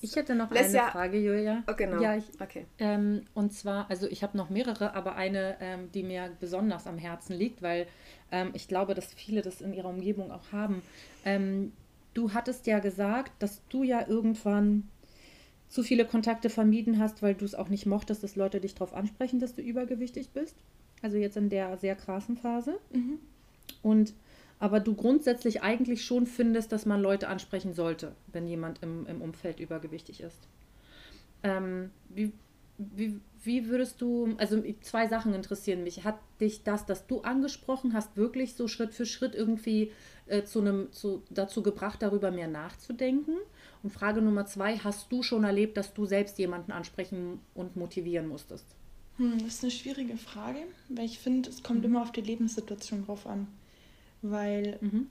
Ich 0.00 0.16
hätte 0.16 0.34
noch 0.34 0.50
Lässt 0.50 0.74
eine 0.74 0.90
Frage, 0.90 1.18
Julia. 1.18 1.62
Oh, 1.70 1.74
genau. 1.76 2.00
Ja, 2.00 2.16
ich, 2.16 2.24
okay. 2.40 2.66
Ähm, 2.78 3.24
und 3.34 3.52
zwar, 3.52 3.88
also 3.88 4.06
ich 4.08 4.22
habe 4.22 4.36
noch 4.36 4.50
mehrere, 4.50 4.94
aber 4.94 5.16
eine, 5.16 5.56
ähm, 5.60 5.90
die 5.92 6.02
mir 6.02 6.30
besonders 6.40 6.86
am 6.86 6.98
Herzen 6.98 7.36
liegt, 7.36 7.62
weil 7.62 7.86
ähm, 8.30 8.50
ich 8.54 8.68
glaube, 8.68 8.94
dass 8.94 9.12
viele 9.14 9.42
das 9.42 9.60
in 9.60 9.72
ihrer 9.72 9.88
Umgebung 9.88 10.30
auch 10.30 10.52
haben. 10.52 10.82
Ähm, 11.24 11.72
du 12.14 12.32
hattest 12.32 12.66
ja 12.66 12.78
gesagt, 12.78 13.32
dass 13.40 13.60
du 13.68 13.82
ja 13.82 14.06
irgendwann 14.06 14.88
zu 15.68 15.82
viele 15.82 16.04
Kontakte 16.04 16.48
vermieden 16.48 16.98
hast, 16.98 17.22
weil 17.22 17.34
du 17.34 17.44
es 17.44 17.54
auch 17.54 17.68
nicht 17.68 17.86
mochtest, 17.86 18.22
dass 18.22 18.36
Leute 18.36 18.60
dich 18.60 18.74
darauf 18.74 18.94
ansprechen, 18.94 19.40
dass 19.40 19.54
du 19.54 19.62
übergewichtig 19.62 20.30
bist. 20.30 20.56
Also 21.02 21.16
jetzt 21.16 21.36
in 21.36 21.50
der 21.50 21.76
sehr 21.76 21.96
krassen 21.96 22.36
Phase. 22.36 22.78
Mhm. 22.92 23.18
Und 23.82 24.14
aber 24.58 24.80
du 24.80 24.94
grundsätzlich 24.94 25.62
eigentlich 25.62 26.04
schon 26.04 26.26
findest, 26.26 26.72
dass 26.72 26.86
man 26.86 27.02
Leute 27.02 27.28
ansprechen 27.28 27.74
sollte, 27.74 28.12
wenn 28.32 28.46
jemand 28.46 28.82
im, 28.82 29.06
im 29.06 29.20
Umfeld 29.20 29.60
übergewichtig 29.60 30.22
ist. 30.22 30.48
Ähm, 31.42 31.90
wie, 32.08 32.32
wie, 32.78 33.20
wie 33.42 33.68
würdest 33.68 34.00
du, 34.00 34.34
also 34.38 34.62
zwei 34.80 35.06
Sachen 35.08 35.34
interessieren 35.34 35.82
mich. 35.84 36.04
Hat 36.04 36.18
dich 36.40 36.62
das, 36.64 36.84
das 36.84 37.06
du 37.06 37.20
angesprochen 37.22 37.94
hast, 37.94 38.16
wirklich 38.16 38.54
so 38.54 38.68
Schritt 38.68 38.94
für 38.94 39.06
Schritt 39.06 39.34
irgendwie 39.34 39.92
äh, 40.26 40.42
zu 40.44 40.60
einem, 40.60 40.92
zu, 40.92 41.22
dazu 41.30 41.62
gebracht, 41.62 42.02
darüber 42.02 42.30
mehr 42.30 42.48
nachzudenken? 42.48 43.36
Und 43.82 43.90
Frage 43.90 44.20
Nummer 44.20 44.46
zwei, 44.46 44.78
hast 44.78 45.10
du 45.12 45.22
schon 45.22 45.44
erlebt, 45.44 45.76
dass 45.76 45.94
du 45.94 46.06
selbst 46.06 46.38
jemanden 46.38 46.72
ansprechen 46.72 47.40
und 47.54 47.76
motivieren 47.76 48.28
musstest? 48.28 48.66
Hm, 49.16 49.38
das 49.38 49.54
ist 49.54 49.62
eine 49.62 49.70
schwierige 49.70 50.16
Frage, 50.16 50.60
weil 50.88 51.04
ich 51.06 51.18
finde, 51.18 51.48
es 51.48 51.62
kommt 51.62 51.80
mhm. 51.80 51.86
immer 51.86 52.02
auf 52.02 52.12
die 52.12 52.20
Lebenssituation 52.20 53.06
drauf 53.06 53.26
an. 53.26 53.46
Weil 54.22 54.78
mhm. 54.80 55.06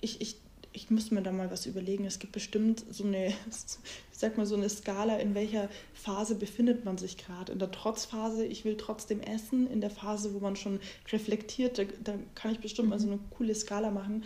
ich, 0.00 0.20
ich 0.20 0.36
ich 0.72 0.90
muss 0.90 1.10
mir 1.10 1.22
da 1.22 1.32
mal 1.32 1.50
was 1.50 1.66
überlegen. 1.66 2.04
Es 2.04 2.18
gibt 2.18 2.32
bestimmt 2.32 2.84
so 2.90 3.04
eine, 3.04 3.28
ich 3.28 3.34
sag 4.12 4.36
mal, 4.36 4.46
so 4.46 4.56
eine 4.56 4.68
Skala, 4.68 5.16
in 5.18 5.34
welcher 5.34 5.68
Phase 5.94 6.34
befindet 6.34 6.84
man 6.84 6.98
sich 6.98 7.18
gerade. 7.18 7.52
In 7.52 7.58
der 7.58 7.70
Trotzphase, 7.70 8.44
ich 8.44 8.64
will 8.64 8.76
trotzdem 8.76 9.20
essen. 9.20 9.66
In 9.70 9.80
der 9.80 9.90
Phase, 9.90 10.34
wo 10.34 10.40
man 10.40 10.56
schon 10.56 10.80
reflektiert, 11.10 11.78
da, 11.78 11.84
da 12.02 12.14
kann 12.34 12.52
ich 12.52 12.60
bestimmt 12.60 12.86
mhm. 12.86 12.90
mal 12.90 13.00
so 13.00 13.08
eine 13.08 13.18
coole 13.30 13.54
Skala 13.54 13.90
machen. 13.90 14.24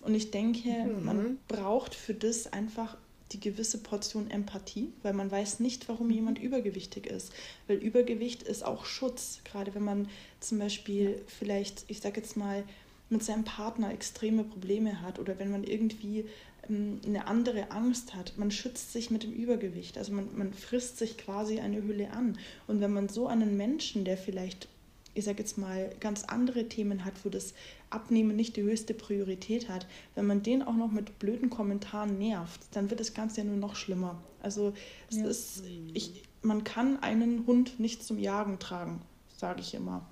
Und 0.00 0.14
ich 0.14 0.30
denke, 0.30 0.68
mhm. 0.68 1.04
man 1.04 1.38
braucht 1.48 1.94
für 1.94 2.14
das 2.14 2.52
einfach 2.52 2.96
die 3.32 3.40
gewisse 3.40 3.78
Portion 3.78 4.30
Empathie, 4.30 4.92
weil 5.02 5.12
man 5.12 5.30
weiß 5.30 5.60
nicht, 5.60 5.88
warum 5.88 6.10
jemand 6.10 6.38
übergewichtig 6.38 7.06
ist. 7.06 7.32
Weil 7.66 7.76
Übergewicht 7.76 8.42
ist 8.42 8.64
auch 8.64 8.86
Schutz, 8.86 9.40
gerade 9.44 9.74
wenn 9.74 9.84
man 9.84 10.08
zum 10.40 10.58
Beispiel 10.58 11.20
vielleicht, 11.26 11.84
ich 11.88 12.00
sag 12.00 12.16
jetzt 12.16 12.36
mal, 12.36 12.64
mit 13.10 13.22
seinem 13.22 13.44
Partner 13.44 13.92
extreme 13.92 14.44
Probleme 14.44 15.00
hat 15.00 15.18
oder 15.18 15.38
wenn 15.38 15.50
man 15.50 15.64
irgendwie 15.64 16.24
ähm, 16.68 17.00
eine 17.06 17.26
andere 17.26 17.70
Angst 17.70 18.14
hat. 18.14 18.34
Man 18.36 18.50
schützt 18.50 18.92
sich 18.92 19.10
mit 19.10 19.22
dem 19.22 19.32
Übergewicht, 19.32 19.98
also 19.98 20.12
man, 20.12 20.28
man 20.36 20.52
frisst 20.52 20.98
sich 20.98 21.16
quasi 21.16 21.60
eine 21.60 21.82
Hülle 21.82 22.10
an. 22.10 22.38
Und 22.66 22.80
wenn 22.80 22.92
man 22.92 23.08
so 23.08 23.26
einen 23.26 23.56
Menschen, 23.56 24.04
der 24.04 24.16
vielleicht, 24.16 24.68
ich 25.14 25.24
sage 25.24 25.38
jetzt 25.38 25.58
mal, 25.58 25.90
ganz 26.00 26.24
andere 26.24 26.68
Themen 26.68 27.04
hat, 27.04 27.14
wo 27.24 27.28
das 27.28 27.54
Abnehmen 27.90 28.36
nicht 28.36 28.56
die 28.56 28.62
höchste 28.62 28.94
Priorität 28.94 29.68
hat, 29.68 29.86
wenn 30.14 30.26
man 30.26 30.42
den 30.42 30.62
auch 30.62 30.76
noch 30.76 30.90
mit 30.90 31.18
blöden 31.18 31.50
Kommentaren 31.50 32.18
nervt, 32.18 32.60
dann 32.72 32.90
wird 32.90 33.00
das 33.00 33.14
Ganze 33.14 33.40
ja 33.40 33.44
nur 33.44 33.56
noch 33.56 33.76
schlimmer. 33.76 34.22
Also 34.42 34.74
es 35.10 35.16
ja. 35.16 35.26
ist, 35.26 35.62
ich, 35.94 36.22
man 36.42 36.64
kann 36.64 37.02
einen 37.02 37.46
Hund 37.46 37.80
nicht 37.80 38.04
zum 38.04 38.18
Jagen 38.18 38.58
tragen, 38.58 39.00
sage 39.36 39.60
ich 39.60 39.74
immer. 39.74 40.06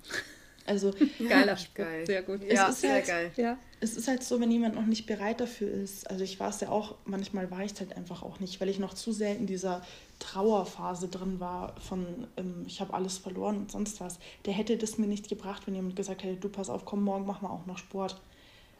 Also 0.67 0.93
geiler 1.29 1.57
Spruch, 1.57 1.73
geil. 1.85 2.05
sehr 2.05 2.21
gut. 2.21 2.41
Es 2.43 2.53
ja, 2.53 2.71
sehr 2.71 2.93
halt, 2.93 3.07
geil. 3.07 3.31
Ja. 3.37 3.57
Es 3.79 3.95
ist 3.95 4.07
halt 4.07 4.23
so, 4.23 4.39
wenn 4.39 4.51
jemand 4.51 4.75
noch 4.75 4.85
nicht 4.85 5.05
bereit 5.05 5.39
dafür 5.39 5.71
ist. 5.71 6.09
Also 6.09 6.23
ich 6.23 6.39
war 6.39 6.49
es 6.49 6.59
ja 6.59 6.69
auch, 6.69 6.95
manchmal 7.05 7.49
war 7.49 7.63
ich 7.63 7.71
es 7.71 7.79
halt 7.79 7.95
einfach 7.95 8.21
auch 8.21 8.39
nicht, 8.39 8.59
weil 8.59 8.69
ich 8.69 8.79
noch 8.79 8.93
zu 8.93 9.11
sehr 9.11 9.35
in 9.35 9.47
dieser 9.47 9.81
Trauerphase 10.19 11.07
drin 11.07 11.39
war 11.39 11.79
von 11.79 12.27
ähm, 12.37 12.65
ich 12.67 12.81
habe 12.81 12.93
alles 12.93 13.17
verloren 13.17 13.57
und 13.57 13.71
sonst 13.71 14.01
was. 14.01 14.19
Der 14.45 14.53
hätte 14.53 14.77
das 14.77 14.97
mir 14.97 15.07
nicht 15.07 15.29
gebracht, 15.29 15.63
wenn 15.65 15.75
jemand 15.75 15.95
gesagt 15.95 16.23
hätte, 16.23 16.37
du 16.37 16.49
pass 16.49 16.69
auf, 16.69 16.85
komm, 16.85 17.03
morgen 17.03 17.25
machen 17.25 17.47
wir 17.47 17.51
auch 17.51 17.65
noch 17.65 17.77
Sport. 17.77 18.19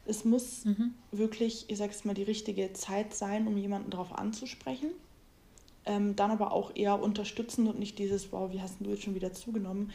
Es 0.06 0.24
muss 0.26 0.66
mhm. 0.66 0.94
wirklich, 1.12 1.66
ich 1.70 1.78
sag's 1.78 2.06
mal, 2.06 2.14
die 2.14 2.24
richtige 2.24 2.74
Zeit 2.74 3.14
sein, 3.14 3.48
um 3.48 3.58
jemanden 3.58 3.92
darauf 3.92 4.18
anzusprechen. 4.18 4.92
Ähm, 5.86 6.16
dann 6.16 6.32
aber 6.32 6.52
auch 6.52 6.76
eher 6.76 7.02
unterstützend 7.02 7.70
und 7.70 7.80
nicht 7.80 7.98
dieses, 8.00 8.32
wow, 8.32 8.52
wie 8.52 8.62
hast 8.62 8.78
du 8.80 8.90
jetzt 8.90 9.04
schon 9.04 9.16
wieder 9.16 9.32
zugenommen? 9.32 9.92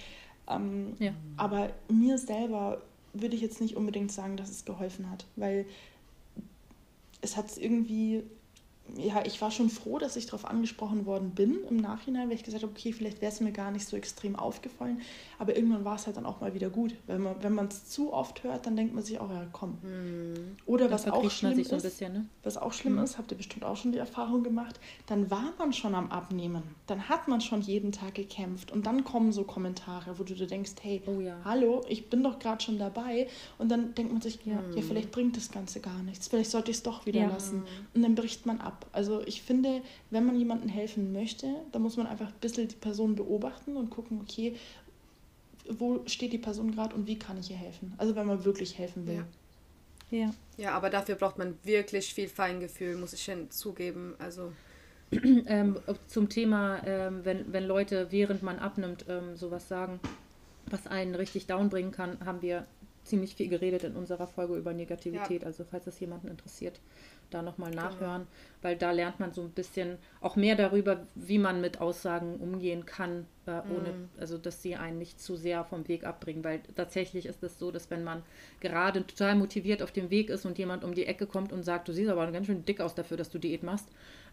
Ähm, 0.57 0.94
ja. 0.98 1.12
Aber 1.36 1.70
mir 1.88 2.18
selber 2.18 2.82
würde 3.12 3.36
ich 3.36 3.42
jetzt 3.42 3.61
nicht 3.61 3.76
unbedingt 3.76 4.12
sagen, 4.12 4.36
dass 4.36 4.50
es 4.50 4.64
geholfen 4.64 5.11
hat, 5.11 5.26
weil 5.36 5.66
es 7.20 7.36
hat 7.36 7.57
irgendwie 7.57 8.24
ja, 8.97 9.24
ich 9.24 9.41
war 9.41 9.51
schon 9.51 9.70
froh, 9.70 9.99
dass 9.99 10.16
ich 10.16 10.26
darauf 10.26 10.45
angesprochen 10.45 11.07
worden 11.07 11.30
bin 11.30 11.59
im 11.68 11.76
Nachhinein, 11.76 12.28
weil 12.28 12.37
ich 12.37 12.43
gesagt 12.43 12.62
habe, 12.62 12.72
okay, 12.72 12.93
vielleicht 12.93 13.20
wäre 13.20 13.33
es 13.33 13.41
mir 13.41 13.53
gar 13.53 13.70
nicht 13.70 13.87
so 13.87 13.97
extrem 13.97 14.37
aufgefallen, 14.37 15.01
aber 15.39 15.57
irgendwann 15.57 15.85
war 15.85 15.97
es 15.97 16.07
halt 16.07 16.16
dann 16.16 16.26
auch 16.26 16.41
mal 16.41 16.55
wieder 16.55 16.68
gut. 16.68 16.95
Wenn 17.07 17.22
man 17.22 17.37
wenn 17.43 17.59
es 17.66 17.87
zu 17.87 18.12
oft 18.12 18.43
hört, 18.43 18.66
dann 18.66 18.76
denkt 18.76 18.95
man 18.95 19.03
sich 19.03 19.18
auch, 19.18 19.30
ja, 19.30 19.47
komm. 19.53 19.78
Hm. 19.83 20.57
Oder 20.66 20.91
was 20.91 21.09
auch 21.09 21.30
schlimm 21.30 21.59
ist, 21.59 21.70
so 21.70 21.76
bisschen, 21.76 22.12
ne? 22.12 22.26
was 22.43 22.59
auch 22.59 22.72
schlimm 22.72 22.97
hm. 22.97 23.05
ist, 23.05 23.18
habt 23.18 23.30
ihr 23.30 23.37
bestimmt 23.37 23.64
auch 23.64 23.76
schon 23.76 23.93
die 23.93 23.99
Erfahrung 23.99 24.43
gemacht, 24.43 24.78
dann 25.07 25.30
war 25.30 25.53
man 25.59 25.72
schon 25.72 25.95
am 25.95 26.11
Abnehmen, 26.11 26.62
dann 26.87 27.09
hat 27.09 27.28
man 27.28 27.41
schon 27.41 27.62
jeden 27.62 27.93
Tag 27.93 28.14
gekämpft 28.14 28.72
und 28.72 28.87
dann 28.87 29.05
kommen 29.05 29.33
so 29.33 29.45
Kommentare, 29.45 30.18
wo 30.18 30.24
du 30.24 30.35
dir 30.35 30.47
denkst, 30.47 30.72
hey, 30.83 31.03
oh, 31.07 31.20
ja. 31.20 31.37
hallo, 31.45 31.83
ich 31.89 32.11
bin 32.11 32.22
doch 32.22 32.39
gerade 32.39 32.62
schon 32.62 32.78
dabei 32.78 33.28
und 33.59 33.70
dann 33.70 33.95
denkt 33.95 34.12
man 34.12 34.20
sich, 34.20 34.39
ja, 34.45 34.59
hm. 34.59 34.76
ja, 34.76 34.83
vielleicht 34.83 35.12
bringt 35.12 35.37
das 35.37 35.51
Ganze 35.51 35.80
gar 35.80 36.03
nichts, 36.03 36.28
vielleicht 36.28 36.51
sollte 36.51 36.70
ich 36.70 36.78
es 36.78 36.83
doch 36.83 37.07
wieder 37.07 37.20
ja. 37.20 37.28
lassen 37.28 37.64
und 37.95 38.03
dann 38.03 38.14
bricht 38.14 38.45
man 38.45 38.61
ab. 38.61 38.72
Also 38.93 39.23
ich 39.27 39.43
finde, 39.43 39.83
wenn 40.11 40.25
man 40.27 40.39
jemandem 40.39 40.68
helfen 40.68 41.12
möchte, 41.12 41.47
dann 41.73 41.83
muss 41.83 41.97
man 41.97 42.07
einfach 42.07 42.29
ein 42.29 42.41
bisschen 42.41 42.68
die 42.68 42.77
Person 42.77 43.14
beobachten 43.14 43.77
und 43.77 43.91
gucken, 43.91 44.20
okay, 44.20 44.57
wo 45.68 46.03
steht 46.07 46.33
die 46.33 46.39
Person 46.39 46.73
gerade 46.73 46.95
und 46.95 47.07
wie 47.07 47.18
kann 47.18 47.39
ich 47.39 47.51
ihr 47.51 47.57
helfen? 47.57 47.95
Also 47.99 48.16
wenn 48.16 48.27
man 48.27 48.45
wirklich 48.45 48.79
helfen 48.79 49.07
will. 49.07 49.25
Ja. 50.11 50.18
ja. 50.18 50.35
Ja, 50.59 50.73
aber 50.73 50.91
dafür 50.91 51.14
braucht 51.14 51.39
man 51.39 51.59
wirklich 51.64 52.12
viel 52.14 52.29
Feingefühl, 52.29 52.96
muss 52.96 53.13
ich 53.13 53.30
zugeben. 53.51 54.14
Also 54.18 54.53
ähm, 55.46 55.79
zum 56.07 56.29
Thema, 56.29 56.83
ähm, 56.87 57.25
wenn, 57.25 57.53
wenn 57.53 57.67
Leute, 57.67 58.09
während 58.11 58.42
man 58.42 58.59
abnimmt, 58.59 59.05
ähm, 59.09 59.37
sowas 59.37 59.68
sagen, 59.68 60.01
was 60.67 60.87
einen 60.87 61.14
richtig 61.14 61.46
downbringen 61.46 61.92
kann, 61.92 62.18
haben 62.25 62.42
wir 62.42 62.67
ziemlich 63.05 63.34
viel 63.34 63.49
geredet 63.49 63.84
in 63.84 63.96
unserer 63.96 64.26
Folge 64.26 64.57
über 64.57 64.72
Negativität. 64.72 65.42
Ja. 65.42 65.49
Also 65.49 65.64
falls 65.68 65.84
das 65.84 65.99
jemanden 66.01 66.29
interessiert, 66.29 66.80
da 67.33 67.42
nochmal 67.42 67.71
genau. 67.71 67.83
nachhören, 67.84 68.22
genau. 68.22 68.63
weil 68.63 68.76
da 68.76 68.91
lernt 68.92 69.21
man 69.21 69.33
so 69.33 69.42
ein 69.42 69.50
bisschen 69.50 69.99
auch 70.21 70.37
mehr 70.37 70.54
darüber, 70.57 71.07
wie 71.14 71.38
man 71.38 71.61
mit 71.61 71.80
Aussagen 71.80 72.37
umgehen 72.37 72.87
kann, 72.87 73.26
äh, 73.46 73.50
ohne, 73.50 73.92
Mhm. 73.92 74.09
also 74.18 74.38
dass 74.38 74.63
sie 74.63 74.76
einen 74.76 74.99
nicht 74.99 75.21
zu 75.21 75.37
sehr 75.37 75.64
vom 75.64 75.88
Weg 75.88 76.04
abbringen, 76.04 76.45
weil 76.45 76.61
tatsächlich 76.76 77.26
ist 77.26 77.42
es 77.42 77.59
so, 77.59 77.71
dass 77.71 77.91
wenn 77.91 78.04
man 78.04 78.22
gerade 78.61 79.07
total 79.07 79.34
motiviert 79.34 79.83
auf 79.83 79.92
dem 79.92 80.11
Weg 80.11 80.30
ist 80.30 80.45
und 80.46 80.59
jemand 80.59 80.84
um 80.84 80.95
die 80.95 81.07
Ecke 81.07 81.26
kommt 81.26 81.53
und 81.53 81.63
sagt, 81.64 81.88
du 81.88 81.92
siehst 81.92 82.11
aber 82.11 82.30
ganz 82.30 82.46
schön 82.46 82.64
dick 82.64 82.80
aus 82.80 82.95
dafür, 82.95 83.17
dass 83.17 83.30
du 83.30 83.38
Diät 83.38 83.63
machst, 83.63 83.88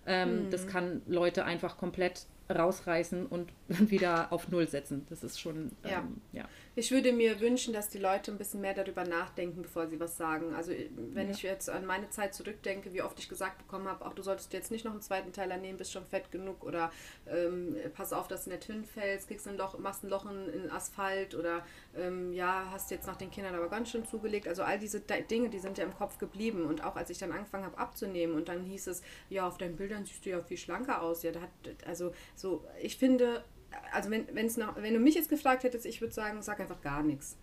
ähm, 0.09 0.47
Mhm. 0.47 0.49
das 0.49 0.67
kann 0.67 1.01
Leute 1.07 1.45
einfach 1.45 1.77
komplett 1.77 2.25
rausreißen 2.53 3.27
und 3.27 3.51
wieder 3.69 4.33
auf 4.33 4.47
Null 4.49 4.67
setzen. 4.67 5.05
Das 5.09 5.23
ist 5.23 5.39
schon, 5.39 5.71
ähm, 5.83 5.89
Ja. 5.91 6.03
ja. 6.33 6.45
Ich 6.75 6.91
würde 6.91 7.11
mir 7.13 7.39
wünschen, 7.41 7.73
dass 7.73 7.89
die 7.89 7.97
Leute 7.99 8.31
ein 8.31 8.37
bisschen 8.39 8.61
mehr 8.61 8.73
darüber 8.73 9.03
nachdenken, 9.03 9.61
bevor 9.61 9.85
sie 9.87 9.99
was 9.99 10.17
sagen. 10.17 10.55
Also 10.55 10.71
wenn 11.13 11.27
Ja. 11.27 11.33
ich 11.35 11.43
jetzt 11.43 11.69
an 11.69 11.85
meine 11.85 12.09
Zeit 12.09 12.33
zurückdenke, 12.33 12.91
wie 12.93 13.01
oft 13.03 13.19
ich 13.19 13.29
gesagt 13.29 13.59
bekommen 13.59 13.87
habe, 13.87 14.03
auch 14.05 14.13
du 14.13 14.23
solltest 14.23 14.51
jetzt 14.53 14.71
nicht 14.71 14.83
noch 14.85 14.93
einen 14.93 15.01
zweiten 15.01 15.31
Teil 15.31 15.55
nehmen, 15.59 15.77
bist 15.77 15.91
schon 15.91 16.05
fett 16.05 16.31
genug 16.31 16.63
oder 16.63 16.91
ähm, 17.27 17.75
pass 17.93 18.13
auf, 18.13 18.27
dass 18.27 18.45
du 18.45 18.49
nicht 18.49 18.63
hinfällst, 18.63 19.27
kriegst 19.27 19.47
ein 19.47 19.57
Loch, 19.57 19.77
machst 19.77 20.03
ein 20.03 20.09
Loch 20.09 20.25
in, 20.31 20.49
in 20.63 20.71
Asphalt 20.71 21.35
oder 21.35 21.63
ähm, 21.97 22.33
ja, 22.33 22.67
hast 22.71 22.91
jetzt 22.91 23.07
nach 23.07 23.15
den 23.15 23.31
Kindern 23.31 23.55
aber 23.55 23.69
ganz 23.69 23.89
schön 23.89 24.05
zugelegt. 24.05 24.47
Also 24.47 24.63
all 24.63 24.79
diese 24.79 24.99
Dinge, 24.99 25.49
die 25.49 25.59
sind 25.59 25.77
ja 25.77 25.83
im 25.83 25.93
Kopf 25.93 26.17
geblieben. 26.17 26.65
Und 26.65 26.83
auch 26.83 26.95
als 26.95 27.09
ich 27.09 27.17
dann 27.17 27.31
angefangen 27.31 27.65
habe 27.65 27.77
abzunehmen 27.77 28.35
und 28.35 28.47
dann 28.47 28.63
hieß 28.63 28.87
es, 28.87 29.01
ja, 29.29 29.47
auf 29.47 29.57
deinen 29.57 29.75
Bildern 29.75 30.05
siehst 30.05 30.25
du 30.25 30.29
ja 30.29 30.41
viel 30.41 30.57
schlanker 30.57 31.01
aus. 31.01 31.23
Ja, 31.23 31.31
da 31.31 31.41
hat, 31.41 31.49
also 31.85 32.11
so, 32.35 32.63
ich 32.81 32.97
finde, 32.97 33.43
also 33.91 34.09
wenn, 34.09 34.27
wenn's 34.33 34.57
noch, 34.57 34.75
wenn 34.81 34.93
du 34.93 34.99
mich 34.99 35.15
jetzt 35.15 35.29
gefragt 35.29 35.63
hättest, 35.63 35.85
ich 35.85 36.01
würde 36.01 36.13
sagen, 36.13 36.41
sag 36.41 36.59
einfach 36.59 36.81
gar 36.81 37.03
nichts. 37.03 37.37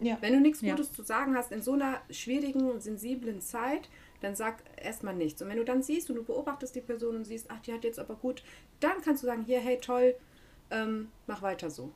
Ja. 0.00 0.16
Wenn 0.20 0.32
du 0.32 0.40
nichts 0.40 0.60
Ja. 0.60 0.74
Gutes 0.74 0.92
zu 0.92 1.02
sagen 1.02 1.36
hast 1.36 1.50
in 1.50 1.62
so 1.62 1.72
einer 1.72 2.00
schwierigen 2.10 2.70
und 2.70 2.82
sensiblen 2.82 3.40
Zeit, 3.40 3.88
dann 4.20 4.36
sag 4.36 4.62
erstmal 4.76 5.14
nichts. 5.14 5.42
Und 5.42 5.48
wenn 5.48 5.56
du 5.56 5.64
dann 5.64 5.82
siehst 5.82 6.08
und 6.10 6.16
du 6.16 6.24
beobachtest 6.24 6.74
die 6.74 6.80
Person 6.80 7.16
und 7.16 7.24
siehst, 7.24 7.50
ach, 7.50 7.60
die 7.60 7.72
hat 7.72 7.84
jetzt 7.84 7.98
aber 7.98 8.14
gut, 8.14 8.42
dann 8.80 9.00
kannst 9.02 9.22
du 9.22 9.26
sagen, 9.26 9.42
hier, 9.42 9.60
hey, 9.60 9.78
toll, 9.78 10.14
ähm, 10.70 11.10
mach 11.26 11.42
weiter 11.42 11.70
so. 11.70 11.92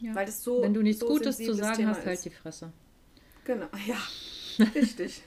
Ja. 0.00 0.14
Weil 0.14 0.26
das 0.26 0.42
so 0.42 0.62
Wenn 0.62 0.74
du 0.74 0.82
nichts 0.82 1.00
so 1.00 1.06
Gutes 1.06 1.36
zu 1.36 1.52
sagen 1.54 1.76
Thema 1.76 1.90
hast, 1.90 2.06
halt 2.06 2.24
die 2.24 2.30
Fresse. 2.30 2.72
Genau, 3.44 3.66
ja, 3.86 3.96
richtig. 4.74 5.22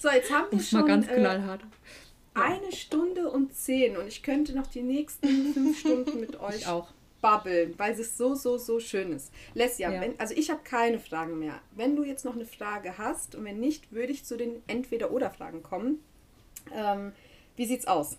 so, 0.00 0.08
jetzt 0.10 0.30
haben 0.32 0.46
wir 0.50 0.58
ist 0.58 0.72
mal 0.72 0.80
schon 0.80 0.88
ganz 0.88 1.08
äh, 1.08 1.14
knallhart. 1.16 1.62
eine 2.34 2.72
Stunde 2.72 3.30
und 3.30 3.54
zehn 3.54 3.96
und 3.96 4.06
ich 4.08 4.22
könnte 4.22 4.54
noch 4.54 4.66
die 4.66 4.82
nächsten 4.82 5.26
fünf 5.54 5.78
Stunden 5.80 6.20
mit 6.20 6.38
euch 6.40 6.66
auch. 6.66 6.88
babbeln, 7.20 7.74
weil 7.78 7.92
es 7.92 8.16
so, 8.16 8.34
so, 8.34 8.58
so 8.58 8.80
schön 8.80 9.12
ist. 9.12 9.32
Lesja, 9.54 9.90
Ja. 9.90 10.00
wenn, 10.00 10.18
also 10.20 10.34
ich 10.34 10.50
habe 10.50 10.60
keine 10.64 10.98
Fragen 10.98 11.38
mehr. 11.38 11.60
Wenn 11.76 11.94
du 11.96 12.04
jetzt 12.04 12.24
noch 12.24 12.34
eine 12.34 12.46
Frage 12.46 12.98
hast 12.98 13.34
und 13.34 13.44
wenn 13.44 13.60
nicht, 13.60 13.92
würde 13.92 14.12
ich 14.12 14.24
zu 14.24 14.36
den 14.36 14.62
Entweder-Oder-Fragen 14.66 15.62
kommen. 15.62 16.00
Ähm, 16.74 17.12
wie 17.56 17.66
sieht's 17.66 17.86
aus? 17.86 18.18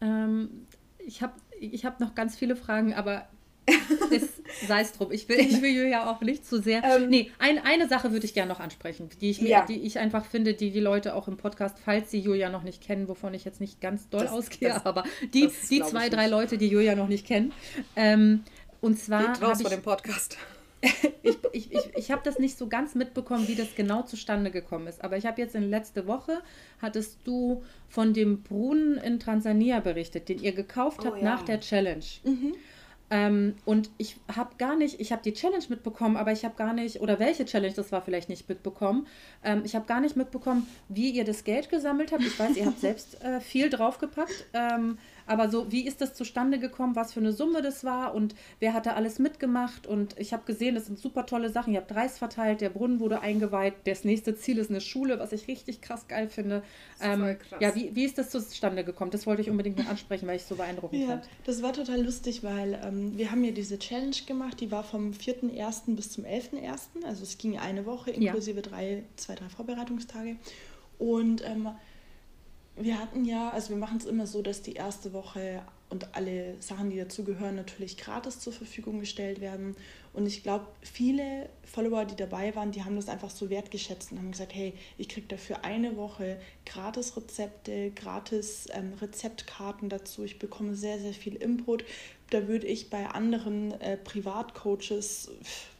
Ähm, 0.00 0.66
ich 0.98 1.22
habe 1.22 1.34
ich 1.58 1.84
hab 1.84 2.00
noch 2.00 2.14
ganz 2.14 2.36
viele 2.36 2.54
Fragen, 2.56 2.92
aber 2.94 3.28
sei 4.66 4.80
es 4.80 4.92
drum. 4.92 5.12
Ich 5.12 5.28
will, 5.28 5.38
ich 5.40 5.60
will 5.62 5.88
ja 5.88 6.10
auch 6.10 6.20
nicht 6.20 6.46
zu 6.46 6.60
sehr. 6.60 6.82
Ähm, 6.84 7.08
nee, 7.08 7.30
ein, 7.38 7.58
eine 7.58 7.88
Sache 7.88 8.12
würde 8.12 8.24
ich 8.26 8.34
gerne 8.34 8.52
noch 8.52 8.60
ansprechen, 8.60 9.08
die 9.20 9.30
ich, 9.30 9.40
mir, 9.40 9.48
Ja. 9.50 9.66
die 9.66 9.80
ich 9.80 9.98
einfach 9.98 10.24
finde, 10.24 10.54
die 10.54 10.70
die 10.70 10.80
Leute 10.80 11.14
auch 11.14 11.28
im 11.28 11.36
Podcast, 11.36 11.76
falls 11.84 12.10
sie 12.10 12.18
Julia 12.20 12.48
noch 12.48 12.62
nicht 12.62 12.82
kennen, 12.82 13.08
wovon 13.08 13.34
ich 13.34 13.44
jetzt 13.44 13.60
nicht 13.60 13.80
ganz 13.80 14.08
doll 14.08 14.22
Das- 14.22 14.32
ausgehe, 14.32 14.68
das- 14.70 14.86
aber 14.86 15.04
die, 15.34 15.44
das 15.44 15.68
die 15.68 15.82
zwei, 15.82 16.08
drei. 16.08 16.26
Leute, 16.28 16.58
die 16.58 16.68
Julia 16.68 16.94
noch 16.94 17.08
nicht 17.08 17.26
kennen. 17.26 17.52
Ähm, 17.96 18.44
und 18.80 18.98
zwar. 18.98 19.32
Geht 19.32 19.42
raus 19.42 19.60
ich, 19.60 19.68
dem 19.68 19.82
Podcast. 19.82 20.36
ich, 21.22 21.36
ich, 21.52 21.72
ich, 21.72 21.90
ich 21.96 22.10
habe 22.12 22.22
das 22.24 22.38
nicht 22.38 22.56
so 22.56 22.68
ganz 22.68 22.94
mitbekommen, 22.94 23.48
wie 23.48 23.56
das 23.56 23.74
genau 23.74 24.02
zustande 24.02 24.50
gekommen 24.52 24.86
ist. 24.86 25.02
Aber 25.02 25.16
ich 25.16 25.26
habe 25.26 25.40
jetzt 25.40 25.56
in 25.56 25.68
letzte 25.68 26.06
Woche, 26.06 26.40
hattest 26.80 27.18
du 27.24 27.64
von 27.88 28.14
dem 28.14 28.42
Brunnen 28.42 28.96
in 28.98 29.18
Tansania 29.18 29.80
berichtet, 29.80 30.28
den 30.28 30.40
ihr 30.40 30.52
gekauft 30.52 31.00
Oh 31.02 31.06
habt 31.06 31.18
ja. 31.18 31.24
nach 31.24 31.42
der 31.42 31.58
Challenge. 31.60 32.04
Ähm, 33.10 33.54
und 33.64 33.90
ich 33.96 34.16
habe 34.34 34.50
gar 34.58 34.76
nicht, 34.76 35.00
ich 35.00 35.12
habe 35.12 35.22
die 35.22 35.32
Challenge 35.32 35.64
mitbekommen, 35.68 36.16
aber 36.16 36.32
ich 36.32 36.44
habe 36.44 36.54
gar 36.56 36.72
nicht, 36.74 37.00
oder 37.00 37.18
welche 37.18 37.44
Challenge 37.44 37.74
das 37.74 37.90
war, 37.90 38.02
vielleicht 38.02 38.28
nicht 38.28 38.48
mitbekommen. 38.48 39.06
Ähm, 39.42 39.62
ich 39.64 39.74
habe 39.74 39.86
gar 39.86 40.00
nicht 40.00 40.16
mitbekommen, 40.16 40.66
wie 40.88 41.10
ihr 41.10 41.24
das 41.24 41.44
Geld 41.44 41.70
gesammelt 41.70 42.12
habt. 42.12 42.22
Ich 42.22 42.38
weiß, 42.38 42.56
ihr 42.56 42.66
habt 42.66 42.80
selbst 42.80 43.22
äh, 43.22 43.40
viel 43.40 43.70
draufgepackt. 43.70 44.46
Ähm, 44.52 44.98
aber 45.28 45.48
so, 45.50 45.70
wie 45.70 45.86
ist 45.86 46.00
das 46.00 46.14
zustande 46.14 46.58
gekommen, 46.58 46.96
was 46.96 47.12
für 47.12 47.20
eine 47.20 47.32
Summe 47.32 47.62
das 47.62 47.84
war 47.84 48.14
und 48.14 48.34
wer 48.60 48.72
hat 48.74 48.86
da 48.86 48.94
alles 48.94 49.18
mitgemacht? 49.18 49.86
Und 49.86 50.18
ich 50.18 50.32
habe 50.32 50.44
gesehen, 50.44 50.74
das 50.74 50.86
sind 50.86 50.98
super 50.98 51.26
tolle 51.26 51.50
Sachen. 51.50 51.74
Ihr 51.74 51.80
habt 51.80 51.94
Reis 51.94 52.18
verteilt, 52.18 52.60
der 52.60 52.70
Brunnen 52.70 52.98
wurde 53.00 53.20
eingeweiht, 53.20 53.74
das 53.84 54.04
nächste 54.04 54.36
Ziel 54.36 54.58
ist 54.58 54.70
eine 54.70 54.80
Schule, 54.80 55.18
was 55.18 55.32
ich 55.32 55.46
richtig 55.48 55.80
krass 55.80 56.08
geil 56.08 56.28
finde. 56.28 56.62
Ist 56.98 57.04
voll 57.04 57.28
Ähm, 57.30 57.38
krass. 57.38 57.60
ja, 57.60 57.74
wie, 57.74 57.94
wie 57.94 58.04
ist 58.04 58.18
das 58.18 58.30
zustande 58.30 58.84
gekommen? 58.84 59.10
Das 59.10 59.26
wollte 59.26 59.42
ich 59.42 59.50
unbedingt 59.50 59.78
noch 59.78 59.86
ansprechen, 59.88 60.26
weil 60.26 60.36
ich 60.36 60.42
es 60.42 60.48
so 60.48 60.56
beeindruckend 60.56 61.00
Ja, 61.02 61.08
fand. 61.08 61.28
das 61.44 61.62
war 61.62 61.72
total 61.72 62.02
lustig, 62.02 62.42
weil 62.42 62.80
ähm, 62.84 63.16
wir 63.16 63.30
haben 63.30 63.44
ja 63.44 63.50
diese 63.52 63.78
Challenge 63.78 64.16
gemacht, 64.26 64.60
die 64.60 64.70
war 64.70 64.82
vom 64.84 65.12
4.1. 65.12 65.94
bis 65.94 66.10
zum 66.10 66.24
11.1. 66.24 67.04
Also 67.06 67.22
es 67.22 67.38
ging 67.38 67.58
eine 67.58 67.86
Woche 67.86 68.10
Ja. 68.12 68.16
inklusive 68.28 68.62
drei, 68.62 69.04
zwei, 69.16 69.34
drei 69.34 69.48
Vorbereitungstage. 69.48 70.36
Und 70.98 71.44
ähm, 71.46 71.68
wir 72.80 72.98
hatten 72.98 73.24
ja, 73.24 73.50
also 73.50 73.70
wir 73.70 73.76
machen 73.76 73.98
es 73.98 74.04
immer 74.06 74.26
so, 74.26 74.42
dass 74.42 74.62
die 74.62 74.74
erste 74.74 75.12
Woche 75.12 75.62
und 75.90 76.14
alle 76.14 76.54
Sachen, 76.60 76.90
die 76.90 76.98
dazugehören, 76.98 77.54
natürlich 77.56 77.96
gratis 77.96 78.40
zur 78.40 78.52
Verfügung 78.52 79.00
gestellt 79.00 79.40
werden. 79.40 79.74
Und 80.12 80.26
ich 80.26 80.42
glaube, 80.42 80.66
viele 80.82 81.48
Follower, 81.64 82.04
die 82.04 82.16
dabei 82.16 82.54
waren, 82.54 82.72
die 82.72 82.84
haben 82.84 82.96
das 82.96 83.08
einfach 83.08 83.30
so 83.30 83.48
wertgeschätzt 83.48 84.12
und 84.12 84.18
haben 84.18 84.30
gesagt, 84.32 84.54
hey, 84.54 84.74
ich 84.98 85.08
kriege 85.08 85.26
dafür 85.28 85.64
eine 85.64 85.96
Woche 85.96 86.38
gratis 86.66 87.16
Rezepte, 87.16 87.90
gratis 87.92 88.66
ähm, 88.72 88.92
Rezeptkarten 89.00 89.88
dazu. 89.88 90.24
Ich 90.24 90.38
bekomme 90.38 90.74
sehr, 90.74 90.98
sehr 90.98 91.14
viel 91.14 91.36
Input. 91.36 91.84
Da 92.30 92.48
würde 92.48 92.66
ich 92.66 92.90
bei 92.90 93.06
anderen 93.06 93.72
äh, 93.80 93.96
Privatcoaches, 93.96 95.30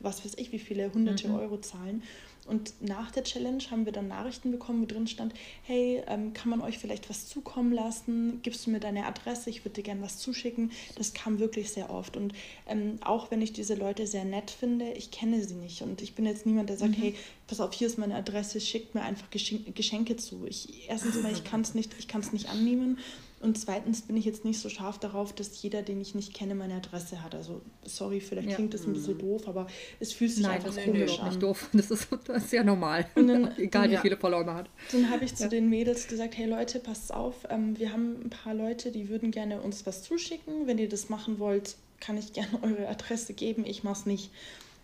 was 0.00 0.24
weiß 0.24 0.34
ich, 0.36 0.52
wie 0.52 0.58
viele 0.58 0.90
hunderte 0.92 1.28
Mhm. 1.28 1.34
Euro 1.34 1.58
zahlen. 1.58 2.02
Und 2.48 2.72
nach 2.80 3.10
der 3.10 3.24
Challenge 3.24 3.62
haben 3.70 3.84
wir 3.84 3.92
dann 3.92 4.08
Nachrichten 4.08 4.50
bekommen, 4.50 4.82
wo 4.82 4.86
drin 4.86 5.06
stand, 5.06 5.34
hey, 5.62 6.02
ähm, 6.06 6.32
kann 6.32 6.48
man 6.48 6.60
euch 6.60 6.78
vielleicht 6.78 7.10
was 7.10 7.28
zukommen 7.28 7.72
lassen? 7.72 8.40
Gibst 8.42 8.66
du 8.66 8.70
mir 8.70 8.80
deine 8.80 9.06
Adresse? 9.06 9.50
Ich 9.50 9.64
würde 9.64 9.74
dir 9.74 9.82
gerne 9.82 10.02
was 10.02 10.18
zuschicken. 10.18 10.72
Das 10.96 11.12
kam 11.12 11.38
wirklich 11.38 11.70
sehr 11.70 11.90
oft. 11.90 12.16
Und 12.16 12.32
ähm, 12.66 12.98
auch 13.02 13.30
wenn 13.30 13.42
ich 13.42 13.52
diese 13.52 13.74
Leute 13.74 14.06
sehr 14.06 14.24
nett 14.24 14.50
finde, 14.50 14.92
ich 14.92 15.10
kenne 15.10 15.44
sie 15.44 15.54
nicht. 15.54 15.82
Und 15.82 16.02
ich 16.02 16.14
bin 16.14 16.24
jetzt 16.24 16.46
niemand, 16.46 16.70
der 16.70 16.76
sagt, 16.76 16.96
hey, 16.96 17.14
pass 17.46 17.60
auf, 17.60 17.72
hier 17.72 17.86
ist 17.86 17.98
meine 17.98 18.14
Adresse, 18.14 18.60
schickt 18.60 18.94
mir 18.94 19.02
einfach 19.02 19.30
Geschenk 19.30 19.74
Geschenke 19.76 20.16
zu. 20.16 20.46
Ich, 20.46 20.88
erstens 20.88 21.22
mal, 21.22 21.32
ich 21.32 21.44
kann 21.44 21.60
es 21.60 21.74
nicht, 21.74 21.94
ich 21.98 22.08
kann's 22.08 22.32
nicht 22.32 22.48
annehmen. 22.48 22.98
Und 23.40 23.56
zweitens 23.56 24.02
bin 24.02 24.16
ich 24.16 24.24
jetzt 24.24 24.44
nicht 24.44 24.58
so 24.60 24.68
scharf 24.68 24.98
darauf, 24.98 25.32
dass 25.32 25.62
jeder, 25.62 25.82
den 25.82 26.00
ich 26.00 26.14
nicht 26.14 26.34
kenne, 26.34 26.54
meine 26.56 26.74
Adresse 26.74 27.22
hat. 27.22 27.34
Also, 27.36 27.60
sorry, 27.84 28.20
vielleicht 28.20 28.48
Ja. 28.48 28.54
klingt 28.56 28.74
das 28.74 28.84
ein 28.86 28.92
bisschen 28.94 29.16
doof, 29.18 29.46
aber 29.46 29.68
es 30.00 30.12
fühlt 30.12 30.32
sich 30.32 30.42
Nein, 30.42 30.56
einfach 30.56 30.74
das 30.74 30.84
komisch 30.84 31.02
überhaupt 31.02 31.20
an. 31.22 31.28
nicht 31.28 31.42
doof. 31.42 31.68
Das 31.72 31.90
ist, 31.90 32.08
das 32.26 32.44
ist 32.44 32.52
ja 32.52 32.64
normal. 32.64 33.06
Und 33.14 33.28
dann- 33.28 33.52
Egal, 33.58 33.88
wie 33.90 33.94
ja. 33.94 34.00
viele 34.00 34.16
Follower 34.16 34.44
man 34.44 34.56
hat. 34.56 34.70
Dann 34.90 35.08
habe 35.10 35.24
ich 35.24 35.34
zu 35.36 35.44
Ja. 35.44 35.48
den 35.50 35.68
Mädels 35.68 36.08
gesagt, 36.08 36.36
hey 36.36 36.46
Leute, 36.46 36.80
passt 36.80 37.14
auf, 37.14 37.46
ähm, 37.48 37.78
wir 37.78 37.92
haben 37.92 38.22
ein 38.24 38.30
paar 38.30 38.54
Leute, 38.54 38.90
die 38.90 39.08
würden 39.08 39.30
gerne 39.30 39.60
uns 39.60 39.86
was 39.86 40.02
zuschicken. 40.02 40.66
Wenn 40.66 40.78
ihr 40.78 40.88
das 40.88 41.08
machen 41.08 41.38
wollt, 41.38 41.76
kann 42.00 42.16
ich 42.18 42.32
gerne 42.32 42.48
eure 42.62 42.88
Adresse 42.88 43.34
geben, 43.34 43.64
ich 43.64 43.84
mach's 43.84 44.04
nicht. 44.04 44.30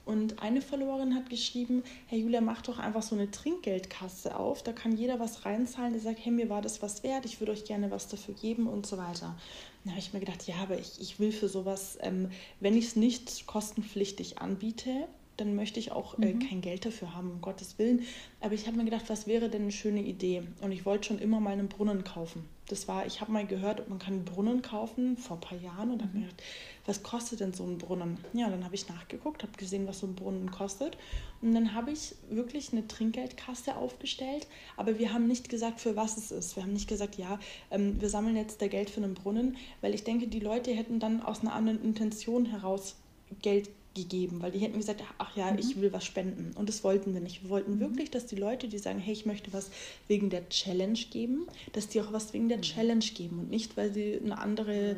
Und 0.04 0.42
eine 0.42 0.60
Followerin 0.60 1.14
hat 1.14 1.30
geschrieben, 1.30 1.82
hey 2.06 2.20
Julia, 2.20 2.40
mach 2.40 2.60
doch 2.62 2.78
einfach 2.78 3.02
so 3.02 3.14
eine 3.14 3.30
Trinkgeldkasse 3.30 4.36
auf, 4.36 4.62
da 4.62 4.72
kann 4.72 4.96
jeder 4.96 5.18
was 5.18 5.46
reinzahlen, 5.46 5.92
der 5.92 6.02
sagt, 6.02 6.18
hey, 6.22 6.30
mir 6.30 6.50
war 6.50 6.60
das 6.60 6.82
was 6.82 7.02
wert, 7.02 7.24
ich 7.24 7.40
würde 7.40 7.52
euch 7.52 7.64
gerne 7.64 7.90
was 7.90 8.08
dafür 8.08 8.34
geben 8.34 8.66
und 8.66 8.86
so 8.86 8.98
weiter. 8.98 9.34
Dann 9.82 9.92
habe 9.92 10.00
ich 10.00 10.12
mir 10.12 10.20
gedacht, 10.20 10.46
ja, 10.46 10.56
aber 10.56 10.78
ich, 10.78 11.00
ich 11.00 11.18
will 11.20 11.32
für 11.32 11.48
sowas, 11.48 11.98
ähm, 12.00 12.30
wenn 12.60 12.76
ich 12.76 12.86
es 12.86 12.96
nicht 12.96 13.46
kostenpflichtig 13.46 14.38
anbiete, 14.38 15.08
dann 15.36 15.54
möchte 15.54 15.80
ich 15.80 15.92
auch 15.92 16.18
äh, 16.18 16.32
kein 16.34 16.60
Geld 16.60 16.86
dafür 16.86 17.14
haben, 17.14 17.30
um 17.30 17.40
Gottes 17.40 17.78
Willen. 17.78 18.02
Aber 18.40 18.54
ich 18.54 18.66
habe 18.66 18.76
mir 18.76 18.84
gedacht, 18.84 19.08
was 19.08 19.26
wäre 19.26 19.48
denn 19.48 19.62
eine 19.62 19.72
schöne 19.72 20.02
Idee? 20.02 20.42
Und 20.60 20.72
ich 20.72 20.84
wollte 20.84 21.08
schon 21.08 21.18
immer 21.18 21.40
mal 21.40 21.52
einen 21.52 21.68
Brunnen 21.68 22.04
kaufen. 22.04 22.48
Das 22.68 22.88
war, 22.88 23.04
ich 23.04 23.20
habe 23.20 23.30
mal 23.30 23.46
gehört, 23.46 23.88
man 23.90 23.98
kann 23.98 24.14
einen 24.14 24.24
Brunnen 24.24 24.62
kaufen 24.62 25.18
vor 25.18 25.36
ein 25.36 25.40
paar 25.40 25.58
Jahren 25.58 25.90
und 25.90 26.02
habe 26.02 26.16
mir 26.16 26.24
gedacht, 26.24 26.42
was 26.86 27.02
kostet 27.02 27.40
denn 27.40 27.52
so 27.52 27.64
ein 27.64 27.76
Brunnen? 27.76 28.18
Ja, 28.32 28.48
dann 28.48 28.64
habe 28.64 28.74
ich 28.74 28.88
nachgeguckt, 28.88 29.42
habe 29.42 29.52
gesehen, 29.58 29.86
was 29.86 30.00
so 30.00 30.06
ein 30.06 30.14
Brunnen 30.14 30.50
kostet. 30.50 30.96
Und 31.42 31.52
dann 31.52 31.74
habe 31.74 31.90
ich 31.90 32.14
wirklich 32.30 32.72
eine 32.72 32.86
Trinkgeldkasse 32.86 33.76
aufgestellt, 33.76 34.46
aber 34.76 34.98
wir 34.98 35.12
haben 35.12 35.26
nicht 35.26 35.50
gesagt, 35.50 35.80
für 35.80 35.94
was 35.94 36.16
es 36.16 36.30
ist. 36.30 36.56
Wir 36.56 36.62
haben 36.62 36.72
nicht 36.72 36.88
gesagt, 36.88 37.16
ja, 37.16 37.38
ähm, 37.70 38.00
wir 38.00 38.08
sammeln 38.08 38.36
jetzt 38.36 38.62
da 38.62 38.66
Geld 38.66 38.88
für 38.88 39.02
einen 39.02 39.14
Brunnen, 39.14 39.56
weil 39.82 39.94
ich 39.94 40.04
denke, 40.04 40.26
die 40.26 40.40
Leute 40.40 40.72
hätten 40.72 41.00
dann 41.00 41.22
aus 41.22 41.40
einer 41.40 41.52
anderen 41.52 41.82
Intention 41.82 42.46
heraus 42.46 42.96
Geld 43.42 43.68
gegeben, 43.94 44.42
weil 44.42 44.50
die 44.50 44.58
hätten 44.58 44.78
gesagt, 44.78 45.02
ach 45.18 45.36
ja, 45.36 45.54
ich 45.56 45.80
will 45.80 45.92
was 45.92 46.04
spenden. 46.04 46.52
Und 46.56 46.68
das 46.68 46.84
wollten 46.84 47.14
wir 47.14 47.20
nicht. 47.20 47.44
Wir 47.44 47.50
wollten 47.50 47.80
wirklich, 47.80 48.10
dass 48.10 48.26
die 48.26 48.36
Leute, 48.36 48.68
die 48.68 48.78
sagen, 48.78 48.98
hey, 48.98 49.12
ich 49.12 49.26
möchte 49.26 49.52
was 49.52 49.70
wegen 50.08 50.30
der 50.30 50.48
Challenge 50.48 50.98
geben, 51.10 51.46
dass 51.72 51.88
die 51.88 52.00
auch 52.00 52.12
was 52.12 52.32
wegen 52.32 52.48
der 52.48 52.60
Challenge 52.60 53.04
geben 53.04 53.38
und 53.38 53.50
nicht, 53.50 53.76
weil 53.76 53.92
sie 53.92 54.20
eine 54.22 54.38
andere 54.38 54.96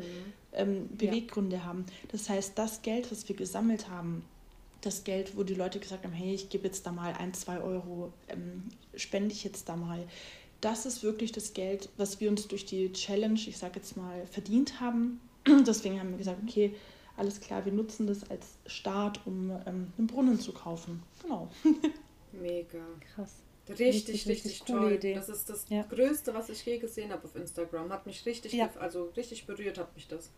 ähm, 0.53 0.89
Beweggründe 0.97 1.63
haben. 1.63 1.85
Das 2.11 2.29
heißt, 2.29 2.57
das 2.57 2.81
Geld, 2.81 3.11
was 3.11 3.27
wir 3.29 3.35
gesammelt 3.35 3.89
haben, 3.89 4.23
das 4.81 5.03
Geld, 5.03 5.37
wo 5.37 5.43
die 5.43 5.55
Leute 5.55 5.79
gesagt 5.79 6.03
haben, 6.03 6.13
hey, 6.13 6.33
ich 6.33 6.49
gebe 6.49 6.65
jetzt 6.65 6.85
da 6.85 6.91
mal 6.91 7.13
ein, 7.13 7.33
zwei 7.33 7.59
Euro, 7.59 8.11
ähm, 8.27 8.63
spende 8.95 9.33
ich 9.33 9.43
jetzt 9.43 9.69
da 9.69 9.75
mal. 9.75 10.05
Das 10.61 10.85
ist 10.85 11.03
wirklich 11.03 11.31
das 11.31 11.53
Geld, 11.53 11.89
was 11.97 12.19
wir 12.19 12.29
uns 12.29 12.47
durch 12.47 12.65
die 12.65 12.91
Challenge, 12.91 13.39
ich 13.39 13.57
sage 13.57 13.75
jetzt 13.75 13.95
mal, 13.95 14.25
verdient 14.27 14.79
haben. 14.79 15.19
Deswegen 15.67 15.99
haben 15.99 16.11
wir 16.11 16.17
gesagt, 16.17 16.39
okay, 16.47 16.73
alles 17.17 17.39
klar, 17.41 17.65
wir 17.65 17.71
nutzen 17.73 18.07
das 18.07 18.29
als 18.29 18.57
Start, 18.65 19.19
um 19.25 19.51
ähm, 19.65 19.91
einen 19.97 20.07
Brunnen 20.07 20.39
zu 20.39 20.53
kaufen. 20.53 21.03
Genau. 21.23 21.49
Mega. 22.31 22.79
Krass. 23.15 23.35
Richtig, 23.69 23.85
richtig, 23.85 24.09
Richtig, 24.27 24.27
richtig 24.45 24.63
toll. 24.63 24.93
Idee. 24.93 25.13
Das 25.15 25.27
ist 25.27 25.49
das 25.49 25.65
Ja. 25.69 25.81
Größte, 25.83 26.33
was 26.33 26.49
ich 26.49 26.65
je 26.65 26.77
gesehen 26.77 27.11
habe 27.11 27.25
auf 27.25 27.35
Instagram. 27.35 27.91
Hat 27.91 28.05
mich 28.05 28.25
richtig, 28.25 28.53
Ja. 28.53 28.69
also 28.79 29.11
richtig 29.17 29.45
berührt 29.45 29.77
hat 29.77 29.93
mich 29.95 30.07
das. 30.07 30.29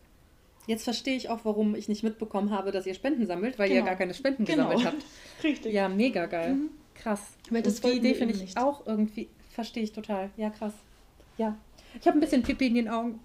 Jetzt 0.65 0.83
verstehe 0.83 1.15
ich 1.15 1.29
auch, 1.29 1.45
warum 1.45 1.75
ich 1.75 1.87
nicht 1.89 2.03
mitbekommen 2.03 2.51
habe, 2.51 2.71
dass 2.71 2.85
ihr 2.87 2.93
Spenden 2.95 3.27
sammelt, 3.27 3.59
weil 3.59 3.69
ihr 3.69 3.75
Genau. 3.77 3.85
gar 3.87 3.95
keine 3.95 4.13
Spenden 4.13 4.45
Genau. 4.45 4.69
gesammelt 4.69 4.85
habt. 4.85 5.05
Richtig. 5.43 5.73
Ja, 5.73 5.89
mega 5.89 6.25
geil. 6.25 6.53
Mhm. 6.55 6.69
Krass. 6.95 7.21
Weil 7.49 7.61
das 7.61 7.81
die 7.81 7.89
Idee 7.89 8.13
finde 8.15 8.33
ich 8.33 8.41
nicht. 8.41 8.57
auch 8.57 8.85
irgendwie, 8.87 9.29
verstehe 9.51 9.83
ich 9.83 9.91
total. 9.93 10.31
Ja, 10.37 10.49
krass. 10.49 10.73
Ja. 11.37 11.57
Ich 11.99 12.07
habe 12.07 12.17
ein 12.17 12.21
bisschen 12.21 12.43
Pipi 12.43 12.67
in 12.67 12.75
den 12.75 12.87
Augen. 12.89 13.19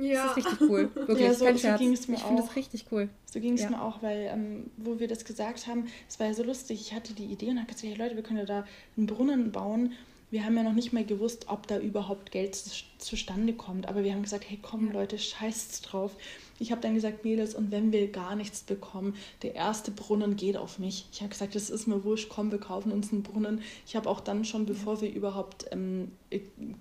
Das 0.00 0.36
ist 0.36 0.36
richtig 0.36 0.60
cool. 0.68 0.90
Wirklich, 0.94 1.20
Ja, 1.20 1.34
so- 1.34 1.44
kein 1.44 1.54
so 1.56 1.60
Scherz. 1.60 1.78
ging's 1.80 2.08
mir 2.08 2.14
ich 2.16 2.22
finde 2.22 2.42
das 2.42 2.56
richtig 2.56 2.84
cool. 2.90 3.08
So 3.26 3.40
ging 3.40 3.54
es 3.54 3.62
Ja. 3.62 3.70
mir 3.70 3.82
auch, 3.82 4.02
weil, 4.02 4.28
ähm, 4.32 4.70
wo 4.76 4.98
wir 4.98 5.08
das 5.08 5.24
gesagt 5.24 5.66
haben, 5.66 5.86
es 6.08 6.18
war 6.18 6.26
ja 6.28 6.34
so 6.34 6.42
lustig. 6.42 6.80
Ich 6.80 6.94
hatte 6.94 7.12
die 7.14 7.24
Idee 7.26 7.50
und 7.50 7.56
habe 7.58 7.66
gesagt, 7.66 7.84
hey 7.84 7.94
Leute, 7.94 8.16
wir 8.16 8.22
können 8.22 8.38
ja 8.38 8.44
da 8.44 8.64
einen 8.96 9.06
Brunnen 9.06 9.52
bauen. 9.52 9.92
Wir 10.32 10.44
haben 10.44 10.56
ja 10.56 10.62
noch 10.62 10.74
nicht 10.74 10.92
mal 10.92 11.04
gewusst, 11.04 11.46
ob 11.48 11.66
da 11.66 11.78
überhaupt 11.80 12.30
Geld 12.30 12.54
zu- 12.54 12.84
zustande 12.98 13.52
kommt. 13.52 13.88
Aber 13.88 14.04
wir 14.04 14.12
haben 14.12 14.22
gesagt, 14.22 14.44
hey 14.48 14.60
komm 14.62 14.92
Leute, 14.92 15.18
scheißt 15.18 15.90
drauf. 15.92 16.16
Ich 16.60 16.70
habe 16.70 16.80
dann 16.80 16.94
gesagt, 16.94 17.24
Mädels, 17.24 17.52
und 17.56 17.72
wenn 17.72 17.90
wir 17.90 18.06
gar 18.12 18.36
nichts 18.36 18.60
bekommen, 18.62 19.16
der 19.42 19.56
erste 19.56 19.90
Brunnen 19.90 20.36
geht 20.36 20.56
auf 20.56 20.78
mich. 20.78 21.06
Ich 21.10 21.20
habe 21.20 21.30
gesagt, 21.30 21.56
das 21.56 21.68
ist 21.68 21.88
mir 21.88 22.04
wurscht, 22.04 22.28
komm, 22.28 22.52
wir 22.52 22.58
kaufen 22.60 22.92
uns 22.92 23.12
einen 23.12 23.24
Brunnen. 23.24 23.60
Ich 23.86 23.96
habe 23.96 24.08
auch 24.08 24.20
dann 24.20 24.44
schon, 24.44 24.66
bevor 24.66 25.00
wir 25.00 25.10
überhaupt 25.12 25.66
ähm, 25.72 26.12
äh, 26.30 26.38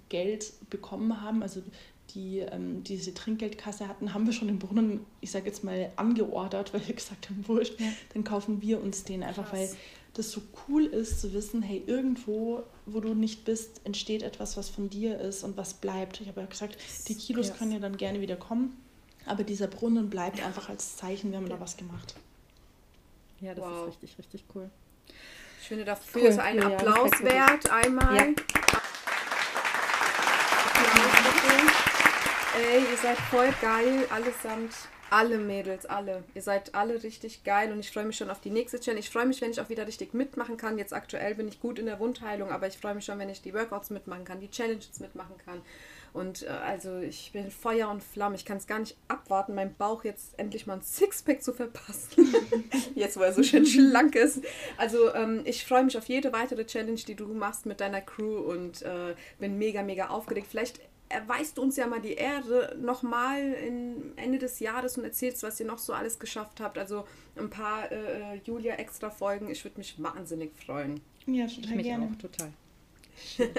Geld 0.09 0.51
bekommen 0.69 1.21
haben, 1.21 1.41
also 1.41 1.63
die 2.09 2.39
ähm, 2.39 2.83
diese 2.83 3.13
Trinkgeldkasse 3.13 3.87
hatten, 3.87 4.13
haben 4.13 4.25
wir 4.25 4.33
schon 4.33 4.47
den 4.47 4.59
Brunnen, 4.59 5.05
ich 5.21 5.31
sage 5.31 5.45
jetzt 5.47 5.63
mal, 5.63 5.91
angeordert, 5.95 6.73
weil 6.73 6.87
wir 6.87 6.95
gesagt 6.95 7.29
haben, 7.29 7.47
wurscht, 7.47 7.75
dann 8.13 8.23
kaufen 8.23 8.61
wir 8.61 8.81
uns 8.81 9.03
den 9.03 9.23
einfach, 9.23 9.51
weil 9.53 9.67
Krass. 9.67 9.77
das 10.15 10.31
so 10.31 10.41
cool 10.67 10.85
ist 10.85 11.21
zu 11.21 11.33
wissen, 11.33 11.61
hey, 11.61 11.83
irgendwo, 11.85 12.63
wo 12.85 12.99
du 12.99 13.13
nicht 13.13 13.45
bist, 13.45 13.81
entsteht 13.83 14.23
etwas, 14.23 14.57
was 14.57 14.69
von 14.69 14.89
dir 14.89 15.19
ist 15.19 15.43
und 15.43 15.55
was 15.57 15.73
bleibt. 15.75 16.19
Ich 16.21 16.27
habe 16.27 16.41
ja 16.41 16.47
gesagt, 16.47 16.77
die 17.07 17.15
Kilos 17.15 17.49
Yes. 17.49 17.57
können 17.57 17.71
ja 17.71 17.79
dann 17.79 17.97
gerne 17.97 18.21
wieder 18.21 18.35
kommen, 18.35 18.75
aber 19.25 19.43
dieser 19.43 19.67
Brunnen 19.67 20.09
bleibt 20.09 20.43
einfach 20.43 20.69
als 20.69 20.97
Zeichen, 20.97 21.31
wir 21.31 21.37
haben 21.37 21.49
da 21.49 21.59
was 21.59 21.77
gemacht. 21.77 22.15
Ja, 23.41 23.53
das 23.53 23.63
Wow. 23.63 23.81
ist 23.83 23.87
richtig, 23.93 24.17
richtig 24.17 24.43
cool. 24.55 24.69
Ich 25.61 25.67
finde 25.67 25.85
dafür 25.85 26.21
Cool, 26.23 26.27
ist 26.29 26.39
ein 26.39 26.61
Applaus 26.63 27.11
wirklich. 27.11 27.31
wert. 27.31 27.69
Einmal. 27.71 28.15
Ja. 28.15 28.23
Applaus 30.63 31.23
bitte. 31.33 31.69
Ey, 32.59 32.81
ihr 32.91 32.97
seid 32.97 33.17
voll 33.17 33.53
geil, 33.61 34.05
allesamt. 34.09 34.73
Alle 35.09 35.37
Mädels, 35.37 35.85
alle. 35.85 36.25
Ihr 36.35 36.41
seid 36.41 36.75
alle 36.75 37.01
richtig 37.01 37.45
geil 37.45 37.71
und 37.71 37.79
ich 37.79 37.89
freue 37.89 38.03
mich 38.03 38.17
schon 38.17 38.29
auf 38.29 38.41
die 38.41 38.49
nächste 38.49 38.81
Challenge. 38.81 38.99
Ich 38.99 39.09
freue 39.09 39.25
mich, 39.25 39.41
wenn 39.41 39.51
ich 39.51 39.61
auch 39.61 39.69
wieder 39.69 39.87
richtig 39.87 40.13
mitmachen 40.13 40.57
kann. 40.57 40.77
Jetzt 40.77 40.93
aktuell 40.93 41.35
bin 41.35 41.47
ich 41.47 41.61
gut 41.61 41.79
in 41.79 41.85
der 41.85 41.99
Wundheilung, 41.99 42.51
aber 42.51 42.67
ich 42.67 42.77
freue 42.77 42.95
mich 42.95 43.05
schon, 43.05 43.17
wenn 43.17 43.29
ich 43.29 43.41
die 43.41 43.53
Workouts 43.53 43.91
mitmachen 43.91 44.25
kann, 44.25 44.41
die 44.41 44.51
Challenges 44.51 44.99
mitmachen 44.99 45.35
kann. 45.45 45.61
Und 46.11 46.43
äh, 46.43 46.47
also 46.47 46.97
ich 46.97 47.31
bin 47.31 47.49
Feuer 47.49 47.89
und 47.89 48.03
Flamme. 48.03 48.35
Ich 48.35 48.43
kann 48.43 48.57
es 48.57 48.67
gar 48.67 48.79
nicht 48.79 48.97
abwarten, 49.07 49.55
meinem 49.55 49.73
Bauch 49.75 50.03
jetzt 50.03 50.37
endlich 50.37 50.67
mal 50.67 50.73
ein 50.73 50.81
Sixpack 50.81 51.41
zu 51.41 51.53
verpassen. 51.53 52.35
jetzt, 52.93 53.15
wo 53.17 53.21
er 53.21 53.31
so 53.31 53.41
schön 53.41 53.65
schlank 53.65 54.15
ist. 54.15 54.41
Also 54.77 55.15
ähm, 55.15 55.43
ich 55.45 55.65
freue 55.65 55.85
mich 55.85 55.97
auf 55.97 56.09
jede 56.09 56.33
weitere 56.33 56.65
Challenge, 56.65 56.99
die 56.99 57.15
du 57.15 57.33
machst 57.33 57.65
mit 57.65 57.79
deiner 57.79 58.01
Crew 58.01 58.39
und 58.39 58.81
äh, 58.81 59.15
bin 59.39 59.57
mega, 59.57 59.81
mega 59.81 60.07
aufgeregt. 60.07 60.47
Vielleicht 60.49 60.81
erweist 61.09 61.57
du 61.57 61.61
uns 61.63 61.75
ja 61.75 61.87
mal 61.87 61.99
die 62.01 62.13
Ehre 62.13 62.75
nochmal 62.79 63.55
Ende 64.15 64.37
des 64.37 64.59
Jahres 64.59 64.97
und 64.97 65.03
erzählst, 65.03 65.43
was 65.43 65.59
ihr 65.59 65.65
noch 65.65 65.79
so 65.79 65.93
alles 65.93 66.19
geschafft 66.19 66.59
habt. 66.61 66.77
Also 66.77 67.05
ein 67.35 67.49
paar 67.49 67.91
äh, 67.91 68.35
Julia-Extra-Folgen. 68.45 69.49
Ich 69.49 69.63
würde 69.65 69.77
mich 69.77 70.01
wahnsinnig 70.01 70.51
freuen. 70.55 71.01
Ja, 71.25 71.45
Ich 71.45 71.59
total 71.61 71.75
mich 71.75 71.85
gerne. 71.85 72.05
auch 72.05 72.21
total. 72.21 72.51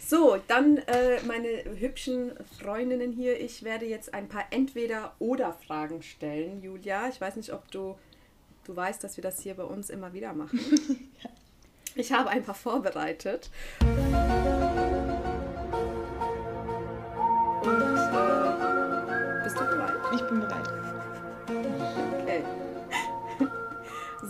So, 0.00 0.38
dann 0.46 0.76
äh, 0.78 1.20
meine 1.26 1.48
hübschen 1.78 2.32
Freundinnen 2.60 3.12
hier. 3.12 3.40
Ich 3.40 3.64
werde 3.64 3.84
jetzt 3.86 4.14
ein 4.14 4.28
paar 4.28 4.44
Entweder-Oder-Fragen 4.50 6.02
stellen, 6.02 6.62
Julia. 6.62 7.08
Ich 7.08 7.20
weiß 7.20 7.34
nicht, 7.36 7.52
ob 7.52 7.68
du, 7.72 7.98
du 8.64 8.76
weißt, 8.76 9.02
dass 9.02 9.16
wir 9.16 9.22
das 9.22 9.40
hier 9.40 9.54
bei 9.54 9.64
uns 9.64 9.90
immer 9.90 10.12
wieder 10.12 10.32
machen. 10.34 10.60
Ich 11.94 12.12
habe 12.12 12.28
ein 12.30 12.44
paar 12.44 12.54
vorbereitet. 12.54 13.50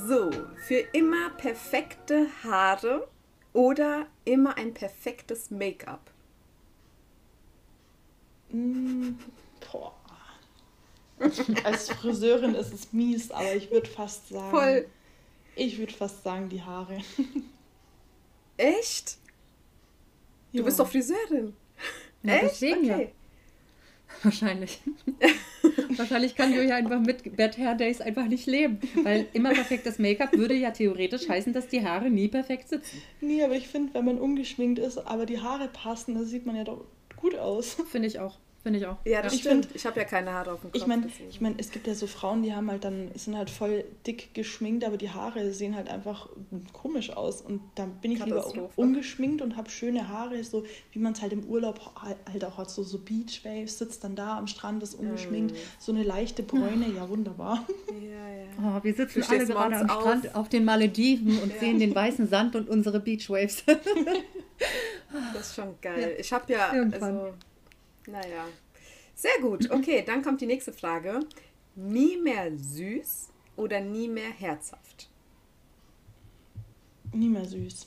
So, 0.09 0.31
für 0.67 0.79
immer 0.93 1.29
perfekte 1.31 2.29
Haare 2.43 3.09
oder 3.53 4.07
immer 4.25 4.57
ein 4.57 4.73
perfektes 4.73 5.51
Make-up? 5.51 6.11
Mm, 8.51 9.11
boah. 9.71 9.93
Als 11.65 11.91
Friseurin 11.91 12.55
ist 12.55 12.73
es 12.73 12.93
mies, 12.93 13.31
aber 13.31 13.55
ich 13.55 13.71
würde 13.71 13.91
fast 13.91 14.29
sagen. 14.31 14.51
Voll. 14.51 14.87
Ich 15.57 15.79
würde 15.79 15.93
fast 15.93 16.23
sagen, 16.23 16.49
die 16.49 16.63
Haare. 16.63 16.99
Echt? 18.57 19.19
Du 20.53 20.59
Ja. 20.59 20.65
bist 20.65 20.79
doch 20.81 20.89
Friseurin. 20.89 21.55
Ja, 22.23 22.35
Echt? 22.35 22.45
deswegen 22.45 22.85
ja. 22.85 22.95
okay. 22.95 23.13
Wahrscheinlich. 24.23 24.81
Wahrscheinlich 25.97 26.35
kann 26.35 26.53
Julia 26.53 26.77
einfach 26.77 27.01
mit 27.01 27.37
Bad 27.37 27.57
Hair 27.59 27.75
Days 27.75 28.01
einfach 28.01 28.27
nicht 28.27 28.47
leben. 28.47 28.81
Weil 29.03 29.27
immer 29.33 29.53
perfektes 29.53 29.99
Make-up 29.99 30.33
würde 30.33 30.55
ja 30.55 30.71
theoretisch 30.71 31.29
heißen, 31.29 31.53
dass 31.53 31.69
die 31.69 31.85
Haare 31.85 32.11
nie 32.11 32.29
perfekt 32.29 32.69
sitzen. 32.69 33.03
Nee, 33.21 33.43
aber 33.43 33.55
ich 33.55 33.69
finde, 33.69 33.95
wenn 33.95 34.05
man 34.05 34.19
ungeschminkt 34.19 34.79
ist, 34.79 34.99
aber 34.99 35.27
die 35.27 35.41
Haare 35.41 35.69
passen, 35.69 36.15
dann 36.15 36.25
sieht 36.25 36.47
man 36.47 36.57
ja 36.57 36.65
doch 36.65 36.85
gut 37.17 37.35
aus. 37.37 37.77
Finde 37.91 38.09
ich 38.09 38.19
auch. 38.19 38.39
Finde 38.69 38.81
ich 38.81 38.87
auch. 38.87 38.97
Ja, 39.07 39.23
das 39.23 39.33
Ich 39.33 39.41
stimmt. 39.41 39.65
find- 39.65 39.77
ich 39.77 39.87
habe 39.87 39.99
ja 39.99 40.05
keine 40.05 40.31
Haare 40.35 40.53
auf 40.53 40.61
dem 40.61 40.71
Kopf. 40.71 40.75
Ich 40.83 40.87
meine, 40.87 41.09
ich 41.31 41.41
mein, 41.41 41.55
es 41.57 41.71
gibt 41.71 41.87
ja 41.87 41.95
so 41.95 42.07
Frauen, 42.07 42.43
die 42.43 42.53
haben 42.55 42.71
halt 42.71 42.85
dann, 42.85 43.11
sind 43.15 43.35
halt 43.35 43.49
voll 43.49 43.83
dick 44.07 44.35
geschminkt, 44.35 44.85
aber 44.85 44.99
die 44.99 45.09
Haare 45.09 45.53
sehen 45.55 45.75
halt 45.75 45.89
einfach 45.89 46.29
komisch 46.75 47.09
aus. 47.09 47.41
Und 47.41 47.63
dann 47.77 47.93
bin 48.03 48.13
ich 48.13 48.23
lieber 48.23 48.45
ungeschminkt 48.77 49.41
und 49.41 49.57
habe 49.57 49.71
schöne 49.71 50.07
Haare, 50.09 50.45
so 50.45 50.67
wie 50.93 50.99
man 50.99 51.15
es 51.15 51.23
halt 51.23 51.33
im 51.33 51.45
Urlaub 51.47 51.81
halt 52.31 52.45
auch 52.45 52.59
hat, 52.59 52.71
so, 52.71 52.83
so 52.83 52.99
Beachwaves, 52.99 53.79
sitzt 53.79 54.05
dann 54.05 54.15
da 54.15 54.37
am 54.37 54.47
Strand, 54.47 54.83
ist 54.83 54.95
ungeschminkt, 54.95 55.53
Mm. 55.53 55.57
so 55.79 55.93
eine 55.93 56.03
leichte 56.03 56.43
Bräune, 56.43 56.89
ja 56.95 57.09
wunderbar. 57.09 57.65
ja, 57.89 58.29
ja. 58.29 58.79
Oh, 58.79 58.85
wir 58.85 58.93
sitzen 58.93 59.23
Du 59.23 59.29
alle 59.31 59.47
gerade 59.47 59.77
am 59.77 59.89
Strand 59.89 60.29
auf. 60.29 60.35
auf 60.35 60.49
den 60.51 60.67
Malediven 60.67 61.39
und 61.41 61.55
Ja. 61.55 61.59
sehen 61.61 61.79
den 61.79 61.95
weißen 61.95 62.29
Sand 62.29 62.55
und 62.55 62.69
unsere 62.69 63.01
Beachwaves. 63.01 63.65
Das 65.33 65.47
ist 65.49 65.55
schon 65.55 65.75
geil. 65.81 66.17
Ich 66.19 66.33
habe 66.33 66.53
ja, 66.53 66.75
Irgendwann. 66.75 67.17
also, 67.17 67.35
naja. 68.11 68.47
Sehr 69.15 69.41
gut. 69.41 69.71
Okay, 69.71 70.03
dann 70.07 70.23
kommt 70.23 70.41
die 70.41 70.47
nächste 70.47 70.73
Frage. 70.73 71.21
Nie 71.75 72.17
mehr 72.17 72.57
süß 72.57 73.29
oder 73.57 73.81
nie 73.81 74.09
mehr 74.09 74.31
herzhaft? 74.31 75.09
Nie 77.13 77.29
mehr 77.29 77.45
süß. 77.45 77.87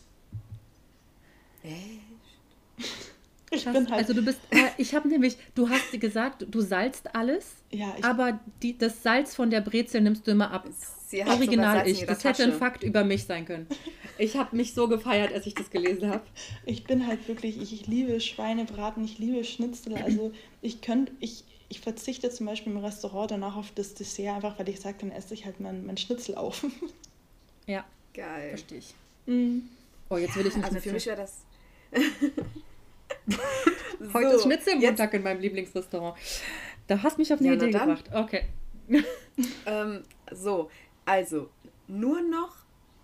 Ich 3.52 3.64
Krass. 3.64 3.74
bin 3.74 3.90
halt, 3.90 4.00
Also 4.00 4.14
du 4.14 4.24
bist, 4.24 4.40
äh, 4.50 4.70
ich 4.78 4.96
habe 4.96 5.08
nämlich, 5.10 5.38
du 5.56 5.70
hast 5.70 5.92
gesagt, 6.00 6.46
du 6.50 6.62
salzt 6.62 7.14
alles, 7.16 7.56
ja, 7.70 7.94
ich, 7.98 8.04
aber 8.04 8.40
die, 8.64 8.78
das 8.78 9.04
Salz 9.04 9.36
von 9.36 9.50
der 9.50 9.62
Brezel 9.62 10.02
nimmst 10.02 10.26
du 10.26 10.32
immer 10.32 10.52
ab. 10.52 10.66
Sie 11.12 11.26
hat 11.26 11.36
Original 11.36 11.86
ich. 11.88 12.06
Das 12.06 12.24
hätte 12.24 12.44
ein. 12.44 12.54
Fakt 12.54 12.84
über 12.84 13.04
mich 13.04 13.26
sein 13.26 13.44
können. 13.46 13.68
Ich 14.18 14.38
habe 14.38 14.56
mich 14.56 14.74
so 14.74 14.88
gefeiert, 14.88 15.34
als 15.34 15.46
ich 15.46 15.54
das 15.54 15.70
gelesen 15.70 16.10
habe. 16.10 16.24
ich 16.66 16.86
bin 16.86 17.06
halt 17.06 17.28
wirklich, 17.28 17.62
ich, 17.62 17.74
ich 17.74 17.88
liebe 17.88 18.22
Schweinebraten, 18.22 19.04
ich 19.04 19.20
liebe 19.20 19.44
Schnitzel, 19.44 19.96
also 19.96 20.32
ich 20.62 20.80
könnte, 20.80 21.12
ich, 21.20 21.44
ich 21.68 21.82
verzichte 21.82 22.30
zum 22.30 22.46
Beispiel 22.46 22.72
im 22.72 22.80
Restaurant 22.80 23.32
danach 23.32 23.58
auf 23.58 23.72
das 23.76 23.94
Dessert, 23.94 24.36
einfach 24.36 24.58
weil 24.58 24.70
ich 24.70 24.80
sage, 24.80 25.00
dann 25.02 25.12
esse 25.12 25.34
ich 25.34 25.44
halt 25.44 25.60
mein, 25.60 25.86
mein 25.86 25.98
Schnitzel 25.98 26.36
auf. 26.36 26.66
Ja, 27.68 27.86
Geil. 28.14 28.50
verstehe 28.50 28.80
ich. 28.80 28.94
Mm. 29.26 29.60
Oh, 30.10 30.18
jetzt 30.18 30.36
will 30.36 30.48
ich 30.48 30.56
einen 30.56 30.64
Also 30.64 30.80
für 30.80 30.94
mich 30.94 31.06
wäre 31.06 31.18
das. 31.18 31.42
Heute 34.14 34.30
So, 34.30 34.36
ist 34.38 34.44
Schnitzel 34.44 34.74
jetzt, 34.76 34.84
Montag 34.84 35.14
in 35.14 35.24
meinem 35.24 35.42
Lieblingsrestaurant. 35.42 36.18
Da 36.88 37.04
hast 37.04 37.18
mich 37.18 37.32
auf 37.34 37.40
eine 37.40 37.50
Ja, 37.50 37.54
Idee 37.56 37.72
gebracht. 37.72 38.06
Okay. 38.14 38.46
ähm, 39.66 40.04
So, 40.32 40.70
also 41.12 41.50
nur 41.88 42.22
noch 42.22 42.56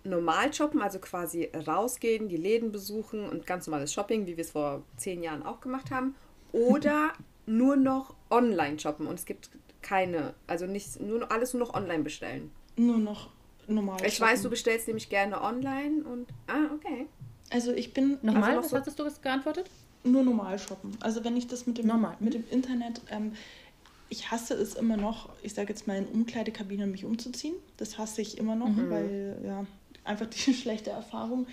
normal 0.04 0.52
shoppen, 0.54 0.80
also 0.80 0.98
quasi 0.98 1.50
rausgehen, 1.66 2.28
die 2.28 2.36
Läden 2.36 2.72
besuchen 2.72 3.28
und 3.28 3.44
ganz 3.46 3.66
normales 3.66 3.92
Shopping, 3.92 4.26
wie 4.26 4.36
wir 4.36 4.44
es 4.44 4.52
vor 4.52 4.82
zehn 4.96 5.22
Jahren 5.22 5.42
auch 5.42 5.60
gemacht 5.60 5.90
haben. 5.90 6.14
Oder 6.52 7.12
nur 7.46 7.76
noch 7.76 8.14
online 8.30 8.78
shoppen 8.78 9.06
und 9.06 9.14
es 9.18 9.26
gibt 9.26 9.50
keine, 9.82 10.34
also 10.46 10.66
nicht, 10.66 11.00
nur 11.00 11.30
alles 11.30 11.52
nur 11.54 11.60
noch 11.66 11.74
online 11.74 12.02
bestellen. 12.02 12.50
Nur 12.76 12.98
noch 12.98 13.28
normal. 13.66 13.98
Ich 14.06 14.20
weiß, 14.20 14.30
du 14.30 14.36
shoppen. 14.44 14.50
bestellst 14.50 14.86
nämlich 14.86 15.08
gerne 15.10 15.42
online 15.42 16.04
und. 16.04 16.28
Ah, 16.46 16.72
okay. 16.74 17.06
Also 17.50 17.72
ich 17.72 17.92
bin 17.92 18.18
Nochmal, 18.22 18.54
noch 18.56 18.62
was 18.62 18.70
so- 18.70 18.76
hattest 18.76 18.98
du 18.98 19.04
geantwortet? 19.22 19.70
nur 20.04 20.22
normal 20.22 20.58
shoppen. 20.58 20.96
Also 21.00 21.22
wenn 21.24 21.36
ich 21.36 21.48
das 21.48 21.66
mit 21.66 21.76
dem, 21.76 21.86
Normal, 21.86 22.16
mit 22.20 22.32
dem 22.32 22.44
Internet, 22.50 23.02
ähm, 23.10 23.32
ich 24.08 24.30
hasse 24.30 24.54
es 24.54 24.74
immer 24.74 24.96
noch, 24.96 25.30
ich 25.42 25.54
sage 25.54 25.68
jetzt 25.70 25.86
mal 25.86 25.96
in 25.96 26.06
Umkleidekabinen 26.06 26.90
mich 26.90 27.04
umzuziehen. 27.04 27.54
Das 27.76 27.98
hasse 27.98 28.22
ich 28.22 28.38
immer 28.38 28.56
noch, 28.56 28.68
mhm. 28.68 28.90
weil 28.90 29.40
ja, 29.44 29.66
einfach 30.04 30.26
die 30.26 30.54
schlechte 30.54 30.90
Erfahrung. 30.90 31.46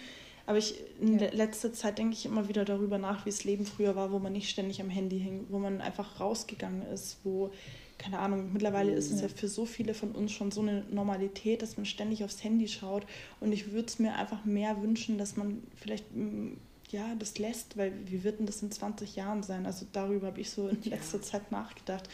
Aber 0.47 0.57
ich, 0.57 0.75
in 1.01 1.19
ja. 1.19 1.29
letzter 1.31 1.73
Zeit 1.73 1.97
denke 1.97 2.13
ich 2.13 2.25
immer 2.25 2.47
wieder 2.47 2.65
darüber 2.65 2.97
nach, 2.97 3.25
wie 3.25 3.31
das 3.31 3.43
Leben 3.43 3.65
früher 3.65 3.95
war, 3.95 4.11
wo 4.11 4.19
man 4.19 4.33
nicht 4.33 4.49
ständig 4.49 4.79
am 4.79 4.89
Handy 4.89 5.19
hing, 5.19 5.47
wo 5.49 5.57
man 5.57 5.81
einfach 5.81 6.19
rausgegangen 6.19 6.83
ist, 6.83 7.17
wo, 7.23 7.51
keine 7.97 8.19
Ahnung, 8.19 8.53
mittlerweile 8.53 8.93
ist 8.93 9.11
es 9.11 9.21
ja 9.21 9.27
für 9.27 9.47
so 9.47 9.65
viele 9.65 9.95
von 9.95 10.11
uns 10.11 10.31
schon 10.31 10.51
so 10.51 10.61
eine 10.61 10.83
Normalität, 10.91 11.63
dass 11.63 11.77
man 11.77 11.85
ständig 11.87 12.23
aufs 12.23 12.43
Handy 12.43 12.67
schaut. 12.67 13.07
Und 13.39 13.53
ich 13.53 13.71
würde 13.71 13.87
es 13.87 13.97
mir 13.97 14.15
einfach 14.15 14.45
mehr 14.45 14.81
wünschen, 14.81 15.17
dass 15.17 15.35
man 15.35 15.63
vielleicht 15.75 16.05
ja, 16.89 17.15
das 17.15 17.39
lässt, 17.39 17.77
weil 17.77 17.91
wie 18.05 18.23
wird 18.23 18.39
denn 18.39 18.45
das 18.45 18.61
in 18.61 18.71
20 18.71 19.15
Jahren 19.15 19.41
sein? 19.41 19.65
Also 19.65 19.87
darüber 19.91 20.27
habe 20.27 20.41
ich 20.41 20.51
so 20.51 20.67
in 20.67 20.81
letzter 20.83 21.17
ja. 21.17 21.23
Zeit 21.23 21.51
nachgedacht. 21.51 22.07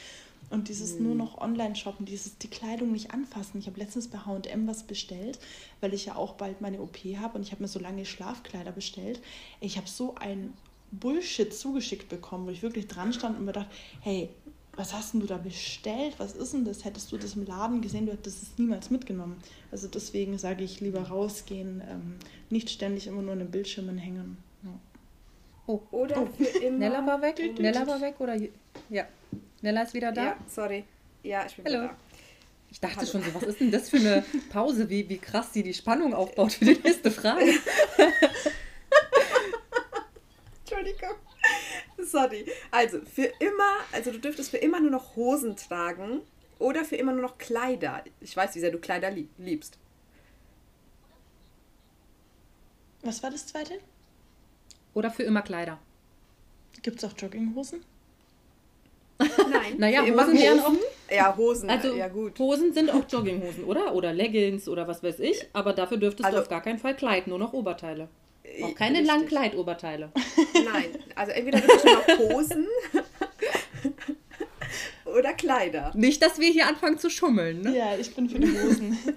Und 0.51 0.67
dieses 0.67 0.95
mhm. 0.95 1.03
nur 1.03 1.15
noch 1.15 1.39
Online-Shoppen, 1.39 2.05
dieses 2.05 2.37
die 2.37 2.49
Kleidung 2.49 2.91
nicht 2.91 3.11
anfassen. 3.11 3.59
Ich 3.59 3.67
habe 3.67 3.79
letztens 3.79 4.09
bei 4.09 4.19
HM 4.19 4.67
was 4.67 4.83
bestellt, 4.83 5.39
weil 5.79 5.93
ich 5.93 6.05
ja 6.05 6.15
auch 6.15 6.33
bald 6.33 6.61
meine 6.61 6.81
OP 6.81 6.97
habe 7.17 7.37
und 7.37 7.43
ich 7.43 7.51
habe 7.51 7.63
mir 7.63 7.69
so 7.69 7.79
lange 7.79 8.05
Schlafkleider 8.05 8.71
bestellt. 8.71 9.21
Ich 9.61 9.77
habe 9.77 9.87
so 9.87 10.15
ein 10.15 10.53
Bullshit 10.91 11.53
zugeschickt 11.53 12.09
bekommen, 12.09 12.47
wo 12.47 12.51
ich 12.51 12.61
wirklich 12.61 12.87
dran 12.87 13.13
stand 13.13 13.39
und 13.39 13.45
mir 13.45 13.53
dachte, 13.53 13.71
hey, 14.01 14.29
was 14.75 14.93
hast 14.93 15.13
denn 15.13 15.21
du 15.21 15.27
da 15.27 15.37
bestellt? 15.37 16.15
Was 16.17 16.33
ist 16.33 16.53
denn 16.53 16.65
das? 16.65 16.85
Hättest 16.85 17.11
du 17.11 17.17
das 17.17 17.35
im 17.35 17.45
Laden 17.45 17.81
gesehen, 17.81 18.05
du 18.05 18.11
hättest 18.11 18.43
es 18.43 18.57
niemals 18.57 18.89
mitgenommen. 18.89 19.37
Also 19.71 19.87
deswegen 19.87 20.37
sage 20.37 20.63
ich 20.63 20.79
lieber 20.79 21.01
rausgehen, 21.01 21.81
ähm, 21.89 22.15
nicht 22.49 22.69
ständig 22.69 23.07
immer 23.07 23.21
nur 23.21 23.33
an 23.33 23.39
den 23.39 23.51
Bildschirmen 23.51 23.97
hängen. 23.97 24.37
Ja. 24.63 24.79
Oh. 25.67 25.81
Oder 25.91 26.23
oh. 26.23 26.27
für 26.37 26.59
immer. 26.59 26.77
Nella 26.77 27.05
war 27.05 27.21
weg? 27.21 27.39
Nella 27.59 27.85
war 27.85 28.01
weg 28.01 28.15
oder? 28.19 28.35
Ja. 28.89 29.05
Nella 29.61 29.83
ist 29.83 29.93
wieder 29.93 30.11
da? 30.11 30.23
Ja, 30.23 30.37
sorry. 30.47 30.85
Ja, 31.23 31.45
ich 31.45 31.55
bin 31.55 31.65
Hallo. 31.65 31.83
wieder 31.83 31.87
da. 31.89 31.97
Ich 32.69 32.79
dachte 32.79 32.97
Hallo. 32.97 33.07
schon 33.07 33.23
so, 33.23 33.33
was 33.35 33.43
ist 33.43 33.59
denn 33.59 33.71
das 33.71 33.89
für 33.89 33.97
eine 33.97 34.23
Pause, 34.49 34.89
wie, 34.89 35.07
wie 35.09 35.17
krass 35.17 35.53
sie 35.53 35.61
die 35.63 35.73
Spannung 35.73 36.13
aufbaut 36.13 36.53
für 36.53 36.65
die 36.65 36.79
nächste 36.83 37.11
Frage. 37.11 37.45
Entschuldigung. 40.65 41.15
Sorry. 42.01 42.45
Also, 42.71 43.01
für 43.01 43.31
immer, 43.39 43.79
also 43.91 44.11
du 44.11 44.19
dürftest 44.19 44.51
für 44.51 44.57
immer 44.57 44.79
nur 44.79 44.91
noch 44.91 45.15
Hosen 45.15 45.55
tragen 45.55 46.21
oder 46.59 46.83
für 46.85 46.95
immer 46.95 47.11
nur 47.11 47.21
noch 47.21 47.37
Kleider. 47.37 48.03
Ich 48.19 48.35
weiß, 48.35 48.55
wie 48.55 48.59
sehr 48.59 48.71
du 48.71 48.79
Kleider 48.79 49.11
liebst. 49.37 49.77
Was 53.03 53.21
war 53.21 53.31
das 53.31 53.47
zweite? 53.47 53.79
Oder 54.93 55.11
für 55.11 55.23
immer 55.23 55.41
Kleider. 55.41 55.79
Gibt 56.81 57.03
es 57.03 57.09
auch 57.09 57.17
Jogginghosen? 57.17 57.83
Nein. 59.51 59.75
naja, 59.77 60.01
Hosen 60.01 60.37
wären 60.37 60.59
auch. 60.59 60.73
Ja, 61.09 61.35
Hosen, 61.35 61.69
also, 61.69 61.95
ja 61.95 62.07
gut. 62.07 62.39
Hosen 62.39 62.73
sind 62.73 62.89
auch 62.89 63.03
Jogginghosen, 63.09 63.65
oder? 63.65 63.93
Oder 63.93 64.13
Leggings 64.13 64.69
oder 64.69 64.87
was 64.87 65.03
weiß 65.03 65.19
ich. 65.19 65.45
Aber 65.53 65.73
dafür 65.73 65.97
dürftest 65.97 66.25
also, 66.25 66.37
du 66.37 66.43
auf 66.43 66.49
gar 66.49 66.61
keinen 66.61 66.79
Fall 66.79 66.95
Kleid, 66.95 67.27
nur 67.27 67.37
noch 67.37 67.53
Oberteile. 67.53 68.07
Auch 68.63 68.75
keine 68.75 68.99
richtig. 68.99 69.07
langen 69.07 69.27
Kleidoberteile. 69.27 70.11
Nein, 70.53 70.85
also 71.15 71.31
entweder 71.31 71.61
wirklich 71.61 71.83
nur 71.83 71.93
noch 71.93 72.33
Hosen 72.33 72.67
oder 75.05 75.33
Kleider. 75.33 75.91
Nicht, 75.95 76.21
dass 76.21 76.39
wir 76.39 76.49
hier 76.49 76.67
anfangen 76.67 76.97
zu 76.97 77.09
schummeln, 77.09 77.61
ne? 77.61 77.77
Ja, 77.77 77.95
ich 77.97 78.13
bin 78.15 78.29
für 78.29 78.39
die 78.39 78.57
Hosen. 78.59 78.97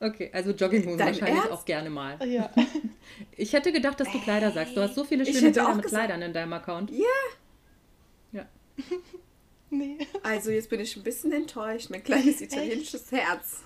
Okay, 0.00 0.30
also 0.32 0.52
Jogginghosen 0.52 0.96
Dein 0.96 1.08
wahrscheinlich 1.08 1.38
Ernst? 1.38 1.50
auch 1.50 1.64
gerne 1.64 1.90
mal. 1.90 2.16
Ja. 2.24 2.48
Ich 3.36 3.52
hätte 3.52 3.72
gedacht, 3.72 3.98
dass 3.98 4.08
du 4.12 4.20
Kleider 4.20 4.52
sagst. 4.52 4.76
Du 4.76 4.80
hast 4.80 4.94
so 4.94 5.02
viele 5.02 5.26
schöne 5.26 5.50
Bilder 5.50 5.74
mit 5.74 5.86
Kleidern 5.86 6.22
in 6.22 6.32
deinem 6.32 6.52
Account. 6.52 6.92
Ja. 6.92 7.04
Nee. 9.70 9.98
Also 10.22 10.50
jetzt 10.50 10.70
bin 10.70 10.80
ich 10.80 10.96
ein 10.96 11.02
bisschen 11.02 11.30
enttäuscht, 11.30 11.90
mein 11.90 12.02
kleines 12.02 12.40
italienisches 12.40 13.12
Echt? 13.12 13.22
Herz. 13.22 13.62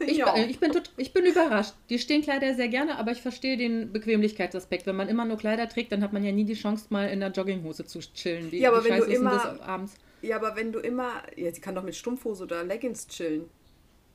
Ich, 0.00 0.16
ja. 0.16 0.36
ich, 0.36 0.58
bin 0.58 0.72
tot, 0.72 0.90
ich 0.96 1.12
bin 1.12 1.24
überrascht. 1.24 1.74
Die 1.88 1.98
stehen 1.98 2.22
Kleider 2.22 2.54
sehr 2.54 2.68
gerne, 2.68 2.98
aber 2.98 3.12
ich 3.12 3.22
verstehe 3.22 3.56
den 3.56 3.92
Bequemlichkeitsaspekt. 3.92 4.86
Wenn 4.86 4.96
man 4.96 5.08
immer 5.08 5.24
nur 5.24 5.36
Kleider 5.36 5.68
trägt, 5.68 5.92
dann 5.92 6.02
hat 6.02 6.12
man 6.12 6.24
ja 6.24 6.32
nie 6.32 6.44
die 6.44 6.54
Chance, 6.54 6.86
mal 6.90 7.08
in 7.08 7.20
der 7.20 7.30
Jogginghose 7.30 7.86
zu 7.86 8.00
chillen. 8.00 8.50
Wie, 8.50 8.58
ja, 8.58 8.70
aber 8.70 8.84
wenn 8.84 8.98
du 8.98 9.04
immer, 9.04 9.60
abends? 9.62 9.94
Ja, 10.22 10.36
aber 10.36 10.56
wenn 10.56 10.72
du 10.72 10.80
immer... 10.80 11.22
Ja, 11.36 11.54
sie 11.54 11.60
kann 11.60 11.76
doch 11.76 11.84
mit 11.84 11.94
Strumpfhose 11.94 12.42
oder 12.42 12.64
Leggings 12.64 13.06
chillen. 13.06 13.48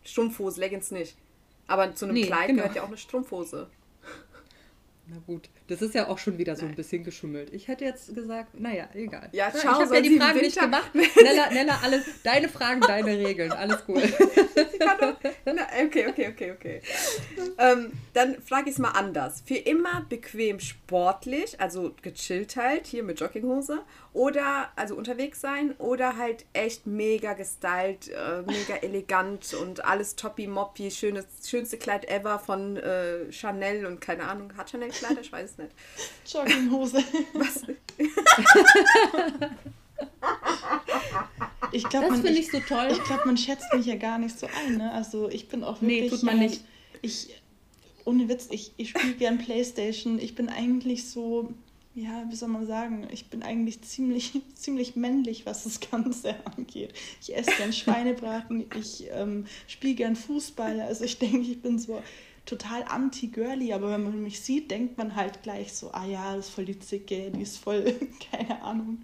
Strumpfhose, 0.03 0.59
Leggings 0.59 0.91
nicht. 0.91 1.15
Aber 1.67 1.95
zu 1.95 2.05
einem 2.05 2.15
nee, 2.15 2.25
Kleid 2.25 2.47
genau. 2.47 2.63
gehört 2.63 2.75
ja 2.75 2.83
auch 2.83 2.87
eine 2.87 2.97
Strumpfhose. 2.97 3.69
Na 5.07 5.17
gut, 5.25 5.49
das 5.69 5.83
ist 5.83 5.93
ja 5.93 6.07
auch 6.07 6.17
schon 6.17 6.39
wieder 6.39 6.55
so 6.55 6.65
ein 6.65 6.73
bisschen 6.73 7.03
geschummelt. 7.03 7.53
Ich 7.53 7.67
hätte 7.67 7.85
jetzt 7.85 8.13
gesagt, 8.15 8.59
naja, 8.59 8.89
egal. 8.95 9.29
Ja, 9.33 9.51
schau, 9.51 9.59
ich 9.59 9.65
habe 9.65 9.95
ja 9.95 10.01
die 10.01 10.17
Fragen 10.17 10.39
nicht 10.39 10.59
gemacht. 10.59 10.91
Nella, 10.93 11.49
Nella, 11.51 11.79
alles, 11.83 12.05
deine 12.23 12.49
Fragen, 12.49 12.81
deine 12.81 13.11
Regeln, 13.11 13.51
alles 13.51 13.83
cool. 13.87 14.01
okay, 15.85 16.07
okay, 16.07 16.27
okay, 16.29 16.51
okay. 16.51 16.81
Ähm, 17.59 17.91
dann 18.13 18.41
frage 18.41 18.69
ich 18.69 18.75
es 18.75 18.79
mal 18.79 18.91
anders. 18.91 19.43
Für 19.45 19.57
immer 19.57 20.05
bequem 20.09 20.59
sportlich, 20.59 21.59
also 21.61 21.93
gechillt 22.01 22.55
halt, 22.55 22.87
hier 22.87 23.03
mit 23.03 23.19
Jogginghose, 23.19 23.79
oder 24.13 24.71
also 24.75 24.95
unterwegs 24.95 25.39
sein, 25.39 25.75
oder 25.77 26.17
halt 26.17 26.45
echt 26.53 26.87
mega 26.87 27.33
gestylt, 27.33 28.07
äh, 28.07 28.41
mega 28.41 28.75
elegant 28.81 29.53
und 29.53 29.85
alles 29.85 30.15
toppi 30.15 30.47
moppi, 30.47 30.89
schönes, 30.89 31.25
schönste 31.47 31.77
Kleid 31.77 32.09
ever 32.09 32.39
von 32.39 32.77
äh, 32.77 33.31
Chanel 33.31 33.85
und 33.85 34.01
keine 34.01 34.23
Ahnung, 34.23 34.57
hat 34.57 34.71
Chanel 34.71 34.89
Kleider? 34.89 35.21
Ich 35.21 35.31
weiß 35.31 35.58
nicht. 35.59 35.71
Jogginghose. 36.31 37.03
Was? 37.33 37.63
ich 41.71 41.83
glaube, 41.89 42.07
das 42.09 42.21
finde 42.21 42.39
ich 42.39 42.51
so 42.51 42.59
toll. 42.59 42.87
Ich 42.91 43.03
glaube, 43.03 43.23
man 43.25 43.37
schätzt 43.37 43.73
mich 43.73 43.85
ja 43.85 43.95
gar 43.95 44.17
nicht 44.17 44.37
so 44.37 44.47
ein. 44.47 44.77
Ne? 44.77 44.91
Also 44.91 45.29
ich 45.29 45.47
bin 45.47 45.63
auch 45.63 45.81
wirklich. 45.81 46.01
Nee, 46.03 46.09
tut 46.09 46.23
man 46.23 46.39
nicht. 46.39 46.63
Ich, 47.01 47.41
ohne 48.05 48.27
Witz, 48.29 48.47
ich, 48.51 48.71
ich 48.77 48.89
spiele 48.89 49.13
gern 49.13 49.37
Playstation. 49.37 50.19
Ich 50.19 50.35
bin 50.35 50.49
eigentlich 50.49 51.09
so, 51.09 51.53
ja, 51.95 52.25
wie 52.29 52.35
soll 52.35 52.49
man 52.49 52.65
sagen, 52.65 53.07
ich 53.11 53.27
bin 53.27 53.43
eigentlich 53.43 53.81
ziemlich, 53.81 54.41
ziemlich 54.55 54.95
männlich, 54.95 55.45
was 55.45 55.63
das 55.63 55.79
Ganze 55.79 56.35
angeht. 56.55 56.93
Ich 57.21 57.35
esse 57.35 57.51
gern 57.57 57.73
Schweinebraten, 57.73 58.65
ich 58.77 59.07
ähm, 59.11 59.45
spiele 59.67 59.95
gern 59.95 60.15
Fußball. 60.15 60.81
Also 60.81 61.05
ich 61.05 61.19
denke, 61.19 61.39
ich 61.39 61.61
bin 61.61 61.79
so 61.79 62.01
total 62.49 62.83
anti-girly, 62.83 63.73
aber 63.73 63.91
wenn 63.91 64.03
man 64.03 64.23
mich 64.23 64.41
sieht, 64.41 64.71
denkt 64.71 64.97
man 64.97 65.15
halt 65.15 65.43
gleich 65.43 65.73
so, 65.73 65.91
ah 65.91 66.05
ja, 66.05 66.35
das 66.35 66.47
ist 66.47 66.55
voll 66.55 66.65
die 66.65 66.79
Zicke, 66.79 67.31
die 67.31 67.43
ist 67.43 67.57
voll, 67.57 67.95
keine 68.31 68.61
Ahnung. 68.61 68.99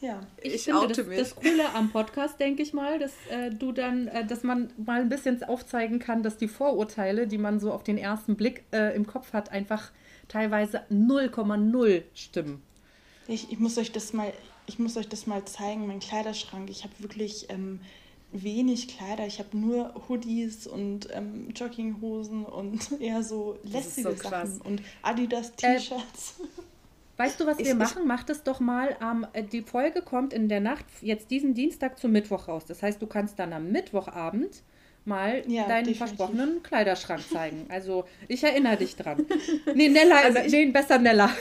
Ja, 0.00 0.20
ich, 0.40 0.54
ich 0.54 0.62
finde 0.64 0.88
das, 0.88 0.96
das, 0.96 1.34
Coole 1.34 1.74
am 1.74 1.90
Podcast, 1.90 2.38
denke 2.38 2.62
ich 2.62 2.72
mal, 2.72 2.98
dass 2.98 3.12
äh, 3.30 3.50
du 3.50 3.72
dann, 3.72 4.06
äh, 4.08 4.24
dass 4.24 4.44
man 4.44 4.72
mal 4.76 5.00
ein 5.00 5.08
bisschen 5.08 5.42
aufzeigen 5.42 5.98
kann, 5.98 6.22
dass 6.22 6.36
die 6.36 6.46
Vorurteile, 6.46 7.26
die 7.26 7.38
man 7.38 7.58
so 7.58 7.72
auf 7.72 7.82
den 7.82 7.98
ersten 7.98 8.36
Blick 8.36 8.64
äh, 8.72 8.94
im 8.94 9.06
Kopf 9.06 9.32
hat, 9.32 9.50
einfach 9.50 9.90
teilweise 10.28 10.82
0,0 10.90 12.02
stimmen. 12.14 12.62
Ich, 13.26 13.50
ich 13.50 13.58
muss 13.58 13.76
euch 13.76 13.90
das 13.90 14.12
mal, 14.12 14.32
ich 14.66 14.78
muss 14.78 14.96
euch 14.96 15.08
das 15.08 15.26
mal 15.26 15.44
zeigen, 15.46 15.86
mein 15.88 16.00
Kleiderschrank. 16.00 16.70
Ich 16.70 16.84
habe 16.84 16.92
wirklich 16.98 17.46
ähm, 17.50 17.80
wenig 18.32 18.88
Kleider. 18.88 19.26
Ich 19.26 19.38
habe 19.38 19.56
nur 19.56 19.94
Hoodies 20.08 20.66
und 20.66 21.08
ähm, 21.12 21.50
Jogginghosen 21.54 22.44
und 22.44 22.92
eher 23.00 23.22
so 23.22 23.58
lässige 23.62 24.14
so 24.14 24.22
Sachen 24.22 24.60
und 24.60 24.82
Adidas 25.02 25.50
äh, 25.62 25.76
T-Shirts. 25.76 26.40
Äh, 26.40 26.62
weißt 27.16 27.40
du, 27.40 27.46
was 27.46 27.58
ich, 27.58 27.66
wir 27.66 27.74
machen? 27.74 28.06
Mach 28.06 28.24
das 28.24 28.42
doch 28.42 28.60
mal. 28.60 28.96
Ähm, 29.02 29.26
die 29.50 29.62
Folge 29.62 30.02
kommt 30.02 30.32
in 30.32 30.48
der 30.48 30.60
Nacht, 30.60 30.84
jetzt 31.00 31.30
diesen 31.30 31.54
Dienstag 31.54 31.98
zum 31.98 32.12
Mittwoch 32.12 32.48
raus. 32.48 32.64
Das 32.66 32.82
heißt, 32.82 33.00
du 33.00 33.06
kannst 33.06 33.38
dann 33.38 33.52
am 33.52 33.70
Mittwochabend 33.70 34.62
mal 35.08 35.42
ja, 35.46 35.66
deinen 35.66 35.86
definitiv. 35.86 35.98
versprochenen 35.98 36.62
Kleiderschrank 36.62 37.22
zeigen. 37.32 37.66
Also 37.68 38.04
ich 38.28 38.44
erinnere 38.44 38.76
dich 38.76 38.94
dran. 38.96 39.26
Nee, 39.74 39.88
Nella, 39.88 40.16
also 40.16 40.38
ich, 40.38 40.52
nee, 40.52 40.66
besser 40.66 40.98
Nella. 40.98 41.30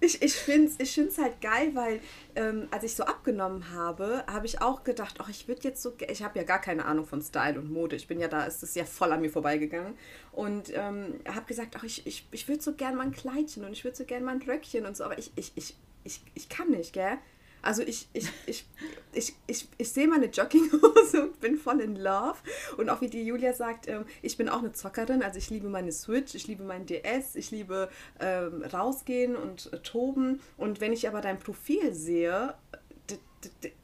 Ich, 0.00 0.20
ich 0.20 0.34
finde 0.34 0.68
es 0.68 0.78
ich 0.78 0.92
find's 0.92 1.16
halt 1.16 1.40
geil, 1.40 1.70
weil 1.74 1.98
ähm, 2.36 2.68
als 2.70 2.84
ich 2.84 2.94
so 2.94 3.04
abgenommen 3.04 3.70
habe, 3.72 4.22
habe 4.26 4.44
ich 4.44 4.60
auch 4.60 4.84
gedacht, 4.84 5.14
ach, 5.18 5.30
ich 5.30 5.48
würde 5.48 5.62
jetzt 5.62 5.80
so, 5.80 5.94
ich 6.10 6.22
habe 6.22 6.38
ja 6.38 6.44
gar 6.44 6.60
keine 6.60 6.84
Ahnung 6.84 7.06
von 7.06 7.22
Style 7.22 7.58
und 7.58 7.72
Mode. 7.72 7.96
Ich 7.96 8.06
bin 8.06 8.20
ja 8.20 8.28
da, 8.28 8.44
ist 8.44 8.62
das 8.62 8.74
ja 8.74 8.84
voll 8.84 9.12
an 9.12 9.22
mir 9.22 9.30
vorbeigegangen. 9.30 9.94
Und 10.32 10.70
ähm, 10.74 11.20
habe 11.26 11.46
gesagt, 11.46 11.76
ach, 11.78 11.84
ich, 11.84 12.06
ich, 12.06 12.26
ich 12.32 12.46
würde 12.48 12.62
so 12.62 12.74
gern 12.74 12.96
mal 12.96 13.04
ein 13.04 13.12
Kleidchen 13.12 13.64
und 13.64 13.72
ich 13.72 13.84
würde 13.84 13.96
so 13.96 14.04
gern 14.04 14.24
mal 14.24 14.32
ein 14.32 14.42
Röckchen 14.42 14.84
und 14.84 14.94
so, 14.94 15.04
aber 15.04 15.18
ich, 15.18 15.32
ich, 15.36 15.52
ich, 15.54 15.74
ich, 16.04 16.20
ich 16.34 16.48
kann 16.50 16.70
nicht, 16.70 16.92
gell? 16.92 17.16
Also 17.64 17.82
ich, 17.82 18.08
ich, 18.12 18.28
ich, 18.46 18.66
ich, 19.12 19.34
ich, 19.46 19.68
ich 19.78 19.92
sehe 19.92 20.06
meine 20.06 20.26
Jogginghose 20.26 21.22
und 21.28 21.40
bin 21.40 21.56
voll 21.56 21.80
in 21.80 21.96
Love. 21.96 22.36
Und 22.76 22.90
auch 22.90 23.00
wie 23.00 23.08
die 23.08 23.24
Julia 23.24 23.54
sagt, 23.54 23.88
ähm, 23.88 24.04
ich 24.22 24.36
bin 24.36 24.48
auch 24.48 24.58
eine 24.58 24.72
Zockerin. 24.72 25.22
Also 25.22 25.38
ich 25.38 25.50
liebe 25.50 25.68
meine 25.68 25.92
Switch, 25.92 26.34
ich 26.34 26.46
liebe 26.46 26.62
mein 26.62 26.86
DS, 26.86 27.36
ich 27.36 27.50
liebe 27.50 27.88
ähm, 28.20 28.62
rausgehen 28.62 29.34
und 29.34 29.72
äh, 29.72 29.78
toben. 29.78 30.40
Und 30.56 30.80
wenn 30.80 30.92
ich 30.92 31.08
aber 31.08 31.20
dein 31.20 31.38
Profil 31.38 31.94
sehe, 31.94 32.54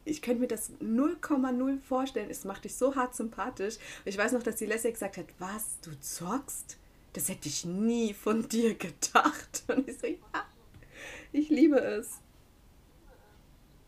ich 0.05 0.23
könnte 0.23 0.41
mir 0.41 0.49
das 0.49 0.73
0,0 0.81 1.81
vorstellen. 1.81 2.31
Es 2.31 2.45
macht 2.45 2.65
dich 2.65 2.77
so 2.77 2.95
hart 2.95 3.15
sympathisch. 3.15 3.77
Ich 4.05 4.17
weiß 4.17 4.33
noch, 4.33 4.43
dass 4.43 4.57
die 4.57 4.67
Leslie 4.67 4.93
gesagt 4.93 5.17
hat, 5.17 5.27
was, 5.39 5.79
du 5.83 5.91
zockst? 6.01 6.79
Das 7.13 7.29
hätte 7.29 7.49
ich 7.49 7.65
nie 7.65 8.15
von 8.15 8.49
dir 8.49 8.75
gedacht. 8.79 9.65
Und 9.69 9.89
ich 9.89 9.99
so, 9.99 10.07
ja, 10.07 10.47
ich 11.33 11.49
liebe 11.49 11.79
es. 11.81 12.19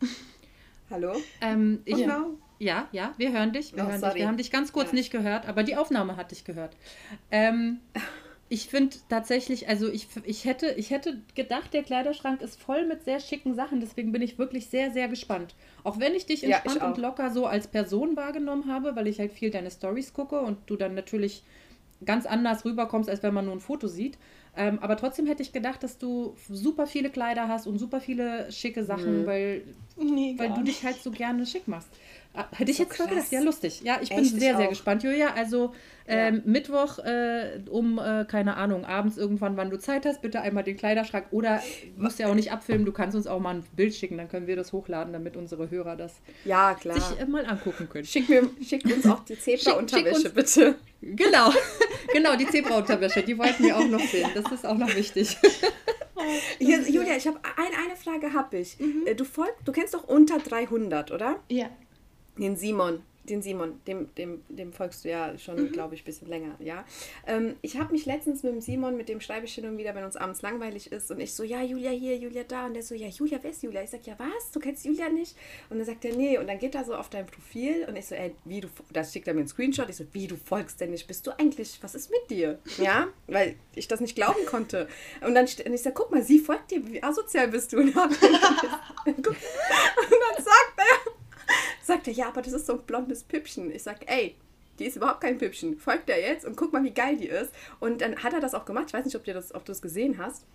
Hallo? 0.89 1.13
Ähm, 1.41 1.81
ich, 1.85 1.97
ja. 1.97 2.25
Ja, 2.59 2.87
ja, 2.91 3.13
wir 3.17 3.33
hören 3.33 3.51
dich. 3.51 3.75
Wir, 3.75 3.83
oh, 3.83 3.87
hören 3.87 4.01
dich. 4.01 4.15
wir 4.15 4.27
haben 4.27 4.37
dich 4.37 4.51
ganz 4.51 4.71
kurz 4.71 4.89
ja. 4.89 4.95
nicht 4.95 5.11
gehört, 5.11 5.47
aber 5.47 5.63
die 5.63 5.75
Aufnahme 5.75 6.15
hat 6.15 6.31
dich 6.31 6.45
gehört. 6.45 6.75
Ähm, 7.29 7.79
ich 8.49 8.67
finde 8.67 8.95
tatsächlich, 9.09 9.67
also 9.67 9.89
ich, 9.89 10.07
ich, 10.23 10.45
hätte, 10.45 10.67
ich 10.77 10.91
hätte 10.91 11.17
gedacht, 11.35 11.73
der 11.73 11.83
Kleiderschrank 11.83 12.41
ist 12.41 12.61
voll 12.61 12.85
mit 12.85 13.03
sehr 13.03 13.19
schicken 13.19 13.55
Sachen. 13.55 13.81
Deswegen 13.81 14.11
bin 14.11 14.21
ich 14.21 14.37
wirklich 14.37 14.67
sehr, 14.67 14.91
sehr 14.91 15.07
gespannt. 15.07 15.55
Auch 15.83 15.99
wenn 15.99 16.13
ich 16.13 16.25
dich 16.25 16.43
entspannt 16.43 16.75
ja, 16.75 16.81
ich 16.81 16.87
und 16.87 16.97
locker 16.97 17.31
so 17.31 17.47
als 17.47 17.67
Person 17.67 18.15
wahrgenommen 18.15 18.71
habe, 18.71 18.95
weil 18.95 19.07
ich 19.07 19.19
halt 19.19 19.33
viel 19.33 19.49
deine 19.49 19.71
Stories 19.71 20.13
gucke 20.13 20.39
und 20.39 20.57
du 20.67 20.75
dann 20.75 20.95
natürlich 20.95 21.43
ganz 22.05 22.25
anders 22.25 22.65
rüberkommst, 22.65 23.09
als 23.09 23.23
wenn 23.23 23.33
man 23.33 23.45
nur 23.45 23.55
ein 23.55 23.61
Foto 23.61 23.87
sieht. 23.87 24.17
Ähm, 24.55 24.79
aber 24.79 24.97
trotzdem 24.97 25.25
hätte 25.25 25.41
ich 25.41 25.51
gedacht, 25.51 25.81
dass 25.81 25.97
du 25.97 26.35
super 26.47 26.85
viele 26.85 27.09
Kleider 27.09 27.47
hast 27.47 27.65
und 27.65 27.79
super 27.79 27.99
viele 27.99 28.51
schicke 28.51 28.83
Sachen, 28.83 29.21
mhm. 29.21 29.25
weil, 29.25 29.63
nee, 29.97 30.35
weil 30.37 30.49
du 30.53 30.63
dich 30.63 30.83
halt 30.83 31.01
so 31.01 31.11
gerne 31.11 31.45
schick 31.45 31.67
machst. 31.67 31.89
Ah, 32.35 32.47
hätte 32.51 32.71
ich 32.71 32.77
so 32.77 32.83
jetzt 32.83 32.97
mal 32.97 33.07
gedacht, 33.07 33.31
ja, 33.31 33.41
lustig. 33.41 33.81
Ja, 33.83 33.99
ich 34.01 34.09
Echt, 34.09 34.31
bin 34.31 34.39
sehr, 34.39 34.51
ich 34.51 34.57
sehr 34.57 34.67
gespannt, 34.67 35.03
Julia. 35.03 35.33
Also 35.35 35.71
ähm, 36.07 36.37
ja. 36.37 36.41
Mittwoch 36.45 36.97
äh, 36.97 37.61
um, 37.69 37.99
äh, 37.99 38.25
keine 38.25 38.57
Ahnung, 38.57 38.85
abends 38.85 39.17
irgendwann, 39.17 39.55
wann 39.55 39.69
du 39.69 39.77
Zeit 39.77 40.07
hast, 40.07 40.23
bitte 40.23 40.41
einmal 40.41 40.63
den 40.63 40.75
Kleiderschrank 40.75 41.27
oder 41.29 41.61
musst 41.95 42.17
ja 42.17 42.27
auch 42.27 42.33
nicht 42.33 42.51
abfilmen, 42.51 42.85
du 42.85 42.91
kannst 42.91 43.15
uns 43.15 43.27
auch 43.27 43.39
mal 43.39 43.55
ein 43.55 43.63
Bild 43.75 43.93
schicken, 43.93 44.17
dann 44.17 44.29
können 44.29 44.47
wir 44.47 44.55
das 44.55 44.73
hochladen, 44.73 45.13
damit 45.13 45.37
unsere 45.37 45.69
Hörer 45.69 45.95
das 45.95 46.15
ja, 46.43 46.73
klar. 46.73 46.99
sich 46.99 47.19
äh, 47.19 47.25
mal 47.27 47.45
angucken 47.45 47.87
können. 47.87 48.05
Schick, 48.05 48.27
mir, 48.27 48.49
schick 48.67 48.83
uns 48.85 49.05
auch 49.05 49.23
die 49.25 49.37
Zebra-Unterwäsche, 49.37 50.31
bitte. 50.31 50.75
Genau, 51.01 51.51
genau, 52.13 52.35
die 52.35 52.47
Zebra-Unterwäsche, 52.47 53.21
die 53.21 53.37
wollten 53.37 53.63
wir 53.63 53.77
auch 53.77 53.87
noch 53.87 54.01
sehen. 54.01 54.29
Das 54.33 54.51
ist 54.51 54.65
auch 54.65 54.77
noch 54.77 54.93
wichtig. 54.95 55.37
Hier, 56.59 56.81
Julia, 56.81 57.15
ich 57.15 57.27
habe 57.27 57.39
ein, 57.43 57.85
eine 57.85 57.95
Frage 57.95 58.33
habe 58.33 58.57
ich. 58.57 58.79
Mhm. 58.79 59.03
Äh, 59.05 59.15
du 59.15 59.25
folg, 59.25 59.53
du 59.65 59.71
kennst 59.71 59.93
doch 59.93 60.03
unter 60.03 60.39
300, 60.39 61.11
oder? 61.11 61.39
Ja. 61.49 61.69
Den 62.37 62.55
Simon 62.55 63.03
den 63.23 63.41
Simon, 63.41 63.79
dem, 63.87 64.13
dem, 64.15 64.43
dem 64.49 64.73
folgst 64.73 65.05
du 65.05 65.09
ja 65.09 65.37
schon, 65.37 65.55
mhm. 65.55 65.71
glaube 65.71 65.95
ich, 65.95 66.01
ein 66.01 66.05
bisschen 66.05 66.27
länger, 66.27 66.55
ja. 66.59 66.85
Ähm, 67.25 67.55
ich 67.61 67.77
habe 67.77 67.91
mich 67.91 68.05
letztens 68.05 68.43
mit 68.43 68.53
dem 68.53 68.61
Simon, 68.61 68.97
mit 68.97 69.09
dem 69.09 69.21
schreibe 69.21 69.45
ich 69.45 69.53
hin 69.53 69.65
und 69.65 69.77
wieder, 69.77 69.95
wenn 69.95 70.03
uns 70.03 70.15
abends 70.15 70.41
langweilig 70.41 70.91
ist 70.91 71.09
und 71.11 71.19
ich 71.19 71.33
so, 71.33 71.43
ja, 71.43 71.61
Julia 71.61 71.91
hier, 71.91 72.17
Julia 72.17 72.43
da 72.43 72.65
und 72.65 72.73
der 72.73 72.83
so, 72.83 72.95
ja, 72.95 73.07
Julia, 73.07 73.39
wer 73.41 73.51
ist 73.51 73.63
Julia? 73.63 73.81
Ich 73.83 73.91
sage, 73.91 74.03
ja, 74.05 74.15
was? 74.17 74.51
Du 74.51 74.59
kennst 74.59 74.85
Julia 74.85 75.09
nicht? 75.09 75.35
Und 75.69 75.77
dann 75.77 75.85
sagt 75.85 76.03
er, 76.05 76.15
nee. 76.15 76.37
Und 76.37 76.47
dann 76.47 76.59
geht 76.59 76.75
er 76.75 76.83
so 76.83 76.95
auf 76.95 77.09
dein 77.09 77.25
Profil 77.25 77.85
und 77.87 77.95
ich 77.95 78.05
so, 78.05 78.15
ey, 78.15 78.35
wie 78.45 78.61
du, 78.61 78.67
da 78.91 79.03
schickt 79.03 79.27
er 79.27 79.33
mir 79.33 79.41
einen 79.41 79.47
Screenshot, 79.47 79.89
ich 79.89 79.95
so, 79.95 80.05
wie, 80.11 80.27
du 80.27 80.35
folgst 80.35 80.81
denn 80.81 80.91
nicht? 80.91 81.07
Bist 81.07 81.25
du 81.27 81.31
eigentlich, 81.31 81.79
was 81.81 81.95
ist 81.95 82.11
mit 82.11 82.29
dir? 82.29 82.59
Ja, 82.83 83.07
weil 83.27 83.55
ich 83.75 83.87
das 83.87 84.01
nicht 84.01 84.15
glauben 84.15 84.45
konnte. 84.45 84.89
Und 85.21 85.35
dann 85.35 85.45
und 85.45 85.73
ich 85.73 85.81
sage, 85.81 85.93
guck 85.93 86.11
mal, 86.11 86.23
sie 86.23 86.39
folgt 86.39 86.71
dir, 86.71 86.85
wie 86.85 87.01
asozial 87.01 87.47
bist 87.47 87.71
du? 87.71 87.77
Und, 87.77 87.95
und 87.95 87.95
dann 87.95 89.25
sagt 89.25 90.73
er, 90.77 91.12
sagt 91.83 92.07
er, 92.07 92.13
ja, 92.13 92.27
aber 92.27 92.41
das 92.41 92.53
ist 92.53 92.65
so 92.65 92.73
ein 92.73 92.83
blondes 92.83 93.23
Püppchen. 93.23 93.71
Ich 93.71 93.83
sag, 93.83 94.09
ey, 94.09 94.35
die 94.79 94.85
ist 94.85 94.95
überhaupt 94.95 95.21
kein 95.21 95.37
Püppchen. 95.37 95.77
Folgt 95.77 96.09
er 96.09 96.19
jetzt 96.19 96.45
und 96.45 96.55
guck 96.55 96.73
mal, 96.73 96.83
wie 96.83 96.91
geil 96.91 97.17
die 97.17 97.27
ist. 97.27 97.53
Und 97.79 98.01
dann 98.01 98.23
hat 98.23 98.33
er 98.33 98.39
das 98.39 98.53
auch 98.53 98.65
gemacht. 98.65 98.85
Ich 98.87 98.93
weiß 98.93 99.05
nicht, 99.05 99.15
ob, 99.15 99.23
dir 99.23 99.33
das, 99.33 99.53
ob 99.53 99.65
du 99.65 99.71
es 99.71 99.81
gesehen 99.81 100.17
hast. 100.17 100.45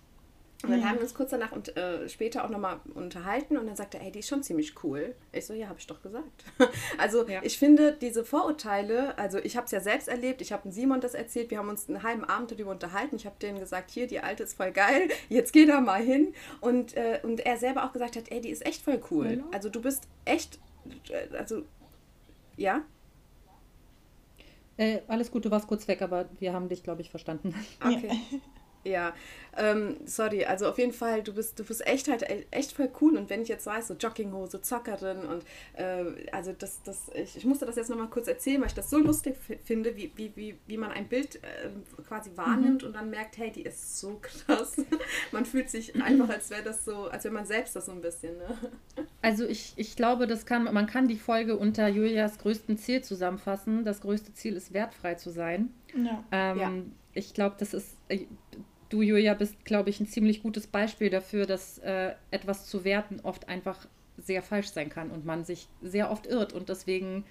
Und 0.61 0.71
dann 0.71 0.81
ja. 0.81 0.87
haben 0.87 0.95
wir 0.95 1.03
uns 1.03 1.13
kurz 1.13 1.29
danach 1.29 1.53
und 1.53 1.77
äh, 1.77 2.09
später 2.09 2.43
auch 2.43 2.49
nochmal 2.49 2.81
unterhalten 2.93 3.55
und 3.55 3.65
dann 3.65 3.77
sagte 3.77 3.97
er, 3.97 4.03
ey, 4.03 4.11
die 4.11 4.19
ist 4.19 4.27
schon 4.27 4.43
ziemlich 4.43 4.83
cool. 4.83 5.15
Ich 5.31 5.45
so, 5.45 5.53
ja, 5.53 5.69
habe 5.69 5.79
ich 5.79 5.87
doch 5.87 6.01
gesagt. 6.01 6.43
also 6.97 7.25
ja. 7.29 7.39
ich 7.43 7.57
finde 7.57 7.93
diese 7.93 8.25
Vorurteile, 8.25 9.17
also 9.17 9.37
ich 9.37 9.55
habe 9.55 9.67
es 9.67 9.71
ja 9.71 9.79
selbst 9.79 10.09
erlebt, 10.09 10.41
ich 10.41 10.51
habe 10.51 10.69
Simon 10.69 10.99
das 10.99 11.13
erzählt, 11.13 11.49
wir 11.49 11.59
haben 11.59 11.69
uns 11.69 11.87
einen 11.87 12.03
halben 12.03 12.25
Abend 12.25 12.51
darüber 12.51 12.71
unterhalten. 12.71 13.15
Ich 13.15 13.25
habe 13.25 13.37
denen 13.41 13.57
gesagt, 13.57 13.89
hier, 13.89 14.07
die 14.07 14.19
Alte 14.19 14.43
ist 14.43 14.57
voll 14.57 14.71
geil, 14.71 15.07
jetzt 15.29 15.53
geh 15.53 15.65
da 15.65 15.79
mal 15.79 16.01
hin. 16.01 16.33
Und, 16.59 16.93
äh, 16.97 17.21
und 17.23 17.39
er 17.39 17.55
selber 17.55 17.85
auch 17.85 17.93
gesagt 17.93 18.17
hat, 18.17 18.29
ey, 18.29 18.41
die 18.41 18.49
ist 18.49 18.65
echt 18.65 18.81
voll 18.81 19.01
cool. 19.11 19.37
Ja. 19.37 19.43
Also 19.53 19.69
du 19.69 19.81
bist 19.81 20.09
echt 20.25 20.59
also, 21.37 21.63
ja? 22.57 22.83
Äh, 24.77 25.01
alles 25.07 25.31
gut, 25.31 25.45
du 25.45 25.51
warst 25.51 25.67
kurz 25.67 25.87
weg, 25.87 26.01
aber 26.01 26.29
wir 26.39 26.53
haben 26.53 26.69
dich, 26.69 26.83
glaube 26.83 27.01
ich, 27.01 27.09
verstanden. 27.09 27.53
Okay. 27.83 28.11
Ja, 28.83 29.13
ähm, 29.57 29.97
sorry, 30.05 30.45
also 30.45 30.69
auf 30.69 30.77
jeden 30.77 30.93
Fall, 30.93 31.21
du 31.21 31.33
bist, 31.33 31.59
du 31.59 31.65
bist 31.65 31.85
echt 31.85 32.07
halt 32.07 32.25
echt 32.51 32.71
voll 32.71 32.89
cool 33.01 33.17
und 33.17 33.29
wenn 33.29 33.41
ich 33.41 33.49
jetzt 33.49 33.65
weiß, 33.65 33.89
so 33.89 33.93
Jogginghose, 33.93 34.61
Zockerin 34.61 35.25
und 35.25 35.43
äh, 35.73 36.29
also 36.31 36.53
das, 36.57 36.81
das, 36.83 37.11
ich, 37.13 37.35
ich 37.35 37.45
musste 37.45 37.65
das 37.65 37.75
jetzt 37.75 37.89
nochmal 37.89 38.07
kurz 38.07 38.27
erzählen, 38.27 38.61
weil 38.61 38.67
ich 38.67 38.73
das 38.73 38.89
so 38.89 38.97
lustig 38.97 39.35
finde, 39.65 39.97
wie, 39.97 40.11
wie, 40.15 40.31
wie, 40.35 40.55
wie 40.67 40.77
man 40.77 40.91
ein 40.91 41.07
Bild 41.07 41.35
äh, 41.43 41.69
quasi 42.07 42.31
wahrnimmt 42.35 42.83
mhm. 42.83 42.87
und 42.87 42.95
dann 42.95 43.09
merkt, 43.09 43.37
hey, 43.37 43.51
die 43.51 43.63
ist 43.63 43.99
so 43.99 44.19
krass. 44.21 44.77
man 45.31 45.45
fühlt 45.45 45.69
sich 45.69 46.01
einfach, 46.01 46.29
als 46.29 46.49
wäre 46.49 46.63
das 46.63 46.85
so, 46.85 47.09
als 47.09 47.25
wäre 47.25 47.33
man 47.33 47.45
selbst 47.45 47.75
das 47.75 47.87
so 47.87 47.91
ein 47.91 48.01
bisschen, 48.01 48.37
ne? 48.37 48.57
Also 49.21 49.45
ich, 49.45 49.73
ich 49.75 49.97
glaube, 49.97 50.27
das 50.27 50.45
kann, 50.45 50.63
man 50.63 50.87
kann 50.87 51.07
die 51.07 51.17
Folge 51.17 51.57
unter 51.57 51.87
Julias 51.89 52.37
größten 52.37 52.77
Ziel 52.77 53.03
zusammenfassen. 53.03 53.83
Das 53.83 53.99
größte 54.01 54.33
Ziel 54.33 54.55
ist 54.55 54.73
wertfrei 54.73 55.15
zu 55.15 55.29
sein. 55.31 55.73
Ja. 55.93 56.23
Ähm, 56.31 56.59
ja. 56.59 56.71
Ich 57.13 57.33
glaube, 57.33 57.55
das 57.59 57.73
ist 57.73 57.97
äh, 58.07 58.25
du, 58.89 59.01
Julia, 59.01 59.33
bist, 59.33 59.65
glaube 59.65 59.89
ich, 59.89 59.99
ein 59.99 60.07
ziemlich 60.07 60.43
gutes 60.43 60.67
Beispiel 60.67 61.09
dafür, 61.09 61.45
dass 61.45 61.77
äh, 61.79 62.13
etwas 62.31 62.67
zu 62.67 62.83
werten 62.83 63.19
oft 63.21 63.47
einfach 63.47 63.87
sehr 64.17 64.41
falsch 64.41 64.69
sein 64.69 64.89
kann 64.89 65.11
und 65.11 65.25
man 65.25 65.43
sich 65.43 65.67
sehr 65.81 66.11
oft 66.11 66.27
irrt 66.27 66.53
und 66.53 66.69
deswegen 66.69 67.23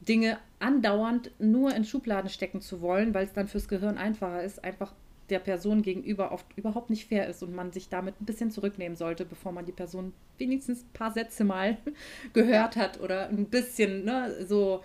Dinge 0.00 0.38
andauernd 0.58 1.30
nur 1.38 1.74
in 1.74 1.84
Schubladen 1.84 2.28
stecken 2.28 2.60
zu 2.60 2.80
wollen, 2.80 3.14
weil 3.14 3.24
es 3.24 3.32
dann 3.32 3.48
fürs 3.48 3.68
Gehirn 3.68 3.96
einfacher 3.96 4.42
ist, 4.42 4.62
einfach 4.62 4.92
der 5.30 5.38
Person 5.38 5.80
gegenüber 5.80 6.32
oft 6.32 6.46
überhaupt 6.56 6.90
nicht 6.90 7.06
fair 7.06 7.26
ist 7.28 7.42
und 7.42 7.54
man 7.54 7.72
sich 7.72 7.88
damit 7.88 8.20
ein 8.20 8.26
bisschen 8.26 8.50
zurücknehmen 8.50 8.96
sollte, 8.96 9.24
bevor 9.24 9.52
man 9.52 9.64
die 9.64 9.72
Person 9.72 10.12
wenigstens 10.36 10.82
ein 10.82 10.92
paar 10.92 11.12
Sätze 11.12 11.44
mal 11.44 11.78
gehört 12.34 12.76
hat 12.76 13.00
oder 13.00 13.28
ein 13.28 13.46
bisschen 13.46 14.04
ne, 14.04 14.44
so 14.46 14.82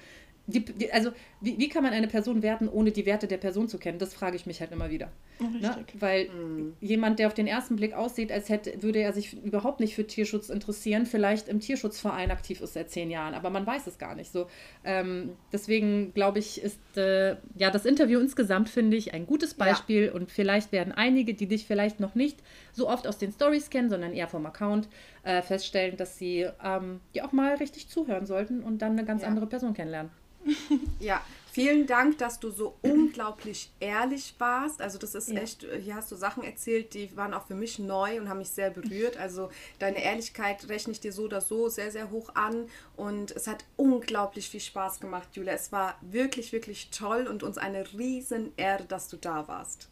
die, 0.48 0.64
die, 0.64 0.92
also 0.92 1.12
wie, 1.42 1.58
wie 1.58 1.70
kann 1.70 1.84
man 1.84 1.94
eine 1.94 2.08
Person 2.08 2.42
werten, 2.42 2.68
ohne 2.68 2.92
die 2.92 3.06
Werte 3.06 3.28
der 3.28 3.38
Person 3.38 3.68
zu 3.68 3.78
kennen? 3.78 3.98
Das 3.98 4.14
frage 4.14 4.36
ich 4.36 4.46
mich 4.46 4.60
halt 4.60 4.72
immer 4.72 4.90
wieder. 4.90 5.10
Ne? 5.40 5.86
Weil 5.98 6.28
mhm. 6.30 6.76
jemand, 6.82 7.20
der 7.20 7.28
auf 7.28 7.34
den 7.34 7.48
ersten 7.48 7.78
Blick 7.78 7.94
aussieht, 7.94 8.30
als 8.30 8.50
hätte, 8.50 8.84
würde 8.84 9.00
er 9.00 9.14
sich 9.14 9.42
überhaupt 9.42 9.80
nicht 9.80 9.96
für 9.96 10.06
Tierschutz 10.06 10.50
interessieren, 10.50 11.06
vielleicht 11.06 11.48
im 11.48 11.62
Tierschutzverein 11.62 12.30
aktiv 12.30 12.60
ist 12.60 12.74
seit 12.74 12.90
zehn 12.90 13.10
Jahren, 13.10 13.34
aber 13.34 13.50
man 13.50 13.66
weiß 13.66 13.88
es 13.88 13.98
gar 13.98 14.16
nicht. 14.16 14.34
So, 14.34 14.48
ähm, 14.84 15.32
deswegen 15.54 16.14
glaube 16.14 16.40
ich, 16.40 16.62
ist 16.62 16.80
äh, 16.98 17.38
ja 17.56 17.72
das 17.72 17.86
Interview 17.86 18.20
insgesamt, 18.20 18.68
finde 18.68 18.98
ich, 18.98 19.14
ein 19.14 19.26
gutes 19.26 19.54
Beispiel 19.54 20.08
ja. 20.08 20.12
und 20.12 20.30
vielleicht 20.30 20.74
werden 20.74 20.92
einige, 20.92 21.34
die 21.34 21.48
dich 21.48 21.66
vielleicht 21.66 22.02
noch 22.02 22.16
nicht 22.16 22.44
so 22.74 22.90
oft 22.90 23.08
aus 23.08 23.18
den 23.18 23.32
Stories 23.32 23.70
kennen, 23.70 23.90
sondern 23.90 24.14
eher 24.14 24.28
vom 24.28 24.46
Account, 24.46 24.90
äh, 25.24 25.42
feststellen, 25.42 25.96
dass 25.96 26.18
sie 26.18 26.48
ähm, 26.62 27.00
dir 27.16 27.26
auch 27.26 27.32
mal 27.32 27.56
richtig 27.56 27.88
zuhören 27.88 28.26
sollten 28.26 28.62
und 28.62 28.82
dann 28.82 28.94
eine 28.94 29.06
ganz 29.06 29.22
ja. 29.22 29.30
andere 29.30 29.48
Person 29.48 29.74
kennenlernen. 29.74 30.12
Ja, 31.00 31.24
vielen 31.52 31.88
Dank, 31.88 32.18
dass 32.18 32.40
du 32.40 32.52
so 32.52 32.76
unglaublich 32.82 33.72
ehrlich 33.80 34.36
warst. 34.38 34.82
Also 34.82 34.98
das 34.98 35.16
ist 35.16 35.30
ja. 35.30 35.42
echt, 35.42 35.66
hier 35.82 35.96
hast 35.96 36.12
du 36.12 36.16
Sachen 36.16 36.44
erzählt, 36.44 36.94
die 36.94 37.16
waren 37.16 37.34
auch 37.34 37.46
für 37.48 37.56
mich 37.56 37.80
neu 37.80 38.20
und 38.20 38.28
haben 38.28 38.40
mich 38.40 38.50
sehr 38.50 38.70
berührt. 38.70 39.18
Also 39.18 39.50
deine 39.80 40.04
Ehrlichkeit 40.04 40.68
rechne 40.68 40.92
ich 40.92 41.00
dir 41.00 41.14
so 41.14 41.24
oder 41.24 41.42
so 41.42 41.70
sehr, 41.70 41.92
sehr 41.92 42.12
hoch 42.12 42.36
an. 42.36 42.68
Und 42.96 43.32
es 43.32 43.48
hat 43.48 43.66
unglaublich 43.78 44.50
viel 44.50 44.60
Spaß 44.60 45.00
gemacht, 45.00 45.30
Julia. 45.34 45.54
Es 45.54 45.72
war 45.72 45.98
wirklich, 46.02 46.52
wirklich 46.52 46.90
toll 46.92 47.28
und 47.28 47.44
uns 47.44 47.58
eine 47.58 47.94
riesen 47.94 48.52
Ehre, 48.58 48.84
dass 48.86 49.08
du 49.08 49.18
da 49.18 49.48
warst. 49.48 49.90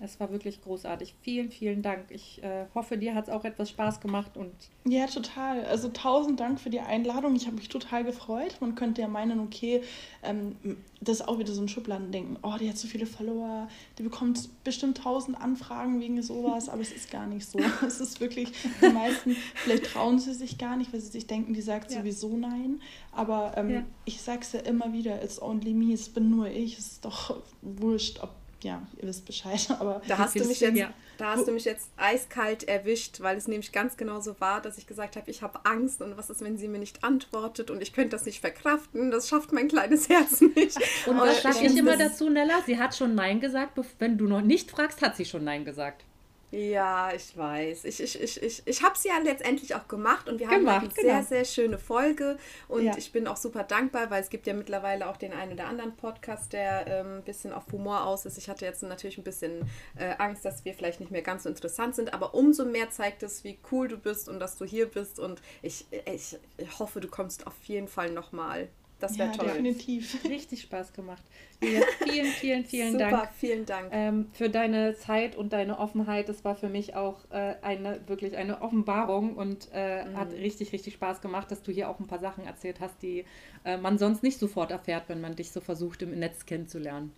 Es 0.00 0.20
war 0.20 0.30
wirklich 0.30 0.60
großartig. 0.62 1.14
Vielen, 1.22 1.50
vielen 1.50 1.82
Dank. 1.82 2.10
Ich 2.10 2.42
äh, 2.42 2.66
hoffe, 2.74 2.98
dir 2.98 3.14
hat 3.14 3.28
es 3.28 3.30
auch 3.30 3.44
etwas 3.44 3.70
Spaß 3.70 4.00
gemacht 4.00 4.36
und. 4.36 4.52
Ja, 4.84 5.06
total. 5.06 5.64
Also 5.64 5.88
tausend 5.88 6.38
Dank 6.38 6.60
für 6.60 6.70
die 6.70 6.80
Einladung. 6.80 7.34
Ich 7.34 7.46
habe 7.46 7.56
mich 7.56 7.68
total 7.68 8.04
gefreut. 8.04 8.56
Man 8.60 8.74
könnte 8.74 9.00
ja 9.00 9.08
meinen, 9.08 9.40
okay, 9.40 9.82
ähm, 10.22 10.56
das 11.00 11.20
ist 11.20 11.28
auch 11.28 11.38
wieder 11.38 11.52
so 11.52 11.62
ein 11.62 11.68
Schubladendenken. 11.68 12.38
Oh, 12.42 12.54
die 12.60 12.68
hat 12.68 12.76
so 12.76 12.88
viele 12.88 13.06
Follower, 13.06 13.68
die 13.98 14.02
bekommt 14.02 14.48
bestimmt 14.64 14.98
tausend 14.98 15.40
Anfragen 15.40 16.00
wegen 16.00 16.20
sowas, 16.22 16.68
aber 16.68 16.82
es 16.82 16.92
ist 16.92 17.10
gar 17.10 17.26
nicht 17.26 17.46
so. 17.46 17.58
Es 17.86 18.00
ist 18.00 18.20
wirklich, 18.20 18.50
die 18.82 18.88
meisten, 18.88 19.36
vielleicht 19.54 19.86
trauen 19.86 20.18
sie 20.18 20.34
sich 20.34 20.58
gar 20.58 20.76
nicht, 20.76 20.92
weil 20.92 21.00
sie 21.00 21.10
sich 21.10 21.26
denken, 21.26 21.54
die 21.54 21.60
sagt 21.60 21.90
ja. 21.90 21.98
sowieso 21.98 22.36
nein. 22.36 22.80
Aber 23.12 23.52
ähm, 23.56 23.70
ja. 23.70 23.82
ich 24.04 24.20
sag's 24.20 24.52
ja 24.52 24.60
immer 24.60 24.92
wieder, 24.92 25.22
it's 25.22 25.40
only 25.40 25.72
me, 25.72 25.92
es 25.92 26.08
bin 26.08 26.30
nur 26.30 26.48
ich. 26.48 26.78
Es 26.78 26.86
ist 26.86 27.04
doch 27.04 27.42
wurscht, 27.62 28.22
ob 28.22 28.30
ja, 28.62 28.82
ihr 29.00 29.08
wisst 29.08 29.26
Bescheid. 29.26 29.66
Aber 29.78 30.00
da 30.08 30.18
hast, 30.18 30.34
du 30.34 30.44
mich 30.44 30.60
jetzt, 30.60 30.76
ja. 30.76 30.92
da 31.18 31.32
hast 31.32 31.46
du 31.46 31.52
mich 31.52 31.64
jetzt 31.64 31.90
eiskalt 31.96 32.64
erwischt, 32.64 33.20
weil 33.20 33.36
es 33.36 33.48
nämlich 33.48 33.72
ganz 33.72 33.96
genau 33.96 34.20
so 34.20 34.40
war, 34.40 34.60
dass 34.60 34.78
ich 34.78 34.86
gesagt 34.86 35.16
habe, 35.16 35.30
ich 35.30 35.42
habe 35.42 35.60
Angst 35.64 36.00
und 36.00 36.16
was 36.16 36.30
ist, 36.30 36.42
wenn 36.42 36.56
sie 36.56 36.68
mir 36.68 36.78
nicht 36.78 37.04
antwortet 37.04 37.70
und 37.70 37.82
ich 37.82 37.92
könnte 37.92 38.10
das 38.10 38.24
nicht 38.24 38.40
verkraften. 38.40 39.10
Das 39.10 39.28
schafft 39.28 39.52
mein 39.52 39.68
kleines 39.68 40.08
Herz 40.08 40.40
nicht. 40.56 40.78
Und 41.06 41.18
was 41.18 41.42
sage 41.42 41.66
ich 41.66 41.76
immer 41.76 41.96
dazu, 41.96 42.30
Nella? 42.30 42.62
Sie 42.64 42.78
hat 42.78 42.96
schon 42.96 43.14
Nein 43.14 43.40
gesagt. 43.40 43.78
Wenn 43.98 44.16
du 44.16 44.26
noch 44.26 44.40
nicht 44.40 44.70
fragst, 44.70 45.02
hat 45.02 45.16
sie 45.16 45.26
schon 45.26 45.44
Nein 45.44 45.64
gesagt. 45.64 46.05
Ja, 46.52 47.12
ich 47.12 47.36
weiß. 47.36 47.84
Ich, 47.84 48.00
ich, 48.00 48.20
ich, 48.20 48.42
ich, 48.42 48.62
ich 48.64 48.82
habe 48.82 48.94
es 48.94 49.02
ja 49.02 49.18
letztendlich 49.18 49.74
auch 49.74 49.88
gemacht 49.88 50.28
und 50.28 50.38
wir 50.38 50.48
haben 50.48 50.60
gemacht, 50.60 50.84
eine 50.84 50.88
genau. 50.88 51.02
sehr, 51.02 51.22
sehr 51.24 51.44
schöne 51.44 51.78
Folge. 51.78 52.38
Und 52.68 52.84
ja. 52.84 52.96
ich 52.96 53.10
bin 53.10 53.26
auch 53.26 53.36
super 53.36 53.64
dankbar, 53.64 54.10
weil 54.10 54.22
es 54.22 54.30
gibt 54.30 54.46
ja 54.46 54.54
mittlerweile 54.54 55.08
auch 55.08 55.16
den 55.16 55.32
einen 55.32 55.52
oder 55.52 55.66
anderen 55.66 55.96
Podcast, 55.96 56.52
der 56.52 56.86
ähm, 56.86 57.16
ein 57.16 57.22
bisschen 57.24 57.52
auf 57.52 57.64
Humor 57.72 58.04
aus 58.04 58.26
ist. 58.26 58.38
Ich 58.38 58.48
hatte 58.48 58.64
jetzt 58.64 58.82
natürlich 58.84 59.18
ein 59.18 59.24
bisschen 59.24 59.68
äh, 59.98 60.14
Angst, 60.18 60.44
dass 60.44 60.64
wir 60.64 60.72
vielleicht 60.72 61.00
nicht 61.00 61.10
mehr 61.10 61.22
ganz 61.22 61.42
so 61.42 61.48
interessant 61.48 61.96
sind, 61.96 62.14
aber 62.14 62.34
umso 62.34 62.64
mehr 62.64 62.90
zeigt 62.90 63.24
es, 63.24 63.42
wie 63.42 63.58
cool 63.72 63.88
du 63.88 63.98
bist 63.98 64.28
und 64.28 64.38
dass 64.38 64.56
du 64.56 64.64
hier 64.64 64.86
bist. 64.86 65.18
Und 65.18 65.42
ich, 65.62 65.86
ich, 66.06 66.38
ich 66.58 66.78
hoffe, 66.78 67.00
du 67.00 67.08
kommst 67.08 67.46
auf 67.46 67.56
jeden 67.64 67.88
Fall 67.88 68.10
nochmal. 68.10 68.68
Das 68.98 69.18
wäre 69.18 69.28
ja, 69.28 69.36
toll. 69.36 69.46
definitiv. 69.48 70.24
Richtig 70.24 70.62
Spaß 70.62 70.92
gemacht. 70.94 71.22
Julia, 71.60 71.82
vielen, 72.02 72.26
vielen, 72.32 72.64
vielen 72.64 72.92
Super, 72.92 73.10
Dank. 73.10 73.28
vielen 73.38 73.66
Dank. 73.66 73.88
Ähm, 73.92 74.30
für 74.32 74.48
deine 74.48 74.94
Zeit 74.96 75.36
und 75.36 75.52
deine 75.52 75.78
Offenheit. 75.78 76.28
Das 76.30 76.44
war 76.44 76.54
für 76.56 76.68
mich 76.70 76.94
auch 76.94 77.18
äh, 77.30 77.56
eine 77.60 78.00
wirklich 78.06 78.36
eine 78.36 78.62
Offenbarung 78.62 79.34
und 79.36 79.68
äh, 79.72 80.04
Mhm. 80.06 80.16
hat 80.16 80.32
richtig, 80.32 80.72
richtig 80.72 80.94
Spaß 80.94 81.20
gemacht, 81.20 81.50
dass 81.50 81.62
du 81.62 81.72
hier 81.72 81.90
auch 81.90 82.00
ein 82.00 82.06
paar 82.06 82.20
Sachen 82.20 82.46
erzählt 82.46 82.80
hast, 82.80 83.02
die 83.02 83.24
äh, 83.64 83.76
man 83.76 83.98
sonst 83.98 84.22
nicht 84.22 84.38
sofort 84.38 84.70
erfährt, 84.70 85.08
wenn 85.08 85.20
man 85.20 85.36
dich 85.36 85.50
so 85.50 85.60
versucht, 85.60 86.00
im 86.02 86.18
Netz 86.18 86.46
kennenzulernen. 86.46 87.12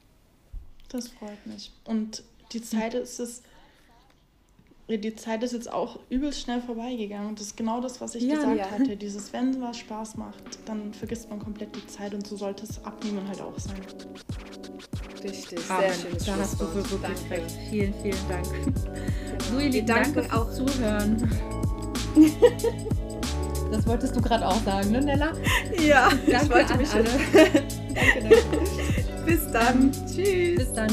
Das 0.88 1.08
freut 1.08 1.46
mich. 1.46 1.70
Und 1.84 2.24
die 2.52 2.62
Zeit 2.62 2.94
ist 2.94 3.20
es. 3.20 3.42
Die 4.88 5.14
Zeit 5.14 5.42
ist 5.42 5.52
jetzt 5.52 5.70
auch 5.70 5.98
übelst 6.08 6.40
schnell 6.40 6.62
vorbeigegangen. 6.62 7.28
Und 7.28 7.38
das 7.38 7.48
ist 7.48 7.56
genau 7.58 7.80
das, 7.80 8.00
was 8.00 8.14
ich 8.14 8.22
Ja, 8.22 8.36
gesagt 8.36 8.56
ja. 8.56 8.70
hatte. 8.70 8.96
Dieses, 8.96 9.32
wenn 9.34 9.60
was 9.60 9.76
Spaß 9.78 10.16
macht, 10.16 10.42
dann 10.64 10.94
vergisst 10.94 11.28
man 11.28 11.38
komplett 11.40 11.76
die 11.76 11.86
Zeit 11.86 12.14
und 12.14 12.26
so 12.26 12.36
sollte 12.36 12.64
es 12.64 12.82
abnehmen 12.84 13.26
halt 13.28 13.40
auch 13.42 13.58
sein. 13.58 13.76
Richtig, 15.22 15.58
Amen. 15.68 15.90
sehr 15.90 15.92
schönes 15.94 16.24
Da 16.24 16.36
hast 16.36 16.60
du 16.60 16.74
wirklich 16.74 17.00
Danke. 17.02 17.30
recht. 17.30 17.50
Vielen, 17.68 17.94
vielen 18.02 18.28
Dank. 18.28 18.46
So, 19.50 19.58
ihr 19.58 19.68
Lieben, 19.70 19.86
danke 19.86 20.24
auch 20.34 20.50
Zuhören. 20.50 21.30
Das 23.70 23.86
wolltest 23.86 24.16
du 24.16 24.22
gerade 24.22 24.46
auch 24.48 24.62
sagen, 24.64 24.92
ne, 24.92 25.02
Nella? 25.02 25.32
Ja, 25.86 26.08
ich 26.26 26.32
Danke 26.32 26.54
wollte 26.54 26.72
an 26.72 26.78
mich 26.78 26.90
alle. 26.90 27.04
danke, 27.34 28.20
danke. 28.22 28.42
Bis 29.26 29.50
dann. 29.52 29.92
Tschüss. 30.06 30.56
Bis 30.56 30.72
dann. 30.72 30.88